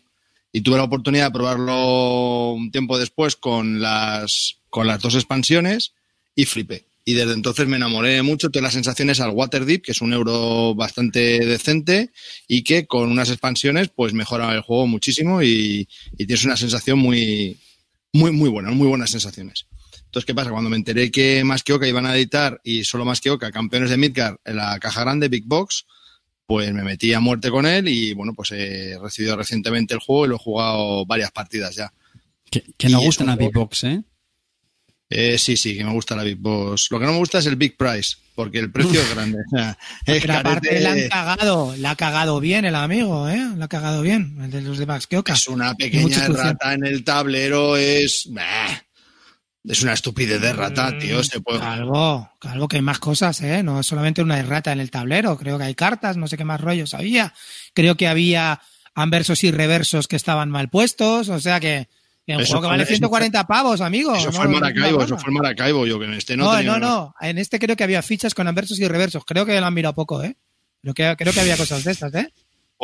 Y 0.51 0.61
tuve 0.61 0.77
la 0.77 0.83
oportunidad 0.83 1.25
de 1.25 1.31
probarlo 1.31 2.51
un 2.51 2.71
tiempo 2.71 2.99
después 2.99 3.35
con 3.35 3.81
las, 3.81 4.57
con 4.69 4.85
las 4.85 5.01
dos 5.01 5.15
expansiones 5.15 5.93
y 6.35 6.45
flipé. 6.45 6.85
Y 7.05 7.13
desde 7.13 7.33
entonces 7.33 7.67
me 7.67 7.77
enamoré 7.77 8.21
mucho. 8.21 8.49
Tuve 8.49 8.61
las 8.61 8.73
sensaciones 8.73 9.19
al 9.19 9.31
Waterdeep, 9.31 9.81
que 9.81 9.91
es 9.91 10.01
un 10.01 10.13
euro 10.13 10.75
bastante 10.75 11.39
decente 11.39 12.11
y 12.47 12.63
que 12.63 12.85
con 12.85 13.09
unas 13.09 13.29
expansiones 13.29 13.89
pues 13.89 14.13
mejora 14.13 14.53
el 14.53 14.61
juego 14.61 14.85
muchísimo 14.85 15.41
y, 15.41 15.87
y 16.17 16.25
tienes 16.25 16.45
una 16.45 16.55
sensación 16.55 16.99
muy, 16.99 17.57
muy, 18.13 18.31
muy 18.31 18.49
buena, 18.49 18.69
muy 18.69 18.87
buenas 18.87 19.09
sensaciones. 19.09 19.65
Entonces, 20.13 20.27
¿qué 20.27 20.35
pasa? 20.35 20.51
Cuando 20.51 20.69
me 20.69 20.75
enteré 20.75 21.09
que 21.09 21.43
Más 21.43 21.63
que 21.63 21.73
Oca 21.73 21.87
iban 21.87 22.05
a 22.05 22.15
editar 22.15 22.61
y 22.63 22.83
solo 22.83 23.03
Más 23.03 23.19
que 23.19 23.31
Oca, 23.31 23.51
campeones 23.51 23.89
de 23.89 23.97
Midgard 23.97 24.35
en 24.45 24.57
la 24.57 24.77
caja 24.79 25.01
grande, 25.01 25.27
Big 25.27 25.45
Box, 25.47 25.87
pues 26.45 26.71
me 26.71 26.83
metí 26.83 27.11
a 27.15 27.19
muerte 27.19 27.49
con 27.49 27.65
él 27.65 27.87
y 27.87 28.13
bueno, 28.13 28.35
pues 28.35 28.51
he 28.51 28.95
recibido 29.01 29.35
recientemente 29.35 29.95
el 29.95 29.99
juego 29.99 30.25
y 30.25 30.29
lo 30.29 30.35
he 30.35 30.37
jugado 30.37 31.03
varias 31.07 31.31
partidas 31.31 31.73
ya. 31.73 31.91
Que, 32.47 32.63
que 32.77 32.89
no 32.89 33.01
gustan 33.01 33.29
a 33.29 33.35
Big 33.35 33.51
Box, 33.51 33.85
¿eh? 33.85 34.03
Eh, 35.09 35.39
sí, 35.39 35.57
sí, 35.57 35.75
que 35.75 35.83
me 35.83 35.93
gusta 35.93 36.15
la 36.15 36.21
Big 36.21 36.37
Box. 36.37 36.89
Lo 36.91 36.99
que 36.99 37.07
no 37.07 37.13
me 37.13 37.17
gusta 37.17 37.39
es 37.39 37.47
el 37.47 37.55
Big 37.55 37.75
Price, 37.75 38.17
porque 38.35 38.59
el 38.59 38.71
precio 38.71 39.01
es 39.01 39.15
grande. 39.15 39.39
Es 40.05 40.21
Pero 40.21 40.35
aparte 40.35 40.79
la 40.79 40.91
han 40.91 41.09
cagado, 41.09 41.75
la 41.77 41.89
ha 41.89 41.95
cagado 41.95 42.39
bien 42.39 42.65
el 42.65 42.75
amigo, 42.75 43.27
¿eh? 43.29 43.43
La 43.57 43.65
ha 43.65 43.67
cagado 43.67 44.03
bien, 44.03 44.37
el 44.43 44.51
de 44.51 44.61
los 44.61 44.77
de 44.77 44.85
Max 44.85 45.07
Kioka. 45.07 45.33
es 45.33 45.47
una 45.47 45.73
pequeña 45.73 46.27
rata 46.27 46.75
en 46.75 46.85
el 46.85 47.03
tablero, 47.03 47.77
es... 47.77 48.27
bah, 48.29 48.82
Es 49.65 49.81
una 49.81 49.93
estupidez 49.93 50.41
de 50.41 50.51
rata, 50.53 50.91
Mm, 50.91 50.99
tío. 50.99 51.23
Se 51.23 51.39
puede... 51.39 51.59
Calvo, 51.59 52.29
calvo 52.39 52.67
que 52.67 52.75
hay 52.77 52.81
más 52.81 52.99
cosas, 52.99 53.39
¿eh? 53.41 53.63
No 53.63 53.79
es 53.79 53.85
solamente 53.85 54.21
una 54.21 54.37
errata 54.37 54.71
en 54.73 54.79
el 54.79 54.91
tablero, 54.91 55.37
creo 55.37 55.57
que 55.57 55.63
hay 55.63 55.75
cartas, 55.75 56.17
no 56.17 56.27
sé 56.27 56.35
qué 56.37 56.43
más 56.43 56.59
rollos 56.59 56.93
había. 56.93 57.33
Creo 57.73 57.95
que 57.95 58.07
había 58.07 58.59
anversos 58.93 59.43
y 59.43 59.51
reversos 59.51 60.07
que 60.07 60.17
estaban 60.17 60.49
mal 60.49 60.69
puestos, 60.69 61.29
o 61.29 61.39
sea 61.39 61.59
que 61.59 61.87
que 62.25 62.35
un 62.35 62.41
Eso 62.41 62.51
juego 62.53 62.61
que 62.63 62.67
vale 62.69 62.83
eso 62.83 62.89
140 62.91 63.45
pavos, 63.47 63.81
amigo. 63.81 64.15
Eso 64.15 64.27
no, 64.27 64.31
fue 64.31 64.45
el 64.45 64.51
Maracaibo, 64.51 64.99
no, 64.99 65.03
eso 65.03 65.17
fue 65.17 65.27
el 65.29 65.33
Maracaibo, 65.33 65.85
yo 65.85 65.99
que 65.99 66.05
en 66.05 66.13
este 66.13 66.37
no 66.37 66.45
No, 66.45 66.55
tenía 66.57 66.71
no, 66.71 66.79
no. 66.79 67.15
En 67.19 67.37
este 67.37 67.59
creo 67.59 67.75
que 67.75 67.83
había 67.83 68.01
fichas 68.01 68.33
con 68.33 68.47
anversos 68.47 68.79
y 68.79 68.87
reversos. 68.87 69.25
Creo 69.25 69.45
que 69.45 69.59
lo 69.59 69.65
han 69.65 69.73
mirado 69.73 69.93
poco, 69.93 70.23
¿eh? 70.23 70.37
Creo 70.81 70.93
que, 70.93 71.15
creo 71.17 71.33
que 71.33 71.41
había 71.41 71.57
cosas 71.57 71.83
de 71.83 71.91
estas, 71.91 72.13
¿eh? 72.15 72.33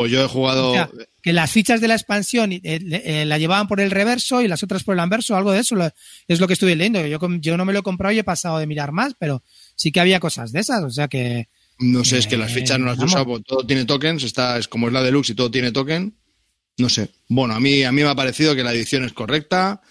Yo 0.08 0.24
he 0.24 0.28
jugado... 0.28 0.72
O 0.72 0.74
sea, 0.74 0.90
que 1.22 1.34
las 1.34 1.52
fichas 1.52 1.82
de 1.82 1.88
la 1.90 1.96
expansión 1.96 2.52
eh, 2.54 2.62
eh, 2.64 3.26
la 3.26 3.38
llevaban 3.38 3.68
por 3.68 3.82
el 3.82 3.92
reverso 3.92 4.42
y 4.42 4.48
las 4.48 4.64
otras 4.64 4.84
por 4.84 4.94
el 4.94 5.00
anverso, 5.00 5.36
algo 5.36 5.52
de 5.52 5.60
eso 5.60 5.76
lo- 5.76 5.92
es 6.28 6.40
lo 6.40 6.48
que 6.48 6.54
estuve 6.54 6.76
leyendo. 6.76 7.06
Yo, 7.06 7.58
no 7.58 7.66
me 7.66 7.74
lo 7.74 7.80
he 7.80 7.84
comprado 7.84 8.14
y 8.14 8.20
he 8.20 8.24
pasado 8.24 8.58
de 8.60 8.68
mirar 8.68 8.92
más, 8.92 9.14
pero 9.20 9.44
sí 9.76 9.92
que 9.92 10.00
había 10.00 10.20
cosas 10.20 10.52
de 10.52 10.62
esas, 10.62 10.84
o 10.84 10.90
sea 10.90 11.08
que 11.08 11.50
No 11.80 12.04
sé, 12.06 12.18
es 12.20 12.28
que 12.28 12.38
las 12.38 12.52
Eh, 12.52 12.56
fichas 12.56 12.80
no 12.80 12.86
las 12.86 13.00
he 13.00 13.04
usado, 13.06 13.40
todo 13.42 13.66
tiene 13.66 13.86
tokens, 13.86 14.24
está, 14.24 14.58
es 14.58 14.68
como 14.68 14.88
es 14.88 14.94
la 14.94 15.04
deluxe 15.04 15.32
y 15.32 15.36
todo 15.36 15.52
tiene 15.52 15.72
token. 15.72 16.16
No 16.78 16.88
sé. 16.88 17.10
Bueno, 17.28 17.54
a 17.54 17.60
mí, 17.60 17.84
a 17.84 17.92
mí 17.92 18.02
me 18.02 18.08
ha 18.10 18.16
parecido 18.16 18.56
que 18.56 18.64
la 18.64 18.72
edición 18.74 19.04
es 19.04 19.12
correcta. 19.12 19.82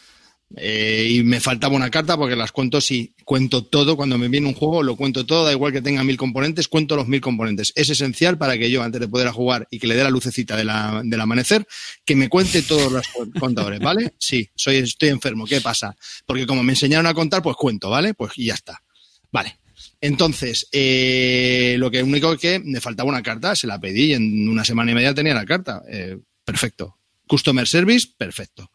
Eh, 0.57 1.07
y 1.11 1.23
me 1.25 1.41
faltaba 1.41 1.77
una 1.77 1.91
carta 1.91 2.17
porque 2.17 2.35
las 2.35 2.53
cuento 2.53 2.81
si 2.81 3.15
cuento 3.25 3.65
todo. 3.65 3.97
Cuando 3.97 4.17
me 4.17 4.29
viene 4.29 4.47
un 4.49 4.55
juego, 4.55 4.83
lo 4.83 4.97
cuento 4.97 5.27
todo. 5.27 5.45
Da 5.45 5.53
igual 5.53 5.73
que 5.73 5.83
tenga 5.83 6.03
mil 6.05 6.17
componentes, 6.17 6.69
cuento 6.69 6.97
los 6.97 7.07
mil 7.07 7.21
componentes. 7.21 7.73
Es 7.77 7.91
esencial 7.91 8.39
para 8.39 8.57
que 8.57 8.71
yo, 8.71 8.83
antes 8.83 9.01
de 9.01 9.09
poder 9.09 9.29
jugar 9.29 9.69
y 9.71 9.79
que 9.79 9.87
le 9.87 9.95
dé 9.95 10.03
la 10.05 10.11
lucecita 10.11 10.57
de 10.57 10.65
la- 10.65 11.03
del 11.05 11.21
amanecer, 11.21 11.67
que 12.05 12.17
me 12.17 12.29
cuente 12.29 12.63
todos 12.63 12.91
los 12.91 13.07
contadores, 13.39 13.81
¿vale? 13.81 14.15
Sí, 14.19 14.49
soy, 14.55 14.77
estoy 14.77 15.11
enfermo. 15.11 15.45
¿Qué 15.47 15.61
pasa? 15.61 15.97
Porque 16.27 16.47
como 16.47 16.63
me 16.63 16.73
enseñaron 16.73 17.07
a 17.07 17.15
contar, 17.15 17.43
pues 17.43 17.57
cuento, 17.57 17.91
¿vale? 17.91 18.15
Pues 18.15 18.33
y 18.37 18.47
ya 18.47 18.55
está. 18.55 18.83
Vale. 19.31 19.59
Entonces, 20.01 20.69
eh, 20.73 21.77
lo 21.79 21.91
que 21.91 22.03
único 22.03 22.37
que 22.37 22.59
me 22.61 22.81
faltaba 22.81 23.09
una 23.09 23.23
carta, 23.23 23.55
se 23.55 23.67
la 23.67 23.81
pedí 23.81 24.05
y 24.11 24.15
en 24.15 24.49
una 24.49 24.65
semana 24.65 24.93
y 24.93 24.95
media 24.95 25.13
tenía 25.15 25.35
la 25.35 25.45
carta. 25.45 25.83
Eh, 25.91 26.17
perfecto. 26.45 26.97
Customer 27.27 27.67
Service, 27.67 28.09
perfecto. 28.17 28.71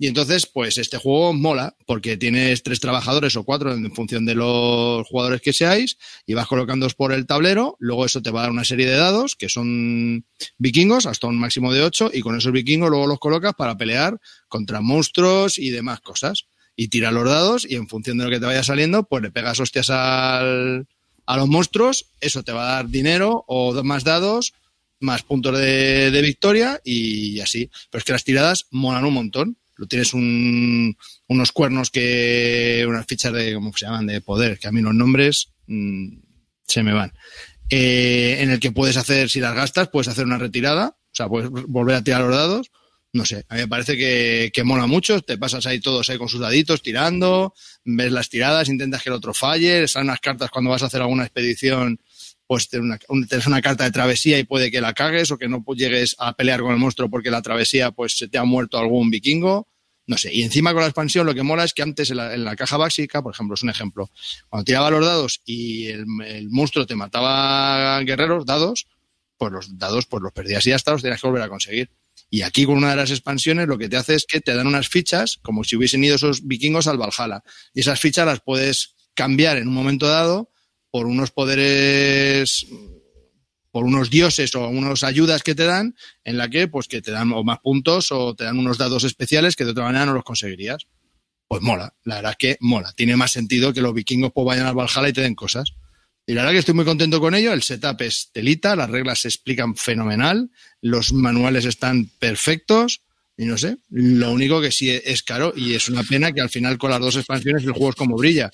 Y 0.00 0.06
entonces, 0.06 0.46
pues 0.46 0.78
este 0.78 0.96
juego 0.96 1.32
mola, 1.32 1.74
porque 1.84 2.16
tienes 2.16 2.62
tres 2.62 2.78
trabajadores 2.78 3.34
o 3.34 3.42
cuatro 3.42 3.72
en 3.72 3.92
función 3.92 4.24
de 4.24 4.36
los 4.36 5.06
jugadores 5.08 5.40
que 5.40 5.52
seáis, 5.52 5.98
y 6.24 6.34
vas 6.34 6.46
colocándoos 6.46 6.94
por 6.94 7.12
el 7.12 7.26
tablero, 7.26 7.76
luego 7.80 8.06
eso 8.06 8.22
te 8.22 8.30
va 8.30 8.40
a 8.40 8.42
dar 8.44 8.52
una 8.52 8.64
serie 8.64 8.86
de 8.86 8.96
dados, 8.96 9.34
que 9.34 9.48
son 9.48 10.24
vikingos, 10.56 11.06
hasta 11.06 11.26
un 11.26 11.38
máximo 11.38 11.72
de 11.72 11.82
ocho, 11.82 12.10
y 12.12 12.20
con 12.20 12.36
esos 12.36 12.52
vikingos 12.52 12.90
luego 12.90 13.08
los 13.08 13.18
colocas 13.18 13.54
para 13.58 13.76
pelear 13.76 14.20
contra 14.46 14.80
monstruos 14.80 15.58
y 15.58 15.70
demás 15.70 16.00
cosas. 16.00 16.46
Y 16.76 16.88
tiras 16.88 17.12
los 17.12 17.24
dados, 17.24 17.66
y 17.68 17.74
en 17.74 17.88
función 17.88 18.18
de 18.18 18.24
lo 18.24 18.30
que 18.30 18.38
te 18.38 18.46
vaya 18.46 18.62
saliendo, 18.62 19.02
pues 19.02 19.20
le 19.24 19.32
pegas 19.32 19.58
hostias 19.58 19.90
al, 19.90 20.86
a 21.26 21.36
los 21.36 21.48
monstruos, 21.48 22.06
eso 22.20 22.44
te 22.44 22.52
va 22.52 22.70
a 22.70 22.74
dar 22.76 22.88
dinero 22.88 23.44
o 23.48 23.82
más 23.82 24.04
dados, 24.04 24.54
más 25.00 25.22
puntos 25.24 25.58
de, 25.58 26.12
de 26.12 26.22
victoria 26.22 26.80
y 26.84 27.40
así. 27.40 27.68
Pero 27.90 27.98
es 27.98 28.04
que 28.04 28.12
las 28.12 28.24
tiradas 28.24 28.66
molan 28.70 29.04
un 29.04 29.14
montón. 29.14 29.56
Lo 29.78 29.86
tienes 29.86 30.12
un, 30.12 30.96
unos 31.28 31.52
cuernos 31.52 31.90
que, 31.90 32.84
unas 32.86 33.06
fichas 33.06 33.32
de, 33.32 33.54
¿cómo 33.54 33.72
se 33.74 33.86
llaman? 33.86 34.06
De 34.06 34.20
poder, 34.20 34.58
que 34.58 34.68
a 34.68 34.72
mí 34.72 34.82
los 34.82 34.94
nombres 34.94 35.52
mm, 35.68 36.18
se 36.66 36.82
me 36.82 36.92
van. 36.92 37.12
Eh, 37.70 38.38
en 38.40 38.50
el 38.50 38.58
que 38.58 38.72
puedes 38.72 38.96
hacer, 38.96 39.30
si 39.30 39.40
las 39.40 39.54
gastas, 39.54 39.88
puedes 39.88 40.08
hacer 40.08 40.26
una 40.26 40.36
retirada, 40.36 40.96
o 40.98 41.14
sea, 41.14 41.28
puedes 41.28 41.48
volver 41.50 41.96
a 41.96 42.02
tirar 42.02 42.22
los 42.22 42.34
dados. 42.34 42.70
No 43.12 43.24
sé, 43.24 43.46
a 43.48 43.54
mí 43.54 43.60
me 43.62 43.68
parece 43.68 43.96
que, 43.96 44.50
que 44.52 44.64
mola 44.64 44.86
mucho, 44.86 45.22
te 45.22 45.38
pasas 45.38 45.64
ahí 45.64 45.80
todos 45.80 46.10
ahí 46.10 46.18
con 46.18 46.28
sus 46.28 46.40
daditos 46.40 46.82
tirando, 46.82 47.54
ves 47.84 48.12
las 48.12 48.28
tiradas, 48.28 48.68
intentas 48.68 49.02
que 49.02 49.08
el 49.08 49.14
otro 49.14 49.32
falle, 49.32 49.88
salen 49.88 50.08
unas 50.08 50.20
cartas 50.20 50.50
cuando 50.50 50.70
vas 50.70 50.82
a 50.82 50.86
hacer 50.86 51.00
alguna 51.00 51.24
expedición, 51.24 52.00
pues 52.48 52.70
tienes 52.70 52.98
una, 53.08 53.20
una 53.46 53.62
carta 53.62 53.84
de 53.84 53.90
travesía 53.90 54.38
y 54.38 54.44
puede 54.44 54.70
que 54.70 54.80
la 54.80 54.94
cagues 54.94 55.30
o 55.30 55.36
que 55.36 55.48
no 55.48 55.62
llegues 55.76 56.16
a 56.18 56.34
pelear 56.34 56.62
con 56.62 56.72
el 56.72 56.78
monstruo 56.78 57.10
porque 57.10 57.30
la 57.30 57.42
travesía 57.42 57.90
pues 57.90 58.16
se 58.16 58.26
te 58.26 58.38
ha 58.38 58.44
muerto 58.44 58.78
algún 58.78 59.10
vikingo, 59.10 59.68
no 60.06 60.16
sé. 60.16 60.34
Y 60.34 60.42
encima 60.42 60.72
con 60.72 60.80
la 60.80 60.88
expansión 60.88 61.26
lo 61.26 61.34
que 61.34 61.42
mola 61.42 61.64
es 61.64 61.74
que 61.74 61.82
antes 61.82 62.10
en 62.10 62.16
la, 62.16 62.34
en 62.34 62.44
la 62.44 62.56
caja 62.56 62.78
básica, 62.78 63.22
por 63.22 63.34
ejemplo, 63.34 63.54
es 63.54 63.62
un 63.62 63.68
ejemplo, 63.68 64.10
cuando 64.48 64.64
tiraba 64.64 64.88
los 64.90 65.04
dados 65.04 65.42
y 65.44 65.88
el, 65.88 66.06
el 66.24 66.48
monstruo 66.48 66.86
te 66.86 66.96
mataba 66.96 68.00
guerreros, 68.00 68.46
dados, 68.46 68.88
pues 69.36 69.52
los 69.52 69.78
dados 69.78 70.06
pues 70.06 70.22
los 70.22 70.32
perdías 70.32 70.66
y 70.66 70.70
ya 70.70 70.76
está, 70.76 70.92
los 70.92 71.02
tenías 71.02 71.20
que 71.20 71.26
volver 71.26 71.42
a 71.42 71.50
conseguir. 71.50 71.90
Y 72.30 72.40
aquí 72.42 72.64
con 72.64 72.78
una 72.78 72.90
de 72.90 72.96
las 72.96 73.10
expansiones 73.10 73.68
lo 73.68 73.76
que 73.76 73.90
te 73.90 73.98
hace 73.98 74.14
es 74.14 74.24
que 74.24 74.40
te 74.40 74.54
dan 74.54 74.66
unas 74.66 74.88
fichas 74.88 75.38
como 75.42 75.64
si 75.64 75.76
hubiesen 75.76 76.02
ido 76.02 76.16
esos 76.16 76.46
vikingos 76.46 76.86
al 76.86 76.96
Valhalla. 76.96 77.42
Y 77.74 77.80
esas 77.80 78.00
fichas 78.00 78.24
las 78.24 78.40
puedes 78.40 78.94
cambiar 79.12 79.58
en 79.58 79.68
un 79.68 79.74
momento 79.74 80.08
dado 80.08 80.50
por 80.90 81.06
unos 81.06 81.30
poderes, 81.30 82.66
por 83.70 83.84
unos 83.84 84.10
dioses 84.10 84.54
o 84.54 84.68
unas 84.68 85.02
ayudas 85.04 85.42
que 85.42 85.54
te 85.54 85.64
dan, 85.64 85.94
en 86.24 86.38
la 86.38 86.48
que 86.48 86.68
pues 86.68 86.88
que 86.88 87.02
te 87.02 87.10
dan 87.10 87.32
o 87.32 87.44
más 87.44 87.58
puntos 87.60 88.10
o 88.12 88.34
te 88.34 88.44
dan 88.44 88.58
unos 88.58 88.78
dados 88.78 89.04
especiales 89.04 89.56
que 89.56 89.64
de 89.64 89.72
otra 89.72 89.84
manera 89.84 90.06
no 90.06 90.14
los 90.14 90.24
conseguirías. 90.24 90.86
Pues 91.46 91.62
mola, 91.62 91.94
la 92.04 92.16
verdad 92.16 92.34
que 92.38 92.56
mola. 92.60 92.92
Tiene 92.92 93.16
más 93.16 93.32
sentido 93.32 93.72
que 93.72 93.80
los 93.80 93.94
vikingos 93.94 94.32
pues 94.34 94.46
vayan 94.46 94.66
al 94.66 94.74
Valhalla 94.74 95.08
y 95.08 95.12
te 95.12 95.22
den 95.22 95.34
cosas. 95.34 95.72
Y 96.26 96.34
la 96.34 96.42
verdad 96.42 96.52
que 96.52 96.58
estoy 96.58 96.74
muy 96.74 96.84
contento 96.84 97.20
con 97.20 97.34
ello. 97.34 97.54
El 97.54 97.62
setup 97.62 98.02
es 98.02 98.30
telita, 98.32 98.76
las 98.76 98.90
reglas 98.90 99.20
se 99.20 99.28
explican 99.28 99.74
fenomenal, 99.76 100.50
los 100.82 101.14
manuales 101.14 101.64
están 101.64 102.10
perfectos. 102.18 103.00
Y 103.34 103.46
no 103.46 103.56
sé, 103.56 103.78
lo 103.88 104.32
único 104.32 104.60
que 104.60 104.70
sí 104.70 104.90
es 104.90 105.22
caro 105.22 105.54
y 105.56 105.74
es 105.74 105.88
una 105.88 106.02
pena 106.02 106.32
que 106.32 106.40
al 106.42 106.50
final 106.50 106.76
con 106.76 106.90
las 106.90 107.00
dos 107.00 107.16
expansiones 107.16 107.62
el 107.62 107.72
juego 107.72 107.90
es 107.90 107.94
como 107.94 108.16
brilla. 108.16 108.50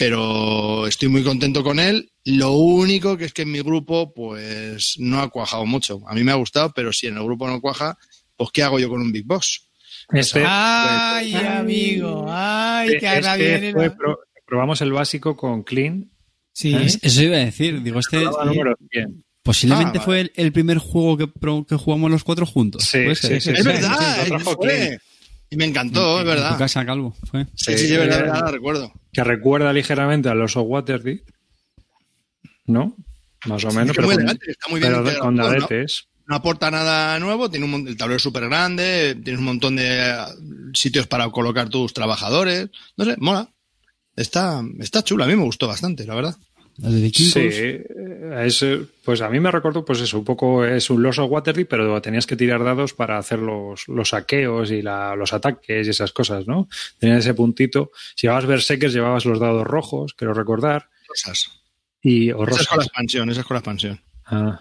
Pero 0.00 0.86
estoy 0.86 1.08
muy 1.10 1.22
contento 1.22 1.62
con 1.62 1.78
él. 1.78 2.10
Lo 2.24 2.52
único 2.52 3.18
que 3.18 3.26
es 3.26 3.34
que 3.34 3.42
en 3.42 3.52
mi 3.52 3.60
grupo 3.60 4.14
pues 4.14 4.94
no 4.98 5.20
ha 5.20 5.28
cuajado 5.28 5.66
mucho. 5.66 6.00
A 6.08 6.14
mí 6.14 6.24
me 6.24 6.32
ha 6.32 6.36
gustado, 6.36 6.72
pero 6.74 6.90
si 6.90 7.06
en 7.08 7.18
el 7.18 7.22
grupo 7.24 7.46
no 7.46 7.60
cuaja, 7.60 7.98
pues 8.34 8.48
¿qué 8.50 8.62
hago 8.62 8.78
yo 8.78 8.88
con 8.88 9.02
un 9.02 9.12
Big 9.12 9.26
Boss? 9.26 9.68
Este, 10.10 10.42
Ay, 10.46 11.34
amigo, 11.34 12.24
ay, 12.30 12.96
que 12.98 13.06
ahora 13.06 13.36
este 13.36 13.72
fue 13.72 13.90
pro- 13.90 14.20
probamos 14.46 14.80
el 14.80 14.90
básico 14.90 15.36
con 15.36 15.64
Clean. 15.64 16.10
Sí, 16.50 16.74
Es- 16.74 16.98
Eso 17.02 17.22
iba 17.22 17.36
a 17.36 17.40
decir. 17.40 17.82
Digo, 17.82 18.00
este 18.00 18.22
número 18.24 18.74
100. 18.90 19.22
posiblemente 19.42 19.98
Ah, 19.98 20.02
fue 20.02 20.20
el, 20.22 20.32
el 20.34 20.50
primer 20.50 20.78
juego 20.78 21.18
que, 21.18 21.26
que 21.68 21.76
jugamos 21.76 22.10
los 22.10 22.24
cuatro 22.24 22.46
juntos. 22.46 22.84
Sí, 22.84 23.14
sí, 23.14 23.26
sí, 23.38 23.50
es 23.50 23.58
sí, 23.58 23.62
verdad, 23.62 24.24
sí, 24.24 24.96
Y 25.50 25.56
me 25.56 25.64
encantó, 25.64 26.14
es 26.14 26.20
En 26.20 26.24
tu 26.24 26.28
verdad. 26.30 26.58
casa, 26.58 26.86
Calvo. 26.86 27.14
Fue. 27.30 27.44
Sí, 27.56 27.76
sí, 27.76 27.88
sí, 27.88 27.96
verdad, 27.96 28.20
verdad, 28.20 28.40
la 28.44 28.50
recuerdo. 28.52 28.92
que 29.12 29.24
recuerda 29.24 29.72
ligeramente 29.72 30.28
al 30.28 30.40
oso 30.40 30.62
Waterdeep, 30.62 31.22
¿no? 32.66 32.96
Más 33.46 33.64
o 33.64 33.68
menos, 33.72 33.90
Es 33.90 33.96
pero, 33.96 34.06
muy 34.06 34.14
con, 34.16 34.22
elegante, 34.24 34.50
está 34.50 34.68
muy 34.70 34.80
bien 34.80 34.92
pero 35.04 35.18
con 35.20 35.34
dadetes. 35.36 36.08
no 36.26 36.36
aporta 36.36 36.70
nada 36.70 37.18
nuevo, 37.18 37.50
tiene 37.50 37.66
un, 37.66 37.88
el 37.88 37.96
tablero 37.96 38.18
es 38.18 38.22
súper 38.22 38.48
grande, 38.48 39.16
tienes 39.24 39.40
un 39.40 39.46
montón 39.46 39.76
de 39.76 40.10
eh, 40.10 40.14
sitios 40.74 41.06
para 41.06 41.28
colocar 41.30 41.68
tus 41.68 41.92
trabajadores, 41.94 42.68
no 42.96 43.04
sé, 43.04 43.16
mola. 43.18 43.48
Está, 44.14 44.62
está 44.80 45.02
chulo, 45.02 45.24
a 45.24 45.26
mí 45.26 45.34
me 45.34 45.44
gustó 45.44 45.66
bastante, 45.66 46.04
la 46.06 46.14
verdad. 46.14 46.36
Las 46.80 46.92
de 46.94 47.00
vikingos. 47.02 47.32
Sí, 47.32 47.40
eh, 47.52 47.84
es, 48.46 48.64
pues 49.04 49.20
a 49.20 49.28
mí 49.28 49.38
me 49.40 49.50
recordó, 49.50 49.84
pues 49.84 50.00
eso, 50.00 50.18
un 50.18 50.24
poco 50.24 50.64
es 50.64 50.88
un 50.90 51.02
loso 51.02 51.24
Waterdeep, 51.26 51.68
pero 51.68 52.00
tenías 52.00 52.26
que 52.26 52.36
tirar 52.36 52.64
dados 52.64 52.94
para 52.94 53.18
hacer 53.18 53.38
los, 53.38 53.86
los 53.88 54.08
saqueos 54.10 54.70
y 54.70 54.80
la- 54.82 55.14
los 55.16 55.32
ataques 55.32 55.86
y 55.86 55.90
esas 55.90 56.12
cosas, 56.12 56.46
¿no? 56.46 56.68
Tenía 56.98 57.18
ese 57.18 57.34
puntito. 57.34 57.90
Si 58.14 58.26
llevabas 58.26 58.46
Berserkers, 58.46 58.94
llevabas 58.94 59.24
los 59.26 59.38
dados 59.38 59.66
rojos, 59.66 60.14
quiero 60.14 60.32
recordar, 60.34 60.88
Cosas. 61.06 61.50
y 62.02 62.30
o 62.32 62.42
Esa 62.44 62.44
es 62.44 62.50
rosas. 62.50 62.66
con 62.68 62.78
la 62.78 62.84
expansión, 62.84 63.30
esa 63.30 63.40
es 63.40 63.46
con 63.46 63.54
la 63.56 63.58
expansión. 63.58 64.00
Ah. 64.24 64.60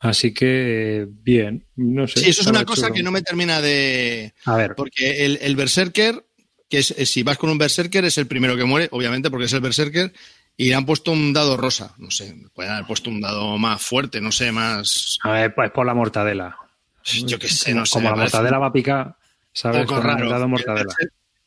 Así 0.00 0.34
que, 0.34 1.06
bien, 1.08 1.64
no 1.76 2.06
sé. 2.06 2.20
Sí, 2.20 2.30
eso 2.30 2.42
es 2.42 2.46
una 2.48 2.64
cosa 2.66 2.82
chulo. 2.88 2.94
que 2.94 3.02
no 3.02 3.10
me 3.10 3.22
termina 3.22 3.60
de... 3.62 4.34
A 4.44 4.56
ver, 4.56 4.74
Porque 4.76 5.24
el, 5.24 5.38
el 5.40 5.56
Berserker, 5.56 6.26
que 6.68 6.78
es- 6.78 6.94
si 7.06 7.22
vas 7.22 7.38
con 7.38 7.48
un 7.48 7.56
Berserker, 7.56 8.04
es 8.04 8.18
el 8.18 8.26
primero 8.26 8.54
que 8.56 8.64
muere, 8.64 8.88
obviamente, 8.92 9.30
porque 9.30 9.46
es 9.46 9.52
el 9.54 9.60
Berserker, 9.62 10.12
y 10.56 10.68
le 10.68 10.74
han 10.74 10.86
puesto 10.86 11.12
un 11.12 11.32
dado 11.32 11.56
rosa. 11.56 11.94
No 11.98 12.10
sé, 12.10 12.34
pueden 12.54 12.72
haber 12.72 12.86
puesto 12.86 13.10
un 13.10 13.20
dado 13.20 13.58
más 13.58 13.82
fuerte, 13.82 14.20
no 14.20 14.32
sé, 14.32 14.52
más... 14.52 15.18
a 15.22 15.30
ver, 15.30 15.54
pues 15.54 15.70
por 15.70 15.86
la 15.86 15.94
mortadela. 15.94 16.56
Yo 17.04 17.38
qué 17.38 17.48
sé, 17.48 17.70
como, 17.72 17.80
no 17.80 17.86
sé. 17.86 17.92
como 17.92 18.04
me 18.04 18.10
la 18.10 18.16
parece 18.16 18.36
mortadela 18.36 18.58
va 18.58 18.66
a 18.66 18.72
picar, 18.72 19.16
¿sabes? 19.52 19.80
un 19.80 19.86
poco 19.86 20.00
Con 20.00 20.10
el 20.10 20.16
raro. 20.16 20.30
dado 20.30 20.44
El 20.44 20.50
mortadela. 20.50 20.94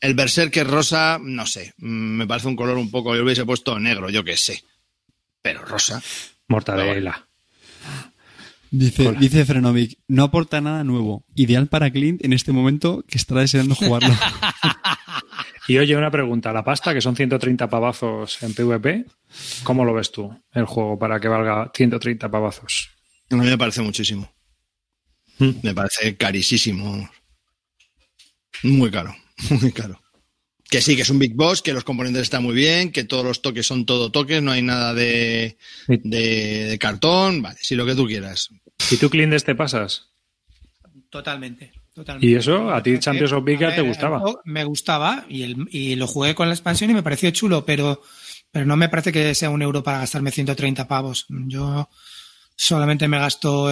El 0.00 0.14
Berserker 0.14 0.66
rosa, 0.66 1.18
no 1.20 1.46
sé, 1.46 1.74
mm, 1.78 1.86
me 1.86 2.26
parece 2.26 2.48
un 2.48 2.56
color 2.56 2.76
un 2.76 2.90
poco, 2.90 3.14
yo 3.14 3.18
lo 3.20 3.24
hubiese 3.24 3.44
puesto 3.44 3.78
negro, 3.80 4.10
yo 4.10 4.22
qué 4.22 4.36
sé. 4.36 4.62
Pero 5.42 5.64
rosa. 5.64 6.00
Mortadela. 6.48 7.26
Dice, 8.70 9.08
Hola. 9.08 9.18
dice 9.18 9.44
Frenovic, 9.46 9.98
no 10.08 10.24
aporta 10.24 10.60
nada 10.60 10.84
nuevo. 10.84 11.24
Ideal 11.34 11.68
para 11.68 11.90
Clint 11.90 12.22
en 12.24 12.32
este 12.34 12.52
momento 12.52 13.02
que 13.08 13.16
está 13.16 13.34
deseando 13.36 13.74
jugarlo. 13.74 14.14
Y 15.68 15.76
oye, 15.76 15.94
una 15.96 16.10
pregunta. 16.10 16.50
La 16.52 16.64
pasta, 16.64 16.94
que 16.94 17.02
son 17.02 17.14
130 17.14 17.68
pavazos 17.68 18.42
en 18.42 18.54
PvP, 18.54 19.04
¿cómo 19.64 19.84
lo 19.84 19.92
ves 19.92 20.10
tú, 20.10 20.34
el 20.54 20.64
juego, 20.64 20.98
para 20.98 21.20
que 21.20 21.28
valga 21.28 21.70
130 21.74 22.30
pavazos? 22.30 22.88
A 23.30 23.36
mí 23.36 23.44
me 23.44 23.58
parece 23.58 23.82
muchísimo. 23.82 24.32
Mm. 25.38 25.50
Me 25.62 25.74
parece 25.74 26.16
carísimo. 26.16 27.10
Muy 28.62 28.90
caro, 28.90 29.14
muy 29.60 29.70
caro. 29.70 30.00
Que 30.70 30.80
sí, 30.80 30.96
que 30.96 31.02
es 31.02 31.10
un 31.10 31.18
Big 31.18 31.34
Boss, 31.34 31.60
que 31.60 31.74
los 31.74 31.84
componentes 31.84 32.22
están 32.22 32.42
muy 32.42 32.54
bien, 32.54 32.90
que 32.90 33.04
todos 33.04 33.24
los 33.24 33.42
toques 33.42 33.66
son 33.66 33.84
todo 33.84 34.10
toques, 34.10 34.42
no 34.42 34.52
hay 34.52 34.62
nada 34.62 34.94
de, 34.94 35.58
de, 35.86 36.64
de 36.64 36.78
cartón, 36.78 37.42
vale, 37.42 37.58
sí, 37.60 37.74
lo 37.74 37.84
que 37.84 37.94
tú 37.94 38.06
quieras. 38.06 38.48
¿Y 38.90 38.96
tú, 38.96 39.10
Clint, 39.10 39.34
te 39.42 39.54
pasas? 39.54 40.08
Totalmente. 41.10 41.72
Totalmente. 41.98 42.26
¿Y 42.26 42.34
eso? 42.34 42.70
¿A 42.70 42.82
ti 42.82 42.98
Champions 42.98 43.32
of 43.32 43.44
Big 43.44 43.58
te 43.58 43.82
gustaba? 43.82 44.22
el 44.26 44.36
Me 44.44 44.64
gustaba 44.64 45.24
y, 45.28 45.42
el, 45.42 45.68
y 45.70 45.94
lo 45.96 46.06
jugué 46.06 46.34
con 46.34 46.48
la 46.48 46.54
expansión 46.54 46.90
y 46.90 46.94
me 46.94 47.02
pareció 47.02 47.30
chulo, 47.30 47.64
pero, 47.64 48.02
pero 48.50 48.66
no 48.66 48.76
me 48.76 48.88
parece 48.88 49.12
que 49.12 49.34
sea 49.34 49.50
un 49.50 49.62
euro 49.62 49.82
para 49.82 49.98
gastarme 49.98 50.30
130 50.30 50.88
pavos. 50.88 51.26
Yo 51.28 51.88
solamente 52.56 53.06
me 53.08 53.18
gasto 53.18 53.70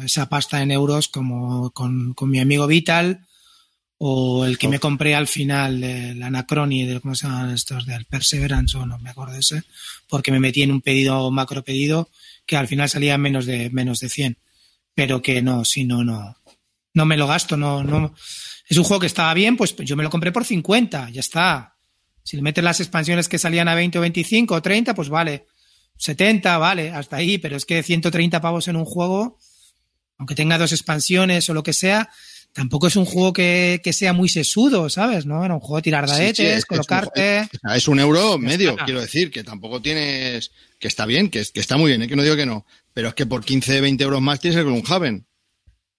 eh, 0.00 0.04
esa 0.04 0.28
pasta 0.28 0.62
en 0.62 0.70
euros 0.70 1.08
como 1.08 1.70
con, 1.70 2.14
con 2.14 2.30
mi 2.30 2.40
amigo 2.40 2.66
Vital 2.66 3.26
o 3.98 4.44
el 4.44 4.58
que 4.58 4.68
me 4.68 4.78
compré 4.78 5.14
al 5.14 5.26
final 5.26 5.80
del 5.80 6.22
Anacroni, 6.22 6.84
de, 6.84 7.00
¿cómo 7.00 7.14
se 7.14 7.26
llaman 7.26 7.50
estos? 7.50 7.86
Del 7.86 8.04
Perseverance 8.04 8.76
o 8.76 8.86
no 8.86 8.98
me 8.98 9.10
acuerdo 9.10 9.34
de 9.34 9.40
ese, 9.40 9.62
porque 10.08 10.32
me 10.32 10.40
metí 10.40 10.62
en 10.62 10.72
un 10.72 10.80
pedido, 10.80 11.30
macro 11.30 11.62
pedido, 11.62 12.10
que 12.44 12.56
al 12.56 12.68
final 12.68 12.88
salía 12.88 13.16
menos 13.18 13.46
de, 13.46 13.70
menos 13.70 14.00
de 14.00 14.08
100. 14.08 14.38
Pero 14.94 15.22
que 15.22 15.42
no, 15.42 15.64
si 15.64 15.84
no, 15.84 16.04
no, 16.04 16.36
No 16.94 17.04
me 17.04 17.16
lo 17.16 17.26
gasto, 17.26 17.56
no, 17.56 17.82
no. 17.84 18.14
Es 18.68 18.78
un 18.78 18.84
juego 18.84 19.00
que 19.00 19.06
estaba 19.06 19.34
bien, 19.34 19.56
pues 19.56 19.74
yo 19.76 19.96
me 19.96 20.02
lo 20.04 20.10
compré 20.10 20.32
por 20.32 20.44
50, 20.44 21.10
ya 21.10 21.20
está. 21.20 21.76
Si 22.22 22.36
le 22.36 22.42
metes 22.42 22.64
las 22.64 22.80
expansiones 22.80 23.28
que 23.28 23.38
salían 23.38 23.68
a 23.68 23.74
20 23.74 23.98
o 23.98 24.00
25 24.00 24.54
o 24.54 24.62
30, 24.62 24.94
pues 24.94 25.08
vale. 25.08 25.46
70, 25.96 26.56
vale, 26.58 26.90
hasta 26.90 27.16
ahí, 27.16 27.38
pero 27.38 27.56
es 27.56 27.64
que 27.64 27.82
130 27.82 28.40
pavos 28.40 28.66
en 28.68 28.76
un 28.76 28.84
juego, 28.84 29.38
aunque 30.18 30.34
tenga 30.34 30.58
dos 30.58 30.72
expansiones 30.72 31.48
o 31.50 31.54
lo 31.54 31.62
que 31.62 31.72
sea, 31.72 32.10
tampoco 32.52 32.86
es 32.88 32.96
un 32.96 33.04
juego 33.04 33.32
que, 33.32 33.80
que 33.82 33.92
sea 33.92 34.12
muy 34.12 34.28
sesudo, 34.28 34.88
¿sabes? 34.88 35.26
¿No? 35.26 35.44
Era 35.44 35.54
un 35.54 35.60
juego 35.60 35.76
de 35.76 35.82
tirar 35.82 36.08
Sí, 36.08 36.14
sí, 36.14 36.20
dadetes, 36.20 36.40
es- 36.40 36.56
es 36.56 36.62
un- 36.62 36.76
colocarte. 36.76 37.38
Es, 37.40 37.48
es 37.76 37.88
un 37.88 38.00
euro 38.00 38.38
medio, 38.38 38.70
está. 38.70 38.84
quiero 38.86 39.00
decir, 39.00 39.30
que 39.30 39.44
tampoco 39.44 39.80
tienes. 39.82 40.50
Que 40.80 40.88
está 40.88 41.06
bien, 41.06 41.28
que, 41.30 41.44
que 41.52 41.60
está 41.60 41.76
muy 41.76 41.90
bien, 41.90 42.02
¿eh? 42.02 42.08
que 42.08 42.16
no 42.16 42.22
digo 42.22 42.36
que 42.36 42.46
no. 42.46 42.66
Pero 42.92 43.08
es 43.08 43.14
que 43.14 43.26
por 43.26 43.44
15, 43.44 43.80
20 43.80 44.02
euros 44.04 44.20
más 44.22 44.40
tienes 44.40 44.58
el 44.58 44.64
Gloomhaven. 44.64 45.26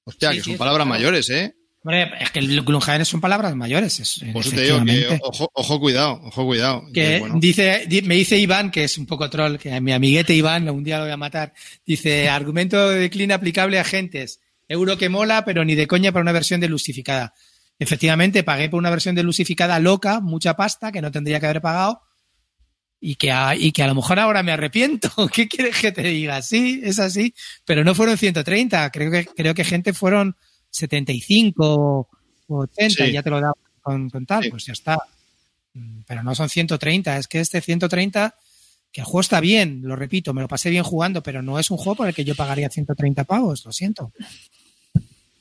Hostia, 0.06 0.32
Sí, 0.32 0.38
que 0.38 0.44
son 0.44 0.58
palabras 0.58 0.86
claro. 0.86 1.00
mayores, 1.00 1.30
¿eh? 1.30 1.56
Hombre, 1.84 2.12
es 2.20 2.32
que 2.32 2.40
el 2.40 2.62
Gloomhaven 2.64 3.06
son 3.06 3.22
palabras 3.22 3.56
mayores. 3.56 4.00
Es, 4.00 4.26
Por 4.34 4.42
eso 4.42 4.56
te 4.56 4.62
digo 4.64 4.84
que 4.84 5.20
ojo, 5.22 5.50
ojo 5.54 5.80
cuidado, 5.80 6.20
ojo 6.24 6.46
cuidado. 6.46 6.84
Que 6.92 7.20
bueno, 7.20 7.36
dice, 7.40 7.86
di- 7.88 8.02
me 8.02 8.16
dice 8.16 8.40
Iván, 8.40 8.72
que 8.72 8.84
es 8.86 8.98
un 8.98 9.06
poco 9.06 9.30
troll, 9.30 9.58
que 9.58 9.80
mi 9.82 9.92
amiguete 9.92 10.34
Iván, 10.34 10.68
un 10.70 10.84
día 10.84 10.98
lo 10.98 11.04
voy 11.04 11.12
a 11.14 11.18
matar, 11.18 11.54
dice, 11.86 12.28
argumento 12.28 12.90
de 12.90 13.00
decline 13.02 13.34
aplicable 13.34 13.78
a 13.78 13.82
agentes. 13.82 14.40
Euro 14.68 14.98
que 14.98 15.10
mola, 15.10 15.46
pero 15.46 15.64
ni 15.64 15.76
de 15.76 15.86
coña 15.86 16.12
para 16.12 16.24
una 16.24 16.32
versión 16.32 16.60
delusificada. 16.60 17.36
Efectivamente, 17.78 18.42
pagué 18.44 18.68
por 18.70 18.80
una 18.80 18.90
versión 18.90 19.14
delusificada 19.14 19.78
loca, 19.80 20.22
mucha 20.22 20.56
pasta, 20.56 20.92
que 20.92 21.02
no 21.04 21.12
tendría 21.12 21.40
que 21.40 21.46
haber 21.46 21.62
pagado, 21.62 22.02
y 23.02 23.16
que 23.16 23.32
a, 23.32 23.56
y 23.56 23.72
que 23.72 23.84
a 23.84 23.88
lo 23.88 23.96
mejor 23.96 24.20
ahora 24.20 24.42
me 24.44 24.52
arrepiento. 24.52 25.10
¿Qué 25.34 25.48
quieres 25.48 25.78
que 25.80 25.92
te 25.92 26.04
diga? 26.04 26.42
Sí, 26.42 26.82
es 26.84 27.00
así, 27.00 27.34
pero 27.66 27.84
no 27.84 27.94
fueron 27.96 28.18
130, 28.18 28.90
creo 28.92 29.12
que, 29.12 29.26
creo 29.26 29.54
que 29.54 29.64
gente 29.64 29.94
fueron 29.94 30.36
75 30.72 31.66
o 31.68 32.08
80, 32.48 33.06
Sí. 33.06 33.12
ya 33.12 33.24
te 33.24 33.30
lo 33.30 33.42
da 33.42 33.52
con, 33.82 34.10
con 34.10 34.26
tal, 34.26 34.44
Sí. 34.44 34.50
pues 34.50 34.66
ya 34.66 34.74
está. 34.74 34.98
Mm, 35.74 36.02
Pero 36.08 36.24
no 36.24 36.34
son 36.36 36.50
130, 36.50 37.18
es 37.18 37.28
que 37.28 37.40
este 37.40 37.62
130, 37.62 38.36
que 38.92 39.02
el 39.02 39.06
juego 39.06 39.22
está 39.22 39.40
bien, 39.40 39.82
lo 39.84 39.96
repito, 39.96 40.34
me 40.34 40.42
lo 40.42 40.48
pasé 40.48 40.70
bien 40.70 40.84
jugando, 40.84 41.22
pero 41.22 41.42
no 41.42 41.60
es 41.60 41.70
un 41.72 41.78
juego 41.78 41.96
por 41.98 42.08
el 42.08 42.14
que 42.16 42.24
yo 42.24 42.34
pagaría 42.36 42.70
130 42.70 43.24
pavos, 43.26 43.66
lo 43.66 43.72
siento. 43.74 44.12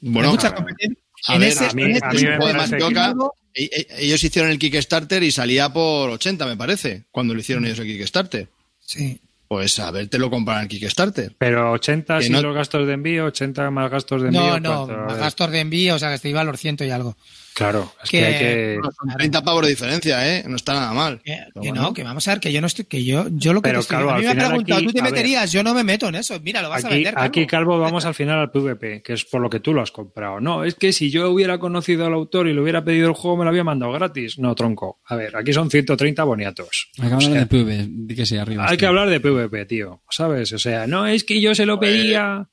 bueno, 0.00 0.28
Hay 0.28 0.34
mucha 0.34 0.54
competencia. 0.54 1.02
A 1.26 1.34
En 1.34 1.40
ver, 1.40 1.48
ese- 1.50 1.64
a 1.66 1.72
mí, 1.72 1.82
en 1.82 2.04
a 2.04 2.08
mí 2.10 2.22
me 2.22 2.32
tipo 2.32 2.46
de 2.46 2.52
parece 2.54 2.76
que- 2.76 2.84
juego- 2.94 3.34
e- 3.54 3.70
e- 3.72 3.86
ellos 4.06 4.22
hicieron 4.24 4.50
el 4.50 4.58
Kickstarter 4.58 5.22
y 5.22 5.30
salía 5.30 5.72
por 5.72 6.10
80, 6.10 6.46
me 6.46 6.56
parece, 6.56 7.04
cuando 7.10 7.34
lo 7.34 7.40
hicieron 7.40 7.64
ellos 7.64 7.78
el 7.78 7.86
Kickstarter. 7.86 8.48
Sí. 8.80 9.20
Pues 9.46 9.78
a 9.78 9.90
ver, 9.90 10.08
te 10.08 10.18
lo 10.18 10.30
compran 10.30 10.62
el 10.62 10.68
Kickstarter. 10.68 11.34
Pero 11.38 11.72
80 11.72 12.18
Que 12.18 12.24
sin 12.24 12.32
no- 12.32 12.42
los 12.42 12.54
gastos 12.54 12.86
de 12.86 12.94
envío, 12.94 13.26
80 13.26 13.70
más 13.70 13.90
gastos 13.90 14.22
de 14.22 14.28
envío. 14.28 14.58
No, 14.60 14.86
no, 14.86 15.06
más 15.06 15.18
gastos 15.18 15.50
de 15.50 15.60
envío, 15.60 15.94
o 15.94 15.98
sea, 15.98 16.12
que 16.12 16.18
te 16.18 16.28
iba 16.30 16.40
a 16.40 16.44
los 16.44 16.58
ciento 16.58 16.84
y 16.84 16.90
algo. 16.90 17.16
Claro, 17.54 17.92
es 18.02 18.10
que, 18.10 18.18
Que- 18.18 18.24
hay 18.26 18.34
que. 18.38 18.78
Son 18.82 19.16
30 19.16 19.42
pavos 19.44 19.62
de 19.62 19.68
diferencia, 19.70 20.28
¿eh? 20.36 20.44
No 20.48 20.56
está 20.56 20.74
nada 20.74 20.92
mal. 20.92 21.20
Que, 21.24 21.38
Pero 21.52 21.62
que 21.62 21.68
bueno. 21.68 21.82
no, 21.82 21.94
que 21.94 22.02
vamos 22.02 22.26
a 22.26 22.32
ver, 22.32 22.40
que 22.40 22.52
yo 22.52 22.60
no 22.60 22.66
estoy, 22.66 22.84
que 22.86 23.04
yo, 23.04 23.26
yo 23.30 23.52
lo 23.52 23.62
que 23.62 23.68
Pero, 23.68 23.78
te 23.78 23.82
estoy 23.82 23.96
claro, 23.98 24.10
a 24.10 24.18
mí 24.18 24.18
al 24.18 24.22
me 24.24 24.28
han 24.30 24.34
final 24.36 24.48
preguntado, 24.50 24.78
aquí- 24.78 24.86
¿tú 24.86 24.92
te 24.92 25.00
a 25.00 25.02
ver. 25.04 25.12
meterías? 25.12 25.52
Yo 25.52 25.62
no 25.62 25.74
me 25.74 25.84
meto 25.84 26.08
en 26.08 26.16
eso. 26.16 26.38
Mira, 26.42 26.62
lo 26.62 26.68
vas 26.68 26.84
a 26.84 26.88
Aquí, 26.88 26.96
vender, 26.96 27.14
aquí, 27.16 27.46
Carlos. 27.46 27.50
Calvo, 27.74 27.78
vamos 27.78 28.04
al 28.04 28.14
final 28.14 28.40
al 28.40 28.50
PvP, 28.50 29.02
que 29.02 29.12
es 29.12 29.24
por 29.24 29.40
lo 29.40 29.48
que 29.48 29.60
tú 29.60 29.72
lo 29.72 29.82
has 29.82 29.92
comprado. 29.92 30.40
No, 30.40 30.64
es 30.64 30.74
que 30.74 30.92
si 30.92 31.10
yo 31.10 31.30
hubiera 31.30 31.58
conocido 31.58 32.04
al 32.06 32.12
autor 32.14 32.48
y 32.48 32.54
le 32.54 32.60
hubiera 32.60 32.84
pedido 32.84 33.06
el 33.08 33.14
juego, 33.14 33.36
me 33.36 33.44
lo 33.44 33.50
había 33.50 33.62
mandado 33.64 33.92
gratis. 33.92 34.38
No, 34.38 34.54
tronco. 34.54 35.00
A 35.06 35.14
ver, 35.16 35.36
aquí 35.36 35.52
son 35.52 35.70
130 35.70 36.24
boniatos. 36.24 36.90
Hay 37.00 37.08
que 37.08 37.14
hablar 37.14 37.30
de 37.32 37.46
PV, 37.46 37.86
di 37.88 38.14
que 38.16 38.26
sí, 38.26 38.36
arriba. 38.36 38.66
Hay 38.68 38.76
que 38.76 38.86
hablar 38.86 39.08
de 39.08 39.20
PvP, 39.20 39.64
tío. 39.66 40.02
¿Sabes? 40.10 40.52
O 40.52 40.58
sea, 40.58 40.86
no 40.88 41.06
es 41.06 41.22
que 41.24 41.40
yo 41.40 41.54
se 41.54 41.66
lo 41.66 41.78
pedía. 41.78 42.48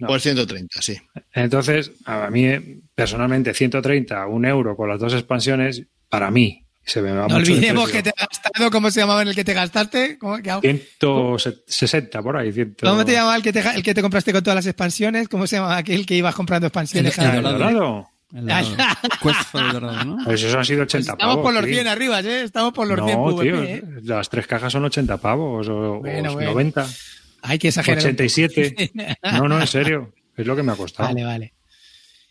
No. 0.00 0.06
Pues 0.08 0.22
130, 0.22 0.82
sí. 0.82 0.96
Entonces, 1.32 1.92
a 2.06 2.28
mí, 2.30 2.46
eh, 2.46 2.78
personalmente, 2.94 3.54
130, 3.54 4.26
un 4.26 4.44
euro 4.46 4.74
con 4.76 4.88
las 4.88 4.98
dos 4.98 5.12
expansiones, 5.14 5.82
para 6.08 6.30
mí, 6.30 6.64
se 6.84 7.02
me 7.02 7.12
va 7.12 7.28
No 7.28 7.34
mucho 7.38 7.52
de 7.52 7.52
olvidemos 7.52 7.90
que 7.90 8.02
te 8.02 8.10
has 8.16 8.28
gastado, 8.28 8.70
¿cómo 8.70 8.90
se 8.90 9.00
llamaba 9.00 9.22
en 9.22 9.28
el 9.28 9.34
que 9.34 9.44
te 9.44 9.52
gastaste? 9.54 10.18
¿Cómo, 10.18 10.38
que- 10.38 10.50
160 10.98 12.22
por 12.22 12.36
ahí. 12.36 12.52
100. 12.52 12.76
¿Cómo 12.82 13.04
te 13.04 13.12
llamaba 13.12 13.36
el 13.36 13.42
que 13.42 13.52
te, 13.52 13.60
el 13.60 13.82
que 13.82 13.94
te 13.94 14.02
compraste 14.02 14.32
con 14.32 14.42
todas 14.42 14.56
las 14.56 14.66
expansiones? 14.66 15.28
¿Cómo 15.28 15.46
se 15.46 15.56
llamaba 15.56 15.76
aquel 15.76 16.06
que 16.06 16.14
ibas 16.16 16.34
comprando 16.34 16.66
expansiones? 16.66 17.16
El- 17.18 17.24
el 17.26 17.36
¿El 17.36 17.42
dorado. 17.42 17.58
dorado? 17.70 18.08
El 18.32 19.72
dorado. 19.72 20.04
¿no? 20.04 20.18
Pues 20.24 20.42
eso 20.42 20.58
han 20.58 20.64
sido 20.64 20.82
80 20.82 21.12
Estamos 21.12 21.34
pavos. 21.36 21.44
por 21.44 21.54
los 21.54 21.64
tío. 21.64 21.74
100 21.74 21.88
arriba, 21.88 22.20
¿eh? 22.20 22.42
Estamos 22.44 22.72
por 22.72 22.86
los 22.86 23.04
100 23.04 23.18
No, 23.18 23.26
PvP, 23.36 23.42
tío, 23.42 23.62
¿eh? 23.62 23.82
las 24.04 24.28
tres 24.28 24.46
cajas 24.46 24.72
son 24.72 24.84
80 24.84 25.16
pavos 25.18 25.68
o, 25.68 25.94
o 25.94 26.00
Bueno, 26.00 26.32
bueno. 26.32 26.54
90, 27.42 27.48
Hay 27.48 27.58
que 27.58 27.68
exagerar. 27.68 27.98
un 27.98 28.16
poco. 28.16 28.22
87. 28.24 28.92
No, 29.32 29.48
no, 29.48 29.60
en 29.60 29.66
serio, 29.66 30.14
es 30.36 30.46
lo 30.46 30.56
que 30.56 30.62
me 30.62 30.72
ha 30.72 30.76
costado. 30.76 31.08
Vale, 31.08 31.24
vale. 31.24 31.54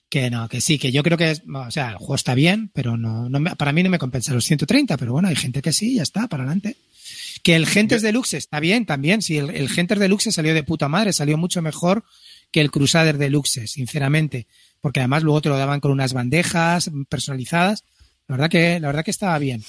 Que 0.10 0.30
no, 0.32 0.50
que 0.50 0.60
sí, 0.60 0.80
que 0.80 0.92
yo 0.92 1.04
creo 1.04 1.18
que 1.20 1.32
es, 1.32 1.44
o 1.54 1.70
sea, 1.72 1.90
el 1.92 1.98
juego 1.98 2.16
está 2.16 2.34
bien, 2.34 2.72
pero 2.74 2.98
no, 2.98 3.30
no 3.30 3.40
me- 3.40 3.56
para 3.56 3.72
mí 3.72 3.84
no 3.84 3.92
me 3.92 4.00
compensa 4.00 4.34
los 4.34 4.44
130, 4.46 4.98
pero 4.98 5.12
bueno, 5.14 5.28
hay 5.28 5.36
gente 5.36 5.62
que 5.62 5.72
sí, 5.72 5.96
ya 5.96 6.02
está, 6.04 6.28
para 6.28 6.44
adelante. 6.44 6.78
Que 7.44 7.56
el 7.56 7.68
Gentes 7.68 8.02
Deluxe 8.02 8.34
está 8.34 8.60
bien 8.60 8.86
también, 8.88 9.22
sí, 9.22 9.38
el, 9.38 9.52
el 9.52 9.70
Gentes 9.70 10.00
Deluxe 10.00 10.32
salió 10.34 10.54
de 10.56 10.64
puta 10.64 10.88
madre, 10.90 11.14
salió 11.14 11.38
mucho 11.38 11.62
mejor 11.62 12.04
que 12.52 12.60
el 12.62 12.72
Crusader 12.72 13.20
Deluxe, 13.20 13.68
sinceramente, 13.68 14.48
porque 14.82 15.00
además 15.00 15.22
luego 15.22 15.42
te 15.42 15.50
lo 15.50 15.58
daban 15.60 15.80
con 15.80 15.92
unas 15.92 16.14
bandejas 16.14 16.90
personalizadas. 17.08 17.84
La 18.28 18.34
verdad 18.36 18.50
que, 18.50 18.80
la 18.80 18.88
verdad 18.88 19.06
que 19.06 19.12
estaba 19.12 19.38
bien. 19.38 19.64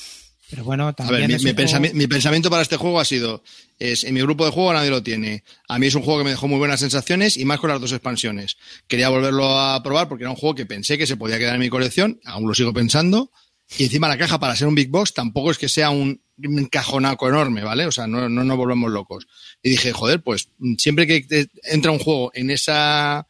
Pero 0.51 0.65
bueno, 0.65 0.89
A 0.89 0.93
también 0.93 1.21
ver, 1.23 1.29
mi, 1.29 1.37
juego- 1.55 2.09
pensamiento 2.09 2.51
para 2.51 2.63
este 2.63 2.77
juego 2.77 2.99
ha 3.01 3.05
sido, 3.05 3.43
es, 3.79 4.03
en 4.05 4.15
mi 4.15 4.21
grupo 4.21 4.45
de 4.45 4.51
juego 4.51 4.73
nadie 4.73 4.91
lo 4.91 5.03
tiene. 5.03 5.45
A 5.69 5.79
mí 5.79 5.87
es 5.87 5.95
un 5.95 6.03
juego 6.03 6.19
que 6.21 6.25
me 6.25 6.31
dejó 6.31 6.49
muy 6.49 6.59
buenas 6.59 6.81
sensaciones 6.81 7.37
y 7.37 7.45
más 7.45 7.61
con 7.61 7.71
las 7.71 7.81
dos 7.81 7.93
expansiones. 7.93 8.57
Quería 8.89 9.09
volverlo 9.11 9.59
a 9.59 9.81
probar 9.83 10.09
porque 10.09 10.25
era 10.25 10.31
un 10.31 10.37
juego 10.37 10.55
que 10.57 10.67
pensé 10.67 10.99
que 10.99 11.07
se 11.07 11.17
podía 11.17 11.39
quedar 11.39 11.55
en 11.55 11.61
mi 11.61 11.69
colección, 11.71 12.21
aún 12.25 12.49
lo 12.49 12.55
sigo 12.55 12.73
pensando. 12.73 13.31
Y 13.79 13.85
encima 13.85 14.09
la 14.09 14.19
caja 14.19 14.41
para 14.41 14.57
ser 14.57 14.67
un 14.67 14.75
Big 14.75 14.89
Box 14.91 15.15
tampoco 15.15 15.53
es 15.53 15.59
que 15.59 15.69
sea 15.69 15.91
un 15.91 16.21
cajonaco 16.73 17.29
enorme, 17.29 17.63
¿vale? 17.63 17.87
O 17.87 17.93
sea, 17.93 18.09
no, 18.09 18.29
no 18.29 18.43
nos 18.43 18.57
volvemos 18.57 18.91
locos. 18.91 19.29
Y 19.63 19.71
dije, 19.71 19.93
joder, 19.93 20.23
pues 20.23 20.49
siempre 20.79 21.07
que 21.07 21.21
te- 21.21 21.49
entra 21.63 21.93
un 21.93 22.01
juego 22.01 22.33
en 22.35 22.51
esa, 22.51 23.29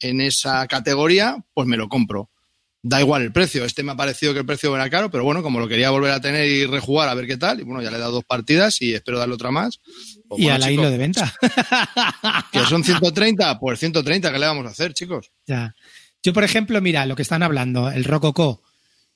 en 0.00 0.20
esa 0.20 0.66
categoría, 0.66 1.36
pues 1.54 1.68
me 1.68 1.76
lo 1.76 1.88
compro. 1.88 2.30
Da 2.88 3.00
igual 3.00 3.22
el 3.22 3.32
precio. 3.32 3.64
Este 3.64 3.82
me 3.82 3.90
ha 3.90 3.96
parecido 3.96 4.32
que 4.32 4.38
el 4.38 4.46
precio 4.46 4.72
era 4.76 4.88
caro, 4.88 5.10
pero 5.10 5.24
bueno, 5.24 5.42
como 5.42 5.58
lo 5.58 5.66
quería 5.66 5.90
volver 5.90 6.12
a 6.12 6.20
tener 6.20 6.46
y 6.48 6.66
rejugar 6.66 7.08
a 7.08 7.14
ver 7.14 7.26
qué 7.26 7.36
tal, 7.36 7.58
y 7.58 7.64
bueno, 7.64 7.82
ya 7.82 7.90
le 7.90 7.96
he 7.96 7.98
dado 8.00 8.12
dos 8.12 8.24
partidas 8.24 8.80
y 8.80 8.94
espero 8.94 9.18
darle 9.18 9.34
otra 9.34 9.50
más. 9.50 9.80
Pues 10.28 10.40
y 10.40 10.44
bueno, 10.44 10.54
a 10.54 10.58
la 10.60 10.66
chicos, 10.68 10.82
hilo 10.84 10.90
de 10.92 10.98
venta. 10.98 11.34
Que 12.52 12.60
son 12.66 12.84
130, 12.84 13.58
pues 13.58 13.80
130, 13.80 14.32
¿qué 14.32 14.38
le 14.38 14.46
vamos 14.46 14.66
a 14.66 14.70
hacer, 14.70 14.94
chicos? 14.94 15.30
Ya. 15.46 15.74
Yo, 16.22 16.32
por 16.32 16.44
ejemplo, 16.44 16.80
mira, 16.80 17.06
lo 17.06 17.16
que 17.16 17.22
están 17.22 17.42
hablando, 17.42 17.90
el 17.90 18.04
Rococó. 18.04 18.62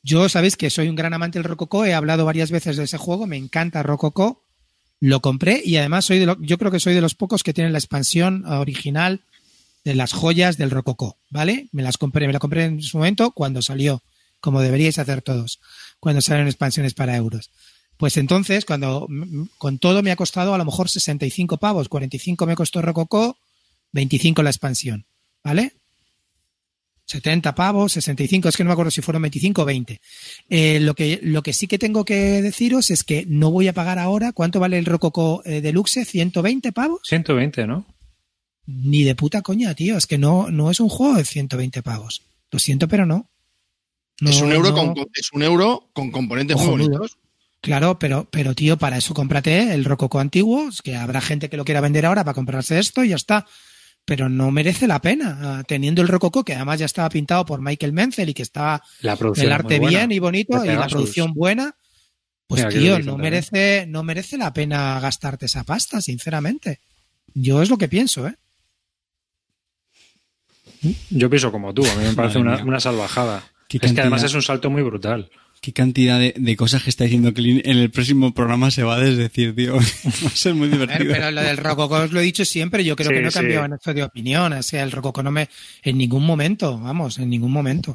Yo, 0.02 0.28
sabéis 0.28 0.56
que 0.56 0.68
soy 0.70 0.88
un 0.88 0.96
gran 0.96 1.12
amante 1.14 1.38
del 1.38 1.44
Rococó, 1.48 1.84
he 1.84 1.94
hablado 1.94 2.24
varias 2.24 2.50
veces 2.50 2.76
de 2.76 2.84
ese 2.84 2.98
juego, 2.98 3.26
me 3.26 3.36
encanta 3.36 3.82
Rococó. 3.84 4.42
Lo 4.98 5.20
compré 5.20 5.62
y 5.64 5.76
además 5.76 6.04
soy 6.06 6.18
de 6.18 6.26
lo- 6.26 6.40
yo 6.40 6.58
creo 6.58 6.70
que 6.72 6.80
soy 6.80 6.94
de 6.94 7.00
los 7.00 7.14
pocos 7.14 7.42
que 7.44 7.54
tienen 7.54 7.72
la 7.72 7.78
expansión 7.78 8.44
original 8.46 9.22
de 9.84 9.94
las 9.94 10.12
joyas 10.12 10.56
del 10.56 10.70
Rococó, 10.70 11.16
¿vale? 11.30 11.68
Me 11.72 11.82
las 11.82 11.98
compré, 11.98 12.26
me 12.26 12.32
la 12.32 12.38
compré 12.38 12.64
en 12.64 12.82
su 12.82 12.98
momento 12.98 13.30
cuando 13.32 13.62
salió, 13.62 14.02
como 14.40 14.60
deberíais 14.60 14.98
hacer 14.98 15.22
todos, 15.22 15.60
cuando 16.00 16.20
salen 16.20 16.46
expansiones 16.46 16.94
para 16.94 17.16
euros. 17.16 17.50
Pues 17.96 18.16
entonces, 18.16 18.64
cuando 18.64 19.06
con 19.58 19.78
todo 19.78 20.02
me 20.02 20.10
ha 20.10 20.16
costado 20.16 20.54
a 20.54 20.58
lo 20.58 20.64
mejor 20.64 20.88
65 20.88 21.58
pavos, 21.58 21.88
45 21.88 22.46
me 22.46 22.56
costó 22.56 22.80
Rococó, 22.80 23.36
25 23.92 24.42
la 24.42 24.50
expansión, 24.50 25.04
¿vale? 25.44 25.74
70 27.10 27.54
pavos, 27.56 27.92
65, 27.92 28.48
es 28.48 28.56
que 28.56 28.62
no 28.62 28.68
me 28.68 28.72
acuerdo 28.72 28.92
si 28.92 29.02
fueron 29.02 29.22
25 29.22 29.62
o 29.62 29.64
20. 29.64 30.00
Eh, 30.48 30.78
lo, 30.80 30.94
que, 30.94 31.18
lo 31.22 31.42
que 31.42 31.52
sí 31.52 31.66
que 31.66 31.78
tengo 31.78 32.04
que 32.04 32.40
deciros 32.40 32.90
es 32.90 33.02
que 33.02 33.26
no 33.26 33.50
voy 33.50 33.66
a 33.66 33.74
pagar 33.74 33.98
ahora, 33.98 34.32
¿cuánto 34.32 34.60
vale 34.60 34.78
el 34.78 34.86
Rococo 34.86 35.42
eh, 35.44 35.60
Deluxe? 35.60 36.06
¿120 36.06 36.72
pavos? 36.72 37.00
120, 37.04 37.66
¿no? 37.66 37.84
Ni 38.66 39.02
de 39.02 39.14
puta 39.14 39.42
coña, 39.42 39.74
tío, 39.74 39.96
es 39.96 40.06
que 40.06 40.18
no, 40.18 40.50
no 40.50 40.70
es 40.70 40.80
un 40.80 40.88
juego 40.88 41.14
de 41.14 41.24
120 41.24 41.82
pavos. 41.82 42.22
Lo 42.50 42.58
siento, 42.58 42.88
pero 42.88 43.06
no. 43.06 43.30
No, 44.20 44.30
es, 44.30 44.40
un 44.40 44.52
euro 44.52 44.70
no. 44.70 44.94
con, 44.94 45.06
es 45.14 45.32
un 45.32 45.42
euro 45.42 45.88
con 45.92 46.10
componentes 46.10 46.56
muy 46.56 46.66
bonitos. 46.66 47.16
Claro, 47.60 47.98
pero, 47.98 48.28
pero 48.30 48.54
tío, 48.54 48.78
para 48.78 48.96
eso 48.96 49.12
cómprate 49.12 49.74
el 49.74 49.84
Rococo 49.84 50.18
antiguo, 50.18 50.68
es 50.68 50.80
que 50.82 50.96
habrá 50.96 51.20
gente 51.20 51.50
que 51.50 51.56
lo 51.56 51.64
quiera 51.64 51.80
vender 51.80 52.06
ahora 52.06 52.24
para 52.24 52.34
comprarse 52.34 52.78
esto 52.78 53.04
y 53.04 53.10
ya 53.10 53.16
está. 53.16 53.46
Pero 54.06 54.30
no 54.30 54.50
merece 54.50 54.86
la 54.86 55.00
pena, 55.00 55.38
ah, 55.42 55.64
teniendo 55.66 56.00
el 56.00 56.08
Rococo, 56.08 56.42
que 56.42 56.54
además 56.54 56.78
ya 56.78 56.86
estaba 56.86 57.10
pintado 57.10 57.44
por 57.44 57.60
Michael 57.60 57.92
Menzel 57.92 58.30
y 58.30 58.34
que 58.34 58.42
estaba 58.42 58.82
La 59.02 59.16
producción 59.16 59.46
el 59.46 59.52
arte 59.52 59.78
bien 59.78 60.10
y 60.10 60.18
bonito 60.18 60.64
y 60.64 60.68
la 60.68 60.86
producción 60.86 61.34
buena, 61.34 61.76
pues 62.46 62.64
Mira, 62.64 62.70
tío, 62.70 62.98
no 62.98 63.18
merece, 63.18 63.84
no 63.86 64.02
merece 64.02 64.38
la 64.38 64.52
pena 64.52 64.98
gastarte 64.98 65.46
esa 65.46 65.64
pasta, 65.64 66.00
sinceramente. 66.00 66.80
Yo 67.34 67.62
es 67.62 67.68
lo 67.68 67.78
que 67.78 67.88
pienso, 67.88 68.26
¿eh? 68.26 68.36
Yo 71.10 71.28
pienso 71.30 71.52
como 71.52 71.74
tú, 71.74 71.84
a 71.84 71.94
mí 71.96 72.04
me 72.04 72.14
parece 72.14 72.38
una, 72.38 72.62
una 72.64 72.80
salvajada. 72.80 73.44
Qué 73.68 73.78
Es 73.82 73.92
que 73.92 74.00
además 74.00 74.22
es 74.22 74.34
un 74.34 74.42
salto 74.42 74.70
muy 74.70 74.82
brutal. 74.82 75.30
Qué 75.60 75.74
cantidad 75.74 76.18
de, 76.18 76.32
de 76.38 76.56
cosas 76.56 76.82
que 76.82 76.88
está 76.88 77.04
diciendo 77.04 77.34
Clint 77.34 77.66
en 77.66 77.76
el 77.76 77.90
próximo 77.90 78.32
programa 78.32 78.70
se 78.70 78.82
va 78.82 78.94
a 78.96 79.00
desdecir, 79.00 79.54
tío. 79.54 79.74
Va 80.24 80.28
a 80.28 80.30
ser 80.30 80.54
muy 80.54 80.68
divertido. 80.68 81.12
pero 81.12 81.30
lo 81.30 81.42
del 81.42 81.58
Rococo 81.58 81.96
os 81.96 82.12
lo 82.12 82.20
he 82.20 82.22
dicho 82.22 82.46
siempre, 82.46 82.82
yo 82.82 82.96
creo 82.96 83.10
Sí, 83.10 83.14
que 83.16 83.20
no 83.20 83.28
he 83.28 83.30
sí. 83.30 83.38
cambiado 83.38 83.66
en 83.66 83.72
esto 83.74 83.92
de 83.92 84.02
opinión. 84.02 84.54
O 84.54 84.62
sea, 84.62 84.82
el 84.82 84.90
Rococo 84.90 85.22
no 85.22 85.30
me. 85.30 85.50
En 85.82 85.98
ningún 85.98 86.24
momento, 86.24 86.78
vamos, 86.80 87.18
en 87.18 87.28
ningún 87.28 87.52
momento. 87.52 87.94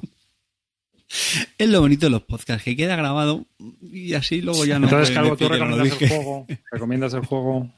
Es 1.58 1.68
lo 1.70 1.82
bonito 1.82 2.06
de 2.06 2.12
los 2.12 2.22
podcasts, 2.24 2.64
que 2.64 2.76
queda 2.76 2.96
grabado 2.96 3.46
y 3.82 4.14
así 4.14 4.42
luego 4.42 4.64
ya 4.66 4.78
no. 4.78 4.86
Entonces, 4.88 5.16
Calvo, 5.16 5.36
¿tú 5.36 5.50
recomiendas 5.50 6.00
el 6.02 6.08
juego? 6.10 6.48
¿Recomiendas 6.72 7.14
el 7.16 7.26
juego? 7.26 7.72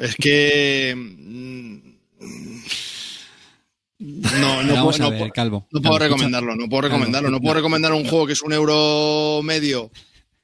Es 0.00 0.14
que. 0.16 1.91
No, 3.98 4.62
no, 4.64 4.82
puedo- 4.84 4.98
no 4.98 5.10
ver, 5.10 5.18
puedo- 5.20 5.32
Calvo. 5.32 5.68
no 5.70 5.80
Calvo, 5.80 5.82
puedo 5.82 5.82
escucha. 5.82 5.98
recomendarlo, 6.04 6.56
no 6.56 6.68
puedo 6.68 6.82
Calvo, 6.82 6.96
recomendarlo. 6.96 7.30
No 7.30 7.38
puedo 7.40 7.54
no. 7.54 7.58
recomendar 7.60 7.92
un 7.92 8.04
juego 8.08 8.26
que 8.26 8.32
es 8.32 8.42
un 8.42 8.52
euro 8.52 9.40
medio 9.44 9.90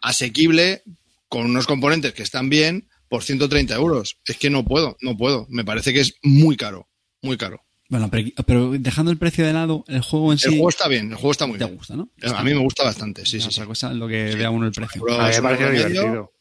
asequible 0.00 0.82
con 1.28 1.46
unos 1.46 1.66
componentes 1.66 2.12
que 2.12 2.22
están 2.22 2.48
bien 2.50 2.88
por 3.08 3.22
130 3.24 3.74
euros. 3.74 4.16
Es 4.26 4.36
que 4.36 4.48
no 4.50 4.64
puedo, 4.64 4.96
no 5.00 5.16
puedo. 5.16 5.46
Me 5.50 5.64
parece 5.64 5.92
que 5.92 6.00
es 6.00 6.14
muy 6.22 6.56
caro, 6.56 6.88
muy 7.20 7.36
caro. 7.36 7.60
Bueno, 7.90 8.08
pero, 8.10 8.28
pero 8.46 8.70
dejando 8.78 9.10
el 9.10 9.16
precio 9.16 9.44
de 9.46 9.54
lado, 9.54 9.82
el 9.88 10.02
juego 10.02 10.30
en 10.30 10.38
sí 10.38 10.44
El 10.46 10.52
juego 10.52 10.68
está 10.68 10.88
bien, 10.88 11.08
el 11.10 11.14
juego 11.16 11.32
está 11.32 11.46
muy 11.46 11.58
te 11.58 11.64
bien. 11.64 11.76
gusta, 11.78 11.96
¿no? 11.96 12.10
A 12.34 12.44
mí 12.44 12.52
me 12.54 12.60
gusta 12.60 12.84
bastante, 12.84 13.24
sí, 13.24 13.40
sí, 13.40 13.40
sí. 13.40 13.48
Otra 13.48 13.64
cosa 13.66 13.90
es 13.90 13.96
lo 13.96 14.06
que 14.06 14.34
vea 14.36 14.50
uno 14.50 14.66
el 14.66 14.72
precio. 14.72 15.02
A 15.08 15.16
mí 15.16 15.22
me 15.24 15.30
es 15.30 15.36
un 15.38 15.42
pareció 15.42 15.66
euro 15.66 15.78
medio, 15.78 15.88
divertido. 16.00 16.32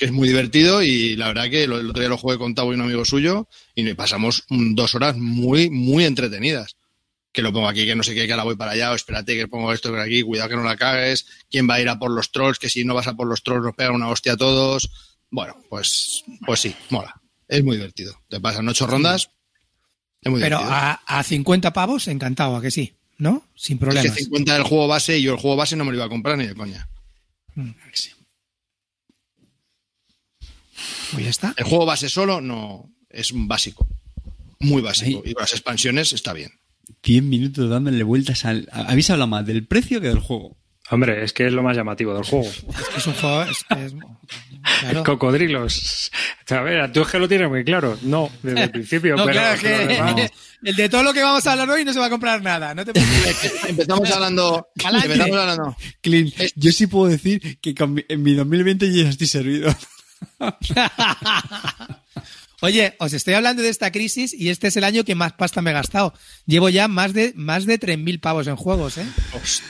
Que 0.00 0.06
es 0.06 0.12
muy 0.12 0.26
divertido 0.28 0.82
y 0.82 1.14
la 1.14 1.26
verdad 1.28 1.50
que 1.50 1.64
el 1.64 1.72
otro 1.74 2.00
día 2.00 2.08
lo 2.08 2.16
jugué 2.16 2.38
con 2.38 2.54
Tavo 2.54 2.72
y 2.72 2.74
un 2.74 2.80
amigo 2.80 3.04
suyo 3.04 3.46
y 3.74 3.92
pasamos 3.92 4.44
mm, 4.48 4.74
dos 4.74 4.94
horas 4.94 5.14
muy, 5.18 5.68
muy 5.68 6.06
entretenidas. 6.06 6.74
Que 7.32 7.42
lo 7.42 7.52
pongo 7.52 7.68
aquí, 7.68 7.84
que 7.84 7.94
no 7.94 8.02
sé 8.02 8.14
qué, 8.14 8.26
que 8.26 8.32
ahora 8.32 8.44
voy 8.44 8.56
para 8.56 8.70
allá, 8.70 8.92
o 8.92 8.94
espérate 8.94 9.36
que 9.36 9.46
pongo 9.46 9.74
esto 9.74 9.90
por 9.90 10.00
aquí, 10.00 10.22
cuidado 10.22 10.48
que 10.48 10.56
no 10.56 10.62
la 10.64 10.78
cagues, 10.78 11.26
quién 11.50 11.68
va 11.68 11.74
a 11.74 11.82
ir 11.82 11.88
a 11.90 11.98
por 11.98 12.10
los 12.10 12.32
trolls, 12.32 12.58
que 12.58 12.70
si 12.70 12.82
no 12.82 12.94
vas 12.94 13.08
a 13.08 13.14
por 13.14 13.26
los 13.28 13.42
trolls 13.42 13.62
nos 13.62 13.76
pegan 13.76 13.92
una 13.94 14.08
hostia 14.08 14.32
a 14.32 14.36
todos. 14.38 14.90
Bueno, 15.30 15.54
pues, 15.68 16.24
pues 16.46 16.60
sí, 16.60 16.74
mola. 16.88 17.20
Es 17.46 17.62
muy 17.62 17.76
divertido. 17.76 18.14
Te 18.30 18.40
pasan 18.40 18.66
ocho 18.70 18.86
rondas. 18.86 19.28
Es 20.22 20.32
muy 20.32 20.40
Pero 20.40 20.56
divertido. 20.60 20.80
a, 20.80 20.92
a 21.18 21.22
50 21.22 21.74
pavos, 21.74 22.08
encantado, 22.08 22.56
a 22.56 22.62
que 22.62 22.70
sí, 22.70 22.94
¿no? 23.18 23.44
Sin 23.54 23.76
es 23.76 23.80
problemas. 23.80 24.12
que 24.16 24.22
50 24.24 24.54
del 24.54 24.62
juego 24.62 24.88
base 24.88 25.18
y 25.18 25.22
yo 25.22 25.34
el 25.34 25.38
juego 25.38 25.56
base 25.56 25.76
no 25.76 25.84
me 25.84 25.90
lo 25.90 25.98
iba 25.98 26.06
a 26.06 26.08
comprar 26.08 26.38
ni 26.38 26.46
de 26.46 26.54
coña. 26.54 26.88
Pues 31.12 31.24
ya 31.24 31.30
está. 31.30 31.54
El 31.56 31.64
juego 31.64 31.86
base 31.86 32.08
solo 32.08 32.40
no 32.40 32.90
es 33.08 33.30
un 33.32 33.48
básico. 33.48 33.86
Muy 34.60 34.82
básico. 34.82 35.22
Ahí. 35.24 35.30
Y 35.30 35.34
con 35.34 35.42
las 35.42 35.52
expansiones 35.52 36.12
está 36.12 36.32
bien. 36.32 36.52
10 37.02 37.22
minutos 37.22 37.70
dándole 37.70 38.02
vueltas 38.02 38.44
al. 38.44 38.68
Habéis 38.72 39.08
hablado 39.10 39.28
más 39.28 39.46
del 39.46 39.66
precio 39.66 40.00
que 40.00 40.08
del 40.08 40.18
juego. 40.18 40.56
Hombre, 40.92 41.22
es 41.22 41.32
que 41.32 41.46
es 41.46 41.52
lo 41.52 41.62
más 41.62 41.76
llamativo 41.76 42.12
del 42.14 42.24
juego. 42.24 42.44
Es 42.50 42.88
que 42.88 42.98
es 42.98 43.06
un 43.06 43.14
juego. 43.14 43.42
es 43.44 43.64
que 43.68 43.84
es- 43.86 43.94
claro. 44.80 45.04
Cocodrilos. 45.04 46.10
A 46.48 46.60
ver, 46.62 46.92
tú 46.92 47.02
es 47.02 47.08
que 47.08 47.18
lo 47.20 47.28
tienes 47.28 47.48
muy 47.48 47.64
claro. 47.64 47.96
No, 48.02 48.28
desde 48.42 48.64
el 48.64 48.70
principio. 48.72 49.16
No, 49.16 49.24
pero, 49.24 49.38
claro, 49.40 49.54
es 49.54 49.60
pero 49.62 49.86
que 49.88 49.94
además- 49.98 50.30
el 50.62 50.74
de 50.76 50.88
todo 50.88 51.02
lo 51.04 51.14
que 51.14 51.22
vamos 51.22 51.46
a 51.46 51.52
hablar 51.52 51.70
hoy 51.70 51.84
no 51.84 51.92
se 51.92 52.00
va 52.00 52.06
a 52.06 52.10
comprar 52.10 52.42
nada. 52.42 52.74
No 52.74 52.84
te 52.84 52.92
preocupes. 52.92 53.52
Empezamos 53.68 54.10
hablando. 54.10 54.68
Empezamos 54.76 55.36
hablando. 55.38 55.76
Clint, 56.02 56.34
yo 56.56 56.72
sí 56.72 56.86
puedo 56.88 57.08
decir 57.10 57.58
que 57.60 57.74
con 57.74 57.94
mi- 57.94 58.04
en 58.08 58.22
mi 58.22 58.34
2020 58.34 58.92
yo 58.94 59.04
ya 59.04 59.08
estoy 59.10 59.26
servido. 59.28 59.74
Oye, 62.62 62.94
os 62.98 63.12
estoy 63.14 63.34
hablando 63.34 63.62
de 63.62 63.70
esta 63.70 63.90
crisis 63.90 64.34
y 64.34 64.50
este 64.50 64.68
es 64.68 64.76
el 64.76 64.84
año 64.84 65.02
que 65.04 65.14
más 65.14 65.32
pasta 65.32 65.62
me 65.62 65.70
he 65.70 65.74
gastado. 65.74 66.12
Llevo 66.46 66.68
ya 66.68 66.88
más 66.88 67.14
de 67.14 67.32
más 67.34 67.64
de 67.64 67.80
3.000 67.80 68.20
pavos 68.20 68.46
en 68.48 68.56
juegos, 68.56 68.98
¿eh? 68.98 69.06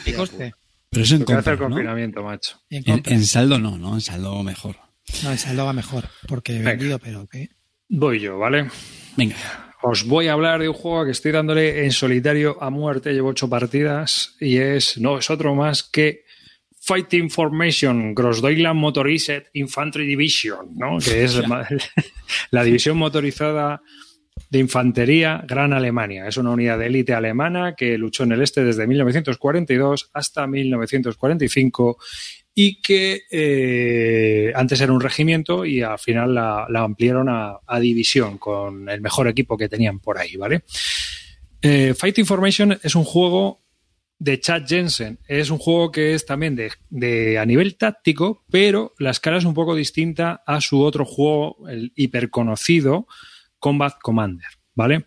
¿Qué 0.04 0.14
coste? 0.14 0.54
Pero 0.90 1.04
eso 1.04 1.14
en 1.14 1.22
confinamiento, 1.24 2.22
macho. 2.24 2.60
En 2.68 2.78
En, 2.78 2.84
compras. 2.94 3.14
en 3.14 3.24
saldo 3.26 3.58
no, 3.60 3.78
¿no? 3.78 3.94
En 3.94 4.00
saldo 4.00 4.42
mejor. 4.42 4.76
No, 5.22 5.30
en 5.30 5.38
saldo 5.38 5.64
va 5.66 5.72
mejor, 5.72 6.08
porque 6.26 6.52
he 6.54 6.58
Venga. 6.58 6.70
vendido, 6.72 6.98
pero 6.98 7.26
¿qué? 7.30 7.50
Voy 7.88 8.18
yo, 8.20 8.38
¿vale? 8.38 8.68
Venga. 9.16 9.36
Os 9.82 10.04
voy 10.04 10.26
a 10.26 10.32
hablar 10.32 10.60
de 10.60 10.68
un 10.68 10.74
juego 10.74 11.04
que 11.04 11.12
estoy 11.12 11.30
dándole 11.32 11.84
en 11.84 11.92
solitario 11.92 12.60
a 12.62 12.70
muerte. 12.70 13.12
Llevo 13.12 13.28
ocho 13.28 13.48
partidas 13.48 14.34
y 14.40 14.56
es, 14.58 14.98
no 14.98 15.16
es 15.18 15.30
otro 15.30 15.54
más 15.54 15.84
que 15.84 16.24
Fighting 16.80 17.30
Formation 17.30 18.14
Grossdoyland 18.14 18.80
Motorized 18.80 19.44
Infantry 19.54 20.06
Division, 20.06 20.74
¿no? 20.74 20.98
Que 20.98 21.24
es 21.24 21.36
la, 21.36 21.68
la 22.50 22.64
división 22.64 22.96
motorizada 22.96 23.82
de 24.48 24.58
infantería 24.58 25.44
Gran 25.46 25.72
Alemania. 25.72 26.26
Es 26.26 26.36
una 26.36 26.50
unidad 26.50 26.78
de 26.78 26.86
élite 26.86 27.14
alemana 27.14 27.74
que 27.76 27.96
luchó 27.98 28.24
en 28.24 28.32
el 28.32 28.42
este 28.42 28.64
desde 28.64 28.86
1942 28.86 30.10
hasta 30.12 30.46
1945 30.46 31.98
y 32.54 32.80
que 32.80 33.22
eh, 33.30 34.52
antes 34.54 34.80
era 34.80 34.92
un 34.92 35.00
regimiento 35.00 35.64
y 35.64 35.82
al 35.82 35.98
final 35.98 36.34
la, 36.34 36.66
la 36.68 36.80
ampliaron 36.80 37.28
a, 37.28 37.60
a 37.66 37.78
división 37.78 38.38
con 38.38 38.88
el 38.88 39.00
mejor 39.00 39.28
equipo 39.28 39.56
que 39.56 39.68
tenían 39.68 40.00
por 40.00 40.18
ahí, 40.18 40.36
¿vale? 40.36 40.62
Eh, 41.62 41.94
Fighting 41.94 42.26
Formation 42.26 42.78
es 42.82 42.94
un 42.94 43.04
juego 43.04 43.60
de 44.20 44.38
Chad 44.38 44.64
Jensen. 44.66 45.18
Es 45.26 45.50
un 45.50 45.58
juego 45.58 45.90
que 45.90 46.14
es 46.14 46.26
también 46.26 46.54
de, 46.54 47.38
a 47.38 47.44
nivel 47.46 47.76
táctico, 47.76 48.44
pero 48.50 48.94
la 48.98 49.10
escala 49.10 49.38
es 49.38 49.44
un 49.44 49.54
poco 49.54 49.74
distinta 49.74 50.42
a 50.46 50.60
su 50.60 50.82
otro 50.82 51.04
juego, 51.04 51.56
el 51.68 51.92
hiperconocido 51.96 53.08
Combat 53.58 53.94
Commander, 54.00 54.46
¿vale? 54.74 55.06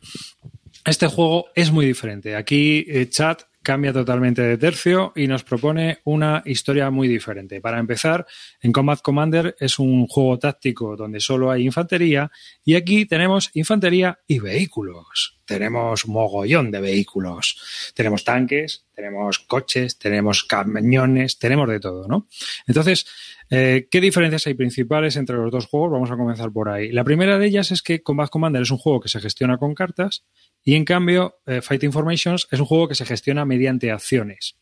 Este 0.83 1.07
juego 1.07 1.45
es 1.55 1.71
muy 1.71 1.85
diferente. 1.85 2.35
Aquí 2.35 2.85
eh, 2.89 3.07
Chad 3.07 3.37
cambia 3.63 3.93
totalmente 3.93 4.41
de 4.41 4.57
tercio 4.57 5.13
y 5.15 5.27
nos 5.27 5.43
propone 5.43 5.99
una 6.03 6.43
historia 6.45 6.91
muy 6.91 7.07
diferente. 7.07 7.61
Para 7.61 7.79
empezar, 7.79 8.27
en 8.61 8.71
Combat 8.71 9.01
Commander 9.01 9.55
es 9.59 9.79
un 9.79 10.05
juego 10.07 10.37
táctico 10.37 10.95
donde 10.95 11.19
solo 11.19 11.49
hay 11.49 11.65
infantería 11.65 12.29
y 12.63 12.75
aquí 12.75 13.05
tenemos 13.05 13.49
infantería 13.53 14.19
y 14.27 14.39
vehículos. 14.39 15.39
Tenemos 15.45 16.07
mogollón 16.07 16.71
de 16.71 16.79
vehículos. 16.79 17.91
Tenemos 17.95 18.23
tanques, 18.23 18.85
tenemos 18.93 19.39
coches, 19.39 19.97
tenemos 19.97 20.43
camiones, 20.43 21.37
tenemos 21.37 21.67
de 21.67 21.79
todo, 21.79 22.07
¿no? 22.07 22.27
Entonces, 22.67 23.05
eh, 23.49 23.87
¿qué 23.91 23.99
diferencias 23.99 24.47
hay 24.47 24.53
principales 24.53 25.15
entre 25.17 25.35
los 25.35 25.51
dos 25.51 25.67
juegos? 25.67 25.91
Vamos 25.91 26.11
a 26.11 26.17
comenzar 26.17 26.51
por 26.51 26.69
ahí. 26.69 26.91
La 26.91 27.03
primera 27.03 27.37
de 27.37 27.47
ellas 27.47 27.71
es 27.71 27.81
que 27.81 28.01
Combat 28.01 28.29
Commander 28.29 28.61
es 28.61 28.71
un 28.71 28.77
juego 28.77 29.01
que 29.01 29.09
se 29.09 29.19
gestiona 29.19 29.57
con 29.57 29.73
cartas 29.75 30.23
y 30.63 30.75
en 30.75 30.85
cambio 30.85 31.35
eh, 31.45 31.61
Fighting 31.61 31.91
Formations 31.91 32.47
es 32.51 32.59
un 32.59 32.65
juego 32.65 32.87
que 32.87 32.95
se 32.95 33.05
gestiona 33.05 33.45
mediante 33.45 33.91
acciones. 33.91 34.55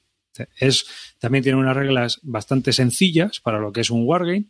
Es, 0.59 0.85
también 1.19 1.43
tiene 1.43 1.59
unas 1.59 1.75
reglas 1.75 2.19
bastante 2.23 2.73
sencillas 2.73 3.39
para 3.41 3.59
lo 3.59 3.71
que 3.71 3.81
es 3.81 3.89
un 3.89 4.05
wargame, 4.05 4.45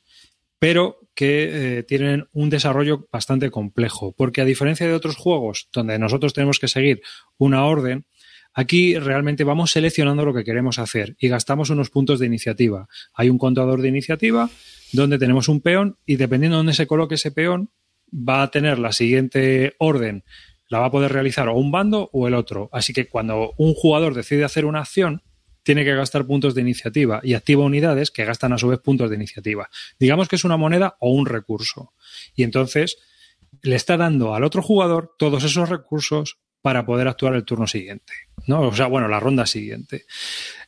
pero 0.59 0.99
que 1.15 1.79
eh, 1.79 1.83
tienen 1.83 2.27
un 2.33 2.49
desarrollo 2.49 3.07
bastante 3.11 3.49
complejo, 3.49 4.13
porque 4.15 4.41
a 4.41 4.45
diferencia 4.45 4.87
de 4.87 4.93
otros 4.93 5.15
juegos 5.15 5.69
donde 5.73 5.97
nosotros 5.97 6.33
tenemos 6.33 6.59
que 6.59 6.67
seguir 6.67 7.01
una 7.37 7.65
orden, 7.65 8.05
Aquí 8.53 8.97
realmente 8.99 9.45
vamos 9.45 9.71
seleccionando 9.71 10.25
lo 10.25 10.33
que 10.33 10.43
queremos 10.43 10.77
hacer 10.77 11.15
y 11.19 11.29
gastamos 11.29 11.69
unos 11.69 11.89
puntos 11.89 12.19
de 12.19 12.25
iniciativa. 12.25 12.89
Hay 13.13 13.29
un 13.29 13.37
contador 13.37 13.81
de 13.81 13.87
iniciativa 13.87 14.49
donde 14.91 15.17
tenemos 15.17 15.47
un 15.47 15.61
peón 15.61 15.97
y 16.05 16.17
dependiendo 16.17 16.57
de 16.57 16.59
dónde 16.59 16.73
se 16.73 16.87
coloque 16.87 17.15
ese 17.15 17.31
peón, 17.31 17.69
va 18.13 18.43
a 18.43 18.51
tener 18.51 18.77
la 18.77 18.91
siguiente 18.91 19.75
orden, 19.77 20.25
la 20.71 20.79
va 20.79 20.85
a 20.85 20.91
poder 20.91 21.11
realizar 21.11 21.49
o 21.49 21.53
un 21.55 21.69
bando 21.69 22.09
o 22.13 22.29
el 22.29 22.33
otro. 22.33 22.69
Así 22.71 22.93
que 22.93 23.09
cuando 23.09 23.53
un 23.57 23.73
jugador 23.73 24.13
decide 24.13 24.45
hacer 24.45 24.63
una 24.63 24.79
acción, 24.79 25.21
tiene 25.63 25.83
que 25.83 25.93
gastar 25.93 26.25
puntos 26.25 26.55
de 26.55 26.61
iniciativa 26.61 27.19
y 27.23 27.33
activa 27.33 27.65
unidades 27.65 28.09
que 28.09 28.23
gastan 28.23 28.53
a 28.53 28.57
su 28.57 28.69
vez 28.69 28.79
puntos 28.79 29.09
de 29.09 29.17
iniciativa. 29.17 29.69
Digamos 29.99 30.29
que 30.29 30.37
es 30.37 30.45
una 30.45 30.55
moneda 30.55 30.95
o 31.01 31.11
un 31.11 31.25
recurso. 31.25 31.91
Y 32.35 32.43
entonces 32.43 32.97
le 33.61 33.75
está 33.75 33.97
dando 33.97 34.33
al 34.33 34.45
otro 34.45 34.61
jugador 34.61 35.13
todos 35.19 35.43
esos 35.43 35.67
recursos 35.67 36.39
para 36.61 36.85
poder 36.85 37.09
actuar 37.09 37.35
el 37.35 37.43
turno 37.43 37.67
siguiente. 37.67 38.13
¿no? 38.47 38.61
O 38.61 38.73
sea, 38.73 38.87
bueno, 38.87 39.09
la 39.09 39.19
ronda 39.19 39.45
siguiente. 39.45 40.05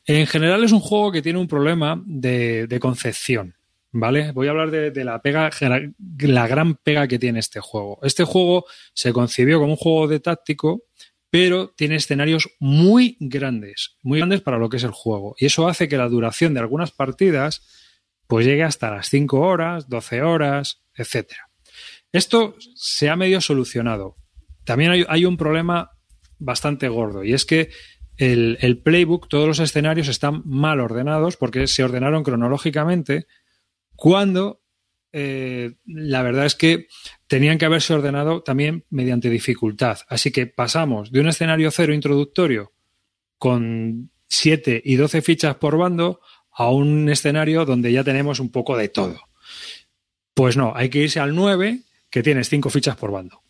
En 0.05 0.27
general 0.27 0.65
es 0.65 0.73
un 0.73 0.81
juego 0.81 1.13
que 1.13 1.21
tiene 1.21 1.39
un 1.39 1.47
problema 1.47 2.03
de, 2.05 2.67
de 2.67 2.79
concepción. 2.81 3.55
¿Vale? 3.95 4.31
Voy 4.31 4.47
a 4.47 4.49
hablar 4.49 4.71
de, 4.71 5.03
la 5.03 5.21
pega, 5.21 5.51
la 6.19 6.47
gran 6.47 6.75
pega 6.75 7.07
que 7.07 7.19
tiene 7.19 7.39
este 7.39 7.59
juego. 7.59 7.99
Este 8.01 8.23
juego 8.23 8.65
se 8.95 9.13
concibió 9.13 9.59
como 9.59 9.73
un 9.73 9.77
juego 9.77 10.07
de 10.07 10.19
táctico, 10.19 10.81
pero 11.29 11.69
tiene 11.69 11.95
escenarios 11.95 12.49
muy 12.59 13.17
grandes, 13.19 13.97
muy 14.01 14.17
grandes 14.17 14.41
para 14.41 14.57
lo 14.57 14.67
que 14.67 14.77
es 14.77 14.83
el 14.83 14.91
juego. 14.91 15.35
Y 15.37 15.45
eso 15.45 15.67
hace 15.67 15.87
que 15.87 15.97
la 15.97 16.09
duración 16.09 16.55
de 16.55 16.59
algunas 16.59 16.91
partidas 16.91 17.61
pues 18.25 18.47
llegue 18.47 18.63
hasta 18.63 18.89
las 18.89 19.09
5 19.09 19.39
horas, 19.39 19.87
12 19.87 20.23
horas, 20.23 20.81
etcétera. 20.95 21.49
Esto 22.11 22.55
se 22.75 23.09
ha 23.09 23.15
medio 23.15 23.41
solucionado. 23.41 24.15
También 24.63 25.05
hay, 25.07 25.25
un 25.25 25.37
problema 25.37 25.91
bastante 26.39 26.87
gordo 26.87 27.23
y 27.23 27.33
es 27.33 27.45
que 27.45 27.69
el, 28.17 28.81
playbook, 28.83 29.27
todos 29.27 29.47
los 29.47 29.59
escenarios 29.59 30.07
están 30.07 30.41
mal 30.45 30.79
ordenados 30.79 31.37
porque 31.37 31.67
se 31.67 31.83
ordenaron 31.83 32.23
cronológicamente 32.23 33.27
cuando 33.95 34.61
eh, 35.11 35.75
la 35.85 36.23
verdad 36.23 36.45
es 36.45 36.55
que 36.55 36.87
tenían 37.27 37.59
que 37.59 37.65
haberse 37.65 37.93
ordenado 37.93 38.41
también 38.41 38.85
mediante 38.89 39.29
dificultad. 39.29 39.99
Así 40.09 40.31
que 40.31 40.47
pasamos 40.47 41.11
de 41.11 41.19
un 41.21 41.27
escenario 41.27 41.69
cero 41.69 41.93
introductorio 41.93 42.73
con 43.37 44.11
7 44.27 44.81
y 44.83 44.95
12 44.95 45.21
fichas 45.21 45.55
por 45.55 45.77
bando 45.77 46.19
a 46.51 46.71
un 46.71 47.09
escenario 47.09 47.65
donde 47.65 47.91
ya 47.91 48.03
tenemos 48.03 48.39
un 48.39 48.51
poco 48.51 48.75
de 48.75 48.89
todo. 48.89 49.19
Pues 50.33 50.57
no, 50.57 50.73
hay 50.75 50.89
que 50.89 50.99
irse 50.99 51.19
al 51.19 51.35
9, 51.35 51.81
que 52.09 52.23
tienes 52.23 52.49
5 52.49 52.69
fichas 52.71 52.95
por 52.95 53.11
bando. 53.11 53.42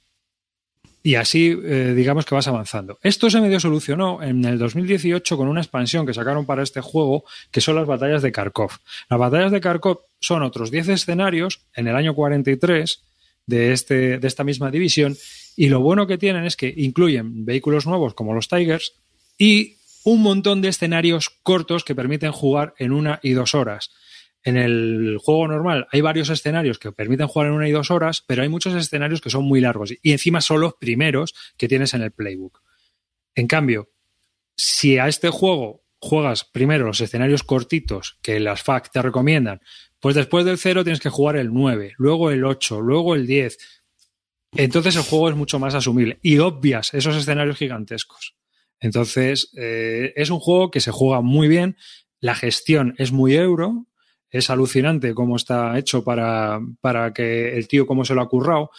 Y 1.05 1.15
así, 1.15 1.53
eh, 1.63 1.93
digamos 1.93 2.25
que 2.25 2.34
vas 2.34 2.47
avanzando. 2.47 2.97
Esto 3.03 3.30
se 3.30 3.41
medio 3.41 3.59
solucionó 3.59 4.23
en 4.23 4.45
el 4.45 4.57
2018 4.57 5.35
con 5.35 5.49
una 5.49 5.59
expansión 5.59 6.05
que 6.05 6.13
sacaron 6.13 6.45
para 6.45 6.63
este 6.63 6.80
juego, 6.80 7.25
que 7.51 7.59
son 7.59 7.75
las 7.75 7.85
batallas 7.85 8.21
de 8.21 8.31
Kharkov. 8.31 8.71
Las 9.09 9.19
batallas 9.19 9.51
de 9.51 9.59
Kharkov 9.59 9.99
son 10.21 10.43
otros 10.43 10.71
10 10.71 10.88
escenarios 10.88 11.59
en 11.75 11.89
el 11.89 11.97
año 11.97 12.15
43 12.15 13.03
de, 13.45 13.73
este, 13.73 14.17
de 14.17 14.27
esta 14.27 14.45
misma 14.45 14.71
división. 14.71 15.17
Y 15.57 15.67
lo 15.67 15.81
bueno 15.81 16.07
que 16.07 16.17
tienen 16.17 16.45
es 16.45 16.55
que 16.55 16.73
incluyen 16.75 17.43
vehículos 17.43 17.85
nuevos 17.85 18.13
como 18.13 18.34
los 18.34 18.47
Tigers 18.47 18.93
y 19.38 19.75
un 20.05 20.21
montón 20.21 20.61
de 20.61 20.69
escenarios 20.69 21.30
cortos 21.43 21.84
que 21.84 21.95
permiten 21.95 22.31
jugar 22.31 22.75
en 22.77 22.93
una 22.93 23.19
y 23.21 23.31
dos 23.31 23.55
horas. 23.55 23.91
En 24.44 24.57
el 24.57 25.18
juego 25.22 25.48
normal 25.48 25.88
hay 25.91 26.02
varios 26.02 26.30
escenarios 26.30 26.78
que 26.78 26.91
permiten 26.91 27.28
jugar 27.28 27.48
en 27.48 27.53
una 27.53 27.68
y 27.68 27.72
dos 27.72 27.91
horas, 27.91 28.24
pero 28.26 28.41
hay 28.41 28.49
muchos 28.49 28.74
escenarios 28.76 29.22
que 29.22 29.30
son 29.30 29.45
muy 29.45 29.61
largos 29.61 29.94
y 30.02 30.11
encima 30.11 30.41
son 30.41 30.61
los 30.61 30.74
primeros 30.74 31.34
que 31.57 31.68
tienes 31.68 31.94
en 31.94 32.02
el 32.02 32.11
playbook. 32.11 32.61
En 33.36 33.48
cambio, 33.48 33.90
si 34.56 34.98
a 34.98 35.07
este 35.07 35.30
juego 35.30 35.84
juegas 35.99 36.44
primero 36.44 36.86
los 36.86 36.99
escenarios 36.99 37.44
cortitos 37.44 38.20
que 38.22 38.40
las 38.41 38.64
FAC 38.64 38.91
te 38.91 39.02
recomiendan, 39.02 39.61
pues 40.02 40.15
después 40.15 40.44
del 40.44 40.57
0 40.57 40.84
tienes 40.84 40.99
que 40.99 41.10
jugar 41.10 41.38
el 41.38 41.53
9, 41.53 41.94
luego 41.98 42.30
el 42.30 42.44
8, 42.44 42.82
luego 42.82 43.15
el 43.15 43.26
10. 43.26 43.57
Entonces 44.56 44.98
el 44.98 45.03
juego 45.03 45.30
es 45.30 45.36
mucho 45.36 45.60
más 45.60 45.74
asumible 45.74 46.20
y 46.22 46.40
obvias 46.40 46.94
esos 46.94 47.15
escenarios 47.15 47.57
gigantescos. 47.57 48.36
Entonces 48.82 49.52
eh, 49.56 50.11
es 50.18 50.30
un 50.30 50.41
juego 50.41 50.70
que 50.70 50.82
se 50.82 50.91
juega 50.91 51.22
muy 51.22 51.48
bien, 51.48 51.78
la 52.20 52.36
gestión 52.36 52.95
es 52.98 53.14
muy 53.14 53.36
euro, 53.36 53.88
es 54.34 54.49
alucinante 54.49 55.14
cómo 55.14 55.38
está 55.38 55.77
hecho 55.77 56.03
para, 56.03 56.60
para 56.81 57.14
que 57.14 57.55
el 57.55 57.68
tío 57.68 57.85
cómo 57.85 58.03
se 58.03 58.15
lo 58.15 58.22
ha 58.22 58.27
currado. 58.27 58.72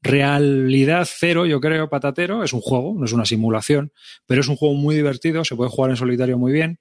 Realidad 0.00 1.06
cero, 1.06 1.44
yo 1.44 1.60
creo, 1.60 1.90
patatero, 1.90 2.42
es 2.42 2.54
un 2.54 2.62
juego, 2.62 2.94
no 2.96 3.04
es 3.04 3.12
una 3.12 3.26
simulación, 3.26 3.92
pero 4.24 4.40
es 4.40 4.48
un 4.48 4.56
juego 4.56 4.74
muy 4.74 4.94
divertido, 4.94 5.44
se 5.44 5.56
puede 5.56 5.68
jugar 5.68 5.90
en 5.90 5.96
solitario 5.96 6.38
muy 6.38 6.52
bien 6.52 6.78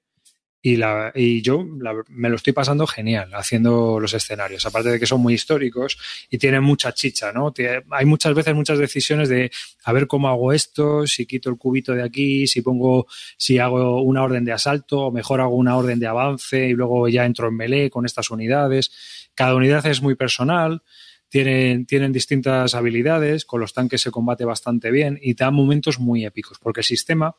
y, 0.62 0.76
la, 0.76 1.12
y 1.16 1.42
yo 1.42 1.66
me 2.10 2.30
lo 2.30 2.36
estoy 2.36 2.52
pasando 2.52 2.86
genial 2.86 3.32
haciendo 3.34 4.00
los 4.00 4.14
escenarios, 4.14 4.66
aparte 4.66 4.90
de 4.90 5.00
que 5.00 5.06
son 5.06 5.22
muy 5.22 5.34
históricos 5.34 5.98
y 6.30 6.38
tienen 6.38 6.64
mucha 6.64 6.94
chicha, 6.94 7.32
¿no? 7.32 7.54
hay 7.92 8.06
muchas 8.06 8.34
veces 8.34 8.54
muchas 8.54 8.78
decisiones 8.78 9.30
de 9.30 9.52
a 9.86 9.94
ver 9.94 10.08
cómo 10.08 10.28
hago 10.28 10.52
esto, 10.52 11.08
si 11.08 11.26
quito 11.26 11.50
el 11.50 11.58
cubito 11.58 11.94
de 11.94 12.04
aquí, 12.04 12.46
si 12.46 12.62
pongo, 12.62 13.08
si 13.38 13.58
hago 13.58 14.02
una 14.02 14.24
orden 14.24 14.44
de 14.44 14.52
asalto 14.52 15.00
o 15.00 15.12
mejor 15.12 15.40
hago 15.40 15.56
una 15.56 15.78
orden 15.78 16.00
de 16.00 16.08
avance 16.08 16.68
y 16.68 16.74
luego 16.74 17.08
ya 17.08 17.26
entro 17.26 17.48
en 17.48 17.56
melee 17.56 17.90
con 17.90 18.06
estas 18.06 18.30
unidades. 18.30 18.92
Cada 19.36 19.56
unidad 19.56 19.86
es 19.86 20.02
muy 20.02 20.16
personal. 20.16 20.84
Tienen, 21.30 21.86
tienen 21.86 22.12
distintas 22.12 22.74
habilidades, 22.74 23.46
con 23.46 23.62
los 23.62 23.74
tanques 23.74 24.02
se 24.02 24.10
combate 24.10 24.46
bastante 24.46 24.90
bien 24.90 25.20
y 25.22 25.36
te 25.36 25.44
dan 25.44 25.54
momentos 25.54 26.00
muy 26.00 26.26
épicos, 26.26 26.58
porque 26.60 26.80
el 26.80 26.86
sistema, 26.86 27.36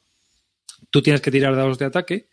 tú 0.91 1.03
tienes 1.03 1.21
que 1.21 1.33
tirar 1.33 1.57
dados 1.57 1.77
de 1.77 1.87
ataque, 1.87 2.29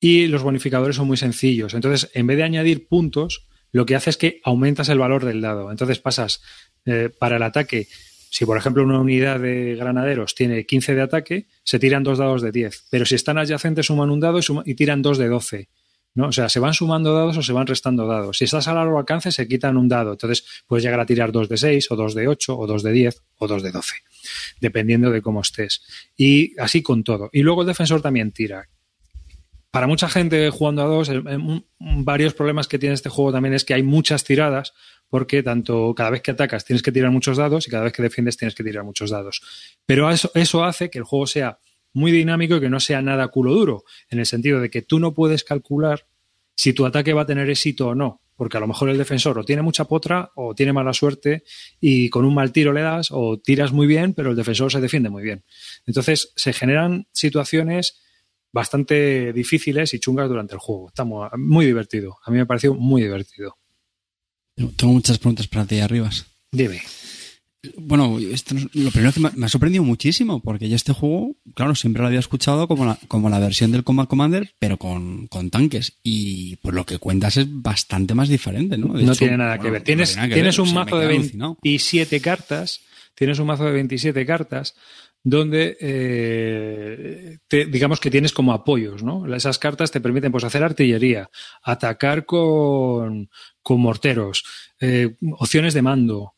y 0.00 0.26
los 0.26 0.42
bonificadores 0.42 0.96
son 0.96 1.06
muy 1.06 1.16
sencillos. 1.16 1.74
Entonces, 1.74 2.10
en 2.14 2.26
vez 2.26 2.36
de 2.36 2.44
añadir 2.44 2.86
puntos, 2.86 3.48
lo 3.72 3.86
que 3.86 3.96
hace 3.96 4.10
es 4.10 4.16
que 4.16 4.40
aumentas 4.44 4.88
el 4.88 4.98
valor 4.98 5.24
del 5.24 5.40
dado. 5.40 5.70
Entonces 5.70 5.98
pasas 5.98 6.42
eh, 6.86 7.10
para 7.16 7.36
el 7.36 7.42
ataque, 7.42 7.88
si 8.30 8.44
por 8.44 8.56
ejemplo 8.56 8.82
una 8.82 9.00
unidad 9.00 9.40
de 9.40 9.74
granaderos 9.76 10.34
tiene 10.34 10.64
15 10.64 10.94
de 10.94 11.02
ataque, 11.02 11.46
se 11.64 11.78
tiran 11.78 12.02
dos 12.02 12.18
dados 12.18 12.42
de 12.42 12.52
10. 12.52 12.86
Pero 12.90 13.04
si 13.04 13.14
están 13.14 13.38
adyacentes, 13.38 13.86
suman 13.86 14.10
un 14.10 14.20
dado 14.20 14.40
y, 14.64 14.74
tiran 14.74 15.02
dos 15.02 15.18
de 15.18 15.28
12. 15.28 15.68
¿no? 16.14 16.28
O 16.28 16.32
sea, 16.32 16.48
se 16.48 16.60
van 16.60 16.74
sumando 16.74 17.14
dados 17.14 17.36
o 17.36 17.42
se 17.42 17.52
van 17.52 17.66
restando 17.66 18.06
dados. 18.06 18.38
Si 18.38 18.44
estás 18.44 18.68
a 18.68 18.74
largo 18.74 18.98
alcance, 18.98 19.32
se 19.32 19.46
quitan 19.46 19.76
un 19.76 19.88
dado. 19.88 20.12
Entonces 20.12 20.44
puedes 20.66 20.84
llegar 20.84 21.00
a 21.00 21.06
tirar 21.06 21.32
dos 21.32 21.48
de 21.48 21.56
6 21.56 21.90
o 21.90 21.96
dos 21.96 22.14
de 22.14 22.28
8 22.28 22.58
o 22.58 22.66
dos 22.66 22.82
de 22.82 22.92
10 22.92 23.22
o 23.38 23.48
dos 23.48 23.62
de 23.62 23.70
12, 23.70 23.96
dependiendo 24.60 25.10
de 25.10 25.22
cómo 25.22 25.40
estés. 25.40 25.82
Y 26.16 26.58
así 26.58 26.82
con 26.82 27.04
todo. 27.04 27.30
Y 27.32 27.42
luego 27.42 27.62
el 27.62 27.68
defensor 27.68 28.00
también 28.00 28.32
tira 28.32 28.68
para 29.70 29.86
mucha 29.86 30.08
gente 30.08 30.50
jugando 30.50 30.82
a 30.82 30.86
dos, 30.86 31.10
varios 31.78 32.34
problemas 32.34 32.68
que 32.68 32.78
tiene 32.78 32.94
este 32.94 33.08
juego 33.08 33.32
también 33.32 33.54
es 33.54 33.64
que 33.64 33.74
hay 33.74 33.82
muchas 33.82 34.24
tiradas, 34.24 34.72
porque 35.08 35.42
tanto 35.42 35.94
cada 35.94 36.10
vez 36.10 36.22
que 36.22 36.30
atacas 36.30 36.64
tienes 36.64 36.82
que 36.82 36.92
tirar 36.92 37.10
muchos 37.10 37.36
dados 37.36 37.66
y 37.66 37.70
cada 37.70 37.84
vez 37.84 37.92
que 37.92 38.02
defiendes 38.02 38.36
tienes 38.36 38.54
que 38.54 38.64
tirar 38.64 38.84
muchos 38.84 39.10
dados. 39.10 39.42
Pero 39.86 40.10
eso, 40.10 40.30
eso 40.34 40.64
hace 40.64 40.90
que 40.90 40.98
el 40.98 41.04
juego 41.04 41.26
sea 41.26 41.58
muy 41.92 42.12
dinámico 42.12 42.56
y 42.56 42.60
que 42.60 42.70
no 42.70 42.80
sea 42.80 43.02
nada 43.02 43.28
culo 43.28 43.52
duro, 43.52 43.84
en 44.10 44.18
el 44.18 44.26
sentido 44.26 44.60
de 44.60 44.70
que 44.70 44.82
tú 44.82 44.98
no 44.98 45.14
puedes 45.14 45.44
calcular 45.44 46.06
si 46.54 46.72
tu 46.72 46.86
ataque 46.86 47.12
va 47.12 47.22
a 47.22 47.26
tener 47.26 47.48
éxito 47.48 47.88
o 47.88 47.94
no, 47.94 48.20
porque 48.36 48.56
a 48.56 48.60
lo 48.60 48.66
mejor 48.66 48.88
el 48.88 48.98
defensor 48.98 49.38
o 49.38 49.44
tiene 49.44 49.62
mucha 49.62 49.84
potra 49.84 50.30
o 50.34 50.54
tiene 50.54 50.72
mala 50.72 50.92
suerte 50.92 51.44
y 51.80 52.08
con 52.08 52.24
un 52.24 52.34
mal 52.34 52.52
tiro 52.52 52.72
le 52.72 52.82
das 52.82 53.08
o 53.10 53.38
tiras 53.38 53.72
muy 53.72 53.86
bien, 53.86 54.14
pero 54.14 54.30
el 54.30 54.36
defensor 54.36 54.72
se 54.72 54.80
defiende 54.80 55.10
muy 55.10 55.22
bien. 55.22 55.44
Entonces 55.86 56.32
se 56.36 56.52
generan 56.52 57.06
situaciones 57.12 58.00
bastante 58.58 59.32
difíciles 59.32 59.94
y 59.94 60.00
chungas 60.00 60.28
durante 60.28 60.54
el 60.54 60.58
juego. 60.58 60.88
Está 60.88 61.04
muy, 61.04 61.64
divertido. 61.64 62.18
A 62.24 62.30
mí 62.32 62.38
me 62.38 62.46
pareció 62.46 62.74
muy 62.74 63.02
divertido. 63.02 63.56
Tengo 64.56 64.94
muchas 64.94 65.18
preguntas 65.18 65.46
para 65.46 65.64
ti, 65.64 65.78
Arribas. 65.78 66.26
Dime. 66.50 66.82
Bueno, 67.76 68.18
esto, 68.18 68.56
lo 68.74 68.90
primero 68.90 69.12
que 69.12 69.20
me, 69.20 69.46
ha 69.46 69.48
sorprendido 69.48 69.84
muchísimo, 69.84 70.40
porque 70.40 70.68
yo 70.68 70.74
este 70.74 70.92
juego, 70.92 71.36
claro, 71.54 71.76
siempre 71.76 72.02
lo 72.02 72.08
había 72.08 72.18
escuchado 72.18 72.66
como 72.66 72.84
la, 72.84 72.98
como 73.06 73.30
la 73.30 73.38
versión 73.38 73.70
del 73.70 73.84
Combat 73.84 74.08
Commander, 74.08 74.52
pero 74.58 74.76
con, 74.76 75.28
con 75.28 75.50
tanques. 75.50 75.98
Y 76.02 76.56
por 76.56 76.74
lo 76.74 76.84
que 76.84 76.98
cuentas 76.98 77.36
es 77.36 77.46
bastante 77.48 78.14
más 78.14 78.28
diferente, 78.28 78.76
¿no? 78.76 78.88
no 78.88 79.14
tiene 79.14 79.36
nada 79.36 79.58
que 79.58 79.70
ver. 79.70 79.82
Tienes, 79.82 80.16
tienes 80.16 80.58
un 80.58 80.74
mazo 80.74 80.98
de 80.98 81.06
27 81.06 82.20
cartas, 82.20 82.80
tienes 83.14 83.38
un 83.38 83.46
mazo 83.46 83.66
de 83.66 83.72
27 83.72 84.26
cartas, 84.26 84.74
donde 85.22 85.76
eh, 85.80 87.38
digamos 87.50 88.00
que 88.00 88.10
tienes 88.10 88.32
como 88.32 88.52
apoyos, 88.52 89.02
¿no? 89.02 89.32
Esas 89.34 89.58
cartas 89.58 89.90
te 89.90 90.00
permiten 90.00 90.32
pues 90.32 90.44
hacer 90.44 90.62
artillería, 90.62 91.30
atacar 91.62 92.24
con, 92.24 93.28
con 93.62 93.80
morteros, 93.80 94.44
eh, 94.80 95.16
opciones 95.38 95.74
de 95.74 95.82
mando, 95.82 96.34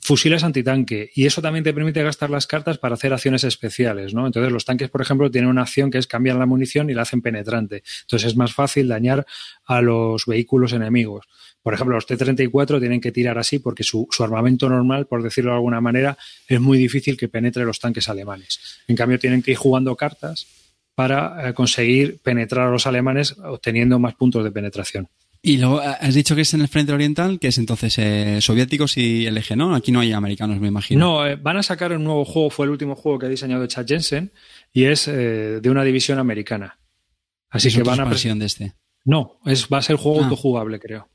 fusiles 0.00 0.44
antitanque 0.44 1.10
y 1.12 1.26
eso 1.26 1.42
también 1.42 1.64
te 1.64 1.74
permite 1.74 2.02
gastar 2.04 2.30
las 2.30 2.46
cartas 2.46 2.78
para 2.78 2.94
hacer 2.94 3.12
acciones 3.12 3.42
especiales, 3.42 4.14
¿no? 4.14 4.26
Entonces 4.26 4.52
los 4.52 4.64
tanques, 4.64 4.90
por 4.90 5.02
ejemplo, 5.02 5.30
tienen 5.30 5.50
una 5.50 5.62
acción 5.62 5.90
que 5.90 5.98
es 5.98 6.06
cambiar 6.06 6.36
la 6.36 6.46
munición 6.46 6.88
y 6.88 6.94
la 6.94 7.02
hacen 7.02 7.20
penetrante. 7.20 7.82
Entonces 8.02 8.28
es 8.28 8.36
más 8.36 8.54
fácil 8.54 8.86
dañar 8.86 9.26
a 9.64 9.82
los 9.82 10.24
vehículos 10.26 10.72
enemigos. 10.72 11.26
Por 11.62 11.74
ejemplo, 11.74 11.94
los 11.94 12.06
T-34 12.06 12.80
tienen 12.80 13.00
que 13.00 13.12
tirar 13.12 13.38
así 13.38 13.58
porque 13.58 13.82
su, 13.82 14.08
armamento 14.20 14.68
normal, 14.68 15.06
por 15.06 15.22
decirlo 15.22 15.50
de 15.50 15.56
alguna 15.56 15.80
manera, 15.80 16.16
es 16.48 16.60
muy 16.60 16.78
difícil 16.78 17.16
que 17.16 17.28
penetre 17.28 17.64
los 17.64 17.78
tanques 17.78 18.08
alemanes. 18.08 18.80
En 18.88 18.96
cambio, 18.96 19.18
tienen 19.18 19.42
que 19.42 19.52
ir 19.52 19.56
jugando 19.56 19.94
cartas 19.96 20.46
para 20.94 21.48
eh, 21.48 21.54
conseguir 21.54 22.20
penetrar 22.22 22.68
a 22.68 22.70
los 22.70 22.86
alemanes 22.86 23.36
obteniendo 23.38 23.98
más 23.98 24.14
puntos 24.14 24.42
de 24.42 24.50
penetración. 24.50 25.08
Y 25.42 25.58
luego 25.58 25.82
eh, 25.82 25.96
has 26.00 26.14
dicho 26.14 26.34
que 26.34 26.42
es 26.42 26.54
en 26.54 26.62
el 26.62 26.68
frente 26.68 26.92
oriental, 26.92 27.38
que 27.38 27.48
es 27.48 27.58
entonces 27.58 27.98
eh, 27.98 28.38
soviéticos 28.40 28.96
y 28.96 29.26
el 29.26 29.36
eje, 29.36 29.56
¿no? 29.56 29.74
Aquí 29.74 29.92
no 29.92 30.00
hay 30.00 30.12
americanos, 30.12 30.60
me 30.60 30.68
imagino. 30.68 31.24
No, 31.24 31.36
van 31.42 31.56
a 31.58 31.62
sacar 31.62 31.92
un 31.92 32.04
nuevo 32.04 32.24
juego, 32.24 32.50
fue 32.50 32.66
el 32.66 32.72
último 32.72 32.96
juego 32.96 33.18
que 33.18 33.26
ha 33.26 33.30
diseñado 33.30 33.66
Chad 33.66 33.86
Jensen, 33.86 34.32
y 34.72 34.84
es 34.84 35.06
de 35.06 35.62
una 35.70 35.84
división 35.84 36.18
americana. 36.18 36.78
Así 37.50 37.70
que 37.70 37.82
van 37.82 38.00
a. 38.00 38.04
de 38.06 38.46
este? 38.46 38.74
No, 39.04 39.40
es, 39.44 39.66
va 39.72 39.78
a 39.78 39.82
ser 39.82 39.96
juego 39.96 40.20
ah. 40.20 40.24
autojugable, 40.24 40.78
creo. 40.78 41.08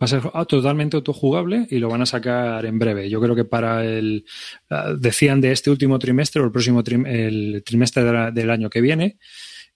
Va 0.00 0.06
a 0.06 0.08
ser 0.08 0.22
totalmente 0.48 0.96
autojugable 0.96 1.66
y 1.70 1.78
lo 1.78 1.88
van 1.88 2.00
a 2.00 2.06
sacar 2.06 2.64
en 2.64 2.78
breve. 2.78 3.10
Yo 3.10 3.20
creo 3.20 3.34
que 3.34 3.44
para 3.44 3.84
el. 3.84 4.24
Ah, 4.70 4.94
decían 4.98 5.40
de 5.40 5.52
este 5.52 5.70
último 5.70 5.98
trimestre 5.98 6.40
o 6.40 6.46
el 6.46 6.52
próximo 6.52 6.82
el 6.86 7.62
trimestre 7.66 8.32
del 8.32 8.50
año 8.50 8.70
que 8.70 8.80
viene 8.80 9.18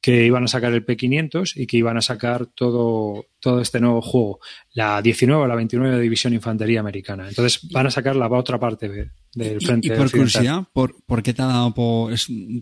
que 0.05 0.27
iban 0.27 0.45
a 0.45 0.49
sacar 0.49 0.71
el 0.75 0.85
P500 0.85 1.53
y 1.57 1.67
que 1.67 1.79
iban 1.79 1.97
a 1.97 2.03
sacar 2.03 2.45
todo, 2.45 3.25
todo 3.41 3.63
este 3.63 3.81
nuevo 3.81 4.03
juego, 4.03 4.39
la 4.75 5.01
19 5.01 5.45
o 5.45 5.47
la 5.47 5.55
29 5.55 5.99
División 5.99 6.35
Infantería 6.35 6.81
Americana. 6.81 7.27
Entonces 7.27 7.67
van 7.71 7.87
a 7.87 7.91
sacar 7.91 8.15
la 8.15 8.29
otra 8.29 8.61
parte 8.61 8.91
del 9.33 9.61
frente. 9.63 9.89
Y, 9.89 9.91
por 9.93 10.11
curiosidad, 10.11 10.65
¿por, 10.75 11.03
¿por, 11.07 11.23
qué 11.23 11.33
te 11.33 11.41
ha 11.41 11.47
dado 11.47 11.73
por, 11.73 12.13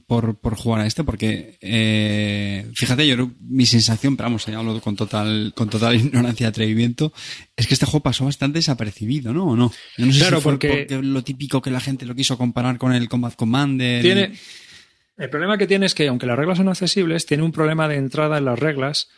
por, 0.06 0.54
jugar 0.54 0.82
a 0.82 0.86
este? 0.86 1.02
Porque, 1.02 1.58
eh, 1.60 2.70
fíjate, 2.76 3.08
yo 3.08 3.32
mi 3.40 3.66
sensación, 3.66 4.16
pero 4.16 4.28
vamos, 4.28 4.46
ya 4.46 4.60
hablo 4.60 4.80
con 4.80 4.94
total, 4.94 5.52
con 5.56 5.68
total 5.68 5.96
ignorancia 6.00 6.44
y 6.44 6.46
atrevimiento, 6.46 7.12
es 7.56 7.66
que 7.66 7.74
este 7.74 7.86
juego 7.86 8.04
pasó 8.04 8.24
bastante 8.24 8.60
desapercibido, 8.60 9.32
¿no? 9.34 9.46
¿O 9.46 9.56
no? 9.56 9.72
no 9.98 10.12
sé 10.12 10.18
claro, 10.20 10.40
porque... 10.40 10.86
lo 11.02 11.24
típico 11.24 11.60
que 11.60 11.72
la 11.72 11.80
gente 11.80 12.06
lo 12.06 12.14
quiso 12.14 12.38
comparar 12.38 12.78
con 12.78 12.92
el 12.92 13.08
Combat 13.08 13.34
Commander. 13.34 14.00
Tiene... 14.00 14.32
El 15.22 15.30
problema 15.30 15.56
que 15.56 15.68
tiene 15.68 15.86
es 15.86 15.94
que, 15.94 16.08
aunque 16.08 16.26
las 16.26 16.36
reglas 16.36 16.58
son 16.58 16.68
accesibles, 16.68 17.26
tiene 17.26 17.44
un 17.44 17.52
problema 17.52 17.86
de 17.86 17.94
entrada 17.94 18.38
en 18.38 18.44
las 18.44 18.58
reglas, 18.58 19.08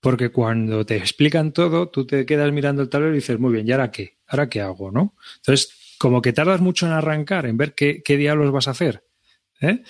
porque 0.00 0.30
cuando 0.30 0.86
te 0.86 0.96
explican 0.96 1.52
todo, 1.52 1.90
tú 1.90 2.06
te 2.06 2.24
quedas 2.24 2.50
mirando 2.50 2.80
el 2.80 2.88
tablero 2.88 3.12
y 3.12 3.16
dices, 3.16 3.38
muy 3.38 3.52
bien, 3.52 3.68
¿y 3.68 3.72
ahora 3.72 3.90
qué? 3.90 4.16
¿Ahora 4.26 4.48
qué 4.48 4.62
hago? 4.62 4.90
¿no? 4.90 5.14
Entonces, 5.36 5.96
como 5.98 6.22
que 6.22 6.32
tardas 6.32 6.62
mucho 6.62 6.86
en 6.86 6.92
arrancar, 6.92 7.44
en 7.44 7.58
ver 7.58 7.74
qué, 7.74 8.02
diablos 8.06 8.52
vas 8.52 8.68
a 8.68 8.70
hacer. 8.70 9.04
¿eh? 9.60 9.82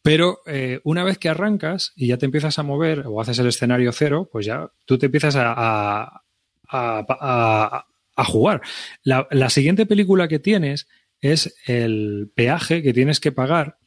Pero 0.00 0.42
eh, 0.46 0.78
una 0.84 1.02
vez 1.02 1.18
que 1.18 1.28
arrancas 1.28 1.92
y 1.96 2.06
ya 2.06 2.18
te 2.18 2.26
empiezas 2.26 2.60
a 2.60 2.62
mover 2.62 3.02
o 3.08 3.20
haces 3.20 3.40
el 3.40 3.48
escenario 3.48 3.90
cero, 3.90 4.28
pues 4.30 4.46
ya 4.46 4.70
tú 4.84 4.96
te 4.96 5.06
empiezas 5.06 5.34
a, 5.36 6.22
a, 6.68 7.84
jugar. 8.26 8.60
La 9.02 9.50
siguiente 9.50 9.86
película 9.86 10.28
que 10.28 10.38
tienes 10.38 10.86
es 11.20 11.56
el 11.66 12.30
peaje 12.32 12.80
que 12.80 12.92
tienes 12.92 13.18
que 13.18 13.32
pagar 13.32 13.78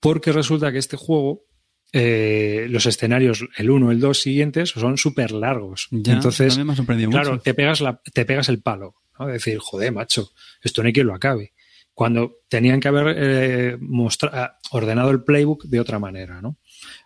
porque 0.00 0.32
resulta 0.32 0.70
que 0.72 0.78
este 0.78 0.96
juego 0.96 1.44
eh, 1.92 2.66
los 2.68 2.86
escenarios, 2.86 3.44
el 3.56 3.70
1, 3.70 3.92
el 3.92 4.00
2 4.00 4.20
siguientes, 4.20 4.70
son 4.70 4.98
súper 4.98 5.30
largos. 5.30 5.86
Ya, 5.92 6.14
Entonces, 6.14 6.58
me 6.58 6.64
claro, 7.08 7.30
mucho. 7.32 7.42
te 7.42 7.54
pegas, 7.54 7.80
la, 7.80 8.00
te 8.12 8.24
pegas 8.24 8.48
el 8.48 8.60
palo. 8.60 8.96
¿no? 9.18 9.26
decir, 9.28 9.58
joder, 9.60 9.92
macho, 9.92 10.30
esto 10.60 10.82
no 10.82 10.88
hay 10.88 10.92
quien 10.92 11.06
lo 11.06 11.14
acabe. 11.14 11.52
Cuando 11.92 12.38
tenían 12.48 12.80
que 12.80 12.88
haber 12.88 13.14
eh, 13.16 13.76
mostra- 13.78 14.58
ordenado 14.72 15.10
el 15.12 15.22
playbook 15.22 15.66
de 15.66 15.78
otra 15.78 16.00
manera, 16.00 16.42
¿no? 16.42 16.48
O 16.48 16.58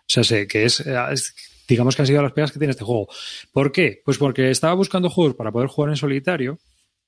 sea, 0.07 0.23
sé 0.23 0.47
que 0.47 0.65
es, 0.65 0.79
eh, 0.79 0.95
es- 1.11 1.35
digamos 1.67 1.95
que 1.95 2.01
han 2.01 2.07
sido 2.07 2.23
las 2.23 2.31
pegas 2.33 2.51
que 2.51 2.57
tiene 2.57 2.71
este 2.71 2.83
juego. 2.83 3.07
¿Por 3.53 3.71
qué? 3.71 4.01
Pues 4.03 4.17
porque 4.17 4.49
estaba 4.49 4.73
buscando 4.73 5.11
juegos 5.11 5.35
para 5.35 5.51
poder 5.51 5.67
jugar 5.69 5.91
en 5.91 5.97
solitario 5.97 6.57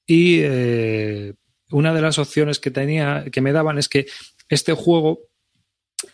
y 0.06 0.42
eh, 0.44 1.34
una 1.72 1.96
de 1.96 2.02
las 2.02 2.20
opciones 2.20 2.60
que 2.60 2.70
tenía, 2.70 3.26
que 3.32 3.42
me 3.42 3.54
daban 3.54 3.80
es 3.80 3.90
que 3.90 4.06
este 4.50 4.74
juego 4.74 5.22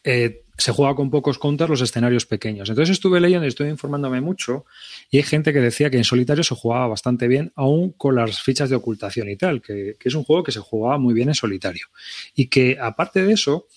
eh, 0.03 0.43
se 0.57 0.71
juega 0.71 0.95
con 0.95 1.11
pocos 1.11 1.37
counters 1.37 1.69
los 1.69 1.81
escenarios 1.81 2.25
pequeños. 2.25 2.69
Entonces 2.69 2.93
estuve 2.93 3.19
leyendo 3.19 3.45
y 3.45 3.49
estuve 3.49 3.69
informándome 3.69 4.21
mucho 4.21 4.65
y 5.11 5.17
hay 5.17 5.23
gente 5.23 5.53
que 5.53 5.59
decía 5.59 5.89
que 5.89 5.97
en 5.97 6.03
solitario 6.03 6.43
se 6.43 6.55
jugaba 6.55 6.87
bastante 6.87 7.27
bien, 7.27 7.51
aún 7.55 7.91
con 7.91 8.15
las 8.15 8.41
fichas 8.41 8.69
de 8.69 8.75
ocultación 8.75 9.29
y 9.29 9.37
tal, 9.37 9.61
que, 9.61 9.95
que 9.99 10.09
es 10.09 10.15
un 10.15 10.23
juego 10.23 10.43
que 10.43 10.51
se 10.51 10.59
jugaba 10.59 10.97
muy 10.97 11.13
bien 11.13 11.29
en 11.29 11.35
solitario. 11.35 11.87
Y 12.35 12.47
que 12.47 12.77
aparte 12.81 13.23
de 13.23 13.33
eso, 13.33 13.67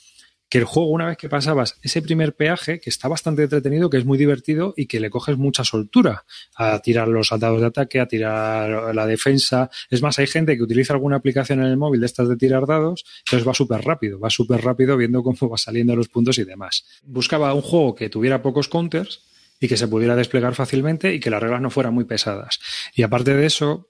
que 0.51 0.59
el 0.59 0.65
juego, 0.65 0.91
una 0.91 1.07
vez 1.07 1.17
que 1.17 1.29
pasabas 1.29 1.79
ese 1.81 2.03
primer 2.03 2.35
peaje, 2.35 2.81
que 2.81 2.91
está 2.91 3.07
bastante 3.07 3.45
entretenido, 3.45 3.89
que 3.89 3.99
es 3.99 4.05
muy 4.05 4.19
divertido 4.19 4.75
y 4.77 4.87
que 4.87 4.99
le 4.99 5.09
coges 5.09 5.39
mucha 5.39 5.63
soltura 5.63 6.25
a 6.57 6.81
tirar 6.81 7.07
los 7.07 7.31
dados 7.31 7.61
de 7.61 7.69
ataque, 7.69 8.01
a 8.01 8.07
tirar 8.07 8.95
la 8.95 9.07
defensa. 9.07 9.71
Es 9.89 10.03
más, 10.03 10.19
hay 10.19 10.27
gente 10.27 10.57
que 10.57 10.65
utiliza 10.65 10.93
alguna 10.93 11.17
aplicación 11.17 11.61
en 11.61 11.67
el 11.67 11.77
móvil 11.77 12.01
de 12.01 12.07
estas 12.07 12.29
de 12.29 12.37
tirar 12.37 12.67
dados, 12.67 13.05
entonces 13.25 13.47
va 13.47 13.55
súper 13.55 13.83
rápido, 13.83 14.19
va 14.19 14.29
súper 14.29 14.61
rápido 14.63 14.97
viendo 14.97 15.23
cómo 15.23 15.49
va 15.49 15.57
saliendo 15.57 15.95
los 15.95 16.09
puntos 16.09 16.37
y 16.39 16.45
demás. 16.45 16.85
Buscaba 17.05 17.55
un 17.55 17.63
juego 17.63 17.95
que 17.95 18.11
tuviera 18.11 18.43
pocos 18.43 18.69
counters 18.69 19.23
y 19.61 19.69
que 19.69 19.77
se 19.77 19.87
pudiera 19.87 20.17
desplegar 20.17 20.57
fácilmente 20.57 21.15
y 21.15 21.21
que 21.21 21.31
las 21.31 21.41
reglas 21.41 21.61
no 21.61 21.71
fueran 21.71 21.95
muy 21.95 22.05
pesadas. 22.05 22.59
Y 22.95 23.03
aparte 23.03 23.35
de 23.35 23.47
eso, 23.47 23.90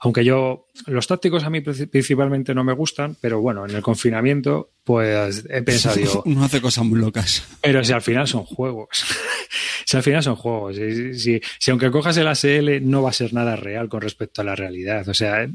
aunque 0.00 0.24
yo, 0.24 0.66
los 0.86 1.06
tácticos 1.06 1.44
a 1.44 1.50
mí 1.50 1.60
princi- 1.60 1.88
principalmente 1.88 2.54
no 2.54 2.64
me 2.64 2.72
gustan, 2.72 3.16
pero 3.20 3.40
bueno, 3.40 3.64
en 3.66 3.74
el 3.74 3.82
confinamiento, 3.82 4.72
pues 4.84 5.44
he 5.48 5.62
pensado, 5.62 5.96
digo, 5.96 6.22
Uno 6.26 6.44
hace 6.44 6.60
cosas 6.60 6.84
muy 6.84 6.98
locas. 6.98 7.46
pero 7.60 7.84
si 7.84 7.92
al 7.92 8.02
final 8.02 8.26
son 8.26 8.44
juegos. 8.44 9.04
si 9.86 9.96
al 9.96 10.02
final 10.02 10.22
son 10.22 10.36
juegos. 10.36 10.76
Si, 10.76 11.14
si- 11.14 11.40
si 11.58 11.70
aunque 11.70 11.90
cojas 11.90 12.16
el 12.16 12.26
ASL 12.26 12.80
no 12.88 13.02
va 13.02 13.10
a 13.10 13.14
ser 13.14 13.32
nada 13.32 13.56
real 13.56 13.88
con 13.88 14.00
respecto 14.00 14.40
a 14.42 14.44
la 14.44 14.56
realidad. 14.56 15.08
O 15.08 15.14
sea, 15.14 15.48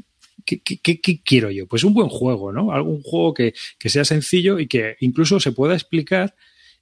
¿qué, 0.46 0.60
qué- 0.62 0.78
qué- 0.78 1.00
qué 1.00 1.22
quiero 1.22 1.50
yo? 1.50 1.66
Pues 1.66 1.84
un 1.84 1.92
buen 1.92 2.08
juego, 2.08 2.50
¿no? 2.52 2.72
Algún 2.72 3.02
juego 3.02 3.34
que, 3.34 3.52
que 3.78 3.88
sea 3.90 4.04
sencillo 4.06 4.58
y 4.58 4.66
que 4.66 4.96
incluso 5.00 5.40
se 5.40 5.52
pueda 5.52 5.74
explicar. 5.74 6.34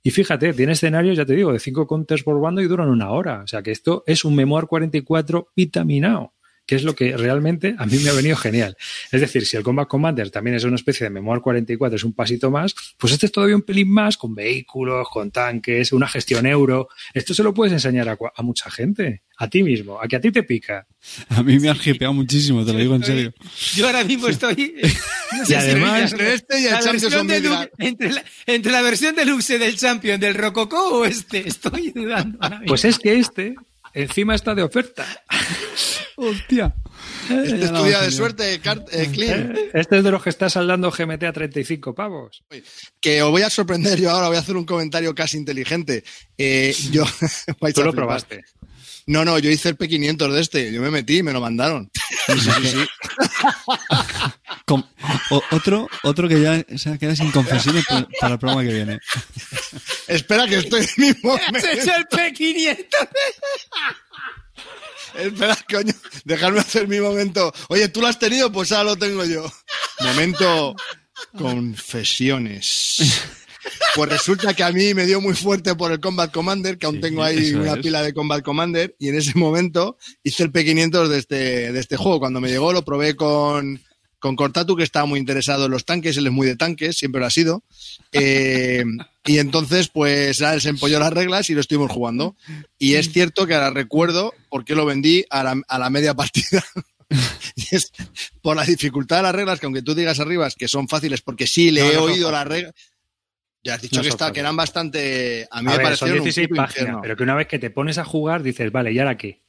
Y 0.04 0.10
fíjate, 0.12 0.52
tiene 0.52 0.70
escenarios, 0.74 1.16
ya 1.16 1.26
te 1.26 1.34
digo, 1.34 1.52
de 1.52 1.58
cinco 1.58 1.84
counters 1.88 2.22
por 2.22 2.40
bando 2.40 2.60
y 2.60 2.68
duran 2.68 2.88
una 2.90 3.10
hora. 3.10 3.40
O 3.42 3.46
sea 3.48 3.62
que 3.62 3.72
esto 3.72 4.04
es 4.06 4.24
un 4.24 4.36
Memoir 4.36 4.66
44 4.66 5.48
vitaminado 5.56 6.34
que 6.66 6.74
es 6.74 6.82
lo 6.82 6.94
que 6.94 7.16
realmente 7.16 7.74
a 7.78 7.86
mí 7.86 7.96
me 7.98 8.10
ha 8.10 8.12
venido 8.12 8.36
genial. 8.36 8.76
Es 9.12 9.20
decir, 9.20 9.46
si 9.46 9.56
el 9.56 9.62
Combat 9.62 9.86
Commander 9.88 10.30
también 10.30 10.56
es 10.56 10.64
una 10.64 10.74
especie 10.76 11.04
de 11.04 11.10
Memoir 11.10 11.40
44, 11.40 11.96
es 11.96 12.04
un 12.04 12.12
pasito 12.12 12.50
más, 12.50 12.74
pues 12.98 13.12
este 13.12 13.26
es 13.26 13.32
todavía 13.32 13.54
un 13.56 13.62
pelín 13.62 13.88
más, 13.90 14.16
con 14.16 14.34
vehículos, 14.34 15.08
con 15.08 15.30
tanques, 15.30 15.92
una 15.92 16.08
gestión 16.08 16.44
euro. 16.46 16.88
Esto 17.14 17.34
se 17.34 17.42
lo 17.42 17.54
puedes 17.54 17.72
enseñar 17.72 18.08
a, 18.08 18.42
mucha 18.42 18.70
gente, 18.70 19.22
a 19.38 19.48
ti 19.48 19.62
mismo, 19.62 20.00
a 20.02 20.08
que 20.08 20.16
a 20.16 20.20
ti 20.20 20.32
te 20.32 20.42
pica. 20.42 20.86
A 21.28 21.42
mí 21.42 21.58
me 21.60 21.68
han 21.68 21.78
hipeado 21.84 22.12
muchísimo, 22.12 22.64
te 22.64 22.72
lo 22.72 22.78
digo 22.80 22.96
en 22.96 23.04
serio. 23.04 23.32
Yo 23.76 23.86
ahora 23.86 24.02
mismo 24.02 24.26
estoy. 24.28 24.74
no 25.38 25.44
sé 25.46 25.52
Y 25.52 25.54
además, 25.54 26.10
si 26.10 26.16
este 26.24 26.60
y 26.60 26.64
el 26.66 26.72
la 26.72 26.80
Champions 26.80 27.02
versión 27.02 27.26
of 27.26 27.32
deluxe- 27.32 27.42
Midgard. 27.42 27.70
entre, 27.78 28.12
la, 28.12 28.24
entre 28.46 28.72
la 28.72 28.82
versión 28.82 29.14
deluxe 29.14 29.58
del 29.58 29.76
Champion 29.76 30.18
del 30.18 30.34
Rococó 30.34 30.98
o 30.98 31.04
este. 31.04 31.46
Estoy 31.46 31.92
dudando. 31.92 32.38
ahora 32.40 32.56
mismo. 32.58 32.66
Pues 32.70 32.84
es 32.84 32.98
que 32.98 33.18
este 33.18 33.54
encima 33.94 34.34
está 34.34 34.54
de 34.54 34.62
oferta. 34.62 35.06
Hostia. 36.16 36.74
Este 37.28 37.64
es 37.64 37.72
tu 37.72 37.84
día 37.84 38.00
de 38.00 38.10
suerte, 38.10 38.58
Cart- 38.60 38.88
eh, 38.90 39.10
Clint. 39.12 39.56
Este 39.74 39.98
es 39.98 40.04
de 40.04 40.10
los 40.10 40.22
que 40.22 40.30
está 40.30 40.48
saldando 40.48 40.90
GMT 40.90 41.24
a 41.24 41.32
35 41.32 41.94
pavos. 41.94 42.42
Que 43.00 43.22
os 43.22 43.30
voy 43.30 43.42
a 43.42 43.50
sorprender 43.50 44.00
yo 44.00 44.10
ahora, 44.10 44.28
voy 44.28 44.36
a 44.36 44.40
hacer 44.40 44.56
un 44.56 44.64
comentario 44.64 45.14
casi 45.14 45.36
inteligente. 45.36 46.04
Eh, 46.38 46.74
yo, 46.90 47.04
Tú 47.04 47.10
a 47.20 47.68
lo 47.68 47.72
flipar. 47.72 47.94
probaste. 47.94 48.44
No, 49.08 49.24
no, 49.24 49.38
yo 49.38 49.50
hice 49.50 49.68
el 49.68 49.78
P500 49.78 50.32
de 50.32 50.40
este, 50.40 50.72
yo 50.72 50.82
me 50.82 50.90
metí 50.90 51.18
y 51.18 51.22
me 51.22 51.32
lo 51.32 51.40
mandaron. 51.40 51.88
Com- 54.66 54.82
o- 55.30 55.42
otro, 55.52 55.88
otro 56.02 56.28
que 56.28 56.40
ya 56.40 56.64
se 56.76 56.98
queda 56.98 57.14
sin 57.14 57.30
confesiones 57.30 57.84
pa- 57.86 58.08
para 58.20 58.32
el 58.34 58.38
programa 58.40 58.64
que 58.66 58.74
viene. 58.74 58.98
Espera 60.08 60.48
que 60.48 60.56
estoy 60.56 60.80
en 60.82 60.88
mi 60.96 61.08
Has 61.10 61.22
momento. 61.22 61.68
hecho 61.68 61.92
el 61.94 62.06
P500. 62.08 63.08
Espera, 65.14 65.56
coño, 65.70 65.92
dejarme 66.24 66.60
hacer 66.60 66.88
mi 66.88 67.00
momento. 67.00 67.52
Oye, 67.68 67.88
¿tú 67.88 68.00
lo 68.00 68.06
has 68.08 68.18
tenido? 68.18 68.50
Pues 68.52 68.72
ahora 68.72 68.90
lo 68.90 68.96
tengo 68.96 69.24
yo. 69.24 69.50
Momento 70.00 70.74
confesiones. 71.38 72.98
Pues 73.96 74.10
resulta 74.10 74.54
que 74.54 74.62
a 74.62 74.70
mí 74.70 74.94
me 74.94 75.06
dio 75.06 75.20
muy 75.20 75.34
fuerte 75.34 75.74
por 75.74 75.90
el 75.90 75.98
Combat 76.00 76.30
Commander, 76.32 76.78
que 76.78 76.86
aún 76.86 76.96
Sí, 76.96 77.00
tengo 77.00 77.22
ahí 77.24 77.52
una 77.54 77.72
es. 77.74 77.78
pila 77.80 78.02
de 78.02 78.12
Combat 78.14 78.42
Commander, 78.42 78.94
y 78.98 79.08
en 79.08 79.16
ese 79.16 79.32
momento 79.36 79.96
hice 80.22 80.44
el 80.44 80.52
P500 80.52 81.08
de 81.08 81.18
este, 81.18 81.72
de 81.72 81.80
este 81.80 81.96
juego. 81.96 82.20
Cuando 82.20 82.40
me 82.40 82.48
llegó 82.48 82.72
lo 82.72 82.84
probé 82.84 83.16
con, 83.16 83.82
con 84.26 84.36
Cortatu, 84.36 84.76
que 84.76 84.82
estaba 84.82 85.06
muy 85.06 85.18
interesado 85.20 85.66
en 85.66 85.70
los 85.70 85.84
tanques, 85.84 86.16
él 86.16 86.26
es 86.26 86.32
muy 86.32 86.46
de 86.46 86.56
tanques, 86.56 86.96
siempre 86.98 87.20
lo 87.20 87.26
ha 87.26 87.30
sido. 87.30 87.62
Eh, 88.12 88.84
y 89.24 89.38
entonces, 89.38 89.88
pues, 89.88 90.38
se 90.38 90.68
empolló 90.68 90.98
las 90.98 91.12
reglas 91.12 91.48
y 91.48 91.54
lo 91.54 91.60
estuvimos 91.60 91.90
jugando. 91.92 92.34
Y 92.78 92.94
es 92.94 93.12
cierto 93.12 93.46
que 93.46 93.54
ahora 93.54 93.70
recuerdo 93.70 94.34
por 94.48 94.64
qué 94.64 94.74
lo 94.74 94.84
vendí 94.84 95.24
a 95.30 95.42
la, 95.44 95.60
a 95.68 95.78
la 95.78 95.90
media 95.90 96.14
partida. 96.14 96.64
y 97.54 97.74
es 97.74 97.92
por 98.42 98.56
la 98.56 98.64
dificultad 98.64 99.18
de 99.18 99.22
las 99.22 99.34
reglas, 99.34 99.60
que 99.60 99.66
aunque 99.66 99.82
tú 99.82 99.94
digas 99.94 100.18
arriba 100.20 100.48
que 100.50 100.68
son 100.68 100.88
fáciles, 100.88 101.22
porque 101.22 101.46
sí 101.46 101.70
le 101.70 101.80
No, 101.82 101.90
he 101.90 101.94
no 101.94 102.02
oído 102.02 102.30
las 102.32 102.46
reglas. 102.46 102.74
Ya 103.62 103.74
has 103.74 103.82
dicho 103.82 103.96
No 103.96 104.02
que, 104.02 104.08
está, 104.08 104.32
que 104.32 104.40
eran 104.40 104.54
bastante. 104.56 105.46
A 105.50 105.60
mí 105.62 105.68
A 105.68 105.70
me 105.70 105.76
ver, 105.78 105.84
parecieron 105.86 106.16
son 106.16 106.18
un 106.18 106.24
16 106.24 106.48
puto 106.48 106.60
páginas, 106.62 106.78
infierno. 106.80 107.00
pero 107.02 107.16
que 107.16 107.22
una 107.22 107.34
vez 107.34 107.46
que 107.48 107.58
te 107.58 107.70
pones 107.70 107.98
a 107.98 108.04
jugar 108.04 108.42
dices, 108.42 108.70
vale, 108.70 108.92
¿y 108.92 108.98
ahora 108.98 109.16
qué? 109.16 109.40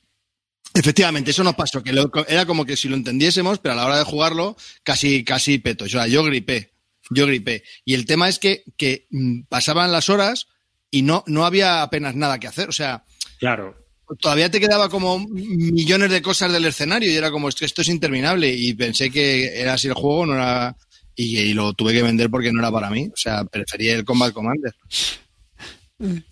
Efectivamente, 0.80 1.32
eso 1.32 1.44
nos 1.44 1.56
pasó, 1.56 1.82
que 1.82 1.92
lo- 1.92 2.12
era 2.28 2.46
como 2.46 2.64
que 2.66 2.78
si 2.78 2.88
lo 2.88 2.96
entendiésemos, 2.96 3.58
pero 3.60 3.74
a 3.74 3.76
la 3.76 3.86
hora 3.86 3.98
de 3.98 4.04
jugarlo, 4.04 4.56
casi, 4.84 5.24
casi 5.24 5.58
peto. 5.58 5.86
O 5.86 5.90
sea, 5.90 6.06
yo 6.08 6.24
gripé, 6.24 6.72
yo 7.10 7.26
gripé. 7.26 7.64
Y 7.84 7.96
el 7.96 8.06
tema 8.06 8.30
es 8.30 8.38
que, 8.38 8.64
que 8.78 9.08
mm, 9.10 9.42
pasaban 9.50 9.92
las 9.92 10.10
horas 10.10 10.48
y 10.92 11.02
no, 11.02 11.24
no 11.28 11.46
había 11.46 11.82
apenas 11.82 12.16
nada 12.16 12.40
que 12.40 12.48
hacer. 12.48 12.70
O 12.70 12.74
sea, 12.74 13.04
Claro, 13.40 13.76
todavía 14.20 14.50
te 14.52 14.60
quedaba 14.60 14.88
como 14.90 15.20
millones 15.20 16.12
de 16.12 16.22
cosas 16.22 16.52
del 16.52 16.66
escenario 16.66 17.12
y 17.12 17.16
era 17.16 17.30
como, 17.32 17.50
"Esto- 17.50 17.66
esto 17.66 17.82
es 17.82 17.88
interminable. 17.90 18.54
Y 18.54 18.74
pensé 18.76 19.10
que 19.12 19.60
era 19.60 19.74
así 19.74 19.88
el 19.88 19.94
juego, 19.96 20.26
no 20.28 20.36
era. 20.36 20.76
Y, 21.16 21.38
y 21.40 21.54
lo 21.54 21.74
tuve 21.74 21.94
que 21.94 22.04
vender 22.04 22.30
porque 22.30 22.52
no 22.52 22.60
era 22.60 22.72
para 22.72 22.90
mí. 22.92 23.08
O 23.08 23.18
sea, 23.18 23.44
prefería 23.46 23.96
el 23.96 24.06
Combat 24.06 24.32
Commander. 24.34 24.74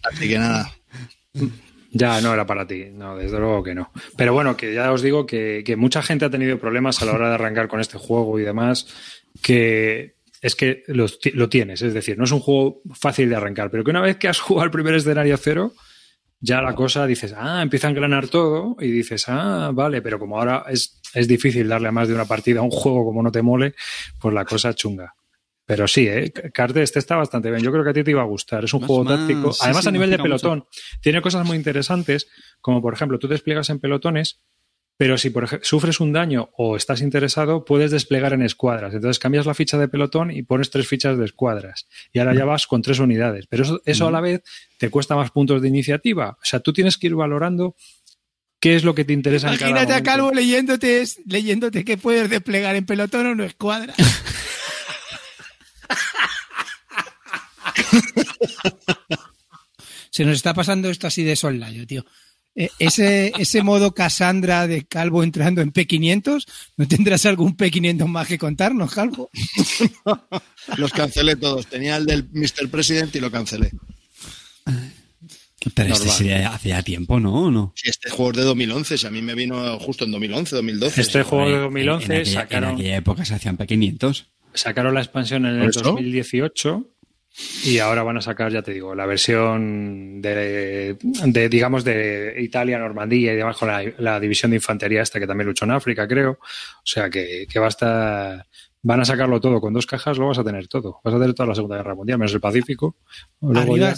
Así 0.04 0.28
que 0.28 0.38
nada. 0.38 0.72
Ya 1.98 2.20
no 2.20 2.34
era 2.34 2.46
para 2.46 2.68
ti, 2.68 2.88
no, 2.92 3.16
desde 3.16 3.40
luego 3.40 3.64
que 3.64 3.74
no. 3.74 3.90
Pero 4.18 4.34
bueno, 4.34 4.58
que 4.58 4.74
ya 4.74 4.92
os 4.92 5.02
digo 5.02 5.26
que, 5.26 5.64
mucha 5.78 6.02
gente 6.02 6.26
ha 6.26 6.30
tenido 6.30 6.60
problemas 6.60 7.02
a 7.02 7.06
la 7.06 7.14
hora 7.14 7.30
de 7.30 7.36
arrancar 7.36 7.70
con 7.70 7.80
este 7.80 7.98
juego 7.98 8.38
y 8.38 8.44
demás, 8.44 8.86
que 9.42 10.16
es 10.42 10.58
que 10.58 10.84
lo 10.88 11.48
tienes, 11.48 11.82
es 11.82 11.94
decir, 11.94 12.18
no 12.18 12.26
es 12.26 12.32
un 12.34 12.42
juego 12.42 12.82
fácil 12.94 13.30
de 13.30 13.38
arrancar, 13.38 13.72
pero 13.72 13.86
que 13.86 13.92
una 13.92 14.02
vez 14.02 14.18
que 14.18 14.28
has 14.28 14.42
jugado 14.42 14.66
el 14.66 14.72
primer 14.72 14.94
escenario 14.94 15.38
cero, 15.38 15.72
ya 16.42 16.62
la 16.62 16.76
cosa 16.76 17.08
dices, 17.08 17.34
ah, 17.34 17.62
empieza 17.62 17.88
a 17.88 17.92
engranar 17.92 18.28
todo 18.28 18.76
y 18.82 18.92
dices, 18.92 19.24
ah, 19.30 19.72
vale, 19.74 20.02
pero 20.02 20.20
como 20.20 20.38
ahora 20.38 20.66
es, 20.68 21.00
es 21.14 21.30
difícil 21.30 21.70
darle 21.70 21.88
a 21.88 21.94
más 21.94 22.10
de 22.10 22.14
una 22.14 22.26
partida 22.26 22.60
a 22.60 22.64
un 22.64 22.72
juego 22.72 23.06
como 23.06 23.24
no 23.24 23.32
te 23.32 23.42
mole, 23.42 23.74
pues 24.20 24.34
la 24.34 24.44
cosa 24.44 24.74
chunga. 24.74 25.16
Pero 25.66 25.88
sí, 25.88 26.08
¿eh? 26.08 26.32
Carte, 26.54 26.84
este 26.84 27.00
está 27.00 27.16
bastante 27.16 27.50
bien. 27.50 27.64
Yo 27.64 27.72
creo 27.72 27.84
que 27.84 27.90
a 27.90 27.94
ti 27.94 28.04
te 28.04 28.12
iba 28.12 28.22
a 28.22 28.26
gustar. 28.26 28.64
Es 28.64 28.74
un 28.74 28.82
Más- 28.82 28.88
juego 28.88 29.04
más, 29.04 29.18
táctico. 29.18 29.52
sí, 29.52 29.60
Además, 29.64 29.84
sí, 29.84 29.90
a 29.90 29.92
nivel 29.92 30.10
de 30.12 30.20
pelotón, 30.20 30.66
tiene 31.02 31.22
cosas 31.22 31.46
muy 31.46 31.58
interesantes, 31.58 32.28
como 32.62 32.82
por 32.82 32.94
ejemplo, 32.94 33.18
tú 33.18 33.28
desplegas 33.28 33.70
en 33.72 33.80
pelotones, 33.80 34.42
pero 34.98 35.18
si 35.18 35.30
por 35.30 35.44
ejemplo 35.44 35.66
sufres 35.68 36.00
un 36.00 36.14
daño 36.14 36.52
o 36.56 36.78
estás 36.78 37.02
interesado, 37.02 37.66
puedes 37.66 37.90
desplegar 37.92 38.32
en 38.34 38.44
escuadras. 38.44 38.94
Entonces 38.94 39.20
cambias 39.20 39.46
la 39.48 39.54
ficha 39.56 39.78
de 39.78 39.88
pelotón 39.88 40.30
y 40.32 40.44
pones 40.44 40.70
tres 40.70 40.88
fichas 40.88 41.18
de 41.18 41.26
escuadras. 41.26 41.88
Y 42.14 42.20
ahora 42.20 42.34
ya 42.36 42.46
vas 42.46 42.68
con 42.68 42.82
tres 42.84 43.00
unidades. 43.00 43.46
Pero 43.50 43.64
eso, 43.64 43.82
eso 43.86 44.08
a 44.08 44.12
la 44.12 44.22
vez 44.22 44.42
te 44.78 44.90
cuesta 44.90 45.16
más 45.16 45.32
puntos 45.32 45.62
de 45.64 45.68
iniciativa. 45.68 46.38
O 46.42 46.46
sea, 46.46 46.60
tú 46.60 46.72
tienes 46.74 46.98
que 46.98 47.08
ir 47.08 47.16
valorando 47.16 47.76
qué 48.62 48.76
es 48.76 48.84
lo 48.84 48.96
que 48.96 49.04
te 49.04 49.14
interesa 49.14 49.52
en 49.52 49.58
cada 49.58 49.72
Imagínate 49.72 49.94
a. 50.00 50.04
Calvo 50.04 50.32
leyéndote, 50.32 51.04
leyéndote 51.26 51.84
que 51.84 51.98
puedes 51.98 52.30
desplegar 52.30 52.76
en 52.76 52.86
pelotón 52.86 53.26
o 53.28 53.36
no 53.36 53.44
escuadra. 53.44 53.94
Se 60.10 60.24
nos 60.26 60.36
está 60.38 60.54
pasando 60.54 60.90
esto 60.90 61.08
así 61.08 61.24
de 61.24 61.36
sollayo, 61.36 61.86
tío. 61.86 62.06
Eh, 62.58 62.70
ese, 62.80 63.34
ese 63.38 63.64
modo 63.64 63.94
Cassandra 63.94 64.66
de 64.66 64.86
Calvo 64.86 65.24
entrando 65.24 65.62
en 65.62 65.74
P500, 65.74 66.46
¿no 66.78 66.88
tendrás 66.88 67.26
algún 67.26 67.58
P500 67.58 68.08
más 68.08 68.28
que 68.28 68.38
contarnos, 68.38 68.94
Calvo? 68.94 69.30
Los 70.78 70.92
cancelé 70.94 71.36
todos. 71.36 71.68
Tenía 71.68 71.98
el 71.98 72.06
del 72.06 72.30
Mr. 72.32 72.70
President 72.70 73.14
y 73.16 73.20
lo 73.20 73.30
cancelé. 73.30 73.72
Pero 75.74 75.94
este 75.94 76.10
sería 76.10 76.54
hacía 76.54 76.82
tiempo, 76.84 77.20
¿no? 77.20 77.46
¿O 77.48 77.52
no? 77.52 77.74
Si 77.76 77.90
este 77.90 78.10
juego 78.10 78.32
es 78.32 78.38
de 78.38 78.44
2011, 78.44 78.98
si 79.00 79.08
a 79.08 79.10
mí 79.12 79.22
me 79.22 79.34
vino 79.34 79.78
justo 79.80 80.06
en 80.06 80.12
2011, 80.12 80.56
2012. 80.56 81.02
Este 81.02 81.24
juego 81.24 81.50
de 81.50 81.56
En- 81.56 81.62
2011 81.64 82.06
en, 82.06 82.12
aquella, 82.22 82.40
sacaron, 82.42 82.70
en 82.70 82.76
aquella 82.76 82.96
época 82.98 83.26
se 83.26 83.34
hacían 83.34 83.58
P500. 83.58 84.28
sacaron 84.54 84.94
la 84.94 85.02
expansión 85.02 85.46
en 85.46 85.56
¿Por 85.56 85.64
el 85.64 85.70
eso? 85.72 85.82
2018 85.82 86.92
y 87.64 87.80
ahora 87.80 88.04
van 88.04 88.18
a 88.18 88.22
sacar, 88.22 88.52
ya 88.52 88.62
te 88.62 88.74
digo, 88.74 88.96
la 88.96 89.06
versión 89.06 90.22
de, 90.22 90.98
de, 91.02 91.50
digamos, 91.50 91.84
de 91.84 92.36
Italia, 92.40 92.78
Normandía 92.80 93.34
y 93.34 93.36
demás 93.36 93.58
con 93.58 93.68
la, 93.68 93.84
la 93.98 94.20
división 94.20 94.52
de 94.52 94.58
infantería 94.58 95.02
esta 95.02 95.20
que 95.20 95.28
también 95.28 95.48
luchó 95.48 95.66
en 95.66 95.72
África, 95.72 96.08
creo. 96.08 96.32
O 96.40 96.86
sea 96.86 97.10
que, 97.10 97.46
que 97.50 97.60
va 97.60 97.66
a 97.66 97.70
estar... 97.70 98.46
Van 98.88 99.02
a 99.02 99.06
sacarlo 99.06 99.42
todo 99.42 99.60
con 99.60 99.74
dos 99.74 99.88
cajas, 99.88 100.18
lo 100.20 100.28
vas 100.28 100.38
a 100.38 100.44
tener 100.44 100.68
todo. 100.68 101.00
Vas 101.04 101.16
a 101.16 101.20
tener 101.20 101.34
toda 101.34 101.50
la 101.50 101.56
Segunda 101.56 101.78
Guerra 101.78 101.96
Mundial, 101.96 102.20
menos 102.20 102.34
el 102.34 102.40
Pacífico. 102.40 102.96
Luego 103.42 103.78
ya- 103.78 103.96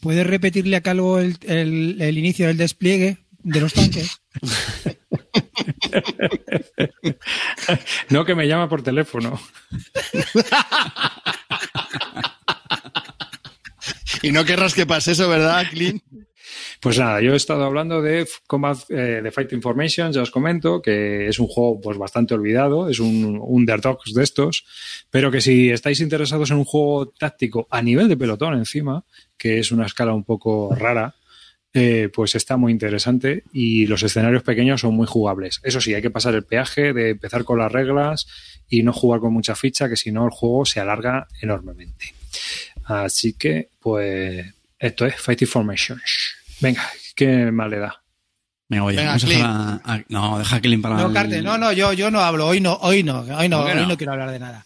¿puedes 0.00 0.26
repetirle 0.26 0.76
a 0.76 0.82
Calvo 0.82 1.18
el, 1.18 1.38
el- 1.46 1.96
el 2.02 2.18
inicio 2.18 2.46
del 2.46 2.58
despliegue 2.58 3.16
de 3.42 3.60
los 3.60 3.72
tanques? 3.72 4.20
No, 8.10 8.24
que 8.24 8.34
me 8.34 8.46
llama 8.46 8.68
por 8.68 8.82
teléfono. 8.82 9.40
Y 14.22 14.32
no 14.32 14.44
querrás 14.44 14.74
que 14.74 14.86
pase 14.86 15.12
eso, 15.12 15.28
¿verdad, 15.28 15.66
Clint? 15.70 16.02
Pues 16.80 16.98
nada, 16.98 17.20
yo 17.20 17.34
he 17.34 17.36
estado 17.36 17.64
hablando 17.64 18.00
de 18.00 18.26
Combat, 18.46 18.78
eh, 18.90 19.20
de 19.22 19.30
Fight 19.30 19.52
Information, 19.52 20.12
ya 20.12 20.22
os 20.22 20.30
comento, 20.30 20.80
que 20.80 21.28
es 21.28 21.38
un 21.38 21.46
juego 21.46 21.80
pues 21.80 21.98
bastante 21.98 22.34
olvidado, 22.34 22.88
es 22.88 23.00
un 23.00 23.38
underdogs 23.40 24.14
de 24.14 24.22
estos, 24.22 24.64
pero 25.10 25.30
que 25.30 25.40
si 25.40 25.70
estáis 25.70 26.00
interesados 26.00 26.50
en 26.50 26.58
un 26.58 26.64
juego 26.64 27.08
táctico 27.08 27.66
a 27.70 27.82
nivel 27.82 28.08
de 28.08 28.16
pelotón 28.16 28.54
encima, 28.54 29.04
que 29.36 29.58
es 29.58 29.72
una 29.72 29.86
escala 29.86 30.14
un 30.14 30.24
poco 30.24 30.74
rara, 30.74 31.14
eh, 31.74 32.08
pues 32.12 32.34
está 32.34 32.56
muy 32.56 32.72
interesante 32.72 33.44
y 33.52 33.86
los 33.86 34.02
escenarios 34.02 34.42
pequeños 34.42 34.80
son 34.80 34.94
muy 34.94 35.06
jugables. 35.06 35.60
Eso 35.62 35.80
sí, 35.80 35.94
hay 35.94 36.02
que 36.02 36.10
pasar 36.10 36.34
el 36.34 36.44
peaje 36.44 36.92
de 36.92 37.10
empezar 37.10 37.44
con 37.44 37.58
las 37.58 37.70
reglas 37.70 38.26
y 38.68 38.82
no 38.82 38.92
jugar 38.92 39.20
con 39.20 39.32
mucha 39.32 39.54
ficha, 39.54 39.88
que 39.88 39.96
si 39.96 40.10
no 40.10 40.24
el 40.24 40.30
juego 40.30 40.64
se 40.64 40.80
alarga 40.80 41.26
enormemente. 41.42 42.14
Así 42.88 43.34
que, 43.34 43.68
pues, 43.78 44.46
esto 44.78 45.06
es 45.06 45.16
Fight 45.20 45.42
Informations. 45.42 46.02
Venga, 46.60 46.82
¿qué 47.14 47.50
más 47.52 47.68
le 47.70 47.78
da? 47.78 48.02
Venga, 48.68 48.84
oye, 48.84 48.96
Venga, 48.98 49.10
vamos 49.16 49.24
a 49.36 49.80
a- 49.84 49.94
a- 49.94 50.04
No, 50.08 50.38
deja 50.38 50.60
que 50.60 50.78
para 50.78 50.96
No, 50.96 51.06
el- 51.08 51.12
Carte, 51.14 51.42
no, 51.42 51.56
no, 51.58 51.72
yo, 51.72 51.92
yo 51.92 52.10
no 52.10 52.20
hablo, 52.20 52.46
hoy 52.46 52.60
no, 52.60 52.74
hoy 52.82 53.02
no, 53.02 53.20
hoy 53.20 53.48
no, 53.48 53.58
¿Por 53.58 53.66
qué 53.66 53.72
hoy 53.72 53.82
no? 53.82 53.88
no 53.88 53.96
quiero 53.96 54.12
hablar 54.12 54.30
de 54.30 54.38
nada. 54.38 54.64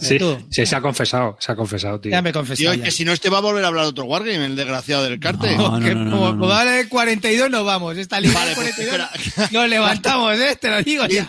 Sí, 0.00 0.18
tú. 0.18 0.38
sí, 0.48 0.64
se 0.64 0.76
ha 0.76 0.80
confesado, 0.80 1.36
se 1.40 1.50
ha 1.50 1.56
confesado, 1.56 2.00
tío. 2.00 2.12
Ya 2.12 2.22
me 2.22 2.30
he 2.30 2.32
Tío, 2.32 2.40
confesado. 2.40 2.74
ya. 2.74 2.84
que 2.84 2.90
si 2.92 3.04
no, 3.04 3.12
este 3.12 3.30
va 3.30 3.38
a 3.38 3.40
volver 3.40 3.64
a 3.64 3.66
hablar 3.68 3.84
otro 3.86 4.04
Wargame, 4.04 4.46
el 4.46 4.54
desgraciado 4.54 5.02
del 5.02 5.18
carte. 5.18 5.56
No, 5.56 5.78
no, 5.80 5.80
no, 5.80 5.94
no, 6.04 6.10
como, 6.12 6.24
no. 6.26 6.30
como 6.38 6.46
vale 6.48 6.80
el 6.80 6.88
42 6.88 7.50
nos 7.50 7.64
vamos. 7.64 7.96
Esta 7.96 8.20
liga 8.20 8.34
Vale, 8.34 8.54
pues 8.54 8.72
42 8.76 8.94
espera. 9.34 9.48
nos 9.50 9.68
levantamos, 9.68 10.38
¿eh? 10.38 10.56
Te 10.60 10.70
lo 10.70 10.82
digo 10.84 11.06
ya. 11.06 11.26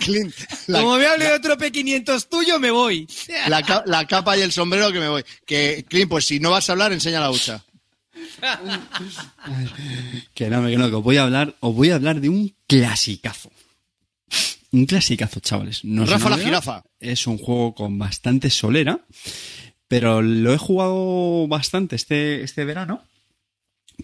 Clint, 0.00 0.34
la, 0.66 0.80
Como 0.80 0.98
me 0.98 1.06
hable 1.06 1.24
de 1.24 1.32
otro 1.32 1.56
P500 1.56 2.28
tuyo, 2.28 2.58
me 2.58 2.70
voy. 2.70 3.08
la 3.46 4.06
capa 4.06 4.36
y 4.36 4.42
el 4.42 4.52
sombrero 4.52 4.92
que 4.92 5.00
me 5.00 5.08
voy. 5.08 5.24
Que, 5.46 5.86
Clint, 5.88 6.10
pues 6.10 6.26
si 6.26 6.40
no 6.40 6.50
vas 6.50 6.68
a 6.68 6.72
hablar, 6.72 6.92
enseña 6.92 7.20
la 7.20 7.30
hucha. 7.30 7.64
Que 10.34 10.48
no, 10.50 10.66
que 10.66 10.76
no, 10.76 10.88
que 10.90 10.96
os 10.96 11.02
voy 11.02 11.16
a 11.16 11.22
hablar, 11.24 11.54
os 11.60 11.74
voy 11.74 11.90
a 11.90 11.94
hablar 11.96 12.20
de 12.20 12.28
un 12.28 12.54
clasicazo. 12.66 13.50
Un 14.70 14.86
clasicazo, 14.86 15.40
chavales. 15.40 15.84
No 15.84 16.04
es 16.04 16.10
Rafa 16.10 16.26
una 16.26 16.36
la 16.36 16.44
jirafa. 16.44 16.82
Es 17.00 17.26
un 17.26 17.38
juego 17.38 17.74
con 17.74 17.98
bastante 17.98 18.50
solera, 18.50 19.00
pero 19.88 20.20
lo 20.20 20.52
he 20.52 20.58
jugado 20.58 21.48
bastante 21.48 21.96
este, 21.96 22.42
este 22.42 22.64
verano 22.64 23.02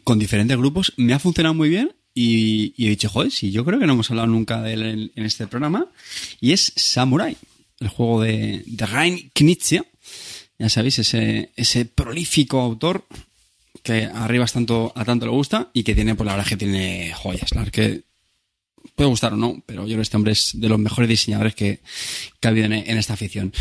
con 0.05 0.19
diferentes 0.19 0.57
grupos. 0.57 0.93
Me 0.97 1.13
ha 1.13 1.19
funcionado 1.19 1.55
muy 1.55 1.69
bien 1.69 1.93
y, 2.15 2.73
y 2.77 2.87
he 2.87 2.91
dicho, 2.91 3.09
joder, 3.09 3.31
si 3.31 3.51
yo 3.51 3.65
creo 3.65 3.79
que 3.79 3.87
no 3.87 3.93
hemos 3.93 4.11
hablado 4.11 4.29
nunca 4.29 4.63
de 4.63 4.73
él 4.73 4.83
en, 4.83 5.13
en 5.15 5.25
este 5.25 5.47
programa. 5.47 5.87
Y 6.41 6.53
es 6.53 6.73
Samurai, 6.77 7.37
el 7.81 7.89
juego 7.89 8.23
de, 8.23 8.63
de 8.67 8.87
Rein 8.87 9.31
Knizia. 9.35 9.85
Ya 10.59 10.69
sabéis, 10.69 10.99
ese, 11.01 11.51
ese 11.57 11.85
prolífico 11.85 12.61
autor 12.61 13.07
que 13.83 14.05
a 14.05 14.27
Rivas 14.27 14.53
tanto, 14.53 14.93
a 14.95 15.05
tanto 15.05 15.27
le 15.27 15.33
gusta 15.33 15.71
y 15.75 15.83
que 15.83 15.95
tiene, 15.95 16.15
pues 16.15 16.25
la 16.25 16.33
verdad 16.33 16.47
es 16.47 16.51
que 16.51 16.57
tiene 16.57 17.13
joyas. 17.15 17.55
La 17.55 17.67
que 17.67 18.05
puede 18.95 19.11
gustar 19.11 19.33
o 19.33 19.37
no, 19.37 19.63
pero 19.67 19.83
yo 19.83 19.89
creo 19.89 19.99
que 19.99 20.03
este 20.03 20.17
hombre 20.17 20.33
es 20.33 20.53
de 20.55 20.69
los 20.69 20.79
mejores 20.79 21.09
diseñadores 21.09 21.55
que, 21.55 21.81
que 22.41 22.49
ha 22.49 22.51
habido 22.51 22.67
en, 22.67 22.73
en 22.73 22.99
esta 22.99 23.15
afición. 23.15 23.53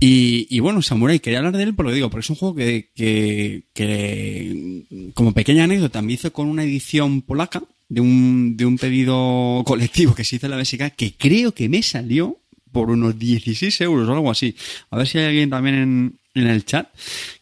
Y, 0.00 0.46
y 0.50 0.60
bueno, 0.60 0.82
Samurai, 0.82 1.20
quería 1.20 1.38
hablar 1.38 1.56
de 1.56 1.62
él, 1.62 1.74
por 1.74 1.86
lo 1.86 1.92
digo, 1.92 2.10
porque 2.10 2.24
es 2.24 2.30
un 2.30 2.36
juego 2.36 2.54
que, 2.54 2.90
que, 2.94 3.64
que, 3.72 5.12
como 5.14 5.32
pequeña 5.32 5.64
anécdota, 5.64 6.02
me 6.02 6.12
hizo 6.12 6.32
con 6.32 6.48
una 6.48 6.64
edición 6.64 7.22
polaca 7.22 7.62
de 7.88 8.00
un, 8.00 8.56
de 8.56 8.66
un 8.66 8.78
pedido 8.78 9.62
colectivo 9.64 10.14
que 10.14 10.24
se 10.24 10.36
hizo 10.36 10.46
en 10.46 10.50
la 10.50 10.58
BSK, 10.58 10.94
que 10.96 11.14
creo 11.16 11.52
que 11.52 11.68
me 11.68 11.82
salió 11.82 12.40
por 12.72 12.90
unos 12.90 13.18
16 13.18 13.80
euros 13.82 14.08
o 14.08 14.12
algo 14.12 14.30
así. 14.30 14.56
A 14.90 14.98
ver 14.98 15.06
si 15.06 15.18
hay 15.18 15.26
alguien 15.26 15.50
también 15.50 15.76
en, 15.76 16.18
en 16.34 16.46
el 16.48 16.64
chat 16.64 16.88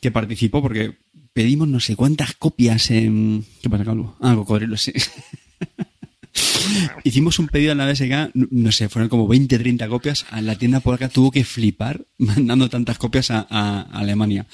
que 0.01 0.11
participó, 0.11 0.61
porque 0.61 0.99
pedimos 1.33 1.69
no 1.69 1.81
sé 1.81 1.97
cuántas 1.97 2.35
copias 2.35 2.91
en... 2.91 3.45
¿Qué 3.63 3.71
pasa, 3.71 3.85
Calvo? 3.85 4.17
Ah, 4.21 4.35
cocodrilo, 4.35 4.77
sí. 4.77 4.93
Hicimos 7.05 7.39
un 7.39 7.49
pedido 7.49 7.73
en 7.73 7.79
la 7.79 7.87
BSK, 7.87 8.35
no- 8.35 8.73
sé, 8.73 8.89
fueron 8.89 9.09
como 9.09 9.27
20, 9.29 9.59
30 9.59 9.89
copias. 9.89 10.27
A 10.31 10.41
la 10.41 10.57
tienda 10.57 10.81
polaca 10.81 11.09
tuvo 11.09 11.31
que 11.31 11.45
flipar 11.45 12.05
mandando 12.19 12.69
tantas 12.69 12.99
copias 12.99 13.31
a, 13.31 13.83
Alemania. 13.93 14.47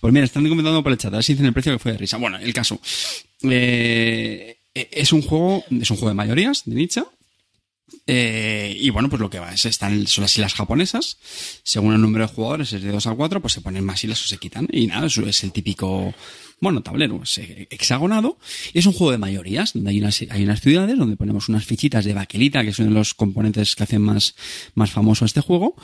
Pues 0.00 0.12
mira, 0.12 0.24
están 0.24 0.48
comentando 0.48 0.82
por 0.82 0.92
el 0.92 0.98
chat, 0.98 1.12
a 1.12 1.16
ver 1.16 1.24
si 1.24 1.34
dicen 1.34 1.46
el 1.46 1.52
precio 1.52 1.72
que 1.72 1.78
fue 1.78 1.92
de 1.92 1.98
risa. 1.98 2.16
Bueno, 2.16 2.38
el 2.38 2.52
caso. 2.52 2.80
Eh, 3.42 4.58
es 4.74 5.12
un 5.12 5.22
juego, 5.22 5.64
es 5.70 5.90
un 5.90 5.96
juego 5.96 6.08
de 6.08 6.14
mayorías, 6.14 6.62
de 6.64 6.74
Nietzsche. 6.74 7.02
Eh, 8.06 8.76
y 8.78 8.90
bueno, 8.90 9.08
pues 9.08 9.20
lo 9.20 9.30
que 9.30 9.38
va 9.38 9.52
es, 9.52 9.64
están, 9.64 10.06
son 10.06 10.22
las 10.22 10.32
islas 10.32 10.54
japonesas. 10.54 11.18
Según 11.62 11.94
el 11.94 12.00
número 12.00 12.26
de 12.26 12.32
jugadores, 12.32 12.72
es 12.72 12.82
de 12.82 12.90
2 12.90 13.06
a 13.06 13.14
4, 13.14 13.40
pues 13.40 13.52
se 13.52 13.60
ponen 13.60 13.84
más 13.84 14.02
islas 14.02 14.22
o 14.22 14.26
se 14.26 14.38
quitan. 14.38 14.68
Y 14.70 14.86
nada, 14.86 15.06
es 15.06 15.44
el 15.44 15.52
típico, 15.52 16.14
bueno, 16.64 16.82
tablero, 16.82 17.22
eh, 17.36 17.68
hexagonado. 17.70 18.38
Es 18.72 18.86
un 18.86 18.92
juego 18.92 19.12
de 19.12 19.18
mayorías, 19.18 19.74
donde 19.74 19.90
hay 19.90 20.00
unas, 20.00 20.20
hay 20.28 20.42
unas 20.42 20.60
ciudades, 20.60 20.98
donde 20.98 21.16
ponemos 21.16 21.48
unas 21.48 21.64
fichitas 21.64 22.04
de 22.04 22.14
baquelita, 22.14 22.64
que 22.64 22.72
son 22.72 22.92
los 22.92 23.14
componentes 23.14 23.76
que 23.76 23.84
hacen 23.84 24.02
más, 24.02 24.34
más 24.74 24.90
famoso 24.90 25.24
este 25.24 25.40
juego. 25.40 25.76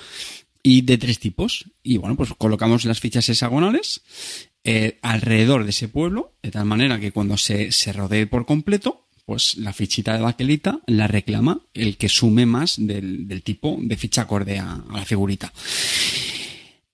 Y 0.62 0.82
de 0.82 0.98
tres 0.98 1.19
tipos. 1.19 1.66
Y 1.82 1.98
bueno, 1.98 2.16
pues 2.16 2.31
colocamos 2.36 2.85
las 2.85 2.98
fichas 2.98 3.28
hexagonales 3.28 4.02
eh, 4.65 4.98
alrededor 5.02 5.65
de 5.65 5.70
ese 5.70 5.89
pueblo, 5.89 6.35
de 6.43 6.51
tal 6.51 6.65
manera 6.65 6.98
que 6.98 7.12
cuando 7.12 7.36
se, 7.36 7.73
se 7.73 7.93
rodee 7.93 8.27
por 8.27 8.44
completo, 8.44 9.07
pues 9.24 9.57
la 9.57 9.73
fichita 9.73 10.15
de 10.15 10.23
baquelita 10.23 10.81
la 10.86 11.07
reclama 11.07 11.61
el 11.73 11.97
que 11.97 12.09
sume 12.09 12.47
más 12.47 12.74
del, 12.78 13.28
del 13.28 13.43
tipo 13.43 13.78
de 13.81 13.97
ficha 13.97 14.23
acorde 14.23 14.59
a, 14.59 14.82
a 14.89 14.97
la 14.97 15.05
figurita. 15.05 15.52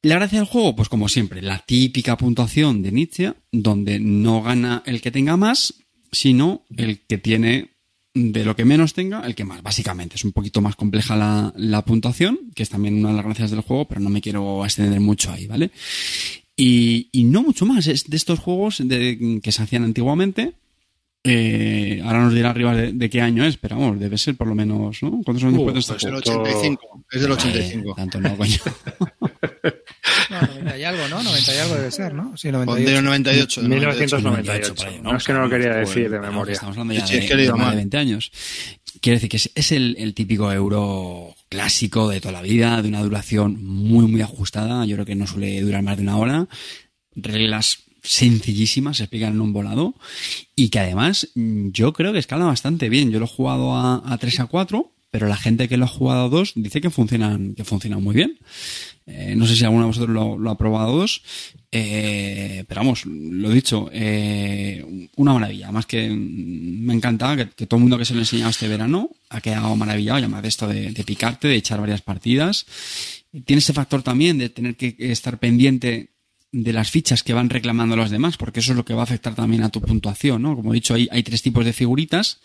La 0.07 0.15
gracia 0.15 0.39
del 0.39 0.47
juego, 0.47 0.77
pues 0.77 0.89
como 0.89 1.09
siempre, 1.09 1.43
la 1.43 1.59
típica 1.59 2.16
puntuación 2.16 2.81
de 2.81 2.93
Nietzsche, 2.93 3.33
donde 3.51 3.99
no 3.99 4.41
gana 4.41 4.85
el 4.87 5.01
que 5.01 5.11
tenga 5.11 5.37
más, 5.37 5.74
sino 6.12 6.62
el 6.77 7.01
que 7.01 7.19
tiene 7.19 7.70
de 8.15 8.45
lo 8.45 8.55
que 8.55 8.65
menos 8.65 8.95
tenga, 8.95 9.27
el 9.27 9.35
que 9.35 9.43
más, 9.43 9.65
básicamente. 9.65 10.15
Es 10.15 10.24
un 10.24 10.31
poquito 10.31 10.61
más 10.61 10.77
compleja 10.77 11.16
la, 11.57 11.85
puntuación, 11.85 12.39
que 12.55 12.62
es 12.62 12.69
también 12.69 12.95
una 13.01 13.09
de 13.09 13.16
las 13.16 13.24
gracias 13.24 13.51
del 13.51 13.62
juego, 13.62 13.89
pero 13.89 14.01
no 14.01 14.09
me 14.09 14.20
quiero 14.20 14.65
extender 14.65 15.01
mucho 15.01 15.33
ahí, 15.33 15.49
¿vale? 15.49 15.73
Y, 16.57 17.09
y 17.11 17.24
no 17.24 17.43
mucho 17.43 17.66
más, 17.66 17.89
es 17.89 18.09
de 18.09 18.16
estos 18.16 18.39
juegos 18.39 18.78
de, 18.87 19.41
que 19.43 19.51
se 19.51 19.65
hacían 19.65 19.83
antiguamente. 19.83 20.53
Eh, 21.28 22.01
ahora 22.05 22.20
nos 22.20 22.32
dirá 22.35 22.51
arriba 22.51 22.74
de, 22.74 22.93
de 22.93 23.11
qué 23.11 23.20
año 23.20 23.44
es, 23.44 23.57
pero 23.57 23.77
vamos, 23.77 23.98
debe 23.98 24.16
ser 24.16 24.36
por 24.36 24.47
lo 24.47 24.55
menos, 24.55 25.03
¿no? 25.03 25.20
¿Cuántos 25.24 25.43
años 25.44 25.55
Uh, 25.59 25.65
después 25.66 25.74
de 25.74 25.81
este 25.81 25.97
Es 25.97 26.03
del 26.03 26.23
juego? 26.23 26.43
85. 26.43 27.05
Es 27.11 27.20
del 27.20 27.31
Eh, 27.31 27.35
85. 27.35 27.94
tanto 27.97 28.20
no, 28.20 28.36
coño. 28.36 28.57
No, 30.31 30.40
90 30.40 30.78
y 30.78 30.85
algo, 30.85 31.09
¿no? 31.09 31.23
90 31.23 31.55
y 31.55 31.59
algo 31.59 31.74
debe 31.77 31.90
ser, 31.90 32.12
¿no? 32.15 32.36
Sí, 32.36 32.48
Del 32.48 32.55
98. 32.66 33.03
98. 33.03 33.61
del 33.61 33.70
1998. 33.70 34.74
por 34.74 34.86
ahí, 34.86 35.01
No 35.03 35.16
es 35.16 35.24
que 35.24 35.32
no 35.32 35.40
lo 35.43 35.48
quería 35.51 35.69
Joder, 35.70 35.86
decir 35.86 36.11
de 36.11 36.20
memoria. 36.20 36.53
Estamos 36.53 36.77
hablando 36.77 36.94
ya 36.94 37.07
Sí, 37.07 37.15
de, 37.20 37.20
de 37.36 37.48
más 37.48 37.59
de 37.59 37.65
mal. 37.65 37.77
20 37.77 37.97
años. 37.97 38.32
Quiero 39.01 39.16
decir 39.16 39.28
que 39.28 39.36
es, 39.36 39.51
es 39.55 39.73
el, 39.73 39.94
el 39.98 40.15
típico 40.15 40.53
euro 40.53 41.35
clásico 41.48 42.09
de 42.09 42.20
toda 42.20 42.32
la 42.32 42.43
vida, 42.43 42.82
de 42.82 42.89
una 42.89 43.03
duración 43.03 43.62
muy, 43.65 44.07
muy 44.07 44.20
ajustada. 44.20 44.85
Yo 44.85 44.97
creo 44.97 45.07
que 45.07 45.15
no 45.15 45.27
suele 45.28 45.61
durar 45.61 45.82
más 45.82 45.97
de 45.97 46.03
una 46.03 46.16
hora. 46.16 46.48
Reglas 47.15 47.78
sencillísimas, 48.07 48.99
se 48.99 49.05
explican 49.05 49.35
en 49.35 49.41
un 49.41 49.53
volado. 49.53 49.95
Y 50.55 50.69
que 50.70 50.78
además, 50.78 51.28
mm, 51.35 51.70
yo 51.70 51.93
creo 51.93 52.12
que 52.12 52.19
escala 52.19 52.45
bastante 52.45 52.89
bien. 52.89 53.11
Yo 53.11 53.19
lo 53.19 53.27
he 53.27 53.28
jugado 53.28 53.74
a, 53.74 54.03
a 54.05 54.19
3 54.19 54.41
a 54.41 54.47
4 54.47 54.93
pero 55.16 55.28
la 55.28 55.37
gente 55.37 55.66
que 55.66 55.78
lo 55.78 55.87
ha 55.87 55.89
jugado 55.89 56.27
a 56.27 56.28
dos 56.28 56.53
dice 56.57 56.83
que 56.83 56.91
funcionan, 56.91 57.55
que 57.55 57.65
funcionan 57.65 58.03
muy 58.03 58.15
bien. 58.15 58.39
Eh, 59.07 59.35
no 59.35 59.47
sé 59.47 59.57
si 59.57 59.65
alguno 59.65 59.85
de 59.85 59.87
vosotros 59.87 60.39
lo, 60.39 60.51
ha 60.51 60.59
probado 60.59 60.89
a 60.89 60.93
dos, 60.93 61.23
eh, 61.73 62.65
pero 62.69 62.81
vamos, 62.81 63.07
lo 63.07 63.49
dicho, 63.49 63.89
eh, 63.95 65.09
una 65.16 65.33
maravilla. 65.33 65.73
Más 65.73 65.87
que 65.87 66.11
me 66.11 66.93
encanta 66.93 67.35
que, 67.55 67.66
todo 67.66 67.78
el 67.78 67.83
mundo 67.83 67.97
que 67.97 68.05
se 68.05 68.12
lo 68.12 68.19
he 68.19 68.24
enseñado 68.24 68.51
este 68.51 68.69
verano 68.69 69.09
ha 69.31 69.41
quedado 69.41 69.74
maravillado, 69.74 70.19
además 70.19 70.43
de 70.43 70.49
esto 70.49 70.66
de 70.69 71.05
picarte, 71.07 71.49
de 71.49 71.55
echar 71.57 71.81
varias 71.81 72.03
partidas. 72.03 72.66
Tiene 73.47 73.61
ese 73.61 73.73
factor 73.73 74.03
también 74.03 74.37
de 74.37 74.51
tener 74.51 74.77
que 74.77 74.97
estar 74.99 75.39
pendiente 75.39 76.11
de 76.52 76.73
las 76.73 76.90
fichas 76.90 77.23
que 77.23 77.32
van 77.35 77.51
reclamando 77.51 77.97
los 77.97 78.10
demás, 78.10 78.36
porque 78.36 78.60
eso 78.60 78.73
es 78.73 78.77
lo 78.77 78.85
que 78.85 78.94
va 78.94 79.01
a 79.01 79.05
afectar 79.05 79.35
también 79.35 79.62
a 79.62 79.68
tu 79.70 79.81
puntuación, 79.81 80.43
¿no? 80.43 80.56
Como 80.56 80.73
he 80.73 80.74
dicho, 80.74 80.94
hay, 80.94 81.09
hay 81.10 81.23
tres 81.23 81.43
tipos 81.43 81.64
de 81.64 81.73
figuritas. 81.73 82.40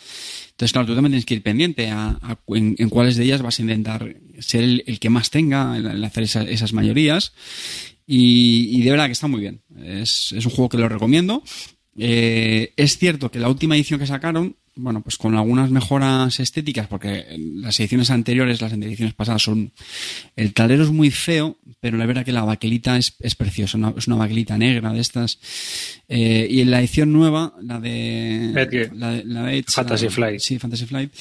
Entonces, 0.52 0.73
claro, 0.73 0.88
tú 0.88 0.95
también 0.95 1.11
tienes 1.11 1.26
que 1.26 1.36
ir 1.36 1.44
pendiente 1.44 1.90
a, 1.90 2.19
en, 2.48 2.90
cuáles 2.90 3.15
de 3.15 3.23
ellas 3.23 3.41
vas 3.41 3.60
a 3.60 3.61
intentar 3.61 4.15
ser 4.40 4.64
el, 4.64 4.99
que 4.99 5.10
más 5.10 5.30
tenga, 5.30 5.78
el, 5.78 6.03
hacer 6.03 6.23
esas 6.23 6.73
mayorías. 6.73 7.34
Y, 8.06 8.78
y, 8.78 8.82
de 8.82 8.91
verdad 8.91 9.06
que 9.06 9.14
está 9.14 9.28
muy 9.28 9.40
bien. 9.40 9.61
Es, 9.78 10.34
es 10.34 10.45
un 10.45 10.52
juego 10.52 10.69
que 10.69 10.78
lo 10.78 10.90
recomiendo. 10.90 11.44
Eh, 11.98 12.73
es 12.78 12.98
cierto 12.98 13.32
que 13.32 13.40
la 13.40 13.49
última 13.49 13.76
edición 13.76 13.99
que 13.99 14.07
sacaron 14.07 14.57
bueno, 14.82 15.02
pues 15.02 15.18
con 15.18 15.36
algunas 15.36 15.70
mejoras 15.70 16.40
estéticas, 16.40 16.88
porque 16.88 17.26
las 17.38 17.80
ediciones 17.80 18.10
anteriores, 18.10 18.62
las 18.62 18.74
ediciones 18.74 19.14
pasadas 19.14 19.44
son... 19.44 19.72
El 20.36 20.53
tablero 20.53 20.84
es 20.84 20.90
muy 20.90 21.12
feo, 21.12 21.58
pero 21.80 21.98
la 21.98 22.06
verdad 22.06 22.26
que 22.26 22.32
la 22.32 22.44
baquelita 22.44 22.98
es, 22.98 23.16
es 23.20 23.36
preciosa, 23.36 23.78
es 23.95 24.08
una 24.08 24.16
baquelita 24.16 24.58
negra 24.58 24.91
de 24.91 24.99
estas. 24.99 25.40
Eh, 26.08 26.48
y 26.49 26.62
en 26.62 26.72
la 26.72 26.80
edición 26.80 27.14
nueva, 27.14 27.53
la 27.62 27.80
de... 27.80 28.52
La 28.94 29.12
de, 29.12 29.24
la 29.24 29.44
de 29.44 29.64
Fantasy 29.68 30.10
Flight. 30.10 30.40
Sí, 30.40 30.58
Fantasy 30.58 30.86
Flight. 30.86 31.14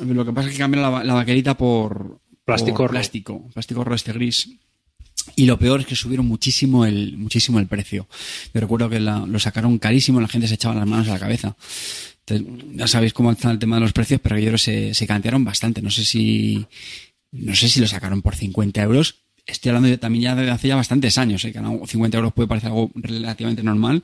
Lo 0.00 0.24
que 0.24 0.32
pasa 0.32 0.48
es 0.48 0.54
que 0.54 0.60
cambia 0.60 0.80
la, 0.80 1.04
la 1.04 1.14
baquelita 1.14 1.56
por... 1.56 2.20
Plástico 2.44 2.88
plástico, 2.88 3.48
plástico 3.52 3.94
este 3.94 4.12
gris. 4.12 4.48
Y 5.36 5.46
lo 5.46 5.58
peor 5.58 5.80
es 5.80 5.86
que 5.86 5.94
subieron 5.94 6.26
muchísimo 6.26 6.84
el, 6.84 7.16
muchísimo 7.16 7.58
el 7.58 7.66
precio. 7.66 8.08
Yo 8.52 8.60
recuerdo 8.60 8.88
que 8.88 8.98
lo 8.98 9.38
sacaron 9.38 9.78
carísimo, 9.78 10.20
la 10.20 10.28
gente 10.28 10.48
se 10.48 10.54
echaba 10.54 10.74
las 10.74 10.86
manos 10.86 11.08
a 11.08 11.12
la 11.12 11.18
cabeza 11.18 11.56
ya 12.74 12.86
sabéis 12.86 13.12
cómo 13.12 13.32
está 13.32 13.50
el 13.50 13.58
tema 13.58 13.76
de 13.76 13.82
los 13.82 13.92
precios, 13.92 14.20
pero 14.22 14.36
que 14.36 14.58
se, 14.58 14.94
se 14.94 15.06
cantearon 15.06 15.44
bastante. 15.44 15.82
No 15.82 15.90
sé 15.90 16.04
si, 16.04 16.66
no 17.32 17.54
sé 17.54 17.68
si 17.68 17.80
lo 17.80 17.86
sacaron 17.86 18.22
por 18.22 18.34
50 18.34 18.82
euros. 18.82 19.16
Estoy 19.46 19.70
hablando 19.70 19.98
también 19.98 20.24
ya 20.24 20.34
de 20.36 20.50
hace 20.50 20.68
ya 20.68 20.76
bastantes 20.76 21.18
años, 21.18 21.44
¿eh? 21.44 21.52
que 21.52 21.60
50 21.60 22.16
euros 22.16 22.32
puede 22.32 22.48
parecer 22.48 22.68
algo 22.68 22.90
relativamente 22.94 23.62
normal, 23.62 24.02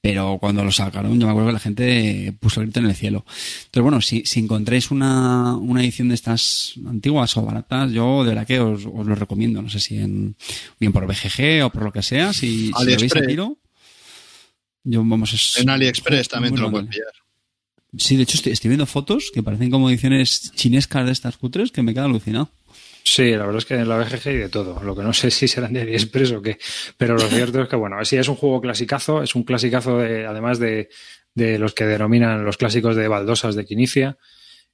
pero 0.00 0.38
cuando 0.40 0.64
lo 0.64 0.72
sacaron 0.72 1.20
yo 1.20 1.26
me 1.26 1.30
acuerdo 1.30 1.50
que 1.50 1.52
la 1.52 1.58
gente 1.60 2.34
puso 2.40 2.60
el 2.60 2.66
grito 2.66 2.80
en 2.80 2.86
el 2.86 2.96
cielo. 2.96 3.24
Entonces 3.66 3.82
bueno, 3.82 4.00
si, 4.00 4.24
si 4.24 4.40
encontráis 4.40 4.90
una, 4.90 5.56
una 5.56 5.82
edición 5.82 6.08
de 6.08 6.14
estas 6.14 6.74
antiguas 6.86 7.36
o 7.36 7.42
baratas, 7.42 7.92
yo 7.92 8.24
de 8.24 8.30
verdad 8.30 8.46
que 8.46 8.58
os, 8.58 8.84
os 8.86 9.06
lo 9.06 9.14
recomiendo, 9.14 9.62
no 9.62 9.68
sé 9.68 9.78
si 9.78 9.98
en, 9.98 10.34
bien 10.80 10.92
por 10.92 11.06
BGG 11.06 11.64
o 11.64 11.70
por 11.70 11.84
lo 11.84 11.92
que 11.92 12.02
sea, 12.02 12.32
si, 12.32 12.66
si 12.66 12.84
lo 12.84 12.84
veis 12.84 13.14
a 13.14 13.22
tiro. 13.22 13.56
Yo, 14.84 15.04
vamos, 15.04 15.58
en 15.60 15.70
AliExpress 15.70 16.28
también 16.28 16.56
te 16.56 16.60
lo 16.60 16.70
puedes 16.70 16.88
pillar. 16.88 17.21
Sí, 17.96 18.16
de 18.16 18.22
hecho 18.22 18.38
estoy, 18.50 18.68
viendo 18.68 18.86
fotos 18.86 19.30
que 19.34 19.42
parecen 19.42 19.70
como 19.70 19.90
ediciones 19.90 20.52
chinescas 20.54 21.04
de 21.04 21.12
estas 21.12 21.36
cutres 21.36 21.70
que 21.70 21.82
me 21.82 21.92
queda 21.92 22.04
alucinado. 22.04 22.50
Sí, 23.04 23.32
la 23.32 23.44
verdad 23.44 23.58
es 23.58 23.64
que 23.64 23.74
en 23.74 23.88
la 23.88 23.98
BGG 23.98 24.28
hay 24.28 24.36
de 24.36 24.48
todo. 24.48 24.82
Lo 24.82 24.96
que 24.96 25.02
no 25.02 25.12
sé 25.12 25.30
si 25.30 25.48
serán 25.48 25.72
de 25.72 25.82
AliExpress 25.82 26.32
o 26.32 26.40
qué. 26.40 26.58
Pero 26.96 27.14
lo 27.16 27.28
cierto 27.28 27.62
es 27.62 27.68
que, 27.68 27.76
bueno, 27.76 28.02
sí, 28.04 28.16
es 28.16 28.28
un 28.28 28.36
juego 28.36 28.60
clasicazo. 28.60 29.22
Es 29.22 29.34
un 29.34 29.42
clasicazo, 29.42 29.98
de, 29.98 30.24
además 30.24 30.58
de, 30.58 30.88
de 31.34 31.58
los 31.58 31.74
que 31.74 31.84
denominan 31.84 32.44
los 32.44 32.56
clásicos 32.56 32.96
de 32.96 33.08
baldosas 33.08 33.56
de 33.56 33.64
Quinicia 33.64 34.16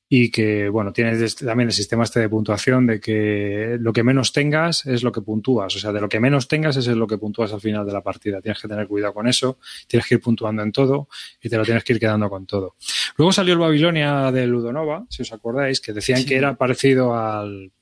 y 0.08 0.30
que, 0.30 0.68
bueno, 0.68 0.92
tienes 0.92 1.36
también 1.36 1.68
el 1.68 1.74
sistema 1.74 2.04
este 2.04 2.20
de 2.20 2.28
puntuación 2.28 2.86
de 2.86 2.98
que 2.98 3.76
lo 3.78 3.92
que 3.92 4.02
menos 4.02 4.32
tengas 4.32 4.86
es 4.86 5.02
lo 5.02 5.12
que 5.12 5.20
puntúas. 5.20 5.76
O 5.76 5.78
sea, 5.78 5.92
de 5.92 6.00
lo 6.00 6.08
que 6.08 6.18
menos 6.18 6.48
tengas 6.48 6.76
es 6.76 6.86
lo 6.88 7.06
que 7.06 7.18
puntúas 7.18 7.52
al 7.52 7.60
final 7.60 7.84
de 7.84 7.92
la 7.92 8.02
partida. 8.02 8.40
Tienes 8.40 8.60
que 8.60 8.68
tener 8.68 8.88
cuidado 8.88 9.12
con 9.12 9.28
eso, 9.28 9.58
tienes 9.86 10.06
que 10.06 10.14
ir 10.14 10.20
puntuando 10.20 10.62
en 10.62 10.72
todo 10.72 11.08
y 11.42 11.48
te 11.48 11.58
lo 11.58 11.64
tienes 11.64 11.84
que 11.84 11.92
ir 11.92 12.00
quedando 12.00 12.30
con 12.30 12.46
todo. 12.46 12.76
Luego 13.16 13.32
salió 13.32 13.52
el 13.52 13.60
Babilonia 13.60 14.32
de 14.32 14.46
Ludonova, 14.46 15.04
si 15.10 15.22
os 15.22 15.32
acordáis, 15.32 15.80
que 15.80 15.92
decían 15.92 16.24
que 16.24 16.36
era 16.36 16.56
parecido 16.56 17.14
al, 17.14 17.72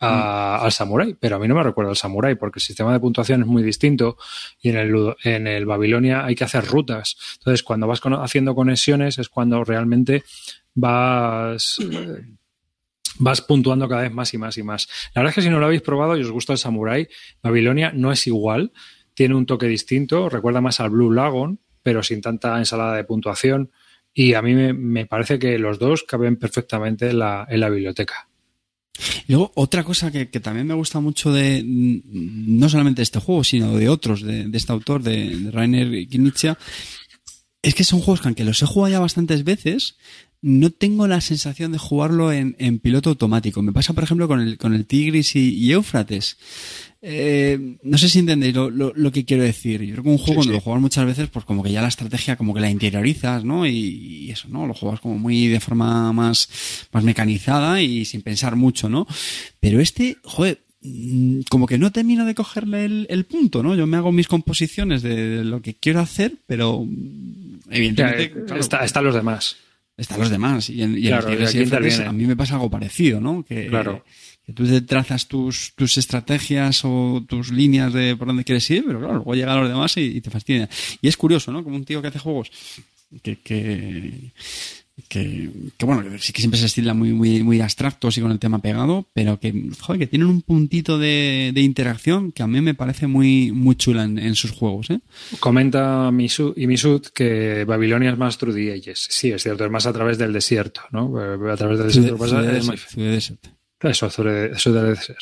al 0.00 0.72
Samurai, 0.72 1.14
pero 1.18 1.36
a 1.36 1.38
mí 1.38 1.46
no 1.46 1.54
me 1.54 1.62
recuerda 1.62 1.90
al 1.90 1.96
Samurai 1.96 2.34
porque 2.34 2.58
el 2.58 2.62
sistema 2.62 2.92
de 2.92 3.00
puntuación 3.00 3.42
es 3.42 3.46
muy 3.46 3.62
distinto 3.62 4.16
y 4.60 4.70
en 4.70 4.76
el, 4.78 5.14
en 5.24 5.46
el 5.46 5.66
Babilonia 5.66 6.24
hay 6.24 6.34
que 6.34 6.44
hacer 6.44 6.64
rutas. 6.66 7.16
Entonces, 7.38 7.62
cuando 7.62 7.86
vas 7.86 8.00
haciendo 8.02 8.54
conexiones 8.54 9.18
es 9.18 9.28
cuando 9.28 9.62
realmente 9.62 10.24
vas, 10.74 11.78
vas 13.18 13.42
puntuando 13.42 13.88
cada 13.88 14.02
vez 14.02 14.12
más 14.12 14.32
y 14.32 14.38
más 14.38 14.56
y 14.56 14.62
más. 14.62 14.88
La 15.14 15.20
verdad 15.20 15.30
es 15.30 15.34
que 15.34 15.42
si 15.42 15.50
no 15.50 15.60
lo 15.60 15.66
habéis 15.66 15.82
probado 15.82 16.16
y 16.16 16.22
os 16.22 16.30
gusta 16.30 16.54
el 16.54 16.58
Samurai, 16.58 17.06
Babilonia 17.42 17.92
no 17.94 18.10
es 18.10 18.26
igual, 18.26 18.72
tiene 19.12 19.34
un 19.34 19.44
toque 19.44 19.66
distinto, 19.66 20.30
recuerda 20.30 20.62
más 20.62 20.80
al 20.80 20.90
Blue 20.90 21.12
Lagoon, 21.12 21.60
pero 21.82 22.02
sin 22.02 22.22
tanta 22.22 22.56
ensalada 22.56 22.96
de 22.96 23.04
puntuación. 23.04 23.70
Y 24.14 24.32
a 24.34 24.42
mí 24.42 24.54
me, 24.54 25.06
parece 25.06 25.38
que 25.38 25.58
los 25.58 25.78
dos 25.78 26.04
caben 26.04 26.36
perfectamente 26.36 27.10
en 27.10 27.18
la, 27.18 27.46
en 27.48 27.60
la 27.60 27.68
biblioteca. 27.68 28.29
Luego, 29.28 29.52
otra 29.54 29.84
cosa 29.84 30.10
que, 30.10 30.26
también 30.26 30.66
me 30.66 30.74
gusta 30.74 31.00
mucho 31.00 31.32
de, 31.32 31.62
no 31.64 32.68
solamente 32.68 33.00
de 33.00 33.04
este 33.04 33.20
juego, 33.20 33.44
sino 33.44 33.76
de 33.76 33.88
otros, 33.88 34.22
de, 34.22 34.50
este 34.52 34.72
autor, 34.72 35.02
de, 35.02 35.36
de 35.36 35.50
Rainer 35.50 36.06
Knizia, 36.08 36.58
es 37.62 37.74
que 37.74 37.84
son 37.84 38.00
juegos 38.00 38.20
que 38.20 38.28
aunque 38.28 38.44
los 38.44 38.62
he 38.62 38.66
jugado 38.66 38.92
ya 38.92 39.00
bastantes 39.00 39.44
veces, 39.44 39.96
no 40.42 40.70
tengo 40.70 41.06
la 41.06 41.20
sensación 41.20 41.72
de 41.72 41.78
jugarlo 41.78 42.32
en, 42.32 42.56
en, 42.58 42.78
piloto 42.78 43.10
automático. 43.10 43.60
Me 43.62 43.72
pasa, 43.72 43.92
por 43.92 44.04
ejemplo, 44.04 44.26
con 44.26 44.40
el, 44.40 44.56
con 44.56 44.74
el 44.74 44.86
Tigris 44.86 45.36
y, 45.36 45.54
y 45.54 45.72
Éufrates. 45.72 46.38
Eh, 47.02 47.78
no 47.82 47.98
sé 47.98 48.08
si 48.08 48.18
entendéis 48.18 48.54
lo, 48.54 48.70
lo, 48.70 49.12
que 49.12 49.24
quiero 49.24 49.42
decir. 49.42 49.82
Yo 49.82 49.92
creo 49.92 50.04
que 50.04 50.10
un 50.10 50.18
juego 50.18 50.36
cuando 50.36 50.52
lo 50.52 50.60
juegas 50.60 50.82
muchas 50.82 51.06
veces, 51.06 51.28
pues 51.28 51.44
como 51.44 51.62
que 51.62 51.72
ya 51.72 51.82
la 51.82 51.88
estrategia 51.88 52.36
como 52.36 52.54
que 52.54 52.60
la 52.60 52.70
interiorizas, 52.70 53.44
¿no? 53.44 53.66
Y, 53.66 54.30
eso, 54.30 54.48
¿no? 54.48 54.66
Lo 54.66 54.74
juegas 54.74 55.00
como 55.00 55.18
muy 55.18 55.48
de 55.48 55.60
forma 55.60 56.12
más, 56.12 56.48
más 56.92 57.04
mecanizada 57.04 57.82
y 57.82 58.04
sin 58.04 58.22
pensar 58.22 58.56
mucho, 58.56 58.88
¿no? 58.88 59.06
Pero 59.60 59.80
este, 59.80 60.16
joder, 60.24 60.60
mm, 60.82 61.40
como 61.50 61.66
que 61.66 61.78
no 61.78 61.92
termino 61.92 62.24
de 62.24 62.34
cogerle 62.34 62.84
el, 62.86 63.06
el 63.10 63.24
punto, 63.24 63.62
¿no? 63.62 63.74
Yo 63.74 63.86
me 63.86 63.98
hago 63.98 64.12
mis 64.12 64.28
composiciones 64.28 65.02
de, 65.02 65.44
lo 65.44 65.60
que 65.60 65.74
quiero 65.74 66.00
hacer, 66.00 66.34
pero 66.46 66.86
evidentemente... 67.70 68.34
está, 68.58 68.84
están 68.84 69.04
los 69.04 69.14
demás 69.14 69.56
están 70.00 70.20
los 70.20 70.30
demás. 70.30 70.70
Y 70.70 70.82
en, 70.82 70.96
y 70.96 71.10
a 71.10 72.12
mí 72.12 72.26
me 72.26 72.36
pasa 72.36 72.54
algo 72.54 72.70
parecido, 72.70 73.20
¿no? 73.20 73.44
Que, 73.44 73.66
claro. 73.66 74.04
que 74.44 74.52
tú 74.52 74.66
te 74.66 74.80
trazas 74.80 75.28
tus, 75.28 75.72
tus 75.74 75.98
estrategias 75.98 76.80
o 76.84 77.24
tus 77.28 77.52
líneas 77.52 77.92
de 77.92 78.16
por 78.16 78.26
dónde 78.26 78.44
quieres 78.44 78.68
ir, 78.70 78.84
pero 78.86 78.98
claro, 78.98 79.14
luego 79.14 79.34
llegan 79.34 79.60
los 79.60 79.68
demás 79.68 79.96
y, 79.96 80.20
te 80.20 80.30
fastidia. 80.30 80.68
Y 81.02 81.08
es 81.08 81.16
curioso, 81.16 81.52
¿no? 81.52 81.62
Como 81.62 81.76
un 81.76 81.84
tío 81.84 82.00
que 82.00 82.08
hace 82.08 82.18
juegos 82.18 82.50
que, 83.22 83.40
que 83.40 84.32
que, 85.08 85.50
que, 85.76 85.86
bueno, 85.86 86.02
sí 86.18 86.32
que 86.32 86.40
siempre 86.40 86.58
se 86.58 86.66
estila 86.66 86.94
muy, 86.94 87.12
muy, 87.12 87.42
muy 87.42 87.60
abstractos 87.60 88.16
y 88.18 88.20
con 88.20 88.30
el 88.30 88.38
tema 88.38 88.60
pegado, 88.60 89.06
pero 89.12 89.38
que, 89.38 89.70
joder, 89.80 89.98
que 89.98 90.06
tienen 90.06 90.28
un 90.28 90.42
puntito 90.42 90.98
de, 90.98 91.52
de 91.54 91.60
interacción 91.60 92.32
que 92.32 92.42
a 92.42 92.46
mí 92.46 92.60
me 92.60 92.74
parece 92.74 93.06
muy, 93.06 93.52
muy 93.52 93.76
chula 93.76 94.04
en, 94.04 94.18
en 94.18 94.34
sus 94.34 94.50
juegos, 94.50 94.90
¿eh? 94.90 95.00
Comenta 95.40 96.10
Misu, 96.10 96.54
y 96.56 96.66
Misut 96.66 97.08
que 97.08 97.64
Babilonia 97.64 98.10
es 98.10 98.18
más 98.18 98.38
through 98.38 98.54
the 98.54 98.72
ages. 98.72 99.06
Sí, 99.10 99.32
es 99.32 99.42
cierto, 99.42 99.64
es 99.64 99.70
más 99.70 99.86
a 99.86 99.92
través 99.92 100.18
del 100.18 100.32
desierto, 100.32 100.82
¿no? 100.90 101.16
A 101.18 101.56
través 101.56 101.78
del 101.78 101.88
desierto. 101.88 102.24
es 102.24 102.66
más... 102.66 103.32
Eso, 103.82 104.08
eso 104.08 104.72
debe 104.74 104.94
ser. 104.96 105.16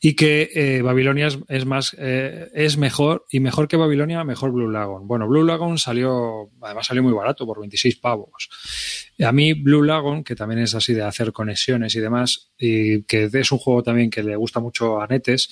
Y 0.00 0.14
que 0.14 0.50
eh, 0.52 0.82
Babilonia 0.82 1.28
es, 1.46 1.64
más, 1.64 1.94
eh, 1.96 2.50
es 2.52 2.76
mejor, 2.76 3.24
y 3.30 3.38
mejor 3.38 3.68
que 3.68 3.76
Babilonia, 3.76 4.24
mejor 4.24 4.50
Blue 4.50 4.68
Lagoon. 4.68 5.06
Bueno, 5.06 5.28
Blue 5.28 5.44
Lagoon 5.44 5.78
salió, 5.78 6.50
además 6.60 6.86
salió 6.86 7.04
muy 7.04 7.12
barato, 7.12 7.46
por 7.46 7.60
26 7.60 7.96
pavos. 7.98 8.48
A 9.20 9.32
mí 9.32 9.52
Blue 9.54 9.82
Lagoon, 9.82 10.24
que 10.24 10.34
también 10.34 10.60
es 10.60 10.74
así 10.74 10.92
de 10.92 11.02
hacer 11.02 11.32
conexiones 11.32 11.94
y 11.94 12.00
demás, 12.00 12.52
y 12.58 13.02
que 13.04 13.30
es 13.32 13.52
un 13.52 13.58
juego 13.58 13.82
también 13.82 14.10
que 14.10 14.22
le 14.22 14.36
gusta 14.36 14.60
mucho 14.60 15.00
a 15.00 15.06
Netes, 15.06 15.48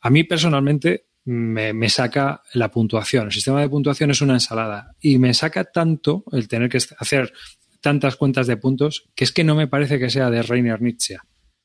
a 0.00 0.10
mí 0.10 0.24
personalmente 0.24 1.06
me, 1.24 1.72
me, 1.72 1.88
saca 1.88 2.42
la 2.54 2.70
puntuación. 2.70 3.26
El 3.26 3.32
sistema 3.32 3.60
de 3.60 3.68
puntuación 3.68 4.10
es 4.10 4.20
una 4.20 4.34
ensalada 4.34 4.96
y 5.00 5.18
me 5.18 5.34
saca 5.34 5.64
tanto 5.64 6.24
el 6.32 6.48
tener 6.48 6.68
que 6.68 6.78
hacer 6.98 7.32
tantas 7.80 8.16
cuentas 8.16 8.46
de 8.46 8.56
puntos 8.56 9.10
que 9.14 9.24
es 9.24 9.32
que 9.32 9.44
no 9.44 9.54
me 9.54 9.68
parece 9.68 9.98
que 9.98 10.10
sea 10.10 10.30
de 10.30 10.42
Reiner 10.42 10.80
Nietzsche. 10.80 11.18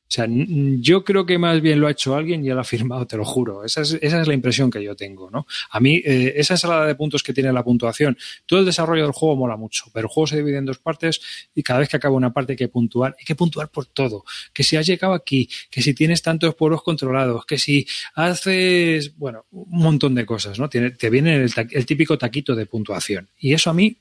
O 0.08 0.10
sea, 0.10 0.26
yo 0.26 1.04
creo 1.04 1.26
que 1.26 1.36
más 1.36 1.60
bien 1.60 1.80
lo 1.80 1.86
ha 1.86 1.90
hecho 1.90 2.16
alguien 2.16 2.42
y 2.42 2.48
lo 2.48 2.58
ha 2.58 2.64
firmado, 2.64 3.06
te 3.06 3.18
lo 3.18 3.26
juro. 3.26 3.62
Esa 3.62 3.82
es, 3.82 3.98
esa 4.00 4.22
es 4.22 4.26
la 4.26 4.32
impresión 4.32 4.70
que 4.70 4.82
yo 4.82 4.96
tengo, 4.96 5.30
¿no? 5.30 5.46
A 5.70 5.80
mí, 5.80 5.96
eh, 6.02 6.32
esa 6.36 6.54
ensalada 6.54 6.86
de 6.86 6.94
puntos 6.94 7.22
que 7.22 7.34
tiene 7.34 7.52
la 7.52 7.62
puntuación, 7.62 8.16
todo 8.46 8.60
el 8.60 8.64
desarrollo 8.64 9.02
del 9.02 9.12
juego 9.12 9.36
mola 9.36 9.58
mucho, 9.58 9.84
pero 9.92 10.06
el 10.06 10.10
juego 10.10 10.26
se 10.26 10.38
divide 10.38 10.56
en 10.56 10.64
dos 10.64 10.78
partes 10.78 11.20
y 11.54 11.62
cada 11.62 11.80
vez 11.80 11.90
que 11.90 11.98
acaba 11.98 12.16
una 12.16 12.32
parte 12.32 12.54
hay 12.54 12.56
que 12.56 12.68
puntuar, 12.68 13.16
hay 13.18 13.24
que 13.26 13.34
puntuar 13.34 13.68
por 13.68 13.84
todo. 13.84 14.24
Que 14.54 14.64
si 14.64 14.76
has 14.76 14.86
llegado 14.86 15.12
aquí, 15.12 15.46
que 15.70 15.82
si 15.82 15.92
tienes 15.92 16.22
tantos 16.22 16.54
pueblos 16.54 16.82
controlados, 16.82 17.44
que 17.44 17.58
si 17.58 17.86
haces, 18.14 19.14
bueno, 19.18 19.44
un 19.50 19.66
montón 19.82 20.14
de 20.14 20.24
cosas, 20.24 20.58
¿no? 20.58 20.70
Tiene, 20.70 20.92
te 20.92 21.10
viene 21.10 21.44
el 21.44 21.86
típico 21.86 22.16
taquito 22.16 22.54
de 22.54 22.64
puntuación. 22.64 23.28
Y 23.38 23.52
eso 23.52 23.68
a 23.68 23.74
mí, 23.74 23.94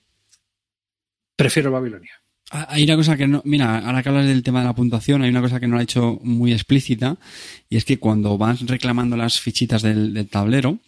prefiero 1.35 1.69
Babilonia. 1.69 2.21
Ah, 2.49 2.67
Hay 2.69 2.83
una 2.83 2.95
cosa 2.95 3.17
que 3.17 3.27
no, 3.27 3.41
mira, 3.45 3.79
ahora 3.79 4.01
que 4.01 4.09
hablas 4.09 4.25
del 4.25 4.43
tema 4.43 4.59
de 4.59 4.65
la 4.65 4.75
puntuación, 4.75 5.21
hay 5.21 5.29
una 5.29 5.41
cosa 5.41 5.59
que 5.59 5.67
no 5.67 5.75
la 5.75 5.81
he 5.81 5.83
hecho 5.83 6.19
muy 6.23 6.53
explícita, 6.53 7.17
y 7.69 7.77
es 7.77 7.83
que 7.83 7.99
cuando 7.99 8.37
vas 8.37 8.61
reclamando 8.61 9.17
las 9.17 9.39
fichitas 9.39 9.81
del, 9.81 10.27
tablero, 10.29 10.79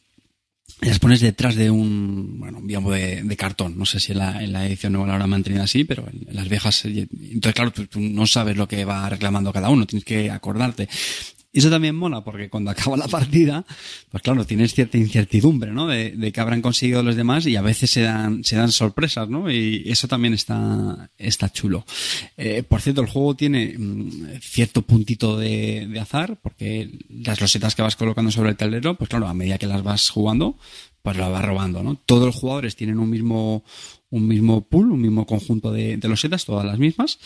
las 0.82 1.00
pones 1.00 1.20
detrás 1.20 1.56
de 1.56 1.70
un, 1.70 2.40
bueno, 2.40 2.60
un 2.60 2.68
de, 2.68 3.24
de 3.24 3.38
cartón. 3.38 3.78
No 3.78 3.86
sé 3.86 4.00
si 4.00 4.14
en 4.14 4.20
la, 4.20 4.42
en 4.42 4.54
la 4.54 4.66
edición 4.66 4.94
nueva 4.94 5.08
lo 5.08 5.14
habrán 5.14 5.32
mantenido 5.32 5.64
así, 5.64 5.84
pero 5.84 6.08
en, 6.08 6.34
las 6.34 6.48
viejas, 6.48 6.86
entonces 6.86 7.54
claro, 7.54 7.72
tú, 7.72 7.88
tú 7.88 8.00
no 8.00 8.26
sabes 8.26 8.56
lo 8.56 8.68
que 8.68 8.86
va 8.86 9.10
reclamando 9.10 9.52
cada 9.52 9.70
uno, 9.70 9.86
tienes 9.86 10.06
que 10.06 10.32
acordarte. 10.32 10.88
Eso 11.52 11.72
también 11.72 11.96
mola, 11.96 12.24
porque 12.24 12.50
cuando 12.50 12.70
acaba 12.72 12.96
la 12.96 13.08
partida, 13.08 13.66
pues 14.12 14.22
claro, 14.22 14.46
tienes 14.46 14.74
cierta 14.74 14.98
incertidumbre, 14.98 15.72
¿no? 15.72 15.88
De, 15.88 16.12
de 16.12 16.32
que 16.32 16.42
habrán 16.42 16.62
conseguido 16.62 17.02
los 17.02 17.16
demás 17.16 17.46
y 17.48 17.56
a 17.56 17.62
veces 17.62 17.90
se 17.90 18.02
dan, 18.02 18.44
se 18.44 18.56
dan 18.56 18.72
sorpresas, 18.72 19.30
¿no? 19.30 19.50
Y 19.50 19.84
eso 19.88 20.08
también 20.08 20.34
está, 20.34 21.10
está 21.18 21.50
chulo. 21.52 21.86
Eh, 22.38 22.64
por 22.64 22.82
cierto, 22.82 23.02
el 23.02 23.08
juego 23.08 23.36
tiene 23.36 23.76
mm, 23.78 24.40
cierto 24.42 24.84
puntito 24.84 25.38
de, 25.38 25.88
de 25.88 26.00
azar, 26.00 26.38
porque 26.42 26.92
las 27.10 27.42
losetas 27.42 27.76
que 27.76 27.82
vas 27.82 27.96
colocando 27.96 28.32
sobre 28.32 28.52
el 28.52 28.58
tablero, 28.58 28.96
pues 28.96 29.10
claro, 29.10 29.28
a 29.28 29.34
medida 29.34 29.58
que 29.58 29.68
las 29.68 29.84
vas 29.84 30.10
jugando, 30.10 30.58
pues 31.02 31.18
las 31.18 31.32
vas 31.32 31.46
robando, 31.46 31.82
¿no? 31.82 31.96
Todos 32.06 32.28
los 32.28 32.36
jugadores 32.36 32.76
tienen 32.76 33.00
un 33.00 33.10
mismo, 33.10 33.64
un 34.10 34.28
mismo 34.28 34.62
pool, 34.62 34.92
un 34.92 35.02
mismo 35.02 35.26
conjunto 35.26 35.72
de, 35.72 35.98
de 35.98 36.08
losetas, 36.08 36.46
todas 36.46 36.66
las 36.66 36.78
mismas. 36.78 37.20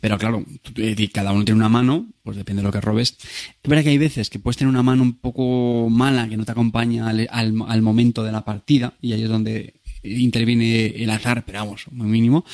Pero 0.00 0.16
claro, 0.18 0.44
y 0.76 1.08
cada 1.08 1.32
uno 1.32 1.44
tiene 1.44 1.58
una 1.58 1.68
mano, 1.68 2.08
pues 2.22 2.36
depende 2.36 2.62
de 2.62 2.66
lo 2.66 2.72
que 2.72 2.80
robes. 2.80 3.16
Es 3.62 3.68
verdad 3.68 3.84
que 3.84 3.90
hay 3.90 3.98
veces 3.98 4.30
que 4.30 4.38
puedes 4.38 4.56
tener 4.56 4.70
una 4.70 4.82
mano 4.82 5.02
un 5.02 5.18
poco 5.18 5.88
mala 5.90 6.28
que 6.28 6.36
no 6.36 6.44
te 6.44 6.52
acompaña 6.52 7.08
al, 7.08 7.28
al- 7.30 7.82
momento 7.82 8.22
de 8.24 8.32
la 8.32 8.44
partida 8.44 8.94
y 9.02 9.12
ahí 9.12 9.22
es 9.24 9.28
donde 9.28 9.74
interviene 10.02 10.86
el 10.86 11.10
azar, 11.10 11.44
pero 11.44 11.58
vamos, 11.60 11.84
muy 11.90 12.06
mínimo. 12.08 12.44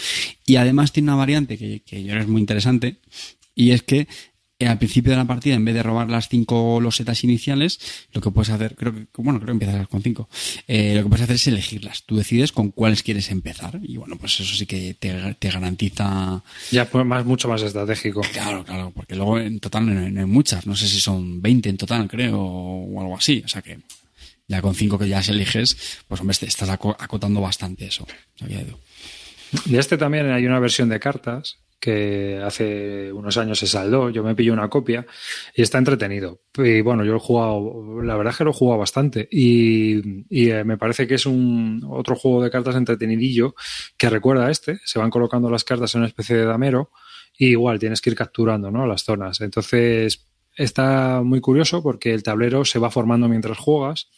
Y 0.47 0.57
además 0.57 0.93
tiene 0.93 1.09
una 1.11 1.17
variante 1.17 1.57
que, 1.57 1.81
que 1.81 2.03
yo 2.03 2.11
creo 2.11 2.23
es 2.23 2.29
muy 2.29 2.41
interesante 2.41 2.97
y 3.55 3.71
es 3.71 3.83
que 3.83 4.01
eh, 4.01 4.07
al 4.67 4.79
principio 4.79 5.13
de 5.13 5.17
la 5.19 5.25
partida, 5.25 5.55
en 5.55 5.65
vez 5.65 5.75
de 5.75 5.83
robar 5.85 6.11
las 6.11 6.29
cinco 6.29 6.81
losetas 6.81 7.23
iniciales, 7.23 7.79
lo 8.13 8.21
que 8.21 8.31
puedes 8.33 8.51
hacer, 8.51 8.75
creo 8.75 8.93
que, 8.93 9.07
bueno, 9.19 9.39
creo 9.39 9.47
que 9.57 9.65
empiezas 9.65 9.87
con 9.89 10.03
cinco, 10.03 10.29
eh, 10.67 10.95
lo 10.97 11.03
que 11.05 11.09
puedes 11.09 11.23
hacer 11.25 11.37
es 11.37 11.47
elegirlas. 11.47 12.03
Tú 12.05 12.17
decides 12.17 12.51
con 12.51 12.71
cuáles 12.73 13.03
quieres 13.05 13.31
empezar 13.31 13.79
y 13.83 13.97
bueno, 13.97 14.17
pues 14.17 14.41
eso 14.41 14.55
sí 14.57 14.67
que 14.67 14.95
te, 14.95 15.35
te 15.39 15.51
garantiza 15.51 16.43
Ya 16.73 16.85
pues 16.91 17.07
más, 17.07 17.25
mucho 17.25 17.49
más 17.49 17.63
estratégico. 17.63 18.21
Claro, 18.33 18.65
claro, 18.65 18.91
porque 18.95 19.15
luego 19.15 19.39
en 19.39 19.61
total 19.61 19.87
no 19.95 20.01
hay, 20.05 20.11
no 20.11 20.21
hay 20.21 20.27
muchas, 20.27 20.67
no 20.67 20.75
sé 20.75 20.89
si 20.89 20.99
son 20.99 21.41
20 21.41 21.69
en 21.69 21.77
total, 21.77 22.09
creo, 22.09 22.41
o 22.41 23.01
algo 23.01 23.17
así, 23.17 23.43
o 23.45 23.49
sea 23.49 23.63
que 23.63 23.79
ya 24.49 24.61
con 24.63 24.75
5 24.75 24.99
que 24.99 25.09
ya 25.09 25.23
se 25.23 25.33
eliges, 25.33 25.77
pues 26.09 26.21
hombre, 26.21 26.37
te 26.37 26.47
estás 26.47 26.69
aco- 26.71 26.97
acotando 26.99 27.41
bastante 27.41 27.87
eso. 27.87 28.05
O 28.05 28.39
sea, 28.39 28.49
que- 28.49 28.67
De 29.67 29.79
este 29.79 29.97
también 29.99 30.31
hay 30.31 30.47
una 30.47 30.59
versión 30.59 30.89
de 30.89 30.99
cartas 30.99 31.59
que 31.81 32.41
hace 32.45 33.13
unos 33.13 33.37
años 33.37 33.59
se 33.59 33.67
saldó. 33.67 34.11
Yo 34.11 34.23
me 34.23 34.35
pillé 34.35 34.51
una 34.51 34.69
copia 34.69 35.07
y 35.55 35.63
está 35.63 35.79
entretenido. 35.79 36.41
Y 36.57 36.81
bueno, 36.81 37.05
yo 37.05 37.17
he 37.17 37.21
jugado, 37.21 38.03
la 38.03 38.17
verdad 38.17 38.33
es 38.33 38.39
que 38.39 38.45
lo 38.45 38.51
he 38.51 38.55
jugado 38.55 38.79
bastante. 38.79 39.29
Y, 39.31 40.25
y, 40.29 40.51
eh, 40.51 40.65
me 40.65 40.77
parece 40.77 41.07
que 41.07 41.15
es 41.15 41.27
un 41.27 41.87
otro 41.89 42.17
juego 42.17 42.43
de 42.43 42.51
cartas 42.51 42.77
entretenidillo 42.77 43.55
que 43.97 44.11
recuerda 44.11 44.47
a 44.47 44.51
este. 44.51 44.81
Se 44.85 44.99
van 44.99 45.11
colocando 45.11 45.51
las 45.51 45.65
cartas 45.65 45.95
en 45.95 46.01
una 46.01 46.09
especie 46.09 46.37
de 46.37 46.45
damero 46.45 46.91
y 47.37 47.49
igual 47.49 47.79
tienes 47.79 48.01
que 48.01 48.11
ir 48.11 48.17
capturando 48.17 48.71
¿no? 48.71 48.87
las 48.87 49.05
zonas. 49.05 49.41
Entonces 49.41 50.27
está 50.57 51.23
muy 51.23 51.41
curioso 51.41 51.83
porque 51.83 52.13
el 52.13 52.23
tablero 52.23 52.65
se 52.65 52.81
va 52.81 52.91
formando 52.91 53.29
mientras 53.29 53.59
juegas 53.59 54.09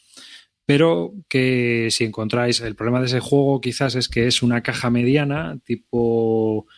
pero 0.71 1.15
que 1.29 1.89
si 1.91 2.05
encontráis 2.05 2.61
el 2.61 2.77
problema 2.77 3.01
de 3.01 3.07
ese 3.07 3.19
juego 3.19 3.61
quizás 3.61 3.97
es 3.97 4.09
que 4.09 4.29
es 4.29 4.41
una 4.41 4.63
caja 4.63 4.89
mediana, 4.89 5.59
tipo 5.65 6.69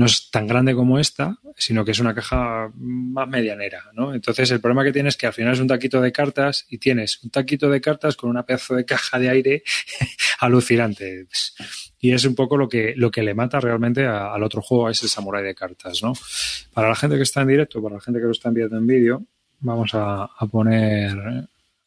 no 0.00 0.06
es 0.06 0.30
tan 0.30 0.46
grande 0.46 0.74
como 0.74 0.98
esta, 0.98 1.38
sino 1.56 1.84
que 1.84 1.90
es 1.90 1.98
una 2.00 2.14
caja 2.14 2.70
más 2.74 3.28
medianera, 3.28 3.84
¿no? 3.92 4.14
Entonces 4.14 4.50
el 4.50 4.58
problema 4.60 4.82
que 4.82 4.92
tienes 4.92 5.14
es 5.14 5.18
que 5.18 5.26
al 5.26 5.34
final 5.34 5.52
es 5.52 5.60
un 5.60 5.66
taquito 5.68 6.00
de 6.00 6.10
cartas 6.10 6.64
y 6.70 6.78
tienes 6.78 7.22
un 7.22 7.28
taquito 7.30 7.68
de 7.68 7.80
cartas 7.82 8.16
con 8.16 8.30
una 8.30 8.46
pedazo 8.46 8.74
de 8.76 8.86
caja 8.86 9.18
de 9.18 9.28
aire 9.28 9.62
alucinante. 10.40 11.26
Y 11.98 12.12
es 12.12 12.24
un 12.24 12.34
poco 12.34 12.56
lo 12.56 12.68
que, 12.68 12.94
lo 12.96 13.10
que 13.10 13.22
le 13.22 13.34
mata 13.34 13.60
realmente 13.60 14.06
a- 14.06 14.32
al 14.32 14.42
otro 14.42 14.62
juego, 14.62 14.86
a 14.88 14.90
ese 14.92 15.08
samurai 15.08 15.42
de 15.44 15.54
cartas, 15.54 16.02
¿no? 16.02 16.14
Para 16.72 16.88
la 16.88 16.94
gente 16.96 17.16
que 17.16 17.22
está 17.22 17.42
en 17.42 17.48
directo, 17.48 17.82
para 17.82 17.96
la 17.96 18.00
gente 18.00 18.20
que 18.20 18.26
lo 18.26 18.32
está 18.32 18.50
viendo 18.50 18.76
en 18.78 18.86
vídeo, 18.86 19.24
vamos 19.60 19.94
a, 19.94 20.24
a 20.24 20.46
poner, 20.46 21.14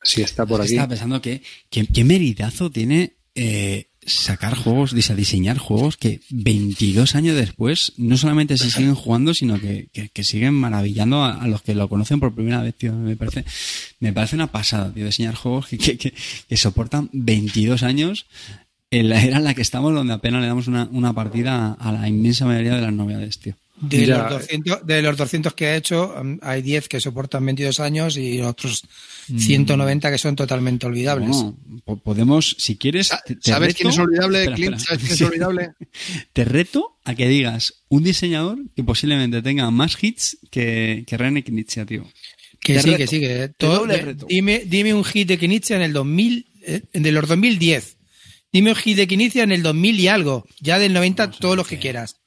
si 0.02 0.22
está 0.22 0.46
por 0.46 0.62
aquí. 0.62 0.74
Estaba 0.74 0.90
pensando 0.90 1.22
que, 1.22 1.42
que- 1.70 1.88
qué 1.88 2.04
meridazo 2.04 2.70
tiene 2.70 3.14
eh, 3.36 3.88
sacar 4.06 4.56
juegos, 4.56 4.94
dise- 4.94 5.16
diseñar 5.16 5.58
juegos 5.58 5.98
que 5.98 6.22
22 6.30 7.16
años 7.16 7.36
después 7.36 7.94
no 7.98 8.18
solamente 8.18 8.58
se 8.58 8.70
siguen 8.72 8.96
jugando, 8.96 9.34
sino 9.34 9.60
que, 9.60 9.88
que- 9.94 10.24
siguen 10.24 10.54
maravillando 10.54 11.24
a, 11.24 11.48
los 11.48 11.62
que 11.62 11.76
lo 11.76 11.88
conocen 11.90 12.20
por 12.20 12.34
primera 12.34 12.62
vez, 12.62 12.76
tío. 12.76 12.94
Me 12.94 13.16
parece, 13.16 13.46
me 14.00 14.14
parece 14.14 14.36
una 14.36 14.48
pasada, 14.48 14.94
tío, 14.94 15.06
diseñar 15.06 15.36
juegos 15.36 15.68
que- 15.68 15.78
que 16.48 16.58
soportan 16.58 17.10
22 17.14 17.84
años 17.84 18.26
en 18.92 19.10
la 19.10 19.24
era 19.24 19.38
en 19.38 19.44
la 19.44 19.54
que 19.56 19.62
estamos, 19.64 19.94
donde 19.94 20.14
apenas 20.14 20.42
le 20.42 20.48
damos 20.48 20.68
una, 20.68 20.88
una 20.92 21.14
partida 21.14 21.74
a 21.74 21.92
la 21.92 22.08
inmensa 22.08 22.46
mayoría 22.46 22.76
de 22.76 22.82
las 22.82 22.94
novedades, 22.94 23.40
tío. 23.40 23.56
De, 23.90 24.06
Ya. 24.06 24.18
los 24.24 24.30
200, 24.42 24.86
de 24.88 25.02
los 25.02 25.18
200 25.18 25.54
que 25.54 25.68
ha 25.68 25.76
hecho, 25.76 26.16
hay 26.42 26.62
10 26.62 26.88
que 26.88 27.00
soportan 27.02 27.46
22 27.46 27.80
años 27.80 28.18
y 28.18 28.42
otros 28.42 28.84
190 29.38 30.12
que 30.12 30.18
son 30.18 30.36
totalmente 30.36 30.86
olvidables. 30.86 31.36
Po- 31.86 31.98
podemos, 31.98 32.56
si 32.60 32.78
quieres. 32.78 33.10
Te- 33.26 33.38
¿Sabes 33.42 33.70
reto- 33.70 33.78
quién 33.78 33.90
es 33.90 34.00
olvidable, 34.00 34.38
Espera, 34.40 34.56
Clint? 34.56 34.76
espera. 34.76 34.98
¿Sabes 35.00 35.04
quién 35.04 35.14
es 35.14 35.22
olvidable? 35.30 35.70
Te 36.34 36.46
reto 36.46 36.98
a 37.04 37.16
que 37.16 37.28
digas 37.28 37.84
un 37.90 38.04
diseñador 38.04 38.60
que 38.76 38.84
posiblemente 38.84 39.42
tenga 39.42 39.70
más 39.72 40.02
hits 40.02 40.38
que, 40.52 41.04
que 41.06 41.18
René 41.18 41.44
Knizia, 41.44 41.86
tío. 41.86 42.06
Que 42.60 42.76
Te 42.76 42.82
sí, 42.82 42.88
reto. 42.92 42.98
que 42.98 43.08
sí, 43.08 43.20
que 43.20 43.52
todo, 43.58 43.86
reto. 43.86 44.26
dime, 44.30 44.64
dime 44.66 44.94
un 44.94 45.04
hit 45.04 45.28
de 45.28 45.38
Kinizia 45.38 45.76
en 45.76 45.82
el 45.82 45.94
2000, 45.94 46.48
eh, 46.66 46.82
de 46.94 47.12
los 47.12 47.28
2010. 47.28 47.98
Dime 48.54 48.70
un 48.70 48.76
hit 48.78 48.96
de 48.96 49.08
Kinizia 49.08 49.44
en 49.44 49.52
el 49.52 49.62
2000 49.64 50.00
y 50.00 50.08
algo. 50.08 50.46
Ya 50.62 50.80
del 50.80 50.94
90 50.94 51.24
Vamos 51.24 51.38
a 51.38 51.40
todos 51.42 51.58
los 51.58 51.68
que 51.68 51.80
quieras. 51.80 52.18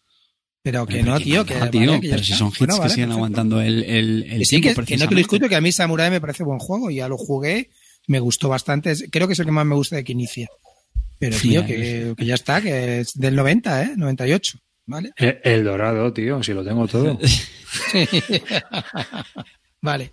Pero 0.67 0.85
que 0.85 0.95
Pero 0.95 1.13
no, 1.13 1.21
tío, 1.21 1.47
que, 1.47 1.55
maldad, 1.55 1.71
tío, 1.71 1.87
vale, 1.93 2.01
que 2.01 2.09
pero 2.11 2.23
si 2.25 2.33
son 2.33 2.49
hits 2.49 2.59
Bueno, 2.59 2.75
que 2.75 2.81
vale, 2.81 2.91
siguen 2.95 3.09
perfecto. 3.11 3.15
aguantando 3.19 3.61
el, 3.61 3.85
el, 3.85 4.23
el 4.25 4.39
Que 4.41 4.45
sí, 4.45 4.61
tiempo, 4.61 4.81
que, 4.81 4.87
que 4.89 4.97
no 4.97 5.07
te 5.09 5.15
lo 5.15 5.19
discuto, 5.19 5.49
que 5.49 5.55
a 5.55 5.61
mí 5.61 5.71
Samurai 5.71 6.11
me 6.11 6.21
parece 6.21 6.43
buen 6.43 6.59
juego, 6.59 6.91
ya 6.91 7.07
lo 7.07 7.17
jugué, 7.17 7.71
me 8.09 8.19
gustó 8.19 8.49
bastante, 8.49 8.91
es- 8.91 9.05
creo 9.13 9.29
que 9.29 9.35
es 9.35 9.39
el 9.39 9.47
que 9.47 9.53
más 9.53 9.65
me 9.65 9.77
gusta 9.77 9.95
de 9.95 10.03
Kinicia. 10.03 10.49
Pero 11.21 11.37
tío, 11.39 11.65
que, 11.65 12.15
que 12.17 12.27
ya 12.27 12.35
está, 12.35 12.61
que 12.61 12.99
es 12.99 13.15
del 13.15 13.37
90, 13.37 13.83
¿eh? 13.85 13.93
98, 13.97 14.59
¿vale? 14.87 15.13
El, 15.17 15.39
el 15.45 15.63
dorado, 15.65 16.13
tío, 16.13 16.43
si 16.43 16.53
lo 16.53 16.65
tengo 16.65 16.89
todo. 16.89 17.17
vale, 19.81 20.13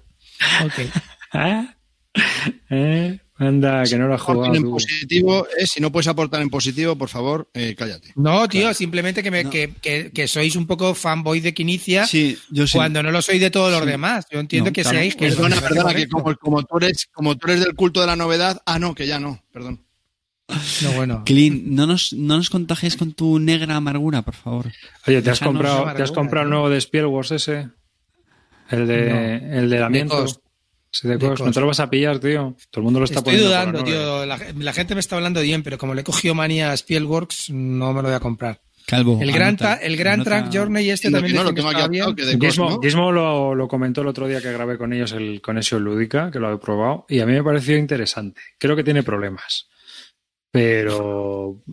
ok. 0.63 0.73
¿Ah? 1.33 1.75
¿Eh? 2.69 3.19
Anda, 3.43 3.83
que 3.83 3.97
no 3.97 4.07
lo 4.07 4.15
has 4.15 4.21
jugado 4.21 4.55
en 4.55 4.63
positivo, 4.69 5.47
eh, 5.57 5.67
si 5.67 5.79
no 5.81 5.91
puedes 5.91 6.07
aportar 6.07 6.41
en 6.41 6.49
positivo, 6.49 6.95
por 6.97 7.09
favor, 7.09 7.49
eh, 7.53 7.75
cállate. 7.77 8.11
No, 8.15 8.47
tío, 8.47 8.73
simplemente 8.73 9.21
que, 9.21 9.29
me, 9.31 9.43
No. 9.43 9.49
que, 9.49 9.73
que, 9.81 10.11
que 10.11 10.27
sois 10.27 10.55
un 10.55 10.65
poco 10.67 10.93
fanboy 10.95 11.39
de 11.39 11.53
Kinicia 11.53 12.05
Sí, 12.07 12.37
yo 12.49 12.65
sí. 12.67 12.77
cuando 12.77 13.01
no 13.03 13.11
lo 13.11 13.21
sois 13.21 13.39
de 13.41 13.51
todos 13.51 13.71
los 13.71 13.81
Sí. 13.83 13.87
demás. 13.87 14.25
Yo 14.31 14.39
entiendo 14.39 14.69
No, 14.69 14.73
que 14.73 14.81
claro. 14.81 14.97
seáis 14.97 15.15
que 15.15 15.27
Perdona, 15.29 15.61
perdona, 15.61 15.93
que 15.93 16.07
como, 16.07 16.35
como, 16.35 16.63
tú 16.63 16.77
eres, 16.77 17.07
como 17.13 17.37
tú 17.37 17.47
eres 17.47 17.59
del 17.63 17.75
culto 17.75 18.01
de 18.01 18.07
la 18.07 18.15
novedad, 18.15 18.61
ah, 18.65 18.79
no, 18.79 18.95
que 18.95 19.05
ya 19.07 19.19
no, 19.19 19.43
perdón. 19.51 19.81
No, 20.81 20.91
bueno. 20.91 21.23
Clint, 21.25 21.65
no 21.67 21.87
nos, 21.87 22.11
no 22.13 22.37
nos 22.37 22.49
contagies 22.49 22.97
con 22.97 23.13
tu 23.13 23.39
negra 23.39 23.75
amargura, 23.77 24.21
por 24.23 24.35
favor. 24.35 24.71
Oye, 25.07 25.21
¿te 25.21 25.29
has, 25.29 25.39
comprado, 25.39 25.75
amargura, 25.77 25.95
¿te 25.95 26.03
has 26.03 26.11
comprado 26.11 26.43
el 26.43 26.49
nuevo 26.49 26.69
de 26.69 26.79
Spielwars 26.81 27.31
ese? 27.31 27.69
El 28.69 28.87
de, 28.87 29.09
No. 29.09 29.57
el 29.59 29.69
de 29.69 29.79
lamiento. 29.79 30.25
De 31.01 31.17
De 31.17 31.27
Cost. 31.27 31.43
No 31.43 31.51
te 31.51 31.59
lo 31.59 31.67
vas 31.67 31.79
a 31.79 31.89
pillar, 31.89 32.19
tío. 32.19 32.55
Todo 32.69 32.81
el 32.81 32.83
mundo 32.83 32.99
lo 32.99 33.05
está 33.05 33.19
Estoy 33.19 33.33
poniendo. 33.33 33.49
la 33.55 33.65
dudando, 33.65 33.83
tío. 33.83 34.25
La, 34.25 34.39
la 34.63 34.73
gente 34.73 34.93
me 34.93 34.99
está 34.99 35.15
hablando 35.15 35.41
bien, 35.41 35.63
pero 35.63 35.77
como 35.77 35.93
le 35.95 36.01
he 36.01 36.03
cogido 36.03 36.35
manía 36.35 36.71
a 36.71 36.77
Spielworks, 36.77 37.49
no 37.49 37.93
me 37.93 38.01
lo 38.01 38.09
voy 38.09 38.15
a 38.15 38.19
comprar. 38.19 38.61
Calvo. 38.85 39.17
El 39.21 39.29
anota, 39.29 39.79
Tra- 39.79 39.79
el 39.81 40.07
anota- 40.07 40.23
Track 40.29 40.53
Journey 40.53 40.89
este 40.89 41.09
también 41.09 41.31
que 41.33 41.37
no, 41.37 41.43
lo 41.45 41.49
que 41.51 41.55
tengo 41.55 41.69
apuntado, 41.69 41.89
bien. 41.89 42.15
que 42.15 42.25
de 42.25 42.37
Cost, 42.37 42.51
Gizmo, 42.51 42.69
¿no? 42.69 42.81
Gizmo 42.81 43.11
lo, 43.13 43.55
lo 43.55 43.67
comentó 43.69 44.01
el 44.01 44.07
otro 44.07 44.27
día 44.27 44.41
que 44.41 44.51
grabé 44.51 44.77
con 44.77 44.91
ellos 44.91 45.13
el 45.13 45.41
Conexión 45.41 45.83
Lúdica, 45.83 46.29
que 46.29 46.39
lo 46.39 46.53
he 46.53 46.57
probado, 46.57 47.05
y 47.07 47.21
a 47.21 47.25
mí 47.25 47.31
me 47.31 47.43
pareció 47.43 47.77
interesante. 47.77 48.41
Creo 48.59 48.75
que 48.75 48.83
tiene 48.83 49.01
problemas. 49.03 49.67
Pero, 50.51 51.63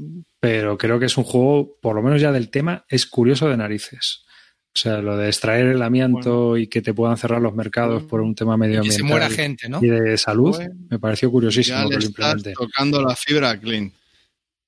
pero 0.41 0.79
creo 0.79 0.99
que 0.99 1.07
es 1.07 1.17
un 1.19 1.25
juego, 1.25 1.77
por 1.83 1.95
lo 1.95 2.03
menos 2.03 2.21
ya 2.21 2.33
del 2.33 2.49
tema, 2.49 2.85
es 2.89 3.07
curioso 3.07 3.49
de 3.49 3.57
narices. 3.57 4.25
O 4.73 4.79
sea, 4.79 4.99
lo 4.99 5.17
de 5.17 5.27
extraer 5.29 5.67
el 5.67 5.83
amianto 5.83 6.57
y 6.57 6.69
que 6.69 6.81
te 6.81 6.95
puedan 6.95 7.17
cerrar 7.17 7.43
los 7.43 7.55
mercados 7.55 8.05
por 8.05 8.21
un 8.21 8.35
tema 8.37 8.55
Y 8.55 8.57
que 8.57 8.59
medioambiental 8.61 8.97
se 8.97 9.03
muera 9.03 9.29
gente, 9.29 9.69
¿no? 9.69 9.81
y 9.83 9.89
de 9.89 10.17
salud, 10.17 10.55
Bueno, 10.57 10.75
me 10.89 10.99
pareció 11.01 11.29
curiosísimo 11.31 11.77
Ya 11.79 11.83
que 11.85 11.89
le 11.91 11.97
lo 11.97 12.01
estás 12.09 12.43
tocando 12.55 13.03
la 13.03 13.17
fibra, 13.17 13.59
Clint. 13.59 13.93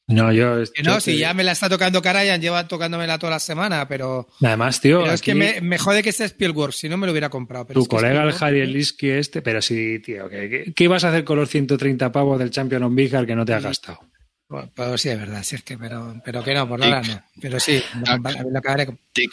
No, 0.08 0.32
yo, 0.32 0.56
Que 0.74 0.82
no, 0.82 0.94
yo 0.94 1.00
si 1.00 1.12
te- 1.12 1.18
ya 1.18 1.32
me 1.32 1.44
la 1.44 1.52
está 1.52 1.68
tocando 1.68 2.02
Karayan, 2.02 2.40
lleva 2.40 2.66
tocándomela 2.66 3.16
toda 3.18 3.30
la 3.30 3.38
semana, 3.38 3.86
pero, 3.86 4.28
Además, 4.42 4.80
tío, 4.80 5.02
pero 5.02 5.12
es 5.14 5.22
que 5.22 5.34
me, 5.36 5.60
me 5.60 5.78
jode 5.78 6.02
que 6.02 6.10
sea 6.10 6.26
Spielworks, 6.26 6.76
si 6.76 6.88
no 6.88 6.96
me 6.96 7.06
lo 7.06 7.12
hubiera 7.12 7.30
comprado. 7.30 7.68
Pero 7.68 7.78
Tu 7.78 7.82
es 7.84 7.88
que 7.88 7.96
colega 7.96 8.24
el 8.24 8.34
Harry 8.40 8.60
Eliski 8.60 9.08
este, 9.08 9.40
pero 9.40 9.62
sí, 9.62 10.00
tío, 10.00 10.28
¿qué, 10.28 10.50
qué, 10.50 10.72
qué 10.74 10.84
ibas 10.84 11.04
a 11.04 11.10
hacer 11.10 11.22
con 11.24 11.38
los 11.38 11.48
130 11.48 12.10
pavos 12.10 12.40
del 12.40 12.50
Champion 12.50 12.82
on 12.82 12.94
Vicar 12.96 13.24
que 13.24 13.36
no 13.36 13.44
te 13.44 13.54
has 13.54 13.62
gastado? 13.62 14.00
Pues, 14.48 14.66
pues 14.74 15.00
sí, 15.00 15.08
es 15.10 15.18
verdad, 15.18 15.42
sí 15.44 15.54
es 15.54 15.62
que, 15.62 15.78
pero, 15.78 16.20
pero 16.24 16.42
que 16.42 16.52
no, 16.52 16.68
por 16.68 16.82
ahora 16.82 17.00
no. 17.02 17.22
Pero 17.40 17.60
sí, 17.60 17.80
lo, 18.04 18.50
lo 18.50 18.58
acabaré 18.58 18.86
con- 18.86 18.98
Tic. 19.12 19.30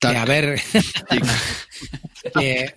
Que 0.00 0.08
Tac. 0.08 0.16
a 0.18 0.24
ver, 0.24 0.56
que, 2.34 2.74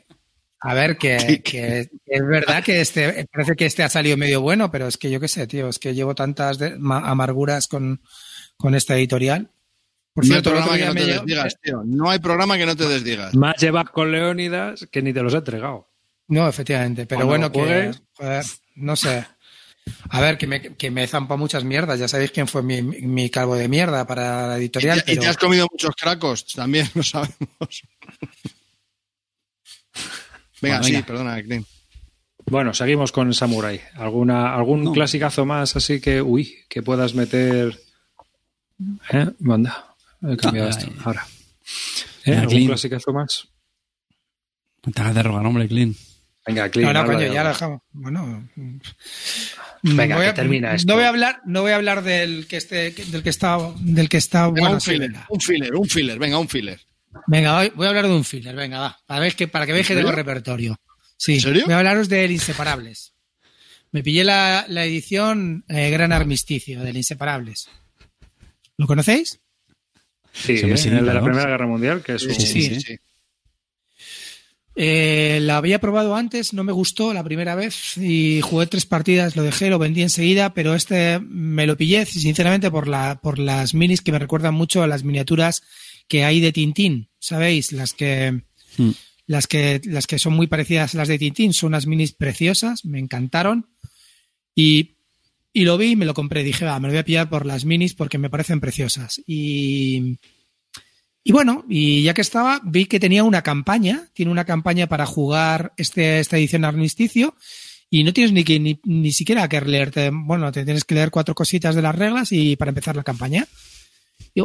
a 0.61 0.73
ver, 0.73 0.97
que, 0.97 1.41
que 1.43 1.89
es 2.05 2.25
verdad 2.25 2.63
que 2.63 2.81
este, 2.81 3.27
parece 3.31 3.55
que 3.55 3.65
este 3.65 3.83
ha 3.83 3.89
salido 3.89 4.17
medio 4.17 4.41
bueno, 4.41 4.71
pero 4.71 4.87
es 4.87 4.97
que 4.97 5.09
yo 5.11 5.19
qué 5.19 5.27
sé, 5.27 5.47
tío, 5.47 5.67
es 5.69 5.79
que 5.79 5.93
llevo 5.93 6.15
tantas 6.15 6.57
de- 6.57 6.77
ma- 6.77 7.09
amarguras 7.09 7.67
con, 7.67 8.01
con 8.57 8.75
esta 8.75 8.95
editorial. 8.95 9.49
Por 10.13 10.25
no 10.25 10.35
hay 10.35 10.41
cierto, 10.41 10.51
programa 10.51 10.77
que 10.77 10.85
no 10.85 10.93
te 10.93 11.05
desdigas, 11.05 11.57
tío. 11.61 11.81
No 11.85 12.09
hay 12.09 12.19
programa 12.19 12.57
que 12.57 12.65
no 12.67 12.75
te 12.75 12.87
desdigas. 12.87 13.33
Más 13.35 13.55
llevas 13.57 13.85
con 13.89 14.11
Leónidas 14.11 14.87
que 14.91 15.01
ni 15.01 15.11
te 15.11 15.21
los 15.23 15.33
he 15.33 15.37
entregado. 15.37 15.89
No, 16.27 16.47
efectivamente, 16.47 17.05
pero 17.07 17.25
Cuando 17.27 17.49
bueno, 17.49 17.67
que, 17.67 17.91
joder, 18.13 18.45
no 18.75 18.95
sé. 18.95 19.25
A 20.10 20.22
ver, 20.22 20.38
que 20.38 20.47
me, 20.47 20.61
que 20.61 20.91
me 20.91 21.07
zampa 21.07 21.35
muchas 21.38 21.64
mierdas. 21.64 21.99
Ya 21.99 22.07
sabéis 22.07 22.31
quién 22.31 22.47
fue 22.47 22.61
mi, 22.64 22.81
mi 22.81 23.30
calvo 23.30 23.55
de 23.55 23.68
mierda 23.68 24.05
para 24.07 24.47
la 24.47 24.55
Y 24.57 24.61
editorial. 24.61 24.99
y 24.99 25.01
pero- 25.05 25.22
te 25.22 25.27
has 25.27 25.38
comido 25.38 25.68
muchos 25.72 25.95
cracos, 25.95 26.45
también 26.53 26.88
lo 26.95 27.03
sabemos. 27.03 27.38
Venga, 30.61 30.77
Bueno, 30.77 30.84
sí, 30.84 30.91
venga. 30.93 31.05
perdona, 31.05 31.41
Clint. 31.43 31.68
Bueno, 32.45 32.73
seguimos 32.73 33.11
con 33.11 33.27
el 33.27 33.34
Samurai. 33.35 33.81
¿Alguna, 33.95 34.53
¿Algún 34.55 34.84
No. 34.84 34.91
clasicazo 34.91 35.45
más 35.45 35.76
así 35.76 35.99
que, 36.01 36.22
uy, 36.22 36.53
que 36.69 36.81
puedas 36.84 37.14
meter? 37.15 37.80
¿Eh? 39.11 39.27
Manda. 39.39 39.95
He 40.22 40.38
cambiado 40.38 40.69
Ay. 40.69 40.76
esto. 40.77 40.91
Ahora. 41.03 41.26
¿Eh? 41.26 42.31
Venga, 42.31 42.39
¿Algún 42.41 42.53
Clint. 42.55 42.69
clasicazo 42.69 43.14
más? 43.14 43.47
No 44.85 44.91
te 44.91 45.01
hagas 45.01 45.15
de 45.15 45.23
rogar, 45.23 45.45
hombre, 45.45 45.68
Clean. 45.68 45.95
Venga, 46.45 46.69
Clint. 46.69 46.91
No, 46.91 47.01
no, 47.01 47.05
coño, 47.11 47.34
ya 47.34 47.43
lo 47.43 47.49
dejamos. 47.49 47.81
Bueno. 47.91 48.49
Mm, 49.84 49.95
Venga, 49.95 50.15
voy 50.18 50.26
que 50.26 50.34
termina 50.34 50.73
esto. 50.76 50.88
No 50.88 50.95
voy 50.95 51.03
a 51.03 51.10
hablar, 51.10 51.41
no 51.45 51.61
voy 51.61 51.72
a 51.72 51.76
hablar 51.76 52.03
del 52.03 52.47
que 52.47 52.57
esté, 52.57 52.91
del 52.91 53.22
que 53.23 53.30
está, 53.30 53.57
del 53.80 54.10
que 54.10 54.18
está 54.18 54.47
Venga, 54.47 54.61
bueno. 54.61 54.76
un 54.76 54.81
filler, 54.81 54.99
venga. 55.11 55.26
un 55.30 55.39
filler, 55.41 55.76
un 55.76 55.88
filler, 55.89 56.19
venga, 56.19 56.38
un 56.39 56.49
filler. 56.49 56.80
Venga, 57.27 57.57
voy, 57.57 57.72
voy 57.76 57.85
a 57.85 57.89
hablar 57.89 58.07
de 58.07 58.14
un 58.15 58.23
filler, 58.23 58.55
venga, 58.55 58.80
va. 58.80 58.97
Para, 59.05 59.19
ver 59.19 59.35
que, 59.35 59.47
para 59.47 59.65
que 59.68 59.72
veáis 59.73 59.85
que 59.88 59.93
¿En 59.93 59.99
tengo 59.99 60.11
repertorio. 60.11 60.76
Sí, 61.18 61.35
¿En 61.35 61.41
serio? 61.41 61.64
voy 61.65 61.73
a 61.76 61.77
hablaros 61.77 62.10
del 62.10 62.31
Inseparables. 62.31 63.14
Me 63.91 64.01
pillé 64.01 64.23
la, 64.23 64.65
la 64.68 64.84
edición 64.85 65.64
eh, 65.68 65.91
Gran 65.91 66.11
Armisticio 66.11 66.81
del 66.81 66.97
Inseparables. 66.97 67.69
¿Lo 68.77 68.88
conocéis? 68.88 69.39
Sí, 70.31 70.57
Sí, 70.57 70.65
¿eh? 70.72 70.77
sí, 70.77 70.89
el 70.89 71.05
de 71.05 71.14
la. 71.14 71.23
Primera 71.23 71.47
Guerra 71.47 71.68
Mundial, 71.68 72.01
que 72.01 72.15
es 72.15 72.23
un... 72.23 72.34
sí, 72.34 72.64
sí. 72.64 72.81
sí. 72.81 72.97
Eh, 74.75 75.39
la 75.41 75.57
había 75.57 75.79
probado 75.79 76.15
antes, 76.15 76.53
no 76.53 76.63
me 76.63 76.71
gustó 76.71 77.13
la 77.13 77.23
primera 77.23 77.53
vez 77.53 77.95
y 77.97 78.41
jugué 78.41 78.65
tres 78.65 78.87
partidas, 78.87 79.35
lo 79.35 79.43
dejé, 79.43 79.69
lo 79.69 79.77
vendí 79.77 80.01
enseguida, 80.01 80.55
pero 80.55 80.73
este 80.73 81.19
me 81.19 81.67
lo 81.67 81.77
pillé 81.77 82.05
sinceramente 82.05 82.71
por, 82.71 82.87
la, 82.87 83.19
por 83.21 83.37
las 83.37 83.75
minis 83.75 84.01
que 84.01 84.11
me 84.11 84.17
recuerdan 84.17 84.55
mucho 84.55 84.81
a 84.81 84.87
las 84.87 85.03
miniaturas 85.03 85.61
que 86.07 86.23
hay 86.25 86.39
de 86.39 86.51
Tintín, 86.51 87.09
¿sabéis? 87.19 87.71
Las 87.71 87.93
que, 87.93 88.41
Mm. 88.77 88.89
las 89.27 89.45
que, 89.47 89.81
las 89.85 90.07
que 90.07 90.17
son 90.17 90.33
muy 90.33 90.47
parecidas 90.47 90.95
a 90.95 90.97
las 90.97 91.07
de 91.07 91.19
Tintín, 91.19 91.53
son 91.53 91.67
unas 91.67 91.85
minis 91.85 92.13
preciosas, 92.13 92.85
me 92.85 92.97
encantaron 92.99 93.67
y, 94.55 94.95
y 95.53 95.65
lo 95.65 95.77
vi 95.77 95.91
y 95.91 95.95
me 95.95 96.05
lo 96.05 96.13
compré, 96.15 96.43
dije, 96.43 96.65
va, 96.65 96.79
me 96.79 96.87
lo 96.87 96.93
voy 96.93 96.99
a 96.99 97.05
pillar 97.05 97.29
por 97.29 97.45
las 97.45 97.65
minis 97.65 97.93
porque 97.93 98.17
me 98.17 98.29
parecen 98.31 98.59
preciosas 98.59 99.21
y... 99.27 100.17
Y 101.23 101.31
bueno, 101.31 101.65
y 101.69 102.03
ya 102.03 102.13
que 102.13 102.21
estaba, 102.21 102.59
vi 102.63 102.85
que 102.85 102.99
tenía 102.99 103.23
una 103.23 103.41
campaña, 103.41 104.07
tiene 104.13 104.31
una 104.31 104.45
campaña 104.45 104.87
para 104.87 105.05
jugar 105.05 105.73
este, 105.77 106.19
esta 106.19 106.37
edición 106.37 106.65
armisticio, 106.65 107.35
y 107.89 108.03
no 108.03 108.11
tienes 108.11 108.33
ni 108.33 108.43
que 108.43 108.59
ni, 108.59 108.79
ni 108.83 109.11
siquiera 109.11 109.47
que 109.47 109.61
leerte, 109.61 110.09
bueno, 110.11 110.51
te 110.51 110.65
tienes 110.65 110.83
que 110.83 110.95
leer 110.95 111.11
cuatro 111.11 111.35
cositas 111.35 111.75
de 111.75 111.81
las 111.81 111.95
reglas 111.95 112.31
y 112.31 112.55
para 112.55 112.69
empezar 112.69 112.95
la 112.95 113.03
campaña. 113.03 113.47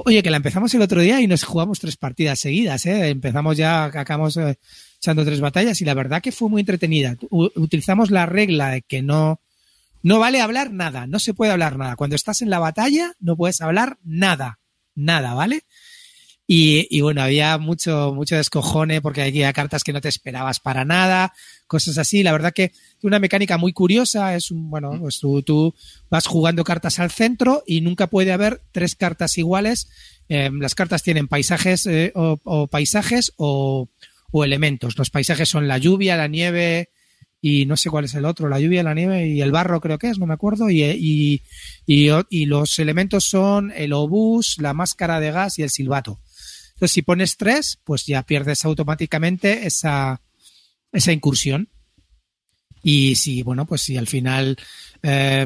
Oye, 0.05 0.22
que 0.22 0.30
la 0.30 0.36
empezamos 0.36 0.72
el 0.74 0.82
otro 0.82 1.00
día 1.00 1.20
y 1.20 1.26
nos 1.26 1.44
jugamos 1.44 1.80
tres 1.80 1.96
partidas 1.96 2.38
seguidas, 2.38 2.84
¿eh? 2.84 3.09
Empezamos 3.09 3.56
ya, 3.56 3.84
acabamos 3.84 4.36
eh, 4.36 4.59
echando 4.98 5.24
tres 5.24 5.40
batallas 5.40 5.80
y 5.80 5.84
la 5.86 5.94
verdad 5.94 6.20
que 6.20 6.30
fue 6.30 6.50
muy 6.50 6.60
entretenida. 6.60 7.16
U- 7.30 7.48
utilizamos 7.55 8.10
la 8.10 8.26
regla 8.26 8.70
de 8.70 8.82
que 8.82 9.00
no, 9.02 9.40
no 10.02 10.18
vale 10.18 10.42
hablar 10.42 10.70
nada, 10.70 11.06
no 11.06 11.18
se 11.18 11.32
puede 11.32 11.52
hablar 11.52 11.78
nada. 11.78 11.96
Cuando 11.96 12.16
estás 12.16 12.42
en 12.42 12.50
la 12.50 12.59
batalla 12.59 13.14
no 13.18 13.34
puedes 13.36 13.62
hablar 13.62 13.98
nada, 14.05 14.59
nada, 14.94 15.32
¿vale? 15.32 15.62
Y, 16.50 16.88
y 16.90 17.02
bueno, 17.02 17.20
había 17.20 17.58
mucho, 17.58 18.14
mucho 18.14 18.34
descojone 18.34 19.02
porque 19.02 19.20
había 19.20 19.52
cartas 19.52 19.84
que 19.84 19.92
no 19.92 20.00
te 20.00 20.08
esperabas 20.08 20.60
para 20.60 20.86
nada, 20.86 21.34
cosas 21.66 21.98
así. 21.98 22.22
La 22.22 22.32
verdad 22.32 22.54
que 22.54 22.72
una 23.02 23.18
mecánica 23.18 23.58
muy 23.58 23.74
curiosa 23.74 24.34
es 24.34 24.50
un, 24.50 24.70
bueno, 24.70 24.98
pues 24.98 25.20
tú, 25.20 25.42
tú 25.42 25.74
vas 26.08 26.26
jugando 26.26 26.64
cartas 26.64 27.00
al 27.00 27.10
centro 27.10 27.62
y 27.66 27.82
nunca 27.82 28.06
puede 28.06 28.32
haber 28.32 28.62
tres 28.72 28.96
cartas 28.96 29.36
iguales. 29.36 29.90
Eh, 30.30 30.48
las 30.58 30.74
cartas 30.74 31.02
tienen 31.02 31.28
paisajes 31.28 31.84
eh, 31.84 32.12
o, 32.14 32.40
o 32.44 32.66
paisajes 32.66 33.34
o, 33.36 33.90
o 34.30 34.44
elementos. 34.44 34.96
Los 34.96 35.10
paisajes 35.10 35.50
son 35.50 35.68
la 35.68 35.76
lluvia, 35.76 36.16
la 36.16 36.28
nieve 36.28 36.88
y 37.42 37.66
no 37.66 37.76
sé 37.76 37.90
cuál 37.90 38.06
es 38.06 38.14
el 38.14 38.24
otro, 38.24 38.48
la 38.48 38.58
lluvia, 38.58 38.82
la 38.82 38.94
nieve 38.94 39.28
y 39.28 39.42
el 39.42 39.52
barro 39.52 39.82
creo 39.82 39.98
que 39.98 40.08
es, 40.08 40.18
no 40.18 40.26
me 40.26 40.32
acuerdo. 40.32 40.70
Y, 40.70 40.82
y, 40.82 41.42
y, 41.86 42.08
y 42.30 42.46
los 42.46 42.78
elementos 42.78 43.24
son 43.24 43.70
el 43.76 43.92
obús, 43.92 44.56
la 44.58 44.72
máscara 44.72 45.20
de 45.20 45.30
gas 45.30 45.58
y 45.58 45.62
el 45.62 45.68
silbato. 45.68 46.20
Entonces, 46.78 46.94
si 46.94 47.02
pones 47.02 47.36
tres, 47.36 47.80
pues 47.82 48.06
ya 48.06 48.22
pierdes 48.22 48.64
automáticamente 48.64 49.66
esa, 49.66 50.20
incursión. 51.09 51.70
Y 52.84 53.16
si, 53.16 53.42
bueno, 53.42 53.66
pues 53.66 53.80
si 53.82 53.96
al 53.96 54.06
final 54.06 54.56
eh, 55.02 55.44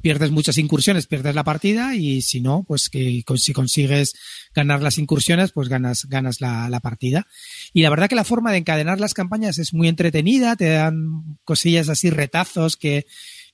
pierdes 0.00 0.30
muchas 0.30 0.56
incursiones, 0.56 1.06
pierdes 1.06 1.34
la 1.34 1.44
partida 1.44 1.94
y 1.94 2.22
si 2.22 2.40
no, 2.40 2.64
pues 2.66 2.88
que 2.88 3.22
si 3.36 3.52
consigues 3.52 4.14
ganar 4.54 4.80
las 4.80 4.96
incursiones, 4.96 5.52
pues 5.52 5.68
ganas, 5.68 6.06
ganas 6.06 6.40
la, 6.40 6.70
la 6.70 6.80
partida. 6.80 7.26
Y 7.74 7.82
la 7.82 7.90
verdad 7.90 8.08
que 8.08 8.14
la 8.14 8.24
forma 8.24 8.50
de 8.50 8.56
encadenar 8.56 9.00
las 9.00 9.12
campañas 9.12 9.58
es 9.58 9.74
muy 9.74 9.86
entretenida, 9.86 10.56
te 10.56 10.70
dan 10.70 11.38
cosillas 11.44 11.90
así, 11.90 12.08
retazos 12.08 12.78
que, 12.78 13.04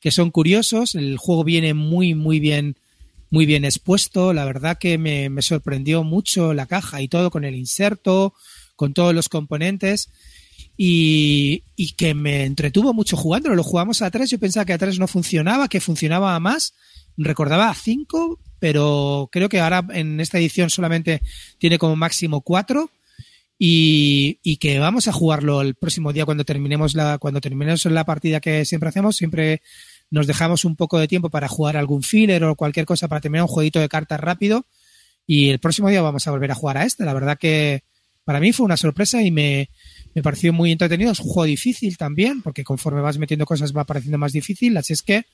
que 0.01 0.13
son 0.13 0.31
curiosos. 0.31 0.95
El 0.95 1.17
juego 1.17 1.43
viene 1.43 1.75
muy, 1.75 2.15
muy 2.15 2.39
bien, 2.39 2.77
muy 3.31 3.47
bien 3.47 3.65
expuesto. 3.65 4.33
La 4.33 4.45
verdad 4.45 4.79
que 4.79 4.99
me, 4.99 5.29
me 5.29 5.43
sorprendió 5.43 6.05
mucho 6.05 6.55
la 6.55 6.67
caja 6.67 7.01
y 7.03 7.09
todo 7.09 7.31
con 7.31 7.45
el 7.45 7.55
inserto, 7.55 8.35
con 8.77 8.95
todos 8.95 9.15
los 9.15 9.29
componentes 9.29 10.11
y, 10.77 11.63
y 11.77 11.93
que 11.93 12.15
me 12.15 12.45
entretuvo 12.45 12.93
mucho 12.93 13.17
jugándolo. 13.17 13.55
Lo 13.55 13.63
jugamos 13.63 14.03
a 14.03 14.11
tres, 14.11 14.31
yo 14.31 14.39
pensaba 14.39 14.65
que 14.65 14.73
a 14.73 14.79
tres 14.79 14.99
no 14.99 15.07
funcionaba, 15.07 15.69
que 15.69 15.81
funcionaba 15.81 16.35
a 16.35 16.41
más. 16.41 16.75
Recordaba 17.17 17.71
a 17.71 17.75
cinco, 17.75 18.39
pero 18.59 19.29
creo 19.33 19.49
que 19.49 19.61
ahora 19.61 19.87
en 19.93 20.21
esta 20.21 20.39
edición 20.39 20.71
solamente 20.71 21.23
tiene 21.59 21.79
como 21.79 21.97
máximo 21.97 22.43
cuatro. 22.43 22.91
Y, 23.59 24.39
y 24.43 24.59
que 24.59 24.79
vamos 24.79 25.09
a 25.09 25.13
jugarlo 25.13 25.63
el 25.63 25.77
próximo 25.77 26.13
día 26.13 26.27
cuando 26.27 26.45
terminemos 26.45 26.95
la, 26.95 27.17
cuando 27.17 27.41
terminemos 27.41 27.87
la 27.87 28.05
partida 28.05 28.39
que 28.39 28.67
siempre 28.67 28.91
hacemos, 28.91 29.17
siempre 29.17 29.63
nos 30.11 30.27
dejamos 30.27 30.65
un 30.65 30.77
poco 30.77 30.99
de 30.99 31.09
tiempo 31.09 31.31
para 31.31 31.49
jugar 31.49 31.77
algún 31.77 32.03
filler 32.03 32.45
o 32.45 32.55
cualquier 32.55 32.87
cosa 32.87 33.09
para 33.09 33.21
terminar 33.21 33.45
un 33.45 33.49
jueguito 33.49 33.81
de 33.81 33.89
cartas 33.89 34.21
rápido. 34.21 34.65
Y 35.27 35.49
el 35.49 35.59
próximo 35.59 35.89
día 35.89 36.03
vamos 36.03 36.27
a 36.27 36.31
volver 36.31 36.53
a 36.53 36.55
jugar 36.55 36.79
a 36.79 36.85
este. 36.85 37.05
La 37.05 37.15
verdad 37.15 37.39
que 37.39 37.83
para 38.25 38.41
mí 38.41 38.53
fue 38.53 38.65
una 38.67 38.77
sorpresa 38.77 39.23
y 39.23 39.31
me, 39.31 39.71
me 40.15 40.23
pareció 40.23 40.53
muy 40.53 40.73
entretenido. 40.73 41.13
Es 41.13 41.21
un 41.21 41.27
juego 41.27 41.45
difícil 41.45 41.97
también, 41.97 42.43
porque 42.43 42.65
conforme 42.65 43.01
vas 43.01 43.19
metiendo 43.19 43.47
cosas 43.47 43.77
va 43.77 43.85
pareciendo 43.85 44.19
más 44.19 44.33
difícil. 44.33 44.77
Así 44.77 44.93
es 44.93 45.03
que, 45.03 45.25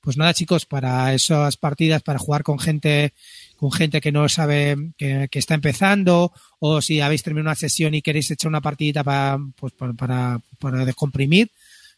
pues 0.00 0.16
nada, 0.16 0.34
chicos, 0.34 0.66
para 0.66 1.12
esas 1.14 1.56
partidas, 1.56 2.02
para 2.02 2.18
jugar 2.18 2.42
con 2.42 2.58
gente, 2.58 3.12
con 3.56 3.72
gente 3.72 4.00
que 4.00 4.12
no 4.12 4.28
sabe, 4.28 4.76
que, 4.96 5.28
que 5.30 5.38
está 5.38 5.54
empezando, 5.54 6.32
o 6.58 6.80
si 6.80 7.00
habéis 7.00 7.22
terminado 7.22 7.50
una 7.50 7.54
sesión 7.54 7.94
y 7.94 8.02
queréis 8.02 8.30
echar 8.30 8.48
una 8.48 8.60
partidita 8.60 9.02
para, 9.02 9.38
pues, 9.56 9.72
para, 9.72 9.92
para, 9.94 10.40
para 10.58 10.84
descomprimir, 10.84 11.50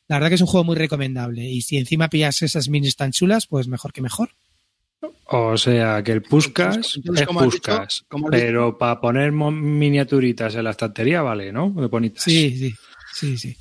la 0.09 0.17
verdad 0.17 0.29
que 0.29 0.35
es 0.37 0.41
un 0.41 0.47
juego 0.47 0.65
muy 0.65 0.77
recomendable. 0.77 1.45
Y 1.45 1.63
si 1.63 1.77
encima 1.77 2.09
pillas 2.09 2.43
esas 2.43 2.69
minis 2.69 2.97
tan 2.97 3.13
chulas, 3.13 3.47
pues 3.47 3.69
mejor 3.69 3.93
que 3.93 4.03
mejor. 4.03 4.31
O 5.29 5.57
sea, 5.59 6.03
que 6.03 6.13
el 6.13 6.23
Puskas 6.23 6.97
Entonces, 6.97 7.27
es. 7.27 7.45
Puskas, 7.45 8.05
pero 8.31 8.79
para 8.79 9.01
poner 9.01 9.33
miniaturitas 9.33 10.55
en 10.55 10.65
la 10.65 10.71
estantería 10.71 11.23
vale, 11.23 11.53
¿no? 11.53 11.71
De 11.71 11.87
bonitas. 11.87 12.23
Sí, 12.23 12.57
sí, 12.57 12.75
sí, 13.15 13.37
sí. 13.39 13.57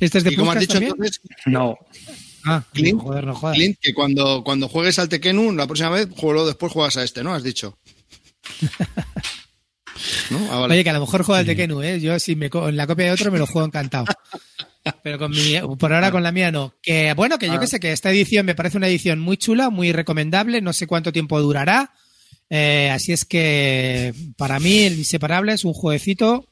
Este 0.00 0.18
es 0.18 0.24
de 0.24 0.32
Y 0.32 0.36
como 0.36 0.50
has 0.50 0.56
Puskas 0.58 0.60
dicho 0.60 0.72
también. 0.74 0.92
entonces, 0.92 1.20
No, 1.46 1.76
Ah, 2.46 2.64
Clint, 2.72 3.00
joder, 3.00 3.26
no 3.26 3.34
jodas. 3.34 3.56
Clint, 3.56 3.76
que 3.80 3.92
cuando, 3.92 4.42
cuando 4.42 4.66
juegues 4.68 4.98
al 4.98 5.10
Tekkenu, 5.10 5.52
la 5.52 5.66
próxima 5.66 5.90
vez, 5.90 6.08
juego 6.16 6.46
después 6.46 6.72
juegas 6.72 6.96
a 6.96 7.04
este, 7.04 7.22
¿no? 7.22 7.34
Has 7.34 7.42
dicho. 7.42 7.78
¿No? 10.30 10.48
Ah, 10.50 10.58
vale. 10.60 10.74
Oye, 10.74 10.84
que 10.84 10.90
a 10.90 10.94
lo 10.94 11.00
mejor 11.00 11.22
juega 11.22 11.40
el 11.40 11.46
Tekkenu, 11.46 11.82
¿eh? 11.82 12.00
Yo 12.00 12.18
si 12.18 12.36
me 12.36 12.48
co- 12.50 12.68
en 12.68 12.76
la 12.76 12.86
copia 12.86 13.06
de 13.06 13.12
otro 13.12 13.30
me 13.32 13.38
lo 13.38 13.46
juego 13.46 13.66
encantado. 13.66 14.06
Pero 15.02 15.18
con 15.18 15.30
mi, 15.30 15.54
por 15.78 15.92
ahora 15.92 16.10
con 16.10 16.22
la 16.22 16.32
mía 16.32 16.50
no. 16.50 16.74
Que 16.82 17.12
bueno, 17.14 17.38
que 17.38 17.46
yo 17.46 17.54
Ah. 17.54 17.60
que 17.60 17.66
sé 17.66 17.80
que 17.80 17.92
esta 17.92 18.10
edición 18.10 18.46
me 18.46 18.54
parece 18.54 18.78
una 18.78 18.88
edición 18.88 19.20
muy 19.20 19.36
chula, 19.36 19.68
muy 19.70 19.92
recomendable, 19.92 20.60
no 20.62 20.72
sé 20.72 20.86
cuánto 20.86 21.12
tiempo 21.12 21.40
durará. 21.40 21.92
Eh, 22.48 22.90
así 22.92 23.12
es 23.12 23.24
que 23.24 24.14
para 24.36 24.58
mí 24.58 24.80
el 24.80 24.98
Inseparable 24.98 25.52
es 25.52 25.64
un 25.64 25.72
jueguecito 25.74 26.46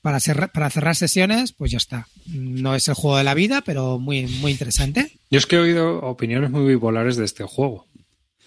para, 0.00 0.18
cerrar- 0.20 0.52
para 0.52 0.70
cerrar 0.70 0.94
sesiones, 0.96 1.52
pues 1.52 1.70
ya 1.72 1.78
está. 1.78 2.06
No 2.26 2.74
es 2.74 2.86
el 2.88 2.94
juego 2.94 3.16
de 3.18 3.24
la 3.24 3.34
vida, 3.34 3.62
pero 3.66 3.98
muy, 3.98 4.26
muy 4.26 4.52
interesante. 4.52 5.10
yo 5.30 5.38
es 5.38 5.46
que 5.46 5.56
he 5.56 5.60
oído 5.60 5.98
opiniones 6.00 6.50
muy 6.50 6.64
bipolares 6.66 7.16
de 7.16 7.24
este 7.24 7.44
juego. 7.44 7.86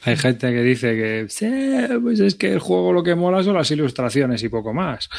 Hay 0.06 0.18
gente 0.18 0.52
que 0.52 0.61
dice 0.61 0.95
que 0.95 1.26
"Sí, 1.30 1.48
pues 2.02 2.19
es 2.19 2.36
que 2.36 2.53
el 2.53 2.60
juego 2.60 2.94
lo 2.94 3.03
que 3.03 3.15
mola 3.15 3.44
son 3.44 3.56
las 3.56 3.72
ilustraciones 3.72 4.44
y 4.44 4.49
poco 4.49 4.73
más. 4.73 5.10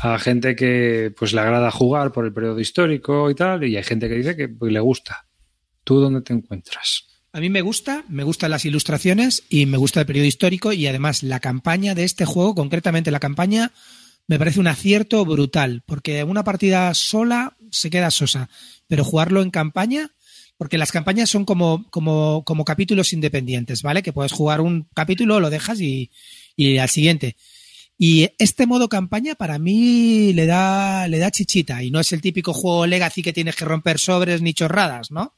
A 0.00 0.18
gente 0.18 0.56
que 0.56 1.12
pues 1.16 1.32
le 1.32 1.40
agrada 1.40 1.70
jugar 1.70 2.10
por 2.10 2.24
el 2.24 2.32
periodo 2.32 2.58
histórico 2.58 3.30
y 3.30 3.34
tal, 3.34 3.64
y 3.64 3.76
hay 3.76 3.84
gente 3.84 4.08
que 4.08 4.14
dice 4.14 4.36
que 4.36 4.48
pues, 4.48 4.72
le 4.72 4.80
gusta. 4.80 5.26
¿Tú 5.84 6.00
dónde 6.00 6.22
te 6.22 6.32
encuentras? 6.32 7.06
A 7.32 7.40
mí 7.40 7.48
me 7.48 7.60
gusta, 7.62 8.04
me 8.08 8.24
gustan 8.24 8.50
las 8.50 8.64
ilustraciones 8.64 9.44
y 9.48 9.66
me 9.66 9.76
gusta 9.76 10.00
el 10.00 10.06
periodo 10.06 10.26
histórico 10.26 10.72
y 10.72 10.86
además 10.86 11.22
la 11.22 11.38
campaña 11.38 11.94
de 11.94 12.04
este 12.04 12.24
juego, 12.24 12.54
concretamente 12.54 13.10
la 13.12 13.20
campaña, 13.20 13.72
me 14.26 14.38
parece 14.38 14.58
un 14.60 14.66
acierto 14.66 15.24
brutal, 15.24 15.82
porque 15.86 16.24
una 16.24 16.44
partida 16.44 16.92
sola 16.94 17.56
se 17.70 17.90
queda 17.90 18.10
sosa, 18.10 18.48
pero 18.88 19.04
jugarlo 19.04 19.42
en 19.42 19.50
campaña, 19.50 20.10
porque 20.60 20.76
las 20.76 20.92
campañas 20.92 21.30
son 21.30 21.46
como, 21.46 21.88
como, 21.88 22.44
como 22.44 22.66
capítulos 22.66 23.14
independientes, 23.14 23.80
¿vale? 23.80 24.02
Que 24.02 24.12
puedes 24.12 24.30
jugar 24.30 24.60
un 24.60 24.86
capítulo, 24.92 25.40
lo 25.40 25.48
dejas 25.48 25.80
y, 25.80 26.10
y 26.54 26.76
al 26.76 26.90
siguiente. 26.90 27.36
Y 27.96 28.28
este 28.36 28.66
modo 28.66 28.90
campaña 28.90 29.34
para 29.36 29.58
mí 29.58 30.34
le 30.34 30.44
da, 30.44 31.08
le 31.08 31.18
da 31.18 31.30
chichita 31.30 31.82
y 31.82 31.90
no 31.90 31.98
es 31.98 32.12
el 32.12 32.20
típico 32.20 32.52
juego 32.52 32.84
Legacy 32.84 33.22
que 33.22 33.32
tienes 33.32 33.56
que 33.56 33.64
romper 33.64 33.98
sobres 33.98 34.42
ni 34.42 34.52
chorradas, 34.52 35.10
¿no? 35.10 35.34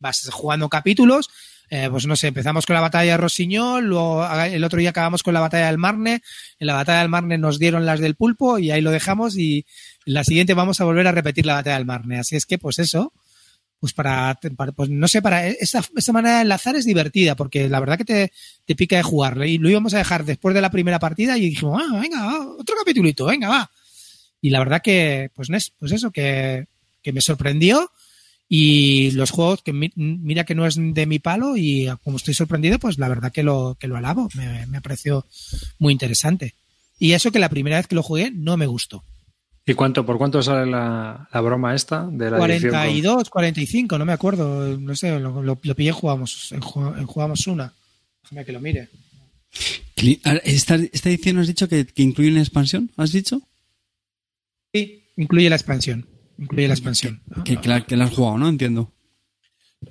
Vas 0.00 0.28
jugando 0.32 0.68
capítulos, 0.68 1.30
eh, 1.70 1.86
pues 1.88 2.04
no 2.06 2.16
sé, 2.16 2.26
empezamos 2.26 2.66
con 2.66 2.74
la 2.74 2.80
batalla 2.80 3.12
de 3.12 3.18
Rossiñol, 3.18 3.84
luego 3.84 4.26
el 4.26 4.64
otro 4.64 4.80
día 4.80 4.90
acabamos 4.90 5.22
con 5.22 5.34
la 5.34 5.40
batalla 5.40 5.68
del 5.68 5.78
Marne, 5.78 6.20
en 6.58 6.66
la 6.66 6.74
batalla 6.74 6.98
del 6.98 7.10
Marne 7.10 7.38
nos 7.38 7.60
dieron 7.60 7.86
las 7.86 8.00
del 8.00 8.16
pulpo 8.16 8.58
y 8.58 8.72
ahí 8.72 8.80
lo 8.80 8.90
dejamos 8.90 9.38
y 9.38 9.66
en 10.04 10.14
la 10.14 10.24
siguiente 10.24 10.52
vamos 10.52 10.80
a 10.80 10.84
volver 10.84 11.06
a 11.06 11.12
repetir 11.12 11.46
la 11.46 11.54
batalla 11.54 11.76
del 11.76 11.86
Marne. 11.86 12.18
Así 12.18 12.34
es 12.34 12.44
que, 12.44 12.58
pues 12.58 12.80
eso, 12.80 13.12
pues 13.84 13.92
para, 13.92 14.40
pues 14.74 14.88
no 14.88 15.06
sé, 15.08 15.20
para 15.20 15.46
esta, 15.46 15.84
esta 15.94 16.12
manera 16.14 16.36
de 16.36 16.40
enlazar 16.42 16.74
es 16.74 16.86
divertida, 16.86 17.36
porque 17.36 17.68
la 17.68 17.80
verdad 17.80 17.98
que 17.98 18.06
te, 18.06 18.32
te 18.64 18.74
pica 18.74 18.96
de 18.96 19.02
jugar. 19.02 19.36
Y 19.46 19.58
lo 19.58 19.68
íbamos 19.68 19.92
a 19.92 19.98
dejar 19.98 20.24
después 20.24 20.54
de 20.54 20.62
la 20.62 20.70
primera 20.70 20.98
partida 20.98 21.36
y 21.36 21.50
dijimos, 21.50 21.82
ah, 21.84 22.00
venga, 22.00 22.48
otro 22.58 22.76
capitulito, 22.78 23.26
venga, 23.26 23.48
va. 23.50 23.70
Y 24.40 24.48
la 24.48 24.60
verdad 24.60 24.80
que, 24.82 25.30
pues, 25.34 25.48
pues 25.78 25.92
eso, 25.92 26.10
que, 26.10 26.64
que 27.02 27.12
me 27.12 27.20
sorprendió. 27.20 27.90
Y 28.48 29.10
los 29.10 29.30
juegos, 29.30 29.60
que 29.62 29.74
mi- 29.74 29.92
mira 29.96 30.44
que 30.44 30.54
no 30.54 30.66
es 30.66 30.76
de 30.78 31.04
mi 31.04 31.18
palo, 31.18 31.58
y 31.58 31.88
como 32.04 32.16
estoy 32.16 32.32
sorprendido, 32.32 32.78
pues 32.78 32.98
la 32.98 33.08
verdad 33.08 33.32
que 33.32 33.42
lo, 33.42 33.76
que 33.78 33.86
lo 33.86 33.98
alabo. 33.98 34.30
Me, 34.34 34.64
me 34.66 34.80
pareció 34.80 35.26
muy 35.78 35.92
interesante. 35.92 36.54
Y 36.98 37.12
eso 37.12 37.30
que 37.32 37.38
la 37.38 37.50
primera 37.50 37.76
vez 37.76 37.86
que 37.86 37.96
lo 37.96 38.02
jugué 38.02 38.30
no 38.30 38.56
me 38.56 38.66
gustó. 38.66 39.04
¿Y 39.66 39.72
cuánto, 39.74 40.04
por 40.04 40.18
cuánto 40.18 40.42
sale 40.42 40.70
la, 40.70 41.26
la 41.32 41.40
broma 41.40 41.74
esta 41.74 42.06
de 42.10 42.30
la 42.30 42.36
edición 42.46 42.70
con- 42.72 42.80
42, 42.80 43.30
45, 43.30 43.98
no 43.98 44.04
me 44.04 44.12
acuerdo. 44.12 44.78
No 44.78 44.94
sé, 44.94 45.18
lo, 45.18 45.42
lo, 45.42 45.58
lo 45.62 45.74
pillé 45.74 45.90
jugamos, 45.92 46.52
en, 46.52 46.60
jugamos 46.60 47.46
una. 47.46 47.72
Déjame 48.24 48.44
que 48.44 48.52
lo 48.52 48.60
mire. 48.60 48.90
¿Esta, 50.44 50.74
esta 50.74 51.08
edición 51.08 51.38
has 51.38 51.46
dicho 51.46 51.68
que, 51.68 51.86
que 51.86 52.02
incluye 52.02 52.30
una 52.30 52.40
expansión? 52.40 52.90
¿Has 52.96 53.12
dicho? 53.12 53.40
Sí, 54.72 55.04
incluye 55.16 55.48
la 55.48 55.56
expansión. 55.56 56.06
Incluye 56.36 56.68
la 56.68 56.74
expansión. 56.74 57.22
Que, 57.44 57.56
que, 57.58 57.68
la, 57.68 57.86
que 57.86 57.96
la 57.96 58.04
has 58.04 58.10
jugado, 58.14 58.36
¿no? 58.36 58.48
Entiendo. 58.48 58.92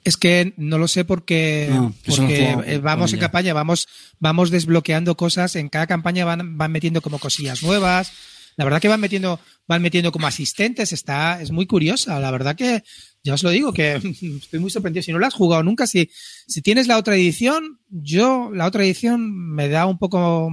Es 0.03 0.17
que 0.17 0.53
no 0.57 0.77
lo 0.77 0.87
sé 0.87 1.05
porque, 1.05 1.69
Ah, 1.71 1.91
porque 2.05 2.45
juego 2.53 2.63
eh, 2.65 2.79
vamos 2.79 3.13
en 3.13 3.19
campaña, 3.19 3.53
vamos, 3.53 3.87
vamos 4.19 4.49
desbloqueando 4.51 5.15
cosas. 5.15 5.55
En 5.55 5.69
cada 5.69 5.87
campaña 5.87 6.25
van, 6.25 6.57
van 6.57 6.71
metiendo 6.71 7.01
como 7.01 7.17
cosillas 7.19 7.63
nuevas. 7.63 8.11
La 8.55 8.65
verdad 8.65 8.81
que 8.81 8.87
van 8.87 8.99
metiendo, 8.99 9.39
van 9.67 9.81
metiendo 9.81 10.11
como 10.11 10.27
asistentes. 10.27 10.93
Está, 10.93 11.41
es 11.41 11.51
muy 11.51 11.65
curiosa. 11.65 12.19
La 12.19 12.31
verdad 12.31 12.55
que 12.55 12.83
ya 13.23 13.33
os 13.33 13.43
lo 13.43 13.49
digo 13.49 13.73
que 13.73 13.95
estoy 14.41 14.59
muy 14.59 14.69
sorprendido. 14.69 15.03
Si 15.03 15.11
no 15.11 15.19
la 15.19 15.27
has 15.27 15.33
jugado 15.33 15.63
nunca, 15.63 15.87
si, 15.87 16.09
si 16.47 16.61
tienes 16.61 16.87
la 16.87 16.97
otra 16.97 17.15
edición, 17.15 17.79
yo 17.89 18.51
la 18.53 18.65
otra 18.65 18.83
edición 18.83 19.53
me 19.53 19.69
da 19.69 19.85
un 19.85 19.97
poco, 19.97 20.49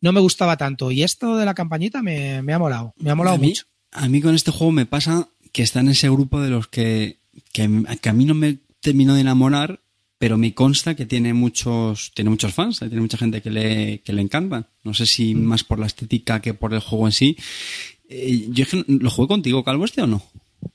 no 0.00 0.12
me 0.12 0.20
gustaba 0.20 0.56
tanto. 0.56 0.90
Y 0.90 1.02
esto 1.02 1.36
de 1.36 1.44
la 1.44 1.54
campañita 1.54 2.02
me, 2.02 2.42
me 2.42 2.52
ha 2.52 2.58
molado, 2.58 2.94
me 2.98 3.10
ha 3.10 3.14
molado 3.14 3.36
a 3.36 3.38
mí, 3.38 3.48
mucho. 3.48 3.64
A 3.92 4.08
mí 4.08 4.20
con 4.20 4.34
este 4.34 4.50
juego 4.50 4.72
me 4.72 4.86
pasa 4.86 5.28
que 5.52 5.62
está 5.62 5.80
en 5.80 5.88
ese 5.88 6.10
grupo 6.10 6.40
de 6.40 6.50
los 6.50 6.68
que, 6.68 7.20
que, 7.52 7.84
que 8.00 8.08
a 8.08 8.12
mí 8.12 8.24
no 8.24 8.34
me 8.34 8.58
terminó 8.80 9.14
de 9.14 9.22
enamorar, 9.22 9.83
pero 10.24 10.38
me 10.38 10.54
consta 10.54 10.94
que 10.96 11.04
tiene 11.04 11.34
muchos, 11.34 12.10
tiene 12.14 12.30
muchos 12.30 12.54
fans, 12.54 12.78
tiene 12.78 12.98
mucha 13.02 13.18
gente 13.18 13.42
que 13.42 13.50
le, 13.50 14.00
que 14.00 14.14
le 14.14 14.22
encanta. 14.22 14.70
No 14.82 14.94
sé 14.94 15.04
si 15.04 15.34
Mm. 15.34 15.42
más 15.44 15.64
por 15.64 15.78
la 15.78 15.84
estética 15.84 16.40
que 16.40 16.54
por 16.54 16.72
el 16.72 16.80
juego 16.80 17.04
en 17.06 17.12
sí. 17.12 17.36
Eh, 18.08 18.46
yo 18.48 18.62
es 18.64 18.70
que 18.70 18.84
lo 18.88 19.10
jugué 19.10 19.28
contigo, 19.28 19.62
Calvo, 19.62 19.84
este 19.84 20.00
o 20.00 20.06
no? 20.06 20.22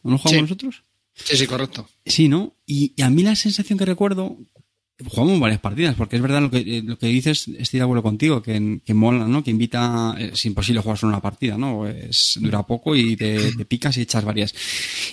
¿No 0.03 0.11
lo 0.11 0.17
jugamos 0.19 0.35
Sí. 0.37 0.41
nosotros? 0.43 0.83
Sí, 1.15 1.35
sí, 1.35 1.47
correcto. 1.47 1.89
Sí, 2.05 2.29
¿no? 2.29 2.53
Y, 2.67 2.93
y 2.95 3.01
a 3.01 3.09
mí 3.09 3.23
la 3.23 3.35
sensación 3.35 3.79
que 3.79 3.85
recuerdo, 3.85 4.37
jugamos 5.07 5.39
varias 5.39 5.59
partidas, 5.61 5.95
porque 5.95 6.17
es 6.17 6.21
verdad 6.21 6.41
lo 6.41 6.51
que, 6.51 6.57
eh, 6.59 6.81
lo 6.83 6.97
que 6.97 7.07
dices, 7.07 7.47
estoy 7.57 7.79
de 7.79 7.83
acuerdo 7.83 8.03
contigo, 8.03 8.41
que, 8.41 8.79
que 8.85 8.93
mola, 8.93 9.25
¿no? 9.27 9.43
Que 9.43 9.51
invita, 9.51 10.15
es 10.19 10.45
imposible 10.45 10.81
jugar 10.81 10.97
solo 10.97 11.11
una 11.13 11.21
partida, 11.21 11.57
¿no? 11.57 11.87
Es, 11.87 12.37
dura 12.41 12.63
poco 12.63 12.95
y 12.95 13.15
te, 13.15 13.51
te 13.53 13.65
picas 13.65 13.97
y 13.97 14.01
echas 14.01 14.23
varias. 14.25 14.53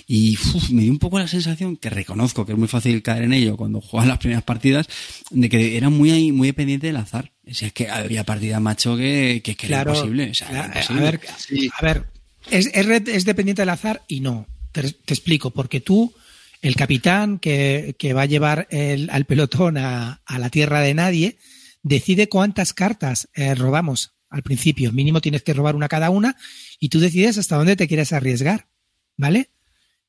Y 0.07 0.33
uf, 0.35 0.69
me 0.71 0.81
dio 0.83 0.91
un 0.91 0.99
poco 0.99 1.19
la 1.19 1.27
sensación, 1.27 1.77
que 1.77 1.89
reconozco 1.89 2.45
que 2.45 2.51
es 2.53 2.57
muy 2.57 2.67
fácil 2.67 3.01
caer 3.01 3.23
en 3.23 3.33
ello 3.33 3.55
cuando 3.57 3.79
juegas 3.81 4.07
las 4.07 4.17
primeras 4.19 4.43
partidas, 4.43 4.87
de 5.31 5.49
que 5.49 5.77
era 5.77 5.89
muy, 5.89 6.31
muy 6.31 6.47
dependiente 6.47 6.87
del 6.87 6.97
azar. 6.97 7.31
O 7.49 7.53
sea, 7.53 7.67
es 7.69 7.73
que 7.73 7.89
había 7.89 8.23
partidas, 8.25 8.59
macho, 8.61 8.97
que, 8.97 9.41
que, 9.43 9.55
que 9.55 9.67
era 9.67 9.81
imposible. 9.83 10.31
O 10.31 10.33
sea, 10.33 10.49
era 10.49 10.61
a- 10.63 10.67
imposible. 10.67 11.01
A 11.07 11.11
ver, 11.11 11.21
Sí. 11.37 11.69
a 11.77 11.85
ver 11.85 12.05
es, 12.49 12.69
es, 12.73 13.25
dependiente 13.25 13.61
del 13.61 13.69
azar 13.69 14.03
y 14.07 14.19
no. 14.21 14.47
Te, 14.71 14.83
te 14.83 15.13
explico, 15.13 15.51
porque 15.51 15.79
tú, 15.81 16.13
el 16.61 16.75
capitán 16.75 17.39
que, 17.39 17.95
que 17.99 18.13
va 18.13 18.23
a 18.23 18.25
llevar 18.27 18.67
el- 18.71 19.09
al 19.11 19.25
pelotón 19.25 19.77
a, 19.77 20.21
a 20.25 20.39
la 20.39 20.49
tierra 20.49 20.81
de 20.81 20.93
nadie, 20.93 21.37
decide 21.83 22.29
cuántas 22.29 22.73
cartas 22.73 23.29
eh, 23.33 23.55
robamos 23.55 24.13
al 24.29 24.43
principio. 24.43 24.91
Mínimo 24.91 25.21
tienes 25.21 25.43
que 25.43 25.53
robar 25.53 25.75
una 25.75 25.87
cada 25.87 26.09
una 26.09 26.35
y 26.79 26.89
tú 26.89 26.99
decides 26.99 27.37
hasta 27.37 27.55
dónde 27.57 27.75
te 27.75 27.87
quieres 27.87 28.11
arriesgar. 28.13 28.67
¿Vale? 29.15 29.49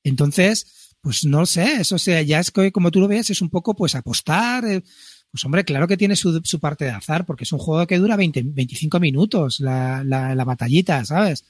Entonces, 0.05 0.97
pues 1.01 1.25
no 1.25 1.47
sé, 1.47 1.81
eso 1.81 1.99
sea, 1.99 2.21
ya 2.23 2.41
es 2.41 2.51
que 2.51 2.73
como 2.73 2.91
tú 2.91 3.01
lo 3.01 3.09
ves, 3.09 3.31
es 3.31 3.41
un 3.43 3.49
poco 3.51 3.75
pues 3.75 3.95
apostar. 3.95 4.65
eh, 4.67 4.83
pues 5.31 5.45
hombre, 5.45 5.65
claro 5.65 5.87
que 5.87 5.97
tiene 5.97 6.17
su, 6.17 6.41
su 6.45 6.59
parte 6.61 6.87
de 6.87 6.91
azar, 6.93 7.27
porque 7.27 7.45
es 7.45 7.53
un 7.53 7.59
juego 7.59 7.87
que 7.87 7.99
dura 7.99 8.17
20, 8.17 8.43
25 8.45 8.99
minutos 9.01 9.61
la, 9.61 10.03
la, 10.05 10.35
la 10.35 10.45
batallita, 10.45 11.05
¿sabes? 11.05 11.45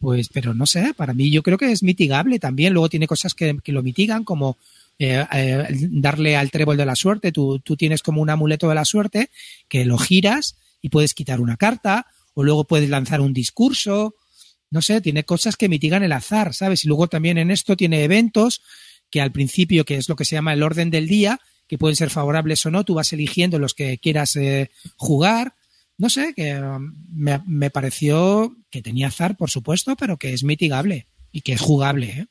Pues, 0.00 0.30
pero 0.30 0.54
no 0.54 0.64
sé, 0.66 0.94
para 0.96 1.12
mí 1.12 1.30
yo 1.30 1.42
creo 1.42 1.58
que 1.58 1.70
es 1.70 1.82
mitigable 1.82 2.38
también. 2.38 2.72
Luego 2.72 2.88
tiene 2.88 3.06
cosas 3.06 3.34
que, 3.34 3.58
que 3.62 3.72
lo 3.72 3.82
mitigan, 3.82 4.24
como 4.24 4.56
eh, 4.98 5.24
eh, 5.32 5.66
darle 5.90 6.36
al 6.36 6.50
trébol 6.50 6.78
de 6.78 6.86
la 6.86 6.96
suerte. 6.96 7.32
Tú, 7.32 7.58
tú 7.60 7.76
tienes 7.76 8.02
como 8.02 8.22
un 8.22 8.30
amuleto 8.30 8.68
de 8.68 8.74
la 8.74 8.84
suerte 8.84 9.30
que 9.68 9.84
lo 9.84 9.98
giras 9.98 10.56
y 10.80 10.88
puedes 10.88 11.12
quitar 11.12 11.40
una 11.40 11.56
carta, 11.56 12.06
o 12.34 12.42
luego 12.42 12.64
puedes 12.64 12.88
lanzar 12.88 13.20
un 13.20 13.34
discurso. 13.34 14.14
No 14.70 14.80
sé, 14.80 15.02
tiene 15.02 15.24
cosas 15.24 15.56
que 15.56 15.68
mitigan 15.68 16.02
el 16.02 16.12
azar, 16.12 16.54
¿sabes? 16.54 16.84
Y 16.84 16.88
luego 16.88 17.08
también 17.08 17.36
en 17.36 17.50
esto 17.50 17.76
tiene 17.76 18.02
eventos 18.02 18.62
que 19.10 19.20
al 19.20 19.32
principio, 19.32 19.84
que 19.84 19.96
es 19.96 20.08
lo 20.08 20.16
que 20.16 20.24
se 20.24 20.36
llama 20.36 20.54
el 20.54 20.62
orden 20.62 20.90
del 20.90 21.08
día, 21.08 21.40
que 21.66 21.78
pueden 21.78 21.96
ser 21.96 22.10
favorables 22.10 22.64
o 22.64 22.70
no, 22.70 22.84
tú 22.84 22.94
vas 22.94 23.12
eligiendo 23.12 23.58
los 23.58 23.74
que 23.74 23.98
quieras 23.98 24.36
eh, 24.36 24.70
jugar. 24.96 25.54
No 26.00 26.08
sé, 26.08 26.32
que 26.34 26.58
um, 26.58 26.94
me, 27.12 27.42
me 27.46 27.68
pareció 27.68 28.56
que 28.70 28.80
tenía 28.80 29.08
azar, 29.08 29.36
por 29.36 29.50
supuesto, 29.50 29.96
pero 29.96 30.16
que 30.16 30.32
es 30.32 30.44
mitigable 30.44 31.08
y 31.30 31.42
que 31.42 31.52
es 31.52 31.60
jugable. 31.60 32.06
¿eh? 32.06 32.26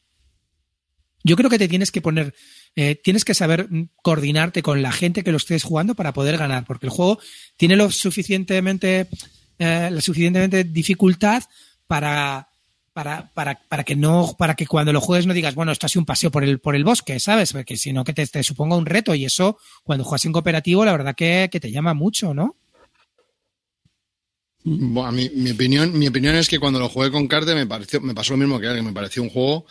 Yo 1.23 1.35
creo 1.35 1.51
que 1.51 1.59
te 1.59 1.67
tienes 1.67 1.91
que 1.91 2.01
poner, 2.01 2.33
eh, 2.75 2.95
tienes 2.95 3.23
que 3.23 3.35
saber 3.35 3.67
mm, 3.69 3.89
coordinarte 4.01 4.63
con 4.63 4.81
la 4.81 4.91
gente 4.91 5.23
que 5.23 5.29
lo 5.29 5.37
estés 5.37 5.61
jugando 5.61 5.93
para 5.93 6.13
poder 6.13 6.39
ganar, 6.39 6.65
porque 6.65 6.87
el 6.87 6.91
juego 6.91 7.19
tiene 7.57 7.75
lo 7.75 7.91
suficientemente, 7.91 9.07
eh, 9.59 9.89
la 9.91 10.01
suficientemente 10.01 10.63
dificultad 10.63 11.43
para, 11.85 12.49
para, 12.91 13.29
para, 13.35 13.61
para 13.69 13.83
que 13.83 13.95
no, 13.95 14.35
para 14.35 14.55
que 14.55 14.65
cuando 14.65 14.93
lo 14.93 14.99
juegues 14.99 15.27
no 15.27 15.35
digas, 15.35 15.53
bueno, 15.53 15.71
esto 15.71 15.85
ha 15.85 15.89
sido 15.89 16.01
un 16.01 16.07
paseo 16.07 16.31
por 16.31 16.43
el, 16.43 16.59
por 16.59 16.75
el 16.75 16.83
bosque, 16.83 17.19
¿sabes? 17.19 17.53
Porque 17.53 17.77
sino 17.77 18.03
que 18.03 18.13
te, 18.13 18.25
te 18.25 18.41
suponga 18.41 18.75
un 18.75 18.87
reto 18.87 19.13
y 19.13 19.25
eso, 19.25 19.59
cuando 19.83 20.05
juegas 20.05 20.25
en 20.25 20.31
cooperativo, 20.31 20.83
la 20.85 20.93
verdad 20.93 21.13
que, 21.13 21.49
que 21.51 21.59
te 21.59 21.71
llama 21.71 21.93
mucho, 21.93 22.33
¿no? 22.33 22.55
Bueno, 24.71 25.11
mí- 25.13 25.31
mi 25.33 25.49
opinión, 25.51 25.97
mi 25.97 26.07
opinión 26.07 26.35
es 26.35 26.47
que 26.47 26.59
cuando 26.59 26.79
lo 26.79 26.89
jugué 26.89 27.09
con 27.09 27.27
Carte 27.27 27.55
me 27.55 27.65
pareció, 27.65 28.01
me 28.01 28.13
pasó 28.13 28.33
lo 28.33 28.37
mismo 28.37 28.59
que 28.59 28.67
a 28.67 28.71
él, 28.71 28.77
que 28.77 28.81
me 28.83 28.93
pareció 28.93 29.23
un 29.23 29.29
juego, 29.29 29.65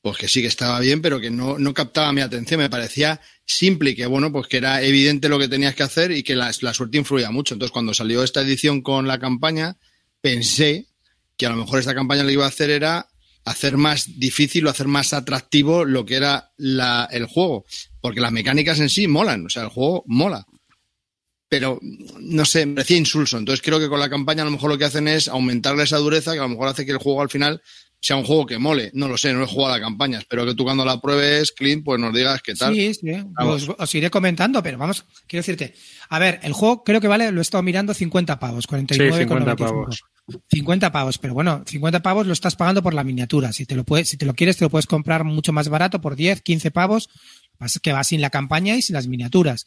pues 0.00 0.16
que 0.16 0.28
sí 0.28 0.42
que 0.42 0.46
estaba 0.46 0.78
bien, 0.78 1.02
pero 1.02 1.18
que 1.18 1.28
no, 1.30 1.58
no 1.58 1.74
captaba 1.74 2.12
mi 2.12 2.20
atención, 2.20 2.60
me 2.60 2.70
parecía 2.70 3.20
simple 3.44 3.90
y 3.90 3.94
que 3.96 4.06
bueno, 4.06 4.30
pues 4.30 4.46
que 4.46 4.58
era 4.58 4.80
evidente 4.82 5.28
lo 5.28 5.40
que 5.40 5.48
tenías 5.48 5.74
que 5.74 5.82
hacer 5.82 6.12
y 6.12 6.22
que 6.22 6.36
la, 6.36 6.52
la 6.60 6.72
suerte 6.72 6.98
influía 6.98 7.32
mucho. 7.32 7.54
Entonces, 7.54 7.72
cuando 7.72 7.94
salió 7.94 8.22
esta 8.22 8.42
edición 8.42 8.80
con 8.80 9.08
la 9.08 9.18
campaña, 9.18 9.76
pensé 10.20 10.86
que 11.36 11.46
a 11.46 11.50
lo 11.50 11.56
mejor 11.56 11.80
esta 11.80 11.94
campaña 11.94 12.22
lo 12.22 12.28
que 12.28 12.34
iba 12.34 12.44
a 12.44 12.48
hacer 12.48 12.70
era 12.70 13.08
hacer 13.44 13.76
más 13.76 14.20
difícil 14.20 14.66
o 14.66 14.70
hacer 14.70 14.86
más 14.86 15.12
atractivo 15.14 15.84
lo 15.84 16.06
que 16.06 16.14
era 16.14 16.52
la, 16.58 17.08
el 17.10 17.26
juego. 17.26 17.64
Porque 18.00 18.20
las 18.20 18.30
mecánicas 18.30 18.78
en 18.78 18.88
sí 18.88 19.08
molan, 19.08 19.46
o 19.46 19.50
sea, 19.50 19.64
el 19.64 19.68
juego 19.70 20.04
mola 20.06 20.46
pero 21.54 21.78
no 22.18 22.44
sé, 22.44 22.66
me 22.66 22.74
parecía 22.74 22.96
insulso. 22.96 23.38
Entonces 23.38 23.62
creo 23.62 23.78
que 23.78 23.88
con 23.88 24.00
la 24.00 24.10
campaña 24.10 24.42
a 24.42 24.44
lo 24.44 24.50
mejor 24.50 24.70
lo 24.70 24.76
que 24.76 24.86
hacen 24.86 25.06
es 25.06 25.28
aumentarle 25.28 25.84
esa 25.84 25.98
dureza 25.98 26.32
que 26.32 26.40
a 26.40 26.42
lo 26.42 26.48
mejor 26.48 26.66
hace 26.66 26.84
que 26.84 26.90
el 26.90 26.98
juego 26.98 27.22
al 27.22 27.30
final 27.30 27.62
sea 28.00 28.16
un 28.16 28.24
juego 28.24 28.44
que 28.44 28.58
mole. 28.58 28.90
No 28.92 29.06
lo 29.06 29.16
sé, 29.16 29.32
no 29.32 29.44
he 29.44 29.46
jugado 29.46 29.72
a 29.72 29.78
la 29.78 29.84
campaña. 29.84 30.18
Espero 30.18 30.44
que 30.44 30.56
tú 30.56 30.64
cuando 30.64 30.84
la 30.84 31.00
pruebes, 31.00 31.52
Clint, 31.52 31.84
pues 31.84 32.00
nos 32.00 32.12
digas 32.12 32.42
qué 32.42 32.54
tal. 32.54 32.74
Sí, 32.74 32.92
sí. 32.92 33.12
Os, 33.38 33.70
os, 33.78 33.94
iré 33.94 34.10
comentando, 34.10 34.64
pero 34.64 34.78
vamos, 34.78 35.04
quiero 35.28 35.42
decirte. 35.42 35.76
A 36.08 36.18
ver, 36.18 36.40
el 36.42 36.52
juego 36.52 36.82
creo 36.82 37.00
que 37.00 37.06
vale, 37.06 37.30
lo 37.30 37.40
he 37.40 37.42
estado 37.42 37.62
mirando 37.62 37.94
50 37.94 38.40
pavos, 38.40 38.66
49,95. 38.66 39.12
Sí, 39.12 39.18
50 39.20 39.56
pavos. 39.56 40.04
50 40.50 40.92
pavos, 40.92 41.18
pero 41.18 41.34
bueno, 41.34 41.62
50 41.66 42.02
pavos 42.02 42.26
lo 42.26 42.32
estás 42.32 42.56
pagando 42.56 42.82
por 42.82 42.94
la 42.94 43.04
miniatura. 43.04 43.52
Si 43.52 43.64
te 43.64 43.76
lo 43.76 43.84
puedes, 43.84 44.08
si 44.08 44.16
te 44.16 44.26
lo 44.26 44.34
quieres, 44.34 44.56
te 44.56 44.64
lo 44.64 44.70
puedes 44.70 44.86
comprar 44.86 45.22
mucho 45.22 45.52
más 45.52 45.68
barato 45.68 46.00
por 46.00 46.16
10, 46.16 46.42
15 46.42 46.72
pavos, 46.72 47.08
que 47.80 47.92
va 47.92 48.02
sin 48.02 48.20
la 48.20 48.30
campaña 48.30 48.74
y 48.74 48.82
sin 48.82 48.94
las 48.94 49.06
miniaturas. 49.06 49.66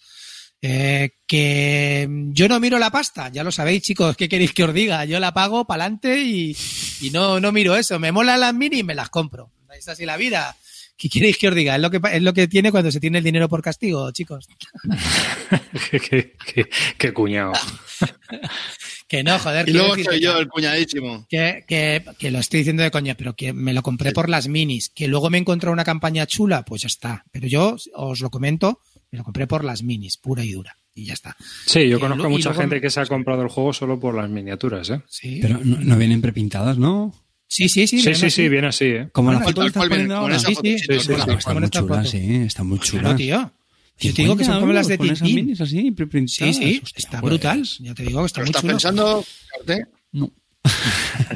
Eh, 0.62 1.12
que 1.28 2.08
yo 2.30 2.48
no 2.48 2.60
miro 2.60 2.80
la 2.80 2.90
pasta, 2.90 3.30
ya 3.30 3.44
lo 3.44 3.52
sabéis, 3.52 3.84
chicos, 3.84 4.18
¿qué 4.18 4.28
queréis 4.28 4.54
que 4.54 4.64
os 4.64 4.74
diga? 4.74 5.06
Yo 5.06 5.20
la 5.20 5.34
pago 5.34 5.66
para 5.66 5.84
adelante 5.84 6.20
y, 6.20 6.58
y, 7.02 7.12
no, 7.12 7.40
no 7.40 7.52
miro 7.52 7.76
eso. 7.76 8.00
Me 8.00 8.12
molan 8.12 8.40
las 8.40 8.54
mini 8.54 8.80
y 8.80 8.84
me 8.84 8.96
las 8.96 9.10
compro. 9.10 9.52
Es 9.78 9.88
así 9.88 10.06
la 10.06 10.18
vida. 10.18 10.56
¿Qué 10.98 11.10
queréis 11.10 11.38
que 11.38 11.48
os 11.48 11.54
diga? 11.54 11.76
Es 11.76 11.82
lo 11.82 11.92
que, 11.92 12.02
es 12.12 12.22
lo 12.24 12.34
que 12.34 12.48
tiene 12.48 12.72
cuando 12.72 12.92
se 12.92 13.00
tiene 13.00 13.20
el 13.20 13.24
dinero 13.24 13.48
por 13.48 13.62
castigo, 13.62 14.10
chicos. 14.12 14.48
qué, 15.92 16.00
qué, 16.00 16.34
qué, 16.44 16.70
qué, 16.98 17.14
cuñado. 17.14 17.54
que 19.08 19.24
no, 19.24 19.38
joder. 19.38 19.70
Y 19.70 19.74
luego 19.74 19.96
soy 20.04 20.20
yo, 20.20 20.40
el 20.40 20.48
cuñadísimo. 20.48 21.28
Que, 21.30 21.64
que, 21.68 22.04
que, 22.18 22.32
lo 22.32 22.40
estoy 22.40 22.62
diciendo 22.62 22.82
de 22.82 22.90
coña, 22.90 23.14
pero 23.14 23.36
que 23.36 23.54
me 23.54 23.74
lo 23.74 23.84
compré 23.84 24.12
por 24.12 24.28
las 24.28 24.48
minis. 24.48 24.90
Que 24.90 25.08
luego 25.08 25.30
me 25.30 25.38
encontré 25.38 25.70
una 25.70 25.84
campaña 25.84 26.26
chula, 26.26 26.66
pues 26.66 26.82
ya 26.82 26.88
está. 26.88 27.26
Pero 27.32 27.46
yo 27.46 27.76
os 27.94 28.20
lo 28.20 28.32
comento, 28.32 28.82
me 29.12 29.18
lo 29.18 29.24
compré 29.24 29.48
por 29.48 29.64
las 29.64 29.84
minis, 29.84 30.18
pura 30.18 30.44
y 30.44 30.52
dura. 30.52 30.76
Y 30.94 31.06
ya 31.06 31.14
está. 31.14 31.36
Sí, 31.66 31.88
yo 31.88 32.00
conozco 32.00 32.26
a 32.26 32.30
mucha 32.30 32.54
gente 32.54 32.82
que 32.82 32.90
se 32.90 33.00
ha 33.00 33.06
comprado 33.06 33.44
el 33.44 33.50
juego 33.50 33.72
solo 33.72 34.00
por 34.00 34.16
las 34.16 34.30
miniaturas, 34.30 34.90
¿eh? 34.90 35.02
Sí. 35.08 35.40
Pero 35.42 35.60
no, 35.64 35.78
no 35.80 35.96
vienen 35.96 36.22
prepintadas, 36.22 36.78
¿no? 36.78 37.14
Sí, 37.48 37.70
sí, 37.70 37.88
sí. 37.88 38.02
Sí, 38.02 38.16
sí, 38.16 38.30
sí, 38.30 38.50
viene 38.50 38.68
así, 38.68 38.86
¿eh? 38.86 39.10
Como 39.12 39.32
la 39.32 39.40
foto 39.40 39.62
que 39.62 39.68
estás 39.68 39.88
poniendo 39.88 40.16
ahora. 40.16 40.38
Sí, 40.40 40.56
sí, 40.56 40.80
sí, 40.80 40.88
muy 40.90 40.98
esta 40.98 41.70
chula, 41.70 41.98
foto. 41.98 42.04
sí, 42.06 42.36
está 42.38 42.64
muy 42.64 42.80
chula. 42.80 43.02
Claro, 43.02 43.18
tío. 43.18 43.52
Yo 44.00 44.14
te 44.14 44.22
digo 44.22 44.38
que 44.38 44.44
son 44.44 44.60
como 44.60 44.74
las 44.74 44.88
de 44.88 44.98
Tintín. 44.98 45.36
minis 45.36 45.62
así. 45.62 45.96
Sí, 46.28 46.54
sí, 46.54 46.82
está 46.96 47.20
pues. 47.22 47.32
brutal. 47.32 47.64
Ya 47.80 47.96
te 47.96 48.04
digo 48.04 48.22
que 48.22 48.26
está 48.28 48.42
¿Pero 48.42 48.46
muy 48.46 48.50
estás 48.50 48.64
pensando? 48.64 49.26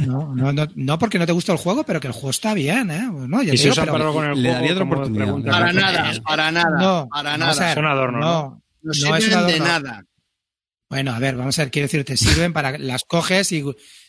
No. 0.05 0.33
No, 0.35 0.35
no, 0.35 0.53
no, 0.53 0.67
no 0.75 0.99
porque 0.99 1.19
no 1.19 1.25
te 1.25 1.31
gusta 1.31 1.51
el 1.51 1.57
juego, 1.57 1.83
pero 1.83 1.99
que 1.99 2.07
el 2.07 2.13
juego 2.13 2.29
está 2.31 2.53
bien, 2.53 2.89
¿eh? 2.91 3.03
No, 3.27 3.41
ya 3.43 3.53
Y 3.53 3.57
digo, 3.57 3.75
pero- 3.75 3.91
parado 3.91 4.13
con 4.13 4.25
el 4.25 4.41
le 4.41 4.49
juego, 4.49 4.53
daría 4.55 4.71
otra 4.73 4.83
oportunidad. 4.85 5.51
Para 5.51 5.73
¿no? 5.73 5.79
nada, 5.81 6.11
para 6.23 6.51
nada, 6.51 6.77
No, 6.79 7.07
para 7.09 7.37
nada. 7.37 7.59
ver, 7.59 7.71
Es 7.71 7.77
un 7.77 7.85
adorno, 7.85 8.19
¿no? 8.19 8.25
No, 8.25 8.61
No 8.81 9.09
no 9.09 9.15
es 9.15 9.23
sirven 9.23 9.39
un 9.39 9.47
de 9.47 9.53
adorno. 9.53 9.65
nada. 9.65 10.05
Bueno, 10.89 11.13
a 11.13 11.19
ver, 11.19 11.35
vamos 11.37 11.57
a 11.57 11.61
ver, 11.63 11.71
quiero 11.71 11.85
decir, 11.85 12.03
te 12.03 12.17
sirven 12.17 12.51
para 12.53 12.77
las 12.77 13.03
coges 13.03 13.51
y 13.51 13.63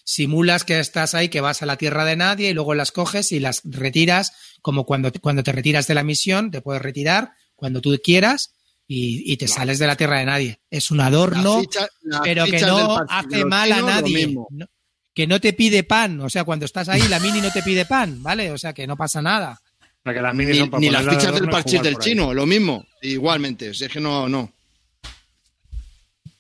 simulas 0.05 0.65
que 0.65 0.81
estás 0.81 1.15
ahí, 1.15 1.29
que 1.29 1.41
vas 1.41 1.63
a 1.63 1.67
la 1.67 1.77
tierra 1.77 2.05
de 2.05 2.17
nadie 2.17 2.51
y 2.51 2.55
luego 2.55 2.75
las 2.75 2.91
coges 2.91 3.31
y 3.33 3.39
las 3.39 3.61
retiras, 3.65 4.33
como 4.63 4.85
cuando, 4.85 5.13
cuando 5.21 5.43
te 5.45 5.53
retiras 5.53 5.87
de 5.87 5.95
la 5.95 6.03
misión, 6.03 6.51
te 6.51 6.61
puedes 6.61 6.83
retirar 6.83 7.33
cuando 7.55 7.81
tú 7.81 7.97
quieras 8.03 8.55
y, 8.89 9.31
y 9.33 9.37
te 9.37 9.47
sales 9.47 9.79
de 9.79 9.87
la 9.87 9.95
tierra 9.97 10.19
de 10.19 10.25
nadie. 10.27 10.61
Es 10.71 10.91
un 10.91 11.01
adorno, 11.01 11.59
Las 11.59 11.63
fichas- 11.67 11.89
las 12.03 12.21
pero 12.23 12.45
que 12.47 12.61
no 12.63 12.99
hace 13.09 13.45
mal 13.45 13.71
a 13.73 13.83
nadie. 13.83 14.35
No- 14.51 14.67
que 15.15 15.27
no 15.27 15.41
te 15.41 15.53
pide 15.53 15.83
pan, 15.85 16.21
o 16.21 16.31
sea, 16.31 16.45
cuando 16.45 16.65
estás 16.65 16.89
ahí, 16.89 17.03
la 17.09 17.21
mini 17.21 17.41
no 17.41 17.51
te 17.53 17.63
pide 17.63 17.85
pan, 17.85 18.23
¿vale? 18.23 18.51
O 18.51 18.59
sea, 18.59 18.73
que 18.73 18.87
no 18.87 18.97
pasa 18.97 19.21
nada. 19.23 19.61
Para 20.03 20.17
que 20.17 20.23
las 20.23 20.35
minis 20.35 20.55
Ni, 20.55 20.59
son 20.61 20.71
para 20.71 20.81
ni 20.81 20.91
las 20.91 21.05
fichas 21.07 21.35
del 21.35 21.49
parchís 21.51 21.83
del 21.83 21.97
chino, 21.99 22.33
lo 22.35 22.45
mismo. 22.47 22.85
Igualmente, 23.03 23.73
si 23.75 23.85
es 23.85 23.91
que 23.93 24.01
no, 24.01 24.29
no. 24.29 24.53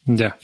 Ya. 0.06 0.36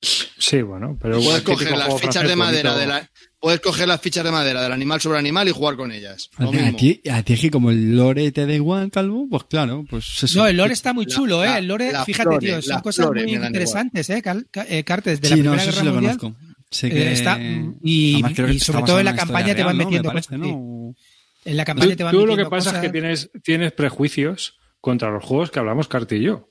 Sí, 0.00 0.60
bueno, 0.60 0.98
pero 1.00 1.18
Puedes 1.20 1.42
coger 1.42 1.70
las 1.76 1.86
fichas 1.94 2.00
francés 2.12 2.28
de 2.28 2.36
madera 2.36 2.72
bonito. 2.74 2.80
de 2.92 3.00
la, 3.00 3.10
puedes 3.40 3.60
coger 3.60 3.88
las 3.88 4.00
fichas 4.02 4.22
de 4.22 4.30
madera 4.30 4.62
del 4.62 4.72
animal 4.72 5.00
sobre 5.00 5.18
animal 5.18 5.48
y 5.48 5.52
jugar 5.52 5.76
con 5.76 5.90
ellas. 5.90 6.28
Lo 6.38 6.50
A 6.50 6.72
ti, 6.76 7.00
a 7.10 7.22
ti 7.22 7.32
es 7.32 7.40
que 7.40 7.50
como 7.50 7.70
el 7.70 7.96
lore 7.96 8.30
te 8.30 8.44
da 8.44 8.52
igual, 8.52 8.90
Calvo, 8.90 9.26
pues 9.30 9.44
claro, 9.44 9.84
pues 9.88 10.22
eso. 10.22 10.38
No, 10.40 10.46
el 10.46 10.58
lore 10.58 10.74
está 10.74 10.92
muy 10.92 11.06
La- 11.06 11.14
chulo, 11.14 11.42
¿eh? 11.42 11.46
la- 11.48 11.58
El 11.58 11.66
lore, 11.68 11.90
fíjate, 12.04 12.38
tío, 12.38 12.60
son 12.60 12.80
cosas 12.82 13.08
muy 13.10 13.34
interesantes, 13.34 14.10
¿eh? 14.10 14.22
Eh, 14.68 14.84
Cartes 14.84 15.22
de 15.22 15.30
la 15.30 15.36
sí, 15.36 15.42
no, 15.42 15.52
Primera 15.52 15.62
eso 15.62 15.70
Guerra 15.70 15.80
sí 15.80 15.86
lo 15.86 15.92
Mundial. 15.94 16.18
conozco. 16.18 16.43
Eh, 16.82 16.90
que... 16.90 17.12
está- 17.12 17.38
y- 17.40 18.14
Además, 18.14 18.32
creo 18.34 18.46
que 18.48 18.52
y 18.54 18.56
está 18.56 18.72
sobre 18.72 18.84
todo 18.86 18.98
en 18.98 19.04
la 19.04 19.14
campaña 19.16 19.54
te 19.54 19.62
van 19.62 19.76
metiendo. 19.76 20.12
En 21.46 21.56
la 21.58 21.64
campaña 21.64 21.90
Tú, 21.90 21.96
te 21.96 22.04
van 22.04 22.12
tú 22.14 22.26
lo 22.26 22.36
que 22.36 22.46
pasa 22.46 22.70
es 22.74 22.78
que 22.80 22.88
tienes, 22.90 23.30
tienes 23.42 23.72
prejuicios 23.72 24.58
contra 24.80 25.10
los 25.10 25.22
juegos 25.22 25.50
que 25.50 25.58
hablamos 25.58 25.88
Carti 25.88 26.16
y 26.16 26.22
yo. 26.22 26.48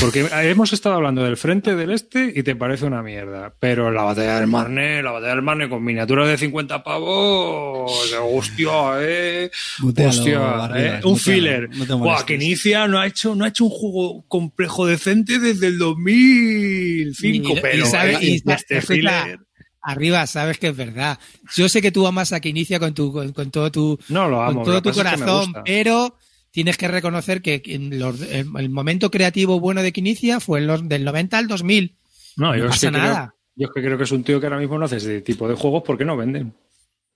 Porque 0.00 0.26
hemos 0.50 0.72
estado 0.72 0.96
hablando 0.96 1.22
del 1.22 1.36
frente 1.36 1.76
del 1.76 1.92
este 1.92 2.32
y 2.34 2.42
te 2.42 2.56
parece 2.56 2.86
una 2.86 3.02
mierda. 3.02 3.54
Pero 3.60 3.90
la 3.92 4.02
batalla 4.02 4.38
del 4.40 4.48
Marne, 4.48 5.00
la 5.02 5.12
batalla 5.12 5.34
del 5.34 5.42
Marne 5.42 5.68
con 5.68 5.84
miniaturas 5.84 6.28
de 6.28 6.36
50 6.38 6.82
pavos. 6.82 7.92
Hostia, 8.20 8.70
eh. 9.00 9.50
Mutealo, 9.80 10.10
Hostia, 10.10 10.70
eh, 10.76 11.00
un 11.04 11.16
filler. 11.16 11.68
no 11.88 11.98
Buah, 11.98 12.24
que 12.24 12.34
inicia 12.34 12.88
no 12.88 12.98
ha 12.98 13.06
hecho, 13.06 13.34
no 13.36 13.44
ha 13.44 13.48
hecho 13.48 13.64
un 13.64 13.70
juego 13.70 14.24
complejo 14.28 14.86
decente 14.86 15.38
desde 15.38 15.68
el 15.68 15.78
2005, 15.78 17.48
Y- 17.54 17.58
y 17.58 17.60
pero 17.60 17.86
sabe- 17.86 18.14
eh, 18.14 18.18
y 18.22 18.38
sa- 18.40 18.54
este 18.54 18.78
escucha, 18.78 18.94
filler. 19.24 19.38
Arriba, 19.88 20.26
sabes 20.26 20.58
que 20.58 20.68
es 20.68 20.76
verdad. 20.76 21.18
Yo 21.54 21.68
sé 21.68 21.80
que 21.80 21.92
tú 21.92 22.06
amas 22.06 22.32
a 22.32 22.40
Inicia 22.42 22.80
con, 22.80 22.92
tu, 22.92 23.12
con, 23.12 23.32
con 23.32 23.50
todo 23.52 23.70
tu, 23.70 23.98
No 24.08 24.28
lo 24.28 24.42
amo, 24.42 24.62
con 24.62 24.64
todo 24.64 24.82
tu 24.82 24.88
es 24.90 24.96
que 24.96 25.02
corazón, 25.02 25.54
pero 25.64 26.16
tienes 26.50 26.76
que 26.76 26.88
reconocer 26.88 27.40
que 27.40 27.62
en 27.66 27.98
los- 27.98 28.20
el, 28.20 28.48
el 28.58 28.68
momento 28.70 29.10
creativo 29.10 29.60
bueno 29.60 29.82
de 29.82 29.92
Inicia 29.94 30.40
fue 30.40 30.58
en 30.58 30.66
los, 30.66 30.88
del 30.88 31.04
90 31.04 31.38
al 31.38 31.46
2000. 31.46 31.94
No, 32.36 32.46
No 32.48 32.56
yo, 32.56 32.64
es 32.64 32.70
pasa 32.70 32.86
que 32.88 32.92
creo, 32.92 33.02
nada. 33.02 33.34
yo 33.54 33.66
es 33.68 33.72
que 33.74 33.80
creo 33.82 33.96
que 33.96 34.04
es 34.04 34.10
un 34.12 34.24
tío 34.24 34.40
que 34.40 34.46
ahora 34.46 34.58
mismo 34.58 34.76
no 34.78 34.86
hace 34.86 34.96
ese 34.96 35.20
tipo 35.20 35.48
de 35.48 35.54
juegos 35.54 35.82
porque 35.86 36.04
no 36.04 36.16
venden. 36.16 36.52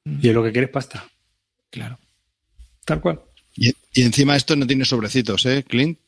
Mm. 0.05 0.19
Y 0.23 0.29
es 0.29 0.35
lo 0.35 0.43
que 0.45 0.53
quiere 0.53 0.67
es 0.67 0.73
pasta. 0.73 1.05
Claro. 1.71 1.99
Tal 2.85 3.01
cual. 3.01 3.21
Y, 3.57 3.71
y 3.93 4.03
encima 4.03 4.37
esto 4.37 4.55
no 4.57 4.67
tiene 4.67 4.85
sobrecitos, 4.85 5.45
¿eh, 5.47 5.65
Clint? 5.69 5.99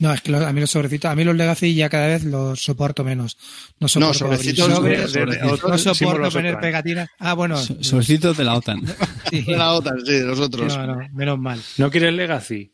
No, 0.00 0.12
es 0.14 0.20
que 0.22 0.30
los- 0.30 0.42
a 0.44 0.52
mí 0.52 0.60
los 0.60 0.70
sobrecitos, 0.70 1.10
a 1.10 1.16
mí 1.16 1.24
los 1.24 1.34
Legacy 1.34 1.74
ya 1.74 1.88
cada 1.88 2.06
vez 2.06 2.22
los 2.22 2.62
soporto 2.62 3.02
menos. 3.02 3.36
No 3.80 3.88
soporto 3.88 4.26
abrir 4.26 4.56
sobrecitos, 4.56 4.82
de- 5.12 5.26
de- 5.26 5.58
no 5.68 5.78
soporto 5.78 6.30
poner 6.30 6.58
pegatinas. 6.60 7.08
Ah, 7.18 7.34
bueno. 7.34 7.56
So- 7.56 7.82
Solcito 7.82 8.32
de 8.32 8.44
la 8.44 8.54
OTAN. 8.54 8.80
sí. 9.30 9.42
De 9.42 9.56
la 9.56 9.72
otra, 9.72 9.94
sí, 10.04 10.12
de 10.12 10.24
los 10.24 10.38
otros. 10.38 10.76
No, 10.76 10.86
no, 10.86 11.08
menos 11.12 11.38
mal. 11.38 11.60
¿No 11.78 11.90
quieres 11.90 12.12
Legacy? 12.14 12.72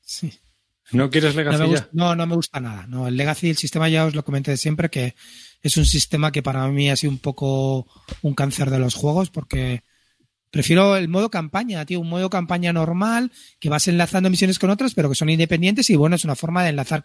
Sí. 0.00 0.32
¿No 0.92 1.10
quieres 1.10 1.34
No, 1.34 1.40
Legacy 1.42 1.58
ya? 1.58 1.66
gusta, 1.66 1.88
no, 1.92 2.14
no 2.16 2.26
me 2.26 2.34
gusta 2.36 2.60
nada. 2.60 2.86
No, 2.86 3.08
el 3.08 3.16
Legacy, 3.16 3.50
el 3.50 3.56
sistema 3.56 3.88
ya 3.88 4.06
os 4.06 4.14
lo 4.14 4.24
comenté 4.24 4.56
siempre, 4.56 4.88
que 4.88 5.14
es 5.62 5.76
un 5.76 5.84
sistema 5.84 6.30
que 6.32 6.42
para 6.42 6.66
mí 6.68 6.90
ha 6.90 6.96
sido 6.96 7.12
un 7.12 7.18
poco 7.18 7.86
un 8.22 8.34
cáncer 8.34 8.70
de 8.70 8.78
los 8.78 8.94
juegos, 8.94 9.30
porque 9.30 9.82
prefiero 10.50 10.96
el 10.96 11.08
modo 11.08 11.30
campaña, 11.30 11.84
tío, 11.86 12.00
un 12.00 12.08
modo 12.08 12.30
campaña 12.30 12.72
normal, 12.72 13.32
que 13.58 13.68
vas 13.68 13.88
enlazando 13.88 14.30
misiones 14.30 14.58
con 14.58 14.70
otras, 14.70 14.94
pero 14.94 15.08
que 15.08 15.14
son 15.14 15.30
independientes 15.30 15.90
y 15.90 15.96
bueno, 15.96 16.16
es 16.16 16.24
una 16.24 16.36
forma 16.36 16.62
de 16.62 16.70
enlazar, 16.70 17.04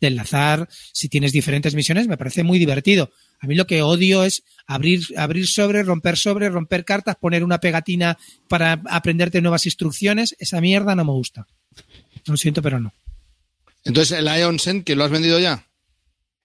de 0.00 0.06
enlazar 0.06 0.68
si 0.92 1.08
tienes 1.08 1.32
diferentes 1.32 1.74
misiones, 1.74 2.08
me 2.08 2.16
parece 2.16 2.42
muy 2.42 2.58
divertido. 2.58 3.10
A 3.40 3.46
mí 3.46 3.54
lo 3.54 3.66
que 3.66 3.82
odio 3.82 4.24
es 4.24 4.44
abrir, 4.66 5.00
abrir 5.16 5.48
sobre, 5.48 5.82
romper 5.82 6.16
sobre, 6.16 6.48
romper 6.48 6.84
cartas, 6.84 7.16
poner 7.16 7.42
una 7.42 7.58
pegatina 7.58 8.16
para 8.48 8.80
aprenderte 8.88 9.40
nuevas 9.40 9.66
instrucciones. 9.66 10.36
Esa 10.38 10.60
mierda 10.60 10.94
no 10.94 11.04
me 11.04 11.10
gusta. 11.10 11.48
Lo 12.26 12.36
siento, 12.36 12.62
pero 12.62 12.78
no. 12.78 12.92
Entonces, 13.84 14.16
el 14.16 14.26
Ion 14.38 14.60
Send, 14.60 14.84
que 14.84 14.94
lo 14.94 15.02
has 15.02 15.10
vendido 15.10 15.40
ya. 15.40 15.66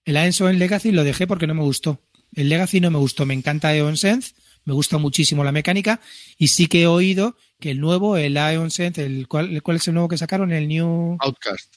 El 0.04 0.16
Aenso 0.16 0.48
en 0.48 0.58
Legacy 0.58 0.90
lo 0.90 1.04
dejé 1.04 1.26
porque 1.26 1.46
no 1.46 1.54
me 1.54 1.62
gustó. 1.62 2.00
El 2.34 2.48
Legacy 2.48 2.80
no 2.80 2.90
me 2.90 2.98
gustó. 2.98 3.26
Me 3.26 3.34
encanta 3.34 3.68
Aeon 3.68 3.96
Sense, 3.96 4.32
me 4.68 4.74
gusta 4.74 4.98
muchísimo 4.98 5.42
la 5.44 5.50
mecánica 5.50 5.98
y 6.36 6.48
sí 6.48 6.66
que 6.66 6.82
he 6.82 6.86
oído 6.86 7.38
que 7.58 7.70
el 7.70 7.80
nuevo, 7.80 8.18
el 8.18 8.36
Aeon 8.36 8.70
Sense, 8.70 9.02
el 9.02 9.26
cual, 9.26 9.48
el 9.48 9.62
cual 9.62 9.78
es 9.78 9.88
el 9.88 9.94
nuevo 9.94 10.08
que 10.08 10.18
sacaron, 10.18 10.52
el 10.52 10.68
New 10.68 11.16
Outcast. 11.20 11.76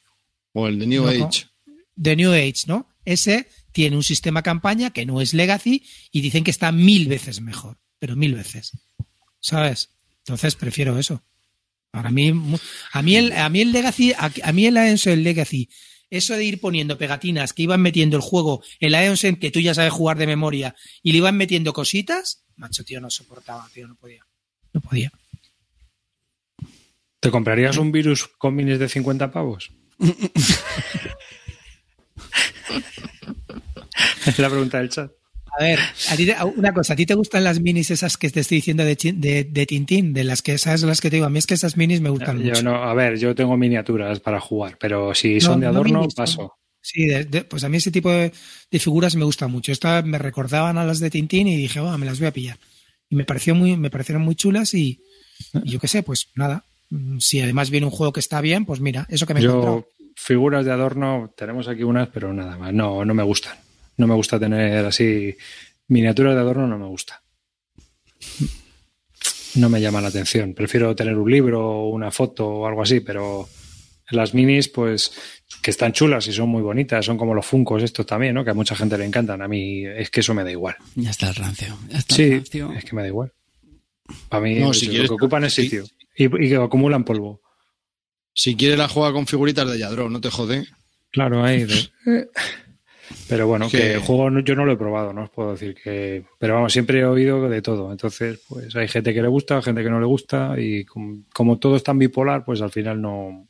O 0.51 0.67
el 0.67 0.77
de 0.77 0.87
New 0.87 1.03
No. 1.03 1.09
Age. 1.09 1.47
The 1.99 2.17
New 2.17 2.33
Age, 2.33 2.65
¿no? 2.67 2.89
Ese 3.05 3.47
tiene 3.71 3.95
un 3.95 4.03
sistema 4.03 4.43
campaña 4.43 4.89
que 4.89 5.05
no 5.05 5.21
es 5.21 5.33
Legacy 5.33 5.85
y 6.11 6.19
dicen 6.19 6.43
que 6.43 6.51
está 6.51 6.73
mil 6.73 7.07
veces 7.07 7.39
mejor, 7.39 7.79
pero 7.97 8.17
mil 8.17 8.35
veces. 8.35 8.73
¿Sabes? 9.39 9.91
Entonces 10.17 10.55
prefiero 10.55 10.99
eso. 10.99 11.23
Para 11.91 12.11
mí, 12.11 12.33
a 12.91 13.01
mí 13.01 13.15
el, 13.15 13.31
a 13.31 13.47
mí 13.47 13.61
el 13.61 13.71
Legacy, 13.71 14.11
a, 14.11 14.29
a 14.43 14.51
mí 14.51 14.65
el 14.65 14.75
Aeonsen 14.75 15.13
el 15.13 15.23
Legacy, 15.23 15.69
eso 16.11 16.35
de 16.35 16.43
ir 16.43 16.59
poniendo 16.59 16.99
pegatinas 16.99 17.53
que 17.53 17.63
iban 17.63 17.81
metiendo 17.81 18.17
el 18.17 18.21
juego, 18.21 18.61
el 18.79 18.93
Aeonsen 18.93 19.37
que 19.37 19.49
tú 19.49 19.59
ya 19.59 19.73
sabes 19.73 19.91
jugar 19.91 20.17
de 20.17 20.27
memoria, 20.27 20.75
y 21.01 21.13
le 21.13 21.17
iban 21.17 21.37
metiendo 21.37 21.73
cositas, 21.73 22.45
macho, 22.57 22.83
tío, 22.83 23.01
no 23.01 23.09
soportaba, 23.09 23.67
tío, 23.73 23.87
no 23.87 23.95
podía. 23.95 24.23
No 24.73 24.81
podía. 24.81 25.11
¿Te 27.19 27.31
comprarías 27.31 27.77
un 27.77 27.91
virus 27.91 28.27
con 28.27 28.55
minis 28.55 28.77
de 28.79 28.89
50 28.89 29.31
pavos? 29.31 29.71
es 34.25 34.39
la 34.39 34.49
pregunta 34.49 34.79
del 34.79 34.89
chat. 34.89 35.11
A 35.59 35.63
ver, 35.63 35.79
a 36.09 36.15
ti 36.15 36.25
te- 36.25 36.35
una 36.55 36.73
cosa, 36.73 36.93
¿a 36.93 36.95
ti 36.95 37.05
te 37.05 37.13
gustan 37.13 37.43
las 37.43 37.59
minis 37.59 37.91
esas 37.91 38.15
que 38.17 38.29
te 38.29 38.39
estoy 38.39 38.57
diciendo 38.57 38.85
de, 38.85 38.95
de, 38.95 39.43
de 39.43 39.65
Tintín? 39.65 40.13
De 40.13 40.23
las 40.23 40.41
que 40.41 40.53
esas 40.53 40.81
las 40.83 41.01
que 41.01 41.09
te 41.09 41.17
digo, 41.17 41.25
a 41.25 41.29
mí 41.29 41.39
es 41.39 41.45
que 41.45 41.53
esas 41.55 41.75
minis 41.77 41.99
me 42.01 42.09
gustan 42.09 42.37
Yo 42.41 42.51
mucho. 42.51 42.63
no, 42.63 42.75
a 42.83 42.93
ver, 42.93 43.17
yo 43.19 43.35
tengo 43.35 43.57
miniaturas 43.57 44.19
para 44.21 44.39
jugar, 44.39 44.77
pero 44.79 45.13
si 45.13 45.35
No, 45.35 45.39
son 45.41 45.59
de 45.59 45.65
no 45.67 45.71
adorno, 45.73 45.99
minis, 45.99 46.13
paso. 46.15 46.53
Sí, 46.81 47.05
de- 47.05 47.25
de- 47.25 47.43
pues 47.43 47.63
a 47.63 47.69
mí 47.69 47.77
ese 47.77 47.91
tipo 47.91 48.09
de, 48.11 48.31
de 48.71 48.79
figuras 48.79 49.15
me 49.15 49.25
gusta 49.25 49.47
mucho. 49.47 49.71
Estas 49.71 50.03
me 50.05 50.17
recordaban 50.17 50.77
a 50.77 50.85
las 50.85 50.99
de 50.99 51.09
Tintín 51.09 51.47
y 51.47 51.57
dije, 51.57 51.79
oh, 51.79 51.97
me 51.97 52.05
las 52.05 52.19
voy 52.19 52.27
a 52.29 52.33
pillar. 52.33 52.57
y 53.09 53.15
me 53.15 53.25
pareció 53.25 53.53
muy, 53.53 53.75
me 53.77 53.89
parecieron 53.89 54.23
muy 54.23 54.35
chulas 54.35 54.73
y, 54.73 54.99
y 55.63 55.69
yo 55.71 55.79
qué 55.79 55.87
sé, 55.89 56.01
pues 56.01 56.27
nada. 56.35 56.63
mm, 56.89 57.19
Si 57.19 57.41
además 57.41 57.69
viene 57.69 57.85
un 57.87 57.91
juego 57.91 58.13
que 58.13 58.21
está 58.21 58.39
bien, 58.41 58.63
pues 58.65 58.79
mira, 58.79 59.05
eso 59.09 59.25
que 59.27 59.33
me 59.33 59.41
he. 59.41 59.43
Yo, 59.43 59.85
figuras 60.15 60.63
de 60.65 60.71
adorno, 60.71 61.33
tenemos 61.35 61.67
aquí 61.67 61.83
unas, 61.83 62.07
pero 62.07 62.33
nada 62.33 62.57
más. 62.57 62.73
No, 62.73 63.03
no 63.03 63.13
me 63.13 63.23
gustan. 63.23 63.57
No 64.01 64.07
me 64.07 64.15
gusta 64.15 64.39
tener 64.39 64.83
así. 64.83 65.35
Miniaturas 65.89 66.33
de 66.33 66.41
adorno 66.41 66.65
no 66.65 66.79
me 66.79 66.87
gusta. 66.87 67.21
No 69.55 69.69
me 69.69 69.79
llama 69.79 70.01
la 70.01 70.07
atención. 70.07 70.55
Prefiero 70.55 70.95
tener 70.95 71.15
un 71.15 71.29
libro, 71.29 71.83
una 71.89 72.09
foto 72.09 72.47
o 72.47 72.65
algo 72.67 72.81
así, 72.81 73.01
pero 73.01 73.47
las 74.09 74.33
minis, 74.33 74.69
pues, 74.69 75.11
que 75.61 75.69
están 75.69 75.91
chulas 75.93 76.25
y 76.27 76.33
son 76.33 76.49
muy 76.49 76.63
bonitas, 76.63 77.05
son 77.05 77.15
como 77.15 77.35
los 77.35 77.45
funcos 77.45 77.83
estos 77.83 78.07
también, 78.07 78.33
¿no? 78.33 78.43
Que 78.43 78.49
a 78.49 78.55
mucha 78.55 78.75
gente 78.75 78.97
le 78.97 79.05
encantan. 79.05 79.39
A 79.43 79.47
mí 79.47 79.85
es 79.85 80.09
que 80.09 80.21
eso 80.21 80.33
me 80.33 80.43
da 80.43 80.49
igual. 80.51 80.75
Ya 80.95 81.11
está 81.11 81.29
el 81.29 81.35
rancio. 81.35 81.77
Ya 81.89 81.99
está 81.99 82.15
el 82.15 82.17
Sí, 82.17 82.31
rancio. 82.33 82.73
es 82.73 82.83
que 82.85 82.95
me 82.95 83.03
da 83.03 83.07
igual. 83.09 83.31
Para 84.29 84.41
mí, 84.43 84.55
No, 84.55 84.73
si 84.73 84.87
lo 84.87 84.91
quieres- 84.93 85.09
que 85.09 85.13
ocupan 85.13 85.43
es 85.43 85.53
sí. 85.53 85.63
sitio. 85.63 85.83
Y, 86.17 86.25
y 86.25 86.49
que 86.49 86.55
acumulan 86.55 87.03
polvo. 87.05 87.39
Si 88.33 88.55
quieres 88.55 88.79
la 88.79 88.87
juega 88.87 89.13
con 89.13 89.27
figuritas 89.27 89.69
de 89.69 89.77
Yadro, 89.77 90.09
no 90.09 90.19
te 90.19 90.31
jode. 90.31 90.65
Claro, 91.11 91.43
ahí. 91.43 91.67
Pero 93.27 93.47
bueno, 93.47 93.69
Que- 93.69 93.77
que 93.77 93.93
el 93.93 93.99
juego 93.99 94.29
no- 94.29 94.39
yo 94.41 94.55
no 94.55 94.65
lo 94.65 94.73
he 94.73 94.77
probado, 94.77 95.13
no 95.13 95.23
os 95.23 95.29
puedo 95.29 95.51
decir 95.53 95.75
que. 95.75 96.23
Pero 96.39 96.55
vamos, 96.55 96.73
siempre 96.73 96.99
he 96.99 97.05
oído 97.05 97.47
de 97.49 97.61
todo. 97.61 97.91
Entonces, 97.91 98.39
pues 98.47 98.75
hay 98.75 98.87
gente 98.87 99.13
que 99.13 99.21
le 99.21 99.27
gusta, 99.27 99.61
gente 99.61 99.83
que 99.83 99.89
no 99.89 99.99
le 99.99 100.05
gusta. 100.05 100.55
Y 100.59 100.85
como, 100.85 101.23
como 101.33 101.57
todo 101.59 101.75
es 101.75 101.83
tan 101.83 101.97
bipolar, 101.99 102.43
pues 102.45 102.61
al 102.61 102.71
final 102.71 103.01
no, 103.01 103.47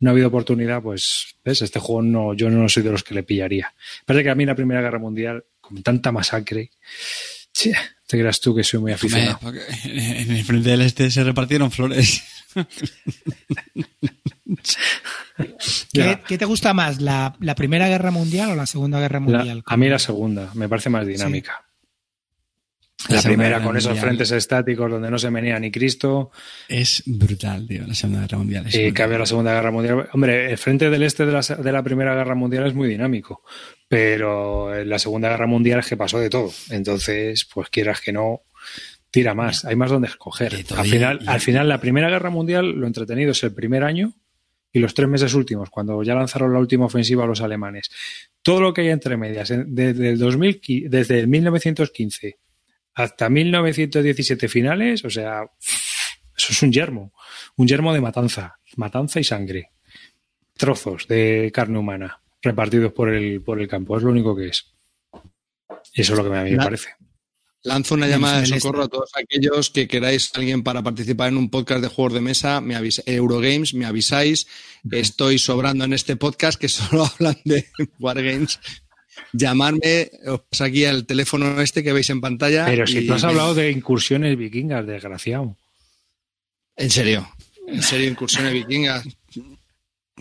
no 0.00 0.10
ha 0.10 0.12
habido 0.12 0.28
oportunidad. 0.28 0.82
Pues, 0.82 1.36
¿ves? 1.44 1.62
Este 1.62 1.78
juego 1.80 2.02
no, 2.02 2.34
yo 2.34 2.50
no 2.50 2.68
soy 2.68 2.82
de 2.82 2.90
los 2.92 3.02
que 3.04 3.14
le 3.14 3.22
pillaría. 3.22 3.72
Parece 4.04 4.24
que 4.24 4.30
a 4.30 4.34
mí 4.34 4.44
la 4.46 4.54
Primera 4.54 4.80
Guerra 4.82 4.98
Mundial, 4.98 5.44
con 5.60 5.82
tanta 5.82 6.12
masacre, 6.12 6.70
che, 7.52 7.72
te 8.06 8.18
creas 8.18 8.40
tú 8.40 8.54
que 8.54 8.64
soy 8.64 8.80
muy 8.80 8.92
aficionado. 8.92 9.38
en 9.84 10.30
el 10.30 10.44
frente 10.44 10.70
del 10.70 10.82
este 10.82 11.10
se 11.10 11.22
repartieron 11.24 11.70
flores. 11.70 12.22
¿Qué, 15.92 16.38
te 16.38 16.44
gusta 16.44 16.74
más, 16.74 17.00
la, 17.00 17.34
la 17.40 17.54
Primera 17.54 17.88
Guerra 17.88 18.10
Mundial 18.10 18.50
o 18.50 18.54
la 18.56 18.66
Segunda 18.66 19.00
Guerra 19.00 19.20
La- 19.20 19.26
Mundial? 19.26 19.62
a 19.66 19.76
mí 19.76 19.88
la 19.88 19.98
segunda, 19.98 20.50
me 20.54 20.68
parece 20.68 20.90
más 20.90 21.06
dinámica. 21.06 21.64
La 23.08 23.20
primera 23.20 23.48
Guerra 23.58 23.64
con 23.64 23.76
esos 23.76 23.98
frentes 23.98 24.30
estáticos 24.30 24.88
donde 24.88 25.10
no 25.10 25.18
se 25.18 25.28
menea 25.28 25.58
ni 25.58 25.72
Cristo. 25.72 26.30
Es 26.68 27.02
brutal, 27.04 27.66
tío, 27.66 27.84
la 27.84 27.94
Segunda 27.94 28.20
Guerra 28.20 28.38
Mundial. 28.38 28.66
Es 28.68 28.74
Y 28.76 28.78
brutal. 28.78 28.94
cambia 28.94 29.18
la 29.18 29.26
Segunda 29.26 29.54
Guerra 29.54 29.70
Mundial. 29.72 30.08
Hombre, 30.12 30.50
el 30.52 30.58
frente 30.58 30.88
del 30.88 31.02
este 31.02 31.26
de 31.26 31.32
la, 31.32 31.40
de 31.40 31.72
la 31.72 31.82
Primera 31.82 32.14
Guerra 32.14 32.36
Mundial 32.36 32.64
es 32.68 32.74
muy 32.74 32.88
dinámico, 32.88 33.42
pero 33.88 34.72
en 34.72 34.88
la 34.88 35.00
Segunda 35.00 35.30
Guerra 35.30 35.48
Mundial 35.48 35.80
es 35.80 35.86
que 35.88 35.96
pasó 35.96 36.20
de 36.20 36.30
todo. 36.30 36.52
Entonces, 36.70 37.44
pues 37.52 37.70
quieras 37.70 38.00
que 38.00 38.12
no, 38.12 38.42
tira 39.10 39.34
más. 39.34 39.64
Hay 39.64 39.74
más 39.74 39.90
donde 39.90 40.06
escoger. 40.06 40.54
Al 40.76 40.86
final, 40.86 41.20
al 41.26 41.40
final, 41.40 41.68
la 41.68 41.80
Primera 41.80 42.08
Guerra 42.08 42.30
Mundial, 42.30 42.70
lo 42.70 42.86
entretenido 42.86 43.32
es 43.32 43.42
el 43.42 43.52
primer 43.52 43.82
año 43.82 44.12
y 44.72 44.78
los 44.78 44.94
tres 44.94 45.08
meses 45.08 45.34
últimos, 45.34 45.68
cuando 45.70 46.02
ya 46.02 46.14
lanzaron 46.14 46.52
la 46.52 46.58
última 46.58 46.86
ofensiva 46.86 47.24
a 47.24 47.26
los 47.26 47.40
alemanes. 47.42 47.90
Todo 48.42 48.60
lo 48.60 48.72
que 48.72 48.80
hay 48.82 48.88
entre 48.88 49.16
medias, 49.16 49.52
desde 49.66 50.08
el 50.10 50.18
2000, 50.18 50.60
qui- 50.60 50.88
desde 50.88 51.20
el 51.20 51.28
1915 51.28 52.38
hasta 52.94 53.28
1917 53.28 54.48
finales, 54.48 55.04
o 55.04 55.10
sea, 55.10 55.44
eso 56.36 56.52
es 56.52 56.62
un 56.62 56.72
yermo, 56.72 57.12
un 57.56 57.66
yermo 57.68 57.92
de 57.94 58.00
matanza, 58.00 58.58
matanza 58.76 59.20
y 59.20 59.24
sangre, 59.24 59.70
trozos 60.56 61.06
de 61.08 61.50
carne 61.54 61.78
humana 61.78 62.20
repartidos 62.42 62.92
por 62.92 63.08
el, 63.08 63.40
por 63.42 63.60
el 63.60 63.68
campo, 63.68 63.96
es 63.96 64.02
lo 64.02 64.10
único 64.10 64.34
que 64.36 64.48
es. 64.48 64.74
Eso 65.94 66.12
es 66.12 66.18
lo 66.18 66.24
que 66.30 66.36
a 66.36 66.42
mí 66.44 66.50
me 66.50 66.56
parece. 66.64 66.90
Lanzo 67.64 67.94
una 67.94 68.08
llamada 68.08 68.40
de 68.40 68.46
socorro 68.46 68.82
a 68.82 68.88
todos 68.88 69.10
aquellos 69.14 69.70
que 69.70 69.86
queráis 69.86 70.32
alguien 70.34 70.64
para 70.64 70.82
participar 70.82 71.28
en 71.28 71.36
un 71.36 71.48
podcast 71.48 71.80
de 71.80 71.86
juegos 71.88 72.14
de 72.14 72.20
mesa, 72.20 72.60
me 72.60 72.74
avisa, 72.74 73.02
Eurogames, 73.06 73.72
me 73.74 73.86
avisáis. 73.86 74.48
Estoy 74.90 75.38
sobrando 75.38 75.84
en 75.84 75.92
este 75.92 76.16
podcast 76.16 76.58
que 76.60 76.68
solo 76.68 77.04
hablan 77.06 77.36
de 77.44 77.68
Wargames. 78.00 78.58
Llamarme, 79.32 80.10
os 80.26 80.40
paso 80.40 80.64
aquí 80.64 80.84
el 80.84 81.06
teléfono 81.06 81.60
este 81.60 81.84
que 81.84 81.92
veis 81.92 82.10
en 82.10 82.20
pantalla. 82.20 82.66
Pero 82.66 82.86
si 82.86 82.98
y- 82.98 83.06
tú 83.06 83.14
has 83.14 83.22
hablado 83.24 83.54
de 83.54 83.70
incursiones 83.70 84.36
vikingas, 84.36 84.84
desgraciado. 84.84 85.56
En 86.76 86.90
serio, 86.90 87.30
en 87.68 87.82
serio, 87.82 88.10
incursiones 88.10 88.52
vikingas. 88.54 89.04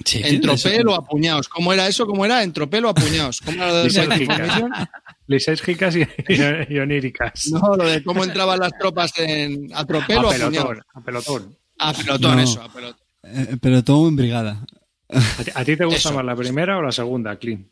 Sí, 0.05 0.21
En 0.23 0.41
tropel 0.41 0.87
o 0.87 0.95
apuñados. 0.95 1.47
¿Cómo 1.49 1.73
era 1.73 1.87
eso? 1.87 2.05
¿Cómo 2.05 2.23
era? 2.23 2.43
¿En 2.43 2.53
tropel 2.53 2.85
o 2.85 2.89
apuñados? 2.89 3.41
¿Cómo 3.41 3.57
era 3.63 3.71
lo 3.71 3.83
de 3.83 3.89
Lisérgicas. 5.31 5.95
Y, 6.29 6.73
y 6.73 6.77
oníricas. 6.79 7.49
No, 7.51 7.75
lo 7.75 7.87
de 7.89 8.03
cómo 8.03 8.23
entraban 8.23 8.59
las 8.59 8.71
tropas 8.79 9.11
en, 9.17 9.69
a 9.73 9.85
tropel 9.85 10.17
o 10.19 10.29
a 10.29 10.31
pelotón, 10.33 10.79
a 10.93 11.01
pelotón. 11.03 11.57
A 11.79 11.93
pelotón, 11.93 12.35
No. 12.37 12.43
eso, 12.43 12.61
a 12.61 12.71
pelotón. 12.71 12.99
Eh, 13.23 13.57
pero 13.61 13.83
todo 13.83 14.07
en 14.07 14.15
brigada. 14.15 14.65
¿A 15.55 15.65
ti, 15.65 15.75
te 15.75 15.85
gusta 15.85 16.09
Eso. 16.09 16.13
más 16.13 16.25
la 16.25 16.35
primera 16.35 16.77
o 16.77 16.81
la 16.81 16.91
segunda, 16.91 17.35
Clint? 17.37 17.67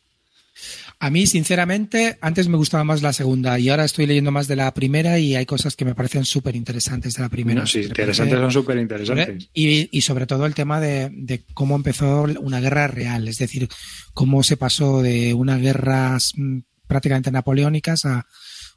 A 1.02 1.10
mí, 1.10 1.26
sinceramente, 1.26 2.18
antes 2.20 2.50
me 2.50 2.58
gustaba 2.58 2.84
más 2.84 3.02
la 3.02 3.14
segunda 3.14 3.58
y 3.58 3.70
ahora 3.70 3.86
estoy 3.86 4.06
leyendo 4.06 4.32
más 4.32 4.50
de 4.50 4.58
la 4.58 4.74
primera 4.74 5.18
y 5.18 5.34
hay 5.38 5.46
cosas 5.46 5.78
que 5.78 5.86
me 5.86 5.96
parecen 5.96 6.26
súper 6.26 6.58
interesantes 6.58 7.14
de 7.14 7.22
la 7.24 7.30
primera. 7.30 7.62
No, 7.62 7.68
sí, 7.68 7.80
Me 7.80 7.86
interesantes 7.86 8.38
son 8.38 8.52
súper 8.52 8.78
interesantes. 8.78 9.50
Y, 9.54 9.88
y 9.98 10.02
sobre 10.02 10.28
todo 10.28 10.46
el 10.46 10.54
tema 10.54 10.82
de, 10.82 11.10
de 11.14 11.46
cómo 11.54 11.78
empezó 11.78 12.24
una 12.42 12.60
guerra 12.60 12.88
real, 12.90 13.30
es 13.30 13.38
decir, 13.38 13.70
cómo 14.14 14.44
se 14.44 14.58
pasó 14.58 15.02
de 15.02 15.34
unas 15.34 15.62
guerras 15.62 16.34
mm, 16.36 16.60
prácticamente 16.90 17.32
napoleónicas 17.32 18.04
a 18.06 18.26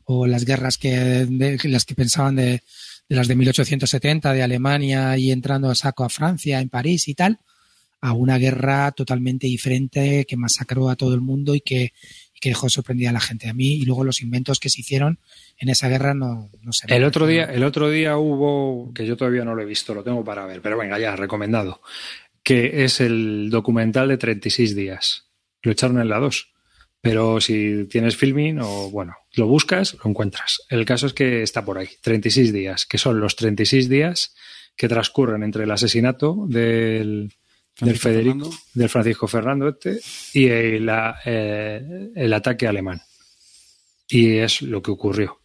o 0.05 0.27
las 0.27 0.45
guerras 0.45 0.79
que 0.79 0.91
de- 0.91 1.59
las 1.65 1.85
que 1.85 1.95
pensaban 1.95 2.37
de, 2.37 2.63
de 3.09 3.17
las 3.17 3.27
de 3.29 3.35
1870 3.37 4.33
de 4.33 4.43
Alemania 4.43 5.17
y 5.17 5.31
entrando 5.33 5.71
a 5.71 5.75
saco 5.75 6.05
a 6.05 6.09
Francia 6.09 6.61
en 6.61 6.69
París 6.69 7.09
y 7.09 7.15
tal 7.15 7.39
a 8.01 8.13
una 8.13 8.37
guerra 8.37 8.91
totalmente 8.93 9.47
diferente 9.47 10.25
que 10.27 10.37
masacró 10.37 10.89
a 10.91 10.97
todo 10.97 11.15
el 11.15 11.21
mundo 11.21 11.55
y 11.55 11.61
que, 11.61 11.93
y 12.35 12.41
que 12.41 12.49
dejó 12.49 12.69
sorprendida 12.69 13.11
a 13.11 13.13
la 13.13 13.21
gente. 13.21 13.49
A 13.49 13.55
mí 13.55 13.75
y 13.75 13.85
luego 13.85 14.03
los 14.03 14.23
inventos 14.23 14.59
que 14.59 14.69
se 14.71 14.81
hicieron 14.81 15.21
en 15.57 15.69
esa 15.69 15.89
guerra 15.89 16.13
no, 16.13 16.51
no 16.63 16.73
sé. 16.73 16.87
El 16.93 17.05
otro 17.05 17.29
día, 17.29 17.45
el 17.45 17.63
otro 17.63 17.89
día 17.89 18.17
hubo, 18.19 18.93
que 18.93 19.07
yo 19.07 19.17
todavía 19.17 19.45
no 19.45 19.55
lo 19.55 19.63
he 19.63 19.67
visto, 19.67 19.95
lo 19.95 20.03
tengo 20.03 20.25
para 20.25 20.45
ver, 20.47 20.61
pero 20.61 20.77
venga, 20.77 20.99
ya, 20.99 21.15
recomendado, 21.15 21.81
que 22.43 22.83
es 22.85 23.01
el 23.01 23.51
documental 23.51 24.09
de 24.09 24.17
36 24.19 24.75
días. 24.75 25.27
Lo 25.63 25.71
echaron 25.71 26.01
en 26.01 26.09
la 26.09 26.19
2. 26.19 26.49
Pero 27.03 27.41
si 27.41 27.85
tienes 27.91 28.17
filming 28.17 28.61
o, 28.61 28.89
bueno, 28.91 29.17
lo 29.35 29.47
buscas, 29.49 29.95
lo 30.03 30.09
encuentras. 30.11 30.63
El 30.71 30.85
caso 30.85 31.07
es 31.09 31.13
que 31.13 31.43
está 31.43 31.65
por 31.65 31.77
ahí, 31.79 31.89
36 32.01 32.53
días, 32.53 32.87
que 32.87 32.97
son 32.97 33.19
los 33.21 33.35
36 33.37 33.89
días 33.89 34.35
que 34.77 34.89
transcurren 34.89 35.43
entre 35.43 35.65
el 35.65 35.71
asesinato 35.73 36.47
del, 36.49 37.33
del 37.81 37.99
Federico, 37.99 38.35
Fernando. 38.45 38.51
del 38.75 38.89
Francisco 38.89 39.27
Fernando 39.29 39.69
este 39.69 39.99
y 40.33 40.47
el, 40.47 40.87
la- 40.87 41.19
eh, 41.27 41.83
el 42.15 42.33
ataque 42.33 42.67
alemán. 42.69 43.03
Y 44.09 44.37
es 44.37 44.63
lo 44.63 44.81
que 44.81 44.93
ocurrió. 44.93 45.41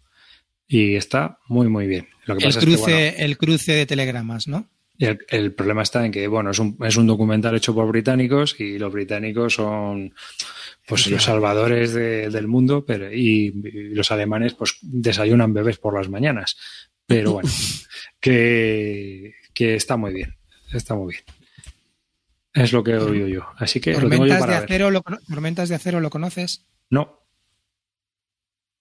Y 0.67 0.95
está 0.95 1.39
muy, 1.47 1.67
muy 1.69 1.87
bien. 1.87 2.07
Lo 2.25 2.35
que 2.37 2.43
el 2.45 2.49
pasa 2.53 2.59
cruce, 2.59 2.75
es 2.81 2.85
que, 2.85 2.91
bueno, 3.11 3.25
el 3.25 3.37
cruce 3.37 3.71
de 3.73 3.85
telegramas, 3.85 4.47
¿no? 4.47 4.69
El, 4.99 5.19
el 5.29 5.53
problema 5.53 5.83
está 5.83 6.05
en 6.05 6.11
que, 6.11 6.27
bueno, 6.27 6.51
es 6.51 6.59
un, 6.59 6.77
es 6.83 6.97
un 6.97 7.07
documental 7.07 7.55
hecho 7.55 7.73
por 7.75 7.87
británicos 7.87 8.59
y 8.59 8.77
los 8.79 8.91
británicos 8.91 9.53
son 9.55 10.13
pues 10.87 11.07
los 11.07 11.23
salvadores 11.23 11.93
de- 11.93 12.29
del 12.29 12.47
mundo 12.47 12.85
pero, 12.85 13.11
y, 13.13 13.47
y 13.63 13.71
los 13.95 14.11
alemanes 14.11 14.53
pues 14.53 14.77
desayunan 14.81 15.53
bebés 15.53 15.77
por 15.77 15.93
las 15.97 16.09
mañanas. 16.09 16.57
Pero 17.05 17.33
bueno, 17.33 17.49
que, 18.19 19.33
que 19.53 19.75
está 19.75 19.97
muy 19.97 20.13
bien. 20.13 20.35
Está 20.73 20.95
muy 20.95 21.13
bien. 21.13 21.23
Es 22.53 22.73
lo 22.73 22.83
que 22.83 22.91
he 22.91 22.97
oído 22.97 23.27
yo. 23.27 23.45
Así 23.57 23.79
que 23.79 23.93
lo 23.93 24.09
tengo 24.09 24.25
yo 24.25 24.33
de, 24.33 24.39
ver. 24.41 24.91
lo, 24.91 25.01
Tormentas 25.01 25.69
de 25.69 25.75
acero, 25.75 25.99
¿lo 25.99 26.09
conoces? 26.09 26.65
No, 26.89 27.26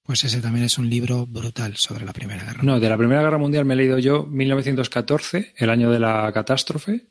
Pues 0.07 0.23
ese 0.25 0.41
también 0.41 0.65
es 0.65 0.79
un 0.79 0.89
libro 0.89 1.27
brutal 1.27 1.77
sobre 1.77 2.05
la 2.05 2.13
Primera 2.13 2.45
Guerra. 2.45 2.63
No, 2.63 2.79
de 2.79 2.89
la 2.89 2.97
Primera 2.97 3.23
Guerra 3.23 3.39
Mundial 3.39 3.65
me 3.65 3.75
he 3.75 3.77
leído 3.77 3.99
yo 3.99 4.25
1914, 4.25 5.55
el 5.57 5.71
año 5.71 5.91
de 5.91 5.99
la 5.99 6.31
catástrofe, 6.33 7.07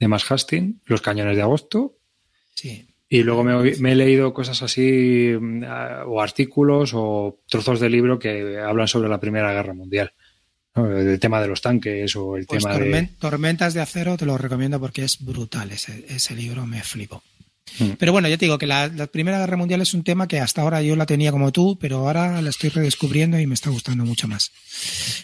de 0.00 0.08
Max 0.08 0.30
Hastings, 0.30 0.76
Los 0.86 1.02
cañones 1.02 1.36
de 1.36 1.42
agosto, 1.42 1.98
Sí. 2.54 2.88
y 3.08 3.22
luego 3.22 3.44
me, 3.44 3.72
me 3.78 3.92
he 3.92 3.94
leído 3.94 4.32
cosas 4.32 4.62
así, 4.62 5.32
mm, 5.38 5.64
ah, 5.66 6.04
o 6.06 6.20
artículos 6.22 6.92
o 6.94 7.40
trozos 7.48 7.78
de 7.80 7.90
libro 7.90 8.18
que 8.18 8.58
hablan 8.58 8.88
sobre 8.88 9.08
la 9.08 9.20
Primera 9.20 9.52
Guerra 9.52 9.74
Mundial. 9.74 10.12
¿no? 10.74 10.90
El 10.96 11.20
tema 11.20 11.40
de 11.42 11.48
los 11.48 11.60
tanques 11.60 12.16
o 12.16 12.36
el 12.36 12.46
Pues 12.46 12.62
tema 12.64 12.74
Tormen- 12.76 13.10
de... 13.10 13.16
Tormentas 13.18 13.74
de 13.74 13.80
acero 13.82 14.16
te 14.16 14.26
lo 14.26 14.38
recomiendo 14.38 14.80
porque 14.80 15.04
es 15.04 15.22
brutal 15.24 15.70
ese, 15.72 16.06
ese 16.08 16.34
libro, 16.34 16.66
me 16.66 16.82
flipo. 16.82 17.22
Mm. 17.78 17.92
Pero 17.98 18.12
bueno, 18.12 18.28
ya 18.28 18.36
te 18.36 18.44
digo 18.44 18.58
que 18.58 18.66
la, 18.66 18.88
la 18.88 19.06
Primera 19.06 19.38
Guerra 19.38 19.56
Mundial 19.56 19.80
es 19.80 19.94
un 19.94 20.04
tema 20.04 20.28
que 20.28 20.38
hasta 20.38 20.62
ahora 20.62 20.82
yo 20.82 20.96
la 20.96 21.06
tenía 21.06 21.32
como 21.32 21.50
tú, 21.50 21.78
pero 21.80 21.98
ahora 21.98 22.40
la 22.40 22.50
estoy 22.50 22.70
redescubriendo 22.70 23.38
y 23.38 23.46
me 23.46 23.54
está 23.54 23.70
gustando 23.70 24.04
mucho 24.04 24.28
más. 24.28 24.52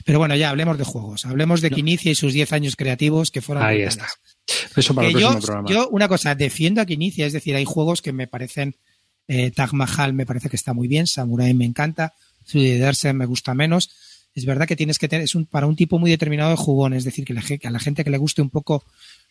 Pero 0.04 0.18
bueno, 0.18 0.34
ya 0.36 0.50
hablemos 0.50 0.78
de 0.78 0.84
juegos. 0.84 1.26
Hablemos 1.26 1.60
de 1.60 1.70
Quinicia 1.70 2.10
y 2.10 2.14
sus 2.14 2.32
10 2.32 2.52
años 2.52 2.76
creativos 2.76 3.30
que 3.30 3.40
fueron 3.40 3.64
Ahí 3.64 3.82
brutales. 3.82 4.02
está. 4.02 4.80
Eso 4.80 4.94
para 4.94 5.08
el 5.08 5.18
yo, 5.18 5.38
programa. 5.38 5.68
yo, 5.68 5.88
una 5.90 6.08
cosa, 6.08 6.34
defiendo 6.34 6.80
a 6.80 6.86
Quinicia, 6.86 7.26
es 7.26 7.32
decir, 7.32 7.54
hay 7.54 7.64
juegos 7.64 8.02
que 8.02 8.12
me 8.12 8.26
parecen, 8.26 8.74
eh, 9.28 9.50
Tag 9.50 9.72
Mahal 9.74 10.12
me 10.12 10.26
parece 10.26 10.48
que 10.48 10.56
está 10.56 10.72
muy 10.72 10.88
bien, 10.88 11.06
Samurai 11.06 11.54
me 11.54 11.64
encanta, 11.64 12.14
Dersen 12.52 13.16
me 13.16 13.26
gusta 13.26 13.54
menos, 13.54 13.90
es 14.34 14.44
verdad 14.44 14.66
que 14.66 14.76
tienes 14.76 14.98
que 14.98 15.08
tener, 15.08 15.24
es 15.24 15.34
un, 15.36 15.46
para 15.46 15.66
un 15.66 15.76
tipo 15.76 15.98
muy 15.98 16.10
determinado 16.10 16.50
de 16.50 16.56
jugón, 16.56 16.94
es 16.94 17.04
decir, 17.04 17.24
que, 17.24 17.34
la, 17.34 17.42
que 17.42 17.60
a 17.62 17.70
la 17.70 17.78
gente 17.78 18.02
que 18.02 18.10
le 18.10 18.18
guste 18.18 18.42
un 18.42 18.50
poco 18.50 18.84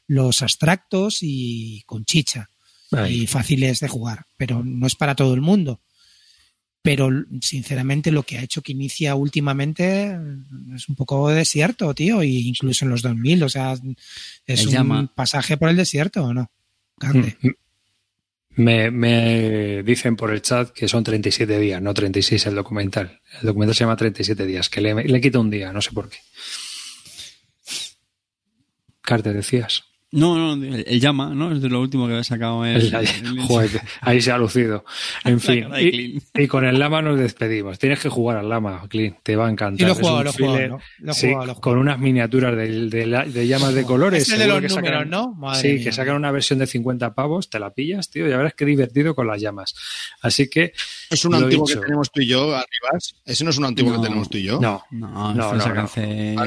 los 0.07 0.41
abstractos 0.41 1.19
y 1.22 1.84
con 1.86 2.06
chicha 2.06 2.49
Ahí. 2.91 3.22
y 3.24 3.28
fáciles 3.28 3.80
de 3.80 3.88
jugar, 3.88 4.26
pero 4.38 4.64
no 4.64 4.88
es 4.88 4.95
para 4.95 5.16
todo 5.16 5.34
el 5.34 5.41
mundo. 5.41 5.82
Pero 6.82 7.10
sinceramente 7.41 8.11
lo 8.11 8.24
que 8.24 8.38
ha 8.38 8.44
hecho 8.44 8.61
que 8.61 8.72
inicia 8.72 9.14
últimamente 9.16 10.18
es 10.74 10.88
un 10.88 10.95
poco 10.95 11.30
desierto, 11.30 11.94
tío, 11.94 12.24
y 12.24 12.48
incluso 12.48 12.86
en 12.86 12.91
los 12.91 13.02
2000, 13.02 13.44
o 13.44 13.49
sea, 13.49 13.76
es 14.45 14.66
un 14.66 14.72
llama. 14.72 15.14
pasaje 15.14 15.57
por 15.57 15.70
el 15.70 15.76
desierto, 15.76 16.24
¿o 16.24 16.34
no? 16.34 16.49
Grande. 16.98 17.38
Mm. 17.41 17.49
Me, 18.56 18.91
me 18.91 19.84
dicen 19.84 20.16
por 20.16 20.32
el 20.32 20.41
chat 20.41 20.72
que 20.72 20.88
son 20.88 21.03
37 21.03 21.60
días, 21.60 21.82
no 21.82 21.94
36 21.94 22.45
el 22.48 22.56
documental. 22.56 23.22
El 23.41 23.48
documental 23.48 23.76
se 23.76 23.84
llama 23.84 23.95
37 23.95 24.45
días, 24.45 24.70
que 24.70 24.82
le, 24.82 24.95
le 25.03 25.22
quito 25.22 25.40
un 25.40 25.49
día, 25.49 25.72
no 25.72 25.82
sé 25.82 25.91
por 25.91 26.10
qué. 26.10 26.18
Carter, 29.02 29.34
decías. 29.34 29.84
No, 30.11 30.56
no, 30.56 30.64
el, 30.65 30.86
el 30.88 30.99
llama, 30.99 31.36
¿no? 31.36 31.52
Es 31.52 31.61
de 31.61 31.69
lo 31.69 31.81
último 31.81 32.07
que 32.07 32.14
había 32.14 32.23
sacado 32.23 32.65
el, 32.65 32.77
El- 32.77 32.95
el- 32.95 33.40
joder, 33.48 33.69
ahí 34.02 34.19
se 34.22 34.31
ha 34.31 34.38
lucido. 34.40 34.84
En 35.23 35.40
fin, 35.40 35.68
y, 35.80 36.18
y 36.34 36.48
con 36.48 36.65
el 36.65 36.80
lama 36.80 37.02
nos 37.03 37.19
despedimos. 37.19 37.77
Tienes 37.77 37.99
que 37.99 38.10
jugar 38.10 38.38
al 38.38 38.49
lama, 38.49 38.84
Clint, 38.90 39.18
te 39.22 39.36
va 39.36 39.48
a 39.48 39.52
encantar. 39.52 39.77
Sí, 39.80 39.86
lo 39.86 39.91
he 39.91 40.02
jugado, 40.02 40.23
lo 40.23 40.30
he 40.31 40.34
jugado, 40.34 40.53
thriller, 40.56 40.69
¿no? 40.72 40.80
Lo 40.99 41.11
he 41.11 41.14
sí, 41.14 41.27
jugado, 41.27 41.45
lo 41.45 41.52
he 41.52 41.56
jugado. 41.56 41.61
con 41.61 41.77
unas 41.77 41.99
miniaturas 41.99 42.56
de, 42.57 42.90
de 42.90 43.06
la- 43.06 43.26
de 43.26 43.48
llamas 43.48 43.73
de 43.76 43.84
colores. 43.84 44.23
Es 44.23 44.31
el 44.34 44.40
de 44.40 44.48
los 44.48 44.61
que 44.61 44.68
números, 44.69 44.91
sacan- 45.02 45.10
¿no? 45.10 45.34
Madre 45.36 45.61
sí, 45.61 45.73
mía. 45.76 45.84
que 45.84 45.91
sacan 45.91 46.15
una 46.15 46.31
versión 46.31 46.57
de 46.57 46.65
50 46.65 47.14
pavos, 47.14 47.49
te 47.52 47.60
la 47.60 47.69
pillas, 47.69 48.10
tío, 48.10 48.27
ya 48.27 48.38
verás 48.38 48.56
qué 48.56 48.65
divertido 48.65 49.14
con 49.14 49.27
las 49.27 49.40
llamas. 49.40 49.76
Así 50.22 50.49
que, 50.49 50.73
Es 51.11 51.23
un 51.23 51.36
antiguo 51.36 51.68
dicho. 51.68 51.80
que 51.81 51.86
tenemos 51.86 52.11
tú 52.11 52.22
y 52.22 52.27
yo, 52.27 52.56
Arribas. 52.56 53.15
Ese 53.26 53.44
no 53.44 53.52
es 53.52 53.57
un 53.60 53.65
antiguo 53.65 53.94
No. 53.94 54.02
que 54.02 54.07
tenemos 54.07 54.27
tú 54.30 54.38
y 54.40 54.44
yo. 54.44 54.60
no, 54.60 54.84
No, 54.90 55.07
No, 55.07 55.34
no, 55.36 55.53
no. 55.53 55.76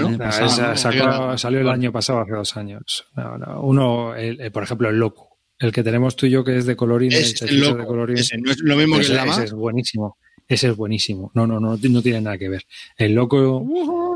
No, 0.09 0.18
pasado, 0.18 0.47
esa 0.47 0.68
¿no? 0.68 0.76
sacó- 0.76 1.39
salió 1.39 1.60
el 1.60 1.68
año 1.68 1.93
pasado, 1.93 2.20
hace 2.22 2.32
dos 2.32 2.56
años. 2.56 3.05
No, 3.14 3.39
no, 3.39 3.52
Uno, 3.61 4.15
el- 4.15 4.41
el- 4.41 4.53
por 4.53 4.62
ejemplo, 4.62 4.89
el 4.89 4.99
loco. 4.99 5.39
El 5.59 5.70
que 5.73 5.83
tenemos 5.83 6.16
tú 6.16 6.27
y 6.27 6.31
yo, 6.31 6.43
que 6.45 6.57
es 6.57 6.66
de 6.66 6.74
colorín, 6.77 7.12
Es 7.12 7.41
el 7.43 7.51
el 7.51 7.61
de 7.61 7.69
loco. 7.70 7.87
colorín. 7.87 8.19
Ese 8.19 8.37
no 8.39 8.51
es 8.51 8.59
lo 8.61 8.77
mismo 8.77 8.97
que 8.97 9.03
ese, 9.03 9.12
el 9.12 9.16
lama. 9.19 9.33
ese 9.33 9.45
es 9.45 9.53
buenísimo. 9.53 10.19
Ese 10.49 10.69
es 10.70 10.77
buenísimo. 10.77 11.31
No, 11.35 11.47
no, 11.47 11.61
no, 11.61 11.77
no 11.77 12.03
tiene 12.03 12.20
nada 12.20 12.37
que 12.39 12.49
ver. 12.49 12.65
El 12.97 13.15
loco, 13.15 14.09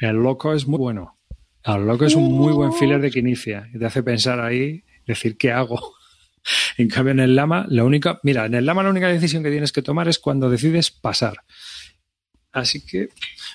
el 0.00 0.16
loco 0.16 0.52
es 0.54 0.66
muy 0.66 0.78
bueno. 0.78 1.18
El 1.64 1.86
loco 1.86 2.04
es 2.04 2.14
un 2.14 2.32
muy 2.32 2.52
buen 2.52 2.72
filler 2.72 3.00
de 3.00 3.10
que 3.10 3.18
inicia 3.18 3.68
y 3.74 3.78
te 3.78 3.86
hace 3.86 4.02
pensar 4.04 4.38
ahí, 4.40 4.84
decir, 5.06 5.36
¿qué 5.36 5.52
hago? 5.52 5.94
En 6.78 6.88
cambio, 6.88 7.10
en 7.10 7.18
el 7.18 7.34
lama, 7.34 7.66
la 7.68 7.82
única, 7.82 8.20
mira, 8.22 8.46
en 8.46 8.54
el 8.54 8.64
lama 8.64 8.84
la 8.84 8.90
única 8.90 9.08
decisión 9.08 9.42
que 9.42 9.50
tienes 9.50 9.72
que 9.72 9.82
tomar 9.82 10.06
es 10.06 10.20
cuando 10.20 10.48
decides 10.48 10.92
pasar. 10.92 11.38
Así 12.52 12.86
que, 12.86 13.08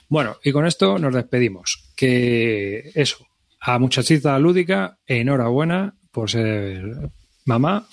bueno, 0.10 0.36
y 0.44 0.52
con 0.52 0.66
esto 0.68 1.00
nos 1.00 1.14
despedimos. 1.14 1.90
Que 1.96 2.92
eso, 2.94 3.26
a 3.62 3.78
muchachita 3.78 4.38
lúdica, 4.40 4.98
enhorabuena 5.06 5.96
por 6.12 6.30
ser 6.30 6.84
mamá. 7.46 7.88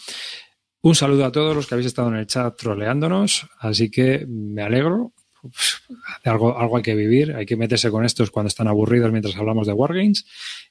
Un 0.81 0.95
saludo 0.95 1.27
a 1.27 1.33
todos 1.33 1.55
los 1.55 1.67
que 1.67 1.75
habéis 1.75 1.89
estado 1.89 2.09
en 2.09 2.17
el 2.17 2.27
chat 2.27 2.57
troleándonos, 2.57 3.47
así 3.59 3.91
que 3.91 4.25
me 4.27 4.63
alegro. 4.63 5.13
Uf, 5.43 5.81
Algo, 6.25 6.59
algo 6.59 6.79
hay 6.79 6.83
que 6.83 6.95
vivir, 6.95 7.35
hay 7.35 7.45
que 7.45 7.57
meterse 7.57 7.91
con 7.91 8.05
estos 8.05 8.31
cuando 8.31 8.49
están 8.49 8.67
aburridos 8.67 9.13
mientras 9.13 9.37
hablamos 9.37 9.67
de 9.67 9.75
Wargames. 9.75 10.25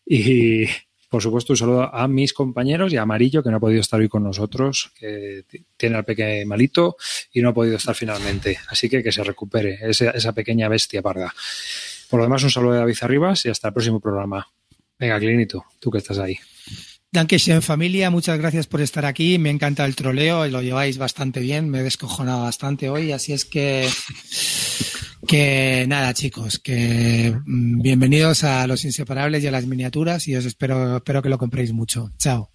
Y 0.05 0.65
por 1.09 1.21
supuesto, 1.21 1.53
un 1.53 1.57
saludo 1.57 1.93
a 1.93 2.07
mis 2.07 2.33
compañeros 2.33 2.91
y 2.91 2.97
a 2.97 3.03
Amarillo, 3.03 3.43
que 3.43 3.51
no 3.51 3.57
ha 3.57 3.61
podido 3.61 3.81
estar 3.81 3.99
hoy 3.99 4.09
con 4.09 4.23
nosotros, 4.23 4.91
que 4.99 5.45
tiene 5.77 5.95
al 5.95 6.05
pequeño 6.05 6.47
malito 6.47 6.97
y 7.31 7.41
no 7.41 7.49
ha 7.49 7.53
podido 7.53 7.77
estar 7.77 7.95
finalmente. 7.95 8.57
Así 8.69 8.89
que 8.89 9.03
que 9.03 9.11
se 9.11 9.23
recupere 9.23 9.77
esa, 9.81 10.09
esa 10.09 10.33
pequeña 10.33 10.67
bestia 10.67 11.01
parda. 11.01 11.33
Por 12.09 12.19
lo 12.19 12.25
demás, 12.25 12.43
un 12.43 12.51
saludo 12.51 12.73
de 12.73 12.79
David 12.79 12.97
Arribas 13.01 13.45
y 13.45 13.49
hasta 13.49 13.67
el 13.67 13.73
próximo 13.73 13.99
programa. 13.99 14.47
Venga, 14.99 15.19
Clinito, 15.19 15.65
tú 15.79 15.91
que 15.91 15.99
estás 15.99 16.17
ahí. 16.17 16.37
Dankeschön 17.11 17.61
familia, 17.61 18.09
muchas 18.09 18.37
gracias 18.37 18.67
por 18.67 18.81
estar 18.81 19.05
aquí. 19.05 19.37
Me 19.37 19.49
encanta 19.49 19.85
el 19.85 19.95
troleo, 19.95 20.45
lo 20.47 20.61
lleváis 20.61 20.97
bastante 20.97 21.39
bien, 21.39 21.69
me 21.69 21.79
he 21.79 21.83
descojonado 21.83 22.43
bastante 22.43 22.89
hoy, 22.89 23.11
así 23.11 23.31
es 23.31 23.45
que 23.45 23.87
que 25.27 25.85
nada 25.87 26.13
chicos, 26.13 26.59
que 26.59 27.33
mm, 27.45 27.81
bienvenidos 27.81 28.43
a 28.43 28.67
los 28.67 28.83
inseparables 28.85 29.43
y 29.43 29.47
a 29.47 29.51
las 29.51 29.65
miniaturas 29.65 30.27
y 30.27 30.35
os 30.35 30.45
espero 30.45 30.97
espero 30.97 31.21
que 31.21 31.29
lo 31.29 31.37
compréis 31.37 31.71
mucho. 31.71 32.11
Chao. 32.17 32.51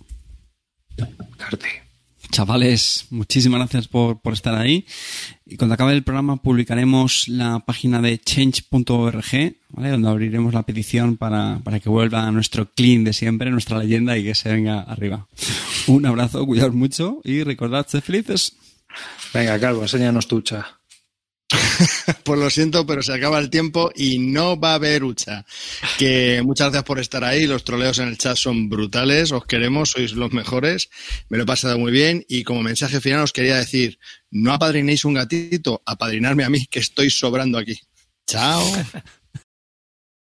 Carte. 1.39 1.83
Chavales, 2.31 3.07
muchísimas 3.11 3.61
gracias 3.61 3.89
por, 3.89 4.21
por 4.21 4.33
estar 4.33 4.55
ahí. 4.55 4.87
Y 5.53 5.57
cuando 5.59 5.75
acabe 5.75 5.93
el 5.93 6.03
programa 6.03 6.37
publicaremos 6.37 7.29
la 7.29 7.59
página 7.59 8.01
de 8.01 8.19
change.org, 8.19 9.55
¿vale? 9.69 9.91
donde 9.91 10.09
abriremos 10.09 10.55
la 10.55 10.63
petición 10.63 11.19
para, 11.19 11.61
para 11.63 11.79
que 11.79 11.91
vuelva 11.91 12.31
nuestro 12.31 12.71
clean 12.73 13.05
de 13.05 13.13
siempre, 13.13 13.51
nuestra 13.51 13.79
leyenda 13.79 14.17
y 14.17 14.25
que 14.25 14.35
se 14.35 14.51
venga 14.51 14.81
arriba. 14.81 15.27
Un 15.89 16.07
abrazo, 16.07 16.47
cuidaos 16.47 16.73
mucho 16.73 17.21
y 17.23 17.43
recordad 17.43 17.87
ser 17.87 18.01
felices. 18.01 18.57
Venga, 19.35 19.61
Calvo, 19.61 19.83
enséñanos 19.83 20.27
tu 20.27 20.41
cha. 20.41 20.79
Pues 22.25 22.39
lo 22.39 22.51
siento, 22.51 22.87
pero 22.87 23.03
se 23.03 23.13
acaba 23.13 23.39
el 23.39 23.51
tiempo 23.51 23.91
y 23.95 24.19
no 24.19 24.59
va 24.59 24.73
a 24.73 24.75
haber 24.75 25.05
hucha. 25.05 25.45
Que 25.99 26.41
muchas 26.45 26.69
gracias 26.69 26.85
por 26.85 27.01
estar 27.01 27.25
ahí. 27.25 27.47
Los 27.47 27.65
troleos 27.65 27.99
en 27.99 28.09
el 28.09 28.19
chat 28.19 28.37
son 28.37 28.69
brutales. 28.69 29.33
Os 29.33 29.45
queremos, 29.45 29.91
sois 29.91 30.13
los 30.13 30.33
mejores. 30.33 30.89
Me 31.29 31.37
lo 31.37 31.45
he 31.45 31.47
pasado 31.47 31.79
muy 31.79 31.93
bien. 31.93 32.25
Y 32.29 32.45
como 32.45 32.63
mensaje 32.63 33.01
final 33.01 33.23
os 33.23 33.33
quería 33.33 33.57
decir, 33.57 33.99
no 34.31 34.53
apadrinéis 34.53 35.05
un 35.05 35.15
gatito, 35.15 35.83
apadrinarme 35.85 36.45
a 36.45 36.51
mí, 36.51 36.67
que 36.67 36.81
estoy 36.81 37.11
sobrando 37.11 37.59
aquí. 37.59 37.79
Chao. 38.27 38.63